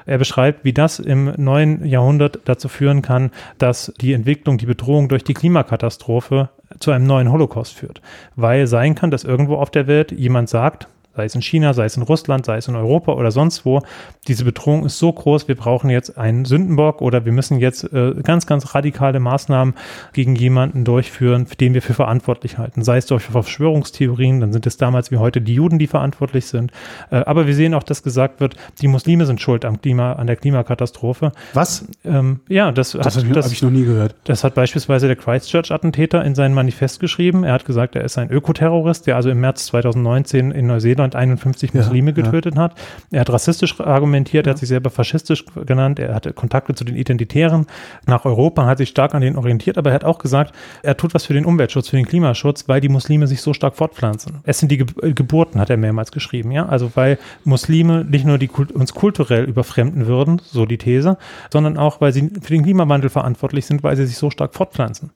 Er 0.05 0.19
beschreibt, 0.19 0.63
wie 0.63 0.71
das 0.71 0.99
im 0.99 1.33
neuen 1.37 1.83
Jahrhundert 1.83 2.41
dazu 2.45 2.67
führen 2.67 3.01
kann, 3.01 3.31
dass 3.57 3.91
die 3.99 4.13
Entwicklung, 4.13 4.59
die 4.59 4.67
Bedrohung 4.67 5.09
durch 5.09 5.23
die 5.23 5.33
Klimakatastrophe 5.33 6.49
zu 6.77 6.91
einem 6.91 7.07
neuen 7.07 7.31
Holocaust 7.31 7.73
führt. 7.73 8.03
Weil 8.35 8.67
sein 8.67 8.93
kann, 8.93 9.09
dass 9.09 9.23
irgendwo 9.23 9.55
auf 9.55 9.71
der 9.71 9.87
Welt 9.87 10.11
jemand 10.11 10.47
sagt, 10.47 10.89
sei 11.15 11.25
es 11.25 11.35
in 11.35 11.41
China, 11.41 11.73
sei 11.73 11.85
es 11.85 11.97
in 11.97 12.03
Russland, 12.03 12.45
sei 12.45 12.57
es 12.57 12.67
in 12.67 12.75
Europa 12.75 13.13
oder 13.13 13.31
sonst 13.31 13.65
wo. 13.65 13.81
Diese 14.27 14.43
Bedrohung 14.43 14.85
ist 14.85 14.97
so 14.99 15.11
groß, 15.11 15.47
wir 15.47 15.55
brauchen 15.55 15.89
jetzt 15.89 16.17
einen 16.17 16.45
Sündenbock 16.45 17.01
oder 17.01 17.25
wir 17.25 17.31
müssen 17.31 17.59
jetzt 17.59 17.91
äh, 17.93 18.13
ganz, 18.23 18.45
ganz 18.45 18.75
radikale 18.75 19.19
Maßnahmen 19.19 19.75
gegen 20.13 20.35
jemanden 20.35 20.83
durchführen, 20.83 21.47
den 21.59 21.73
wir 21.73 21.81
für 21.81 21.93
verantwortlich 21.93 22.57
halten. 22.57 22.83
Sei 22.83 22.97
es 22.97 23.05
durch 23.05 23.23
Verschwörungstheorien, 23.23 24.41
dann 24.41 24.51
sind 24.51 24.67
es 24.67 24.77
damals 24.77 25.11
wie 25.11 25.17
heute 25.17 25.41
die 25.41 25.55
Juden, 25.55 25.79
die 25.79 25.87
verantwortlich 25.87 26.47
sind. 26.47 26.71
Äh, 27.11 27.17
aber 27.17 27.47
wir 27.47 27.55
sehen 27.55 27.73
auch, 27.73 27.83
dass 27.83 28.03
gesagt 28.03 28.39
wird, 28.39 28.55
die 28.81 28.87
Muslime 28.87 29.25
sind 29.25 29.39
schuld 29.41 29.63
am 29.63 29.81
Klima, 29.81 30.13
an 30.13 30.27
der 30.27 30.35
Klimakatastrophe. 30.35 31.31
Was? 31.53 31.87
Ähm, 32.03 32.41
ja, 32.49 32.71
das, 32.71 32.91
das 32.91 33.17
habe 33.17 33.41
hab 33.41 33.51
ich 33.51 33.61
noch 33.61 33.71
nie 33.71 33.85
gehört. 33.85 34.15
Das 34.25 34.43
hat 34.43 34.55
beispielsweise 34.55 35.07
der 35.07 35.15
Christchurch-Attentäter 35.15 36.23
in 36.23 36.35
sein 36.35 36.53
Manifest 36.53 36.99
geschrieben. 36.99 37.43
Er 37.43 37.53
hat 37.53 37.65
gesagt, 37.65 37.95
er 37.95 38.03
ist 38.03 38.17
ein 38.17 38.29
Ökoterrorist, 38.29 39.07
der 39.07 39.15
also 39.15 39.29
im 39.29 39.39
März 39.39 39.67
2019 39.67 40.51
in 40.51 40.67
Neuseeland 40.67 41.04
1951 41.05 41.73
Muslime 41.73 42.11
ja, 42.11 42.15
getötet 42.15 42.55
ja. 42.55 42.61
hat. 42.61 42.75
Er 43.11 43.21
hat 43.21 43.29
rassistisch 43.29 43.79
argumentiert, 43.79 44.47
er 44.47 44.51
hat 44.51 44.59
sich 44.59 44.69
selber 44.69 44.89
faschistisch 44.89 45.45
genannt, 45.65 45.99
er 45.99 46.13
hatte 46.13 46.33
Kontakte 46.33 46.75
zu 46.75 46.83
den 46.83 46.95
Identitären 46.95 47.67
nach 48.05 48.25
Europa, 48.25 48.65
hat 48.65 48.77
sich 48.77 48.89
stark 48.89 49.13
an 49.13 49.21
denen 49.21 49.37
orientiert, 49.37 49.77
aber 49.77 49.91
er 49.91 49.95
hat 49.95 50.03
auch 50.03 50.19
gesagt, 50.19 50.53
er 50.83 50.97
tut 50.97 51.13
was 51.13 51.25
für 51.25 51.33
den 51.33 51.45
Umweltschutz, 51.45 51.89
für 51.89 51.97
den 51.97 52.05
Klimaschutz, 52.05 52.67
weil 52.67 52.81
die 52.81 52.89
Muslime 52.89 53.27
sich 53.27 53.41
so 53.41 53.53
stark 53.53 53.75
fortpflanzen. 53.75 54.39
Es 54.43 54.59
sind 54.59 54.71
die 54.71 54.77
Ge 54.77 54.87
äh, 55.01 55.13
Geburten, 55.13 55.59
hat 55.59 55.69
er 55.69 55.77
mehrmals 55.77 56.11
geschrieben, 56.11 56.51
ja, 56.51 56.65
also 56.65 56.91
weil 56.95 57.17
Muslime 57.43 58.05
nicht 58.05 58.25
nur 58.25 58.37
die, 58.37 58.49
uns 58.49 58.93
kulturell 58.93 59.45
überfremden 59.45 60.07
würden, 60.07 60.41
so 60.43 60.65
die 60.65 60.77
These, 60.77 61.17
sondern 61.51 61.77
auch, 61.77 62.01
weil 62.01 62.11
sie 62.11 62.31
für 62.41 62.53
den 62.53 62.63
Klimawandel 62.63 63.09
verantwortlich 63.09 63.65
sind, 63.65 63.83
weil 63.83 63.95
sie 63.95 64.05
sich 64.05 64.17
so 64.17 64.29
stark 64.29 64.53
fortpflanzen 64.55 65.11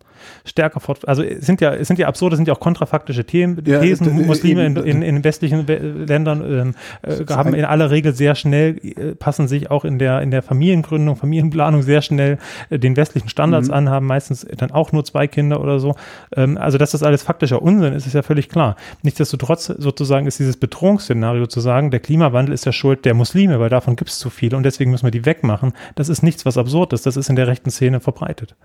stärker 0.46 0.80
fort. 0.80 1.08
Also 1.08 1.24
es 1.24 1.46
sind 1.46 1.62
ja, 1.62 1.74
es 1.74 1.88
sind 1.88 2.00
ja 2.00 2.08
absurde, 2.08 2.36
sind 2.36 2.48
ja 2.48 2.54
auch 2.54 2.60
kontrafaktische 2.60 3.26
Themen, 3.26 3.62
ja, 3.66 3.80
Thesen. 3.80 4.26
Muslime 4.26 4.66
in, 4.66 4.76
in, 4.78 5.02
in 5.02 5.24
westlichen 5.24 5.66
Ländern 5.68 6.76
äh, 7.04 7.26
haben 7.30 7.54
in 7.54 7.66
aller 7.66 7.92
Regel 7.92 8.14
sehr 8.14 8.36
schnell, 8.36 8.78
äh, 8.78 9.16
passen 9.16 9.48
sich 9.48 9.72
auch 9.72 9.86
in 9.86 10.00
der, 10.00 10.22
in 10.22 10.32
der 10.32 10.42
Familiengründung, 10.42 11.16
Familienplanung 11.16 11.82
sehr 11.82 12.02
schnell 12.02 12.38
äh, 12.70 12.80
den 12.80 12.96
westlichen 12.98 13.30
Standards 13.30 13.68
mhm. 13.68 13.74
an, 13.74 13.90
haben 13.90 14.06
meistens 14.06 14.46
dann 14.58 14.72
auch 14.72 14.92
nur 14.92 15.06
zwei 15.06 15.28
Kinder 15.28 15.62
oder 15.62 15.80
so. 15.80 15.96
Ähm, 16.36 16.58
also, 16.58 16.78
dass 16.78 16.92
das 16.92 17.04
alles 17.04 17.24
faktischer 17.24 17.62
Unsinn 17.62 17.94
ist, 17.94 18.08
ist 18.08 18.14
ja 18.14 18.22
völlig 18.22 18.50
klar. 18.50 18.76
Nichtsdestotrotz 19.04 19.66
sozusagen 19.66 20.28
ist 20.28 20.40
dieses 20.40 20.58
Bedrohungsszenario 20.58 21.48
zu 21.48 21.60
sagen, 21.60 21.92
der 21.92 22.00
Klimawandel 22.00 22.54
ist 22.54 22.66
ja 22.66 22.72
Schuld 22.72 23.06
der 23.06 23.14
Muslime, 23.14 23.60
weil 23.60 23.70
davon 23.70 23.96
gibt 23.96 24.10
es 24.10 24.20
zu 24.20 24.30
viele 24.30 24.58
und 24.58 24.64
deswegen 24.64 24.92
müssen 24.92 25.06
wir 25.06 25.12
die 25.12 25.26
wegmachen. 25.26 25.74
Das 25.96 26.10
ist 26.10 26.24
nichts, 26.24 26.46
was 26.46 26.58
absurd 26.58 26.94
ist. 26.94 27.06
Das 27.06 27.18
ist 27.18 27.30
in 27.30 27.36
der 27.36 27.48
rechten 27.48 27.72
Szene 27.72 28.00
verbreitet. 28.00 28.56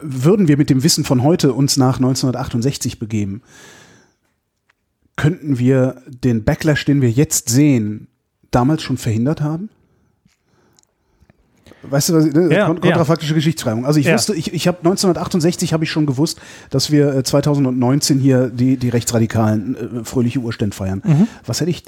Würden 0.00 0.48
wir 0.48 0.56
mit 0.56 0.70
dem 0.70 0.82
Wissen 0.82 1.04
von 1.04 1.22
heute 1.22 1.52
uns 1.52 1.76
nach 1.76 1.96
1968 1.96 2.98
begeben, 2.98 3.42
könnten 5.16 5.58
wir 5.58 6.02
den 6.06 6.44
Backlash, 6.44 6.84
den 6.84 7.02
wir 7.02 7.10
jetzt 7.10 7.48
sehen, 7.48 8.08
damals 8.50 8.82
schon 8.82 8.96
verhindert 8.96 9.40
haben? 9.40 9.68
Weißt 11.82 12.10
du, 12.10 12.14
was, 12.14 12.26
ne? 12.26 12.54
Ja, 12.54 12.66
kontrafaktische 12.68 13.32
ja. 13.32 13.36
Geschichtsschreibung. 13.36 13.84
Also 13.84 13.98
ich 13.98 14.06
ja. 14.06 14.14
wusste, 14.14 14.34
ich, 14.34 14.52
ich 14.54 14.68
habe 14.68 14.78
1968 14.78 15.72
habe 15.72 15.84
ich 15.84 15.90
schon 15.90 16.06
gewusst, 16.06 16.40
dass 16.70 16.90
wir 16.90 17.24
2019 17.24 18.18
äh, 18.18 18.22
hier 18.22 18.48
die, 18.48 18.76
die 18.76 18.88
rechtsradikalen 18.88 20.00
äh, 20.00 20.04
fröhliche 20.04 20.38
Urstände 20.38 20.76
feiern. 20.76 21.02
Mhm. 21.04 21.28
Was 21.44 21.60
hätte 21.60 21.70
ich 21.70 21.82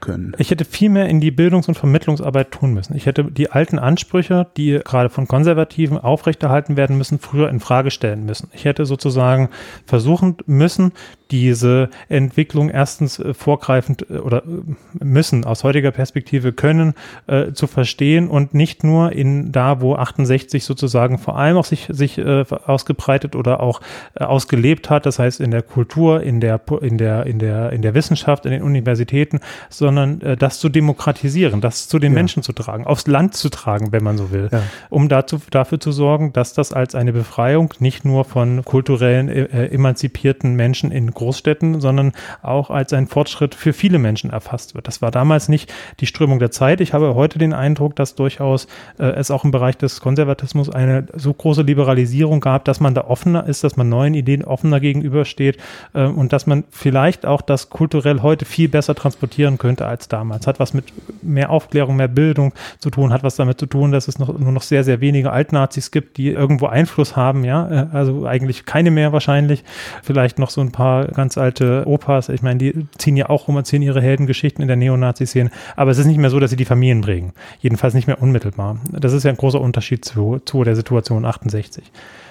können. 0.00 0.32
Ich 0.38 0.50
hätte 0.50 0.64
viel 0.64 0.88
mehr 0.88 1.08
in 1.08 1.20
die 1.20 1.30
Bildungs- 1.30 1.68
und 1.68 1.74
Vermittlungsarbeit 1.74 2.50
tun 2.52 2.74
müssen. 2.74 2.96
Ich 2.96 3.06
hätte 3.06 3.24
die 3.24 3.50
alten 3.50 3.78
Ansprüche, 3.78 4.46
die 4.56 4.80
gerade 4.84 5.10
von 5.10 5.28
Konservativen 5.28 5.98
aufrechterhalten 5.98 6.76
werden 6.76 6.96
müssen, 6.96 7.18
früher 7.18 7.48
in 7.48 7.60
Frage 7.60 7.90
stellen 7.90 8.24
müssen. 8.24 8.48
Ich 8.52 8.64
hätte 8.64 8.86
sozusagen 8.86 9.48
versuchen 9.86 10.36
müssen, 10.46 10.92
diese 11.30 11.90
Entwicklung 12.08 12.70
erstens 12.70 13.18
äh, 13.18 13.34
vorgreifend 13.34 14.06
äh, 14.10 14.14
oder 14.18 14.44
äh, 14.44 15.04
müssen 15.04 15.44
aus 15.44 15.64
heutiger 15.64 15.90
Perspektive 15.90 16.52
können 16.52 16.94
äh, 17.26 17.52
zu 17.52 17.66
verstehen 17.66 18.28
und 18.28 18.54
nicht 18.54 18.84
nur 18.84 19.12
in 19.12 19.52
da, 19.52 19.80
wo 19.80 19.94
68 19.94 20.64
sozusagen 20.64 21.18
vor 21.18 21.36
allem 21.36 21.56
auch 21.56 21.64
sich, 21.64 21.86
sich 21.90 22.18
äh, 22.18 22.44
ausgebreitet 22.64 23.36
oder 23.36 23.60
auch 23.60 23.80
äh, 24.14 24.24
ausgelebt 24.24 24.90
hat, 24.90 25.06
das 25.06 25.18
heißt 25.18 25.40
in 25.40 25.50
der 25.50 25.62
Kultur, 25.62 26.22
in 26.22 26.40
der, 26.40 26.60
in 26.80 26.98
der, 26.98 27.26
in 27.26 27.38
der, 27.38 27.72
in 27.72 27.82
der 27.82 27.94
Wissenschaft, 27.94 28.46
in 28.46 28.52
den 28.52 28.62
Universitäten, 28.62 29.40
sondern 29.70 30.20
äh, 30.20 30.36
das 30.36 30.58
zu 30.58 30.68
demokratisieren, 30.68 31.60
das 31.60 31.88
zu 31.88 31.98
den 31.98 32.12
ja. 32.12 32.18
Menschen 32.18 32.42
zu 32.42 32.52
tragen, 32.52 32.86
aufs 32.86 33.06
Land 33.06 33.34
zu 33.34 33.48
tragen, 33.48 33.92
wenn 33.92 34.02
man 34.02 34.18
so 34.18 34.30
will, 34.30 34.48
ja. 34.50 34.62
um 34.90 35.08
dazu, 35.08 35.40
dafür 35.50 35.80
zu 35.80 35.92
sorgen, 35.92 36.32
dass 36.32 36.52
das 36.52 36.72
als 36.72 36.94
eine 36.94 37.12
Befreiung 37.12 37.74
nicht 37.78 38.04
nur 38.04 38.24
von 38.24 38.64
kulturellen 38.64 39.28
äh, 39.28 39.66
emanzipierten 39.68 40.54
Menschen 40.54 40.90
in 40.90 41.10
Großstädten, 41.10 41.80
sondern 41.80 42.12
auch 42.42 42.70
als 42.70 42.92
ein 42.92 43.06
Fortschritt 43.06 43.54
für 43.54 43.72
viele 43.72 43.98
Menschen 43.98 44.30
erfasst 44.30 44.74
wird. 44.74 44.88
Das 44.88 45.02
war 45.02 45.10
damals 45.10 45.48
nicht 45.48 45.72
die 46.00 46.06
Strömung 46.06 46.38
der 46.38 46.50
Zeit. 46.50 46.80
Ich 46.80 46.92
habe 46.92 47.14
heute 47.14 47.38
den 47.38 47.52
Eindruck, 47.52 47.96
dass 47.96 48.14
durchaus 48.14 48.66
äh, 48.98 49.04
es 49.04 49.30
auch 49.30 49.44
im 49.44 49.50
Bereich 49.50 49.76
des 49.76 50.00
Konservatismus 50.00 50.70
eine 50.70 51.06
so 51.14 51.32
große 51.32 51.62
Liberalisierung 51.62 52.40
gab, 52.40 52.64
dass 52.64 52.80
man 52.80 52.94
da 52.94 53.02
offener 53.02 53.46
ist, 53.46 53.64
dass 53.64 53.76
man 53.76 53.88
neuen 53.88 54.14
Ideen 54.14 54.44
offener 54.44 54.80
gegenübersteht 54.80 55.58
äh, 55.94 56.04
und 56.04 56.32
dass 56.32 56.46
man 56.46 56.64
vielleicht 56.70 57.26
auch 57.26 57.42
das 57.42 57.70
kulturell 57.70 58.22
heute 58.22 58.44
viel 58.44 58.68
besser 58.68 58.94
transportieren 58.94 59.57
könnte 59.58 59.86
als 59.86 60.08
damals. 60.08 60.46
Hat 60.46 60.60
was 60.60 60.74
mit 60.74 60.84
mehr 61.22 61.50
Aufklärung, 61.50 61.96
mehr 61.96 62.08
Bildung 62.08 62.52
zu 62.78 62.90
tun, 62.90 63.12
hat 63.12 63.22
was 63.22 63.36
damit 63.36 63.58
zu 63.58 63.66
tun, 63.66 63.92
dass 63.92 64.08
es 64.08 64.18
noch, 64.18 64.36
nur 64.38 64.52
noch 64.52 64.62
sehr, 64.62 64.84
sehr 64.84 65.00
wenige 65.00 65.32
Altnazis 65.32 65.90
gibt, 65.90 66.16
die 66.16 66.30
irgendwo 66.30 66.66
Einfluss 66.66 67.16
haben, 67.16 67.44
ja, 67.44 67.68
äh, 67.68 67.86
also 67.92 68.26
eigentlich 68.26 68.64
keine 68.64 68.90
mehr 68.90 69.12
wahrscheinlich. 69.12 69.64
Vielleicht 70.02 70.38
noch 70.38 70.50
so 70.50 70.60
ein 70.60 70.72
paar 70.72 71.06
ganz 71.06 71.38
alte 71.38 71.84
Opas, 71.86 72.28
ich 72.28 72.42
meine, 72.42 72.58
die 72.58 72.86
ziehen 72.98 73.16
ja 73.16 73.28
auch 73.28 73.48
rum, 73.48 73.56
erzählen 73.56 73.82
ihre 73.82 74.00
Heldengeschichten 74.00 74.62
in 74.62 74.68
der 74.68 74.76
Neonazi-Szene, 74.76 75.50
aber 75.76 75.90
es 75.90 75.98
ist 75.98 76.06
nicht 76.06 76.18
mehr 76.18 76.30
so, 76.30 76.40
dass 76.40 76.50
sie 76.50 76.56
die 76.56 76.64
Familien 76.64 77.02
prägen. 77.02 77.32
Jedenfalls 77.60 77.94
nicht 77.94 78.06
mehr 78.06 78.22
unmittelbar. 78.22 78.78
Das 78.92 79.12
ist 79.12 79.24
ja 79.24 79.30
ein 79.30 79.36
großer 79.36 79.60
Unterschied 79.60 80.04
zu, 80.04 80.40
zu 80.44 80.64
der 80.64 80.76
Situation 80.76 81.24
68. 81.24 81.84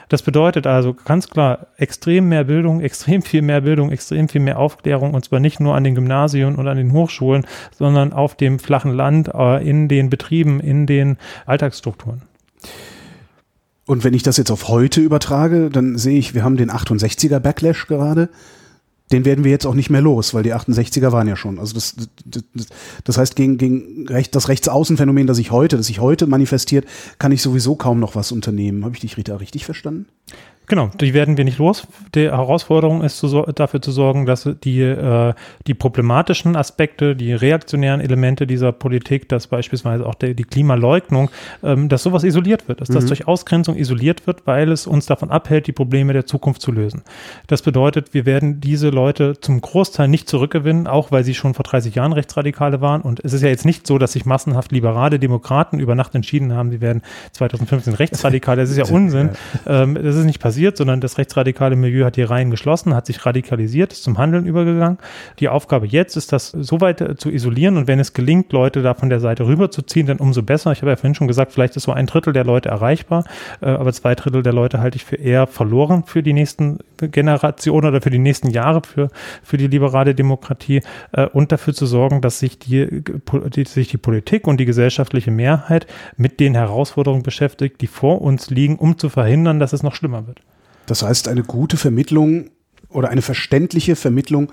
Das 0.10 0.22
bedeutet 0.22 0.68
also 0.68 0.94
ganz 0.94 1.28
klar 1.28 1.68
extrem 1.78 2.30
mehr 2.30 2.46
Bildung, 2.46 2.82
extrem 2.88 3.22
viel 3.22 3.42
mehr 3.42 3.62
Bildung, 3.62 3.92
extrem 3.92 4.30
viel 4.30 4.42
mehr 4.42 4.60
Aufklärung 4.60 5.14
und 5.14 5.26
zwar 5.26 5.40
nicht 5.40 5.60
nur 5.60 5.76
an 5.76 5.84
den 5.84 5.96
Gymnasien 5.96 6.56
und 6.56 6.68
an 6.68 6.78
den 6.78 6.94
Hochschulen, 6.94 7.46
sondern 7.78 8.14
auf 8.14 8.36
dem 8.36 8.60
flachen 8.60 8.94
Land, 8.94 9.30
äh, 9.34 9.68
in 9.68 9.88
den 9.88 10.10
Betrieben, 10.10 10.60
in 10.60 10.86
den 10.86 11.18
Alltagsstrukturen. 11.46 12.22
Und 13.86 14.04
wenn 14.04 14.14
ich 14.14 14.24
das 14.24 14.36
jetzt 14.36 14.52
auf 14.52 14.68
heute 14.68 15.00
übertrage, 15.00 15.70
dann 15.70 15.98
sehe 15.98 16.20
ich, 16.20 16.34
wir 16.34 16.44
haben 16.44 16.58
den 16.58 16.70
68er 16.70 17.40
Backlash 17.40 17.88
gerade 17.88 18.30
den 19.12 19.26
werden 19.26 19.44
wir 19.44 19.52
jetzt 19.52 19.66
auch 19.66 19.74
nicht 19.74 19.90
mehr 19.90 20.02
los, 20.02 20.34
weil 20.34 20.44
die 20.44 20.54
68er 20.54 21.12
waren 21.12 21.28
ja 21.28 21.36
schon. 21.36 21.60
Also 21.60 21.74
das, 21.74 21.96
das, 22.26 22.44
das 23.04 23.18
heißt, 23.18 23.36
gegen, 23.36 23.58
gegen 23.58 24.08
recht, 24.08 24.36
das 24.36 24.50
Rechtsaußenphänomen, 24.50 25.28
das 25.28 25.38
sich 25.38 25.52
heute, 25.52 25.78
das 25.78 25.88
sich 25.88 26.00
heute 26.00 26.28
manifestiert, 26.28 26.86
kann 27.18 27.32
ich 27.32 27.42
sowieso 27.42 27.76
kaum 27.76 28.00
noch 28.00 28.16
was 28.16 28.32
unternehmen. 28.32 28.84
Habe 28.84 28.96
ich 28.96 29.02
dich 29.02 29.18
Rita 29.18 29.38
richtig 29.38 29.66
verstanden? 29.66 30.08
Genau, 30.70 30.90
die 31.00 31.14
werden 31.14 31.38
wir 31.38 31.46
nicht 31.46 31.60
los. 31.60 31.88
Die 32.14 32.30
Herausforderung 32.30 33.02
ist 33.02 33.20
zu, 33.20 33.44
dafür 33.56 33.82
zu 33.82 33.92
sorgen, 33.92 34.26
dass 34.26 34.50
die, 34.66 34.82
äh, 34.82 35.34
die 35.66 35.74
problematischen 35.74 36.58
Aspekte, 36.58 37.16
die 37.16 37.32
reaktionären 37.32 38.02
Elemente 38.02 38.46
dieser 38.46 38.74
Politik, 38.74 39.30
dass 39.30 39.48
beispielsweise 39.48 40.06
auch 40.06 40.16
der, 40.16 40.34
die 40.34 40.44
Klimaleugnung, 40.44 41.32
ähm, 41.64 41.88
dass 41.88 42.04
sowas 42.04 42.26
isoliert 42.26 42.68
wird, 42.68 42.82
dass 42.82 42.90
mhm. 42.90 42.96
das 42.96 43.06
durch 43.06 43.30
Ausgrenzung 43.30 43.78
isoliert 43.78 44.28
wird, 44.28 44.46
weil 44.46 44.70
es 44.70 44.88
uns 44.88 45.06
davon 45.06 45.32
abhält, 45.32 45.68
die 45.68 45.72
Probleme 45.72 46.12
der 46.12 46.26
Zukunft 46.26 46.62
zu 46.62 46.74
lösen. 46.74 47.04
Das 47.48 47.62
bedeutet, 47.62 48.14
wir 48.14 48.26
werden 48.26 48.60
diese 48.60 48.90
Leute 48.90 49.40
zum 49.40 49.62
Großteil 49.62 50.10
nicht 50.10 50.28
zurückgewinnen, 50.28 50.86
auch 50.86 51.14
weil 51.14 51.24
sie 51.24 51.34
schon 51.34 51.54
vor 51.54 51.64
30 51.64 51.96
Jahren 51.96 52.12
Rechtsradikale 52.12 52.82
waren. 52.82 53.04
Und 53.04 53.22
es 53.24 53.32
ist 53.32 53.42
ja 53.42 53.48
jetzt 53.48 53.66
nicht 53.66 53.88
so, 53.88 53.98
dass 54.00 54.12
sich 54.12 54.26
massenhaft 54.26 54.74
liberale 54.74 55.18
Demokraten 55.18 55.80
über 55.80 55.96
Nacht 55.96 56.14
entschieden 56.14 56.52
haben, 56.52 56.72
sie 56.72 56.82
werden 56.82 57.04
2015 57.32 57.94
Rechtsradikale. 57.94 58.64
Das 58.64 58.70
ist 58.70 58.78
ja 58.90 58.94
Unsinn. 58.94 59.30
Ähm, 59.66 59.96
das 59.96 60.18
ist 60.18 60.26
nicht 60.26 60.42
passiert 60.42 60.57
passiert, 60.58 60.78
sondern 60.78 61.02
das 61.02 61.20
rechtsradikale 61.20 61.76
Milieu 61.76 62.04
hat 62.04 62.16
die 62.16 62.24
Reihen 62.24 62.50
geschlossen, 62.50 62.96
hat 62.96 63.06
sich 63.06 63.24
radikalisiert, 63.24 63.94
ist 63.94 64.02
zum 64.02 64.18
Handeln 64.18 64.48
übergegangen. 64.48 64.98
Die 65.38 65.50
Aufgabe 65.50 65.86
jetzt 65.86 66.18
ist, 66.18 66.32
das 66.34 66.50
so 66.50 66.82
weit 66.82 67.00
äh, 67.00 67.16
zu 67.16 67.30
isolieren 67.30 67.78
und 67.78 67.88
wenn 67.88 68.00
es 68.00 68.14
gelingt, 68.14 68.52
Leute 68.52 68.82
da 68.82 68.96
von 68.96 69.10
der 69.10 69.20
Seite 69.20 69.46
rüberzuziehen, 69.46 70.08
dann 70.08 70.18
umso 70.18 70.42
besser. 70.42 70.72
Ich 70.72 70.82
habe 70.82 70.90
ja 70.90 70.96
vorhin 70.96 71.14
schon 71.14 71.28
gesagt, 71.28 71.52
vielleicht 71.52 71.76
ist 71.76 71.84
so 71.84 71.92
ein 71.92 72.08
Drittel 72.08 72.34
der 72.34 72.44
Leute 72.44 72.70
erreichbar, 72.70 73.26
äh, 73.62 73.68
aber 73.68 73.94
zwei 73.94 74.16
Drittel 74.16 74.42
der 74.42 74.54
Leute 74.54 74.80
halte 74.80 74.96
ich 74.96 75.06
für 75.06 75.18
eher 75.18 75.46
verloren 75.46 76.06
für 76.08 76.24
die 76.24 76.34
nächsten 76.34 76.80
Generationen 76.98 77.90
oder 77.90 78.02
für 78.02 78.10
die 78.10 78.18
nächsten 78.18 78.50
Jahre 78.50 78.82
für, 78.84 79.10
für 79.44 79.58
die 79.58 79.68
liberale 79.68 80.16
Demokratie 80.16 80.82
äh, 81.12 81.28
und 81.28 81.52
dafür 81.52 81.76
zu 81.76 81.86
sorgen, 81.86 82.22
dass 82.22 82.40
sich 82.40 82.58
die, 82.58 83.04
die, 83.56 83.66
sich 83.66 83.90
die 83.90 83.98
Politik 83.98 84.48
und 84.48 84.58
die 84.58 84.66
gesellschaftliche 84.66 85.30
Mehrheit 85.30 85.86
mit 86.16 86.40
den 86.40 86.56
Herausforderungen 86.56 87.22
beschäftigt, 87.22 87.80
die 87.82 87.88
vor 87.88 88.24
uns 88.24 88.50
liegen, 88.50 88.78
um 88.78 88.98
zu 88.98 89.10
verhindern, 89.10 89.60
dass 89.60 89.74
es 89.74 89.84
noch 89.84 89.94
schlimmer 89.94 90.26
wird. 90.26 90.42
Das 90.88 91.04
heißt, 91.04 91.28
eine 91.28 91.44
gute 91.44 91.78
Vermittlung 91.78 92.50
oder 92.90 93.10
eine 93.10 93.22
verständliche 93.22 93.96
Vermittlung 93.96 94.52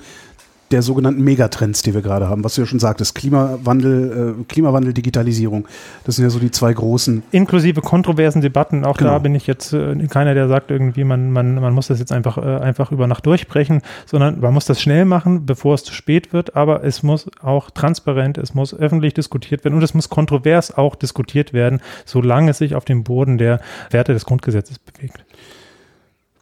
der 0.70 0.82
sogenannten 0.82 1.22
Megatrends, 1.22 1.82
die 1.82 1.94
wir 1.94 2.02
gerade 2.02 2.28
haben, 2.28 2.42
was 2.42 2.54
du 2.54 2.62
ja 2.62 2.66
schon 2.66 2.80
sagtest, 2.80 3.14
Klimawandel, 3.14 4.36
äh, 4.40 4.44
Klimawandel, 4.48 4.92
Digitalisierung, 4.92 5.68
das 6.04 6.16
sind 6.16 6.24
ja 6.24 6.30
so 6.30 6.38
die 6.38 6.50
zwei 6.50 6.72
großen. 6.72 7.22
Inklusive 7.30 7.80
kontroversen 7.80 8.40
Debatten, 8.40 8.84
auch 8.84 8.96
genau. 8.96 9.12
da 9.12 9.18
bin 9.18 9.34
ich 9.34 9.46
jetzt 9.46 9.72
äh, 9.72 9.94
keiner, 10.08 10.34
der 10.34 10.48
sagt 10.48 10.70
irgendwie, 10.70 11.04
man, 11.04 11.30
man, 11.30 11.54
man 11.56 11.74
muss 11.74 11.88
das 11.88 11.98
jetzt 11.98 12.12
einfach, 12.12 12.38
äh, 12.38 12.40
einfach 12.40 12.92
über 12.92 13.06
Nacht 13.06 13.26
durchbrechen, 13.26 13.82
sondern 14.06 14.40
man 14.40 14.54
muss 14.54 14.64
das 14.64 14.80
schnell 14.80 15.04
machen, 15.04 15.46
bevor 15.46 15.74
es 15.74 15.84
zu 15.84 15.92
spät 15.92 16.32
wird, 16.32 16.56
aber 16.56 16.82
es 16.82 17.02
muss 17.02 17.30
auch 17.40 17.70
transparent, 17.70 18.38
es 18.38 18.54
muss 18.54 18.74
öffentlich 18.74 19.14
diskutiert 19.14 19.64
werden 19.64 19.74
und 19.74 19.82
es 19.82 19.94
muss 19.94 20.08
kontrovers 20.08 20.76
auch 20.76 20.96
diskutiert 20.96 21.52
werden, 21.52 21.80
solange 22.04 22.50
es 22.50 22.58
sich 22.58 22.74
auf 22.74 22.84
dem 22.84 23.04
Boden 23.04 23.38
der 23.38 23.60
Werte 23.90 24.12
des 24.12 24.24
Grundgesetzes 24.24 24.78
bewegt. 24.78 25.24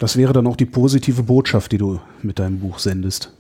Das 0.02 0.16
wäre 0.16 0.32
dann 0.32 0.48
auch 0.48 0.56
die 0.56 0.66
positive 0.66 1.22
Botschaft, 1.22 1.70
die 1.70 1.78
du 1.78 2.00
mit 2.22 2.40
deinem 2.40 2.58
Buch 2.58 2.80
sendest. 2.80 3.32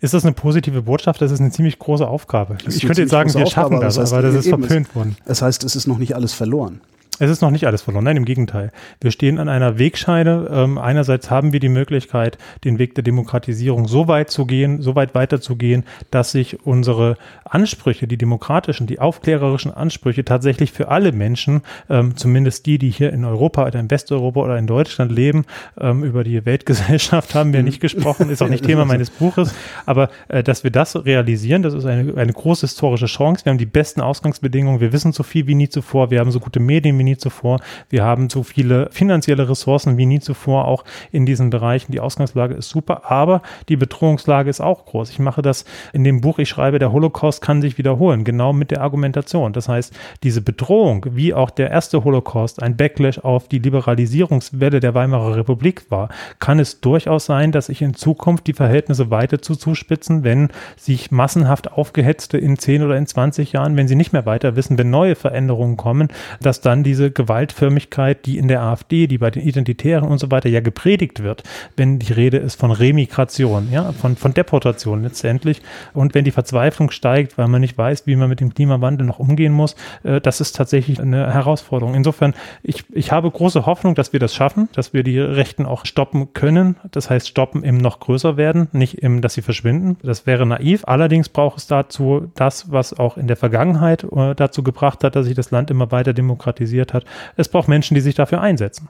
Ist 0.00 0.14
das 0.14 0.24
eine 0.24 0.32
positive 0.32 0.80
Botschaft? 0.80 1.20
Das 1.20 1.30
ist 1.30 1.40
eine 1.40 1.50
ziemlich 1.50 1.78
große 1.78 2.08
Aufgabe. 2.08 2.56
Ich 2.66 2.80
könnte 2.80 3.02
jetzt 3.02 3.10
sagen, 3.10 3.28
wir 3.34 3.44
Aufgabe, 3.44 3.74
schaffen 3.74 3.80
das, 3.82 3.96
das 3.96 4.04
heißt, 4.04 4.12
aber 4.14 4.22
das 4.22 4.34
ist 4.34 4.48
verpönt 4.48 4.94
worden. 4.96 5.18
Das 5.26 5.42
heißt, 5.42 5.62
es 5.62 5.76
ist 5.76 5.86
noch 5.86 5.98
nicht 5.98 6.16
alles 6.16 6.32
verloren. 6.32 6.80
Es 7.20 7.28
ist 7.28 7.42
noch 7.42 7.50
nicht 7.50 7.66
alles 7.66 7.82
verloren, 7.82 8.04
nein, 8.04 8.16
im 8.16 8.24
Gegenteil. 8.24 8.72
Wir 8.98 9.10
stehen 9.10 9.38
an 9.38 9.50
einer 9.50 9.78
Wegscheide. 9.78 10.50
Ähm, 10.50 10.78
einerseits 10.78 11.30
haben 11.30 11.52
wir 11.52 11.60
die 11.60 11.68
Möglichkeit, 11.68 12.38
den 12.64 12.78
Weg 12.78 12.94
der 12.94 13.04
Demokratisierung 13.04 13.88
so 13.88 14.08
weit 14.08 14.30
zu 14.30 14.46
gehen, 14.46 14.80
so 14.80 14.94
weit 14.94 15.14
weiterzugehen, 15.14 15.84
dass 16.10 16.32
sich 16.32 16.64
unsere 16.64 17.18
Ansprüche, 17.44 18.06
die 18.06 18.16
demokratischen, 18.16 18.86
die 18.86 19.00
aufklärerischen 19.00 19.70
Ansprüche 19.70 20.24
tatsächlich 20.24 20.72
für 20.72 20.88
alle 20.88 21.12
Menschen, 21.12 21.60
ähm, 21.90 22.16
zumindest 22.16 22.64
die, 22.64 22.78
die 22.78 22.88
hier 22.88 23.12
in 23.12 23.26
Europa 23.26 23.66
oder 23.66 23.80
in 23.80 23.90
Westeuropa 23.90 24.40
oder 24.40 24.56
in 24.56 24.66
Deutschland 24.66 25.12
leben, 25.12 25.44
ähm, 25.78 26.02
über 26.02 26.24
die 26.24 26.46
Weltgesellschaft 26.46 27.34
haben 27.34 27.52
wir 27.52 27.62
nicht 27.62 27.82
gesprochen, 27.82 28.30
ist 28.30 28.40
auch 28.42 28.48
nicht 28.48 28.64
Thema 28.70 28.86
meines 28.86 29.10
Buches, 29.10 29.54
aber 29.84 30.08
äh, 30.28 30.42
dass 30.42 30.64
wir 30.64 30.70
das 30.70 30.96
realisieren, 31.04 31.62
das 31.62 31.74
ist 31.74 31.84
eine, 31.84 32.16
eine 32.16 32.32
große 32.32 32.62
historische 32.62 33.06
Chance. 33.06 33.44
Wir 33.44 33.50
haben 33.50 33.58
die 33.58 33.66
besten 33.66 34.00
Ausgangsbedingungen, 34.00 34.80
wir 34.80 34.94
wissen 34.94 35.12
so 35.12 35.22
viel 35.22 35.46
wie 35.46 35.54
nie 35.54 35.68
zuvor, 35.68 36.10
wir 36.10 36.20
haben 36.20 36.30
so 36.30 36.40
gute 36.40 36.60
Medien 36.60 36.98
wie 36.98 37.02
nie 37.02 37.09
nie 37.10 37.16
zuvor. 37.16 37.60
Wir 37.88 38.04
haben 38.04 38.30
so 38.30 38.42
viele 38.42 38.88
finanzielle 38.92 39.48
Ressourcen 39.48 39.96
wie 39.96 40.06
nie 40.06 40.20
zuvor 40.20 40.66
auch 40.66 40.84
in 41.10 41.26
diesen 41.26 41.50
Bereichen. 41.50 41.92
Die 41.92 42.00
Ausgangslage 42.00 42.54
ist 42.54 42.68
super, 42.68 43.10
aber 43.10 43.42
die 43.68 43.76
Bedrohungslage 43.76 44.48
ist 44.48 44.60
auch 44.60 44.86
groß. 44.86 45.10
Ich 45.10 45.18
mache 45.18 45.42
das 45.42 45.64
in 45.92 46.04
dem 46.04 46.20
Buch, 46.20 46.38
ich 46.38 46.48
schreibe, 46.48 46.78
der 46.78 46.92
Holocaust 46.92 47.42
kann 47.42 47.60
sich 47.60 47.78
wiederholen, 47.78 48.24
genau 48.24 48.52
mit 48.52 48.70
der 48.70 48.82
Argumentation. 48.82 49.52
Das 49.52 49.68
heißt, 49.68 49.92
diese 50.22 50.40
Bedrohung, 50.40 51.06
wie 51.10 51.34
auch 51.34 51.50
der 51.50 51.70
erste 51.70 52.04
Holocaust 52.04 52.62
ein 52.62 52.76
Backlash 52.76 53.18
auf 53.18 53.48
die 53.48 53.58
Liberalisierungswelle 53.58 54.80
der 54.80 54.94
Weimarer 54.94 55.36
Republik 55.36 55.90
war, 55.90 56.08
kann 56.38 56.58
es 56.58 56.80
durchaus 56.80 57.26
sein, 57.26 57.52
dass 57.52 57.66
sich 57.66 57.82
in 57.82 57.94
Zukunft 57.94 58.46
die 58.46 58.52
Verhältnisse 58.52 59.10
weiter 59.10 59.42
zu 59.42 59.56
zuspitzen, 59.56 60.24
wenn 60.24 60.50
sich 60.76 61.10
massenhaft 61.10 61.72
aufgehetzte 61.72 62.38
in 62.38 62.58
10 62.58 62.82
oder 62.82 62.96
in 62.96 63.06
20 63.06 63.52
Jahren, 63.52 63.76
wenn 63.76 63.88
sie 63.88 63.96
nicht 63.96 64.12
mehr 64.12 64.26
weiter 64.26 64.56
wissen, 64.56 64.78
wenn 64.78 64.90
neue 64.90 65.14
Veränderungen 65.14 65.76
kommen, 65.76 66.08
dass 66.40 66.60
dann 66.60 66.82
die 66.82 66.89
diese 66.90 67.12
Gewaltförmigkeit, 67.12 68.26
die 68.26 68.36
in 68.36 68.48
der 68.48 68.62
AfD, 68.62 69.06
die 69.06 69.18
bei 69.18 69.30
den 69.30 69.42
Identitären 69.42 70.08
und 70.08 70.18
so 70.18 70.32
weiter 70.32 70.48
ja 70.48 70.58
gepredigt 70.58 71.22
wird, 71.22 71.44
wenn 71.76 72.00
die 72.00 72.12
Rede 72.12 72.38
ist 72.38 72.58
von 72.58 72.72
Remigration, 72.72 73.68
ja, 73.70 73.92
von, 73.92 74.16
von 74.16 74.34
Deportation 74.34 75.04
letztendlich. 75.04 75.62
Und 75.94 76.16
wenn 76.16 76.24
die 76.24 76.32
Verzweiflung 76.32 76.90
steigt, 76.90 77.38
weil 77.38 77.46
man 77.46 77.60
nicht 77.60 77.78
weiß, 77.78 78.08
wie 78.08 78.16
man 78.16 78.28
mit 78.28 78.40
dem 78.40 78.52
Klimawandel 78.52 79.06
noch 79.06 79.20
umgehen 79.20 79.52
muss, 79.52 79.76
äh, 80.02 80.20
das 80.20 80.40
ist 80.40 80.56
tatsächlich 80.56 81.00
eine 81.00 81.32
Herausforderung. 81.32 81.94
Insofern, 81.94 82.34
ich, 82.64 82.82
ich 82.90 83.12
habe 83.12 83.30
große 83.30 83.66
Hoffnung, 83.66 83.94
dass 83.94 84.12
wir 84.12 84.18
das 84.18 84.34
schaffen, 84.34 84.68
dass 84.72 84.92
wir 84.92 85.04
die 85.04 85.20
Rechten 85.20 85.66
auch 85.66 85.86
stoppen 85.86 86.32
können. 86.32 86.74
Das 86.90 87.08
heißt, 87.08 87.28
stoppen 87.28 87.62
im 87.62 87.78
noch 87.78 88.00
größer 88.00 88.36
werden, 88.36 88.66
nicht 88.72 88.98
im, 88.98 89.20
dass 89.20 89.34
sie 89.34 89.42
verschwinden. 89.42 89.96
Das 90.02 90.26
wäre 90.26 90.44
naiv. 90.44 90.82
Allerdings 90.86 91.28
braucht 91.28 91.58
es 91.58 91.68
dazu 91.68 92.32
das, 92.34 92.72
was 92.72 92.98
auch 92.98 93.16
in 93.16 93.28
der 93.28 93.36
Vergangenheit 93.36 94.02
äh, 94.02 94.34
dazu 94.34 94.64
gebracht 94.64 95.04
hat, 95.04 95.14
dass 95.14 95.26
sich 95.26 95.36
das 95.36 95.52
Land 95.52 95.70
immer 95.70 95.92
weiter 95.92 96.12
demokratisiert 96.12 96.79
hat. 96.92 97.04
Es 97.36 97.48
braucht 97.48 97.68
Menschen, 97.68 97.94
die 97.94 98.00
sich 98.00 98.14
dafür 98.14 98.40
einsetzen. 98.40 98.88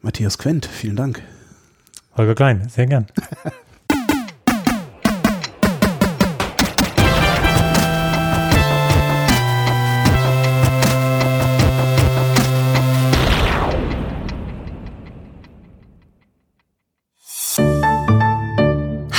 Matthias 0.00 0.38
Quent, 0.38 0.66
vielen 0.66 0.96
Dank. 0.96 1.22
Holger 2.16 2.34
Klein, 2.34 2.68
sehr 2.68 2.86
gern. 2.86 3.06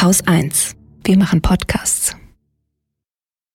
Haus 0.02 0.26
1. 0.26 0.76
Wir 1.04 1.18
machen 1.18 1.42
Podcasts. 1.42 2.16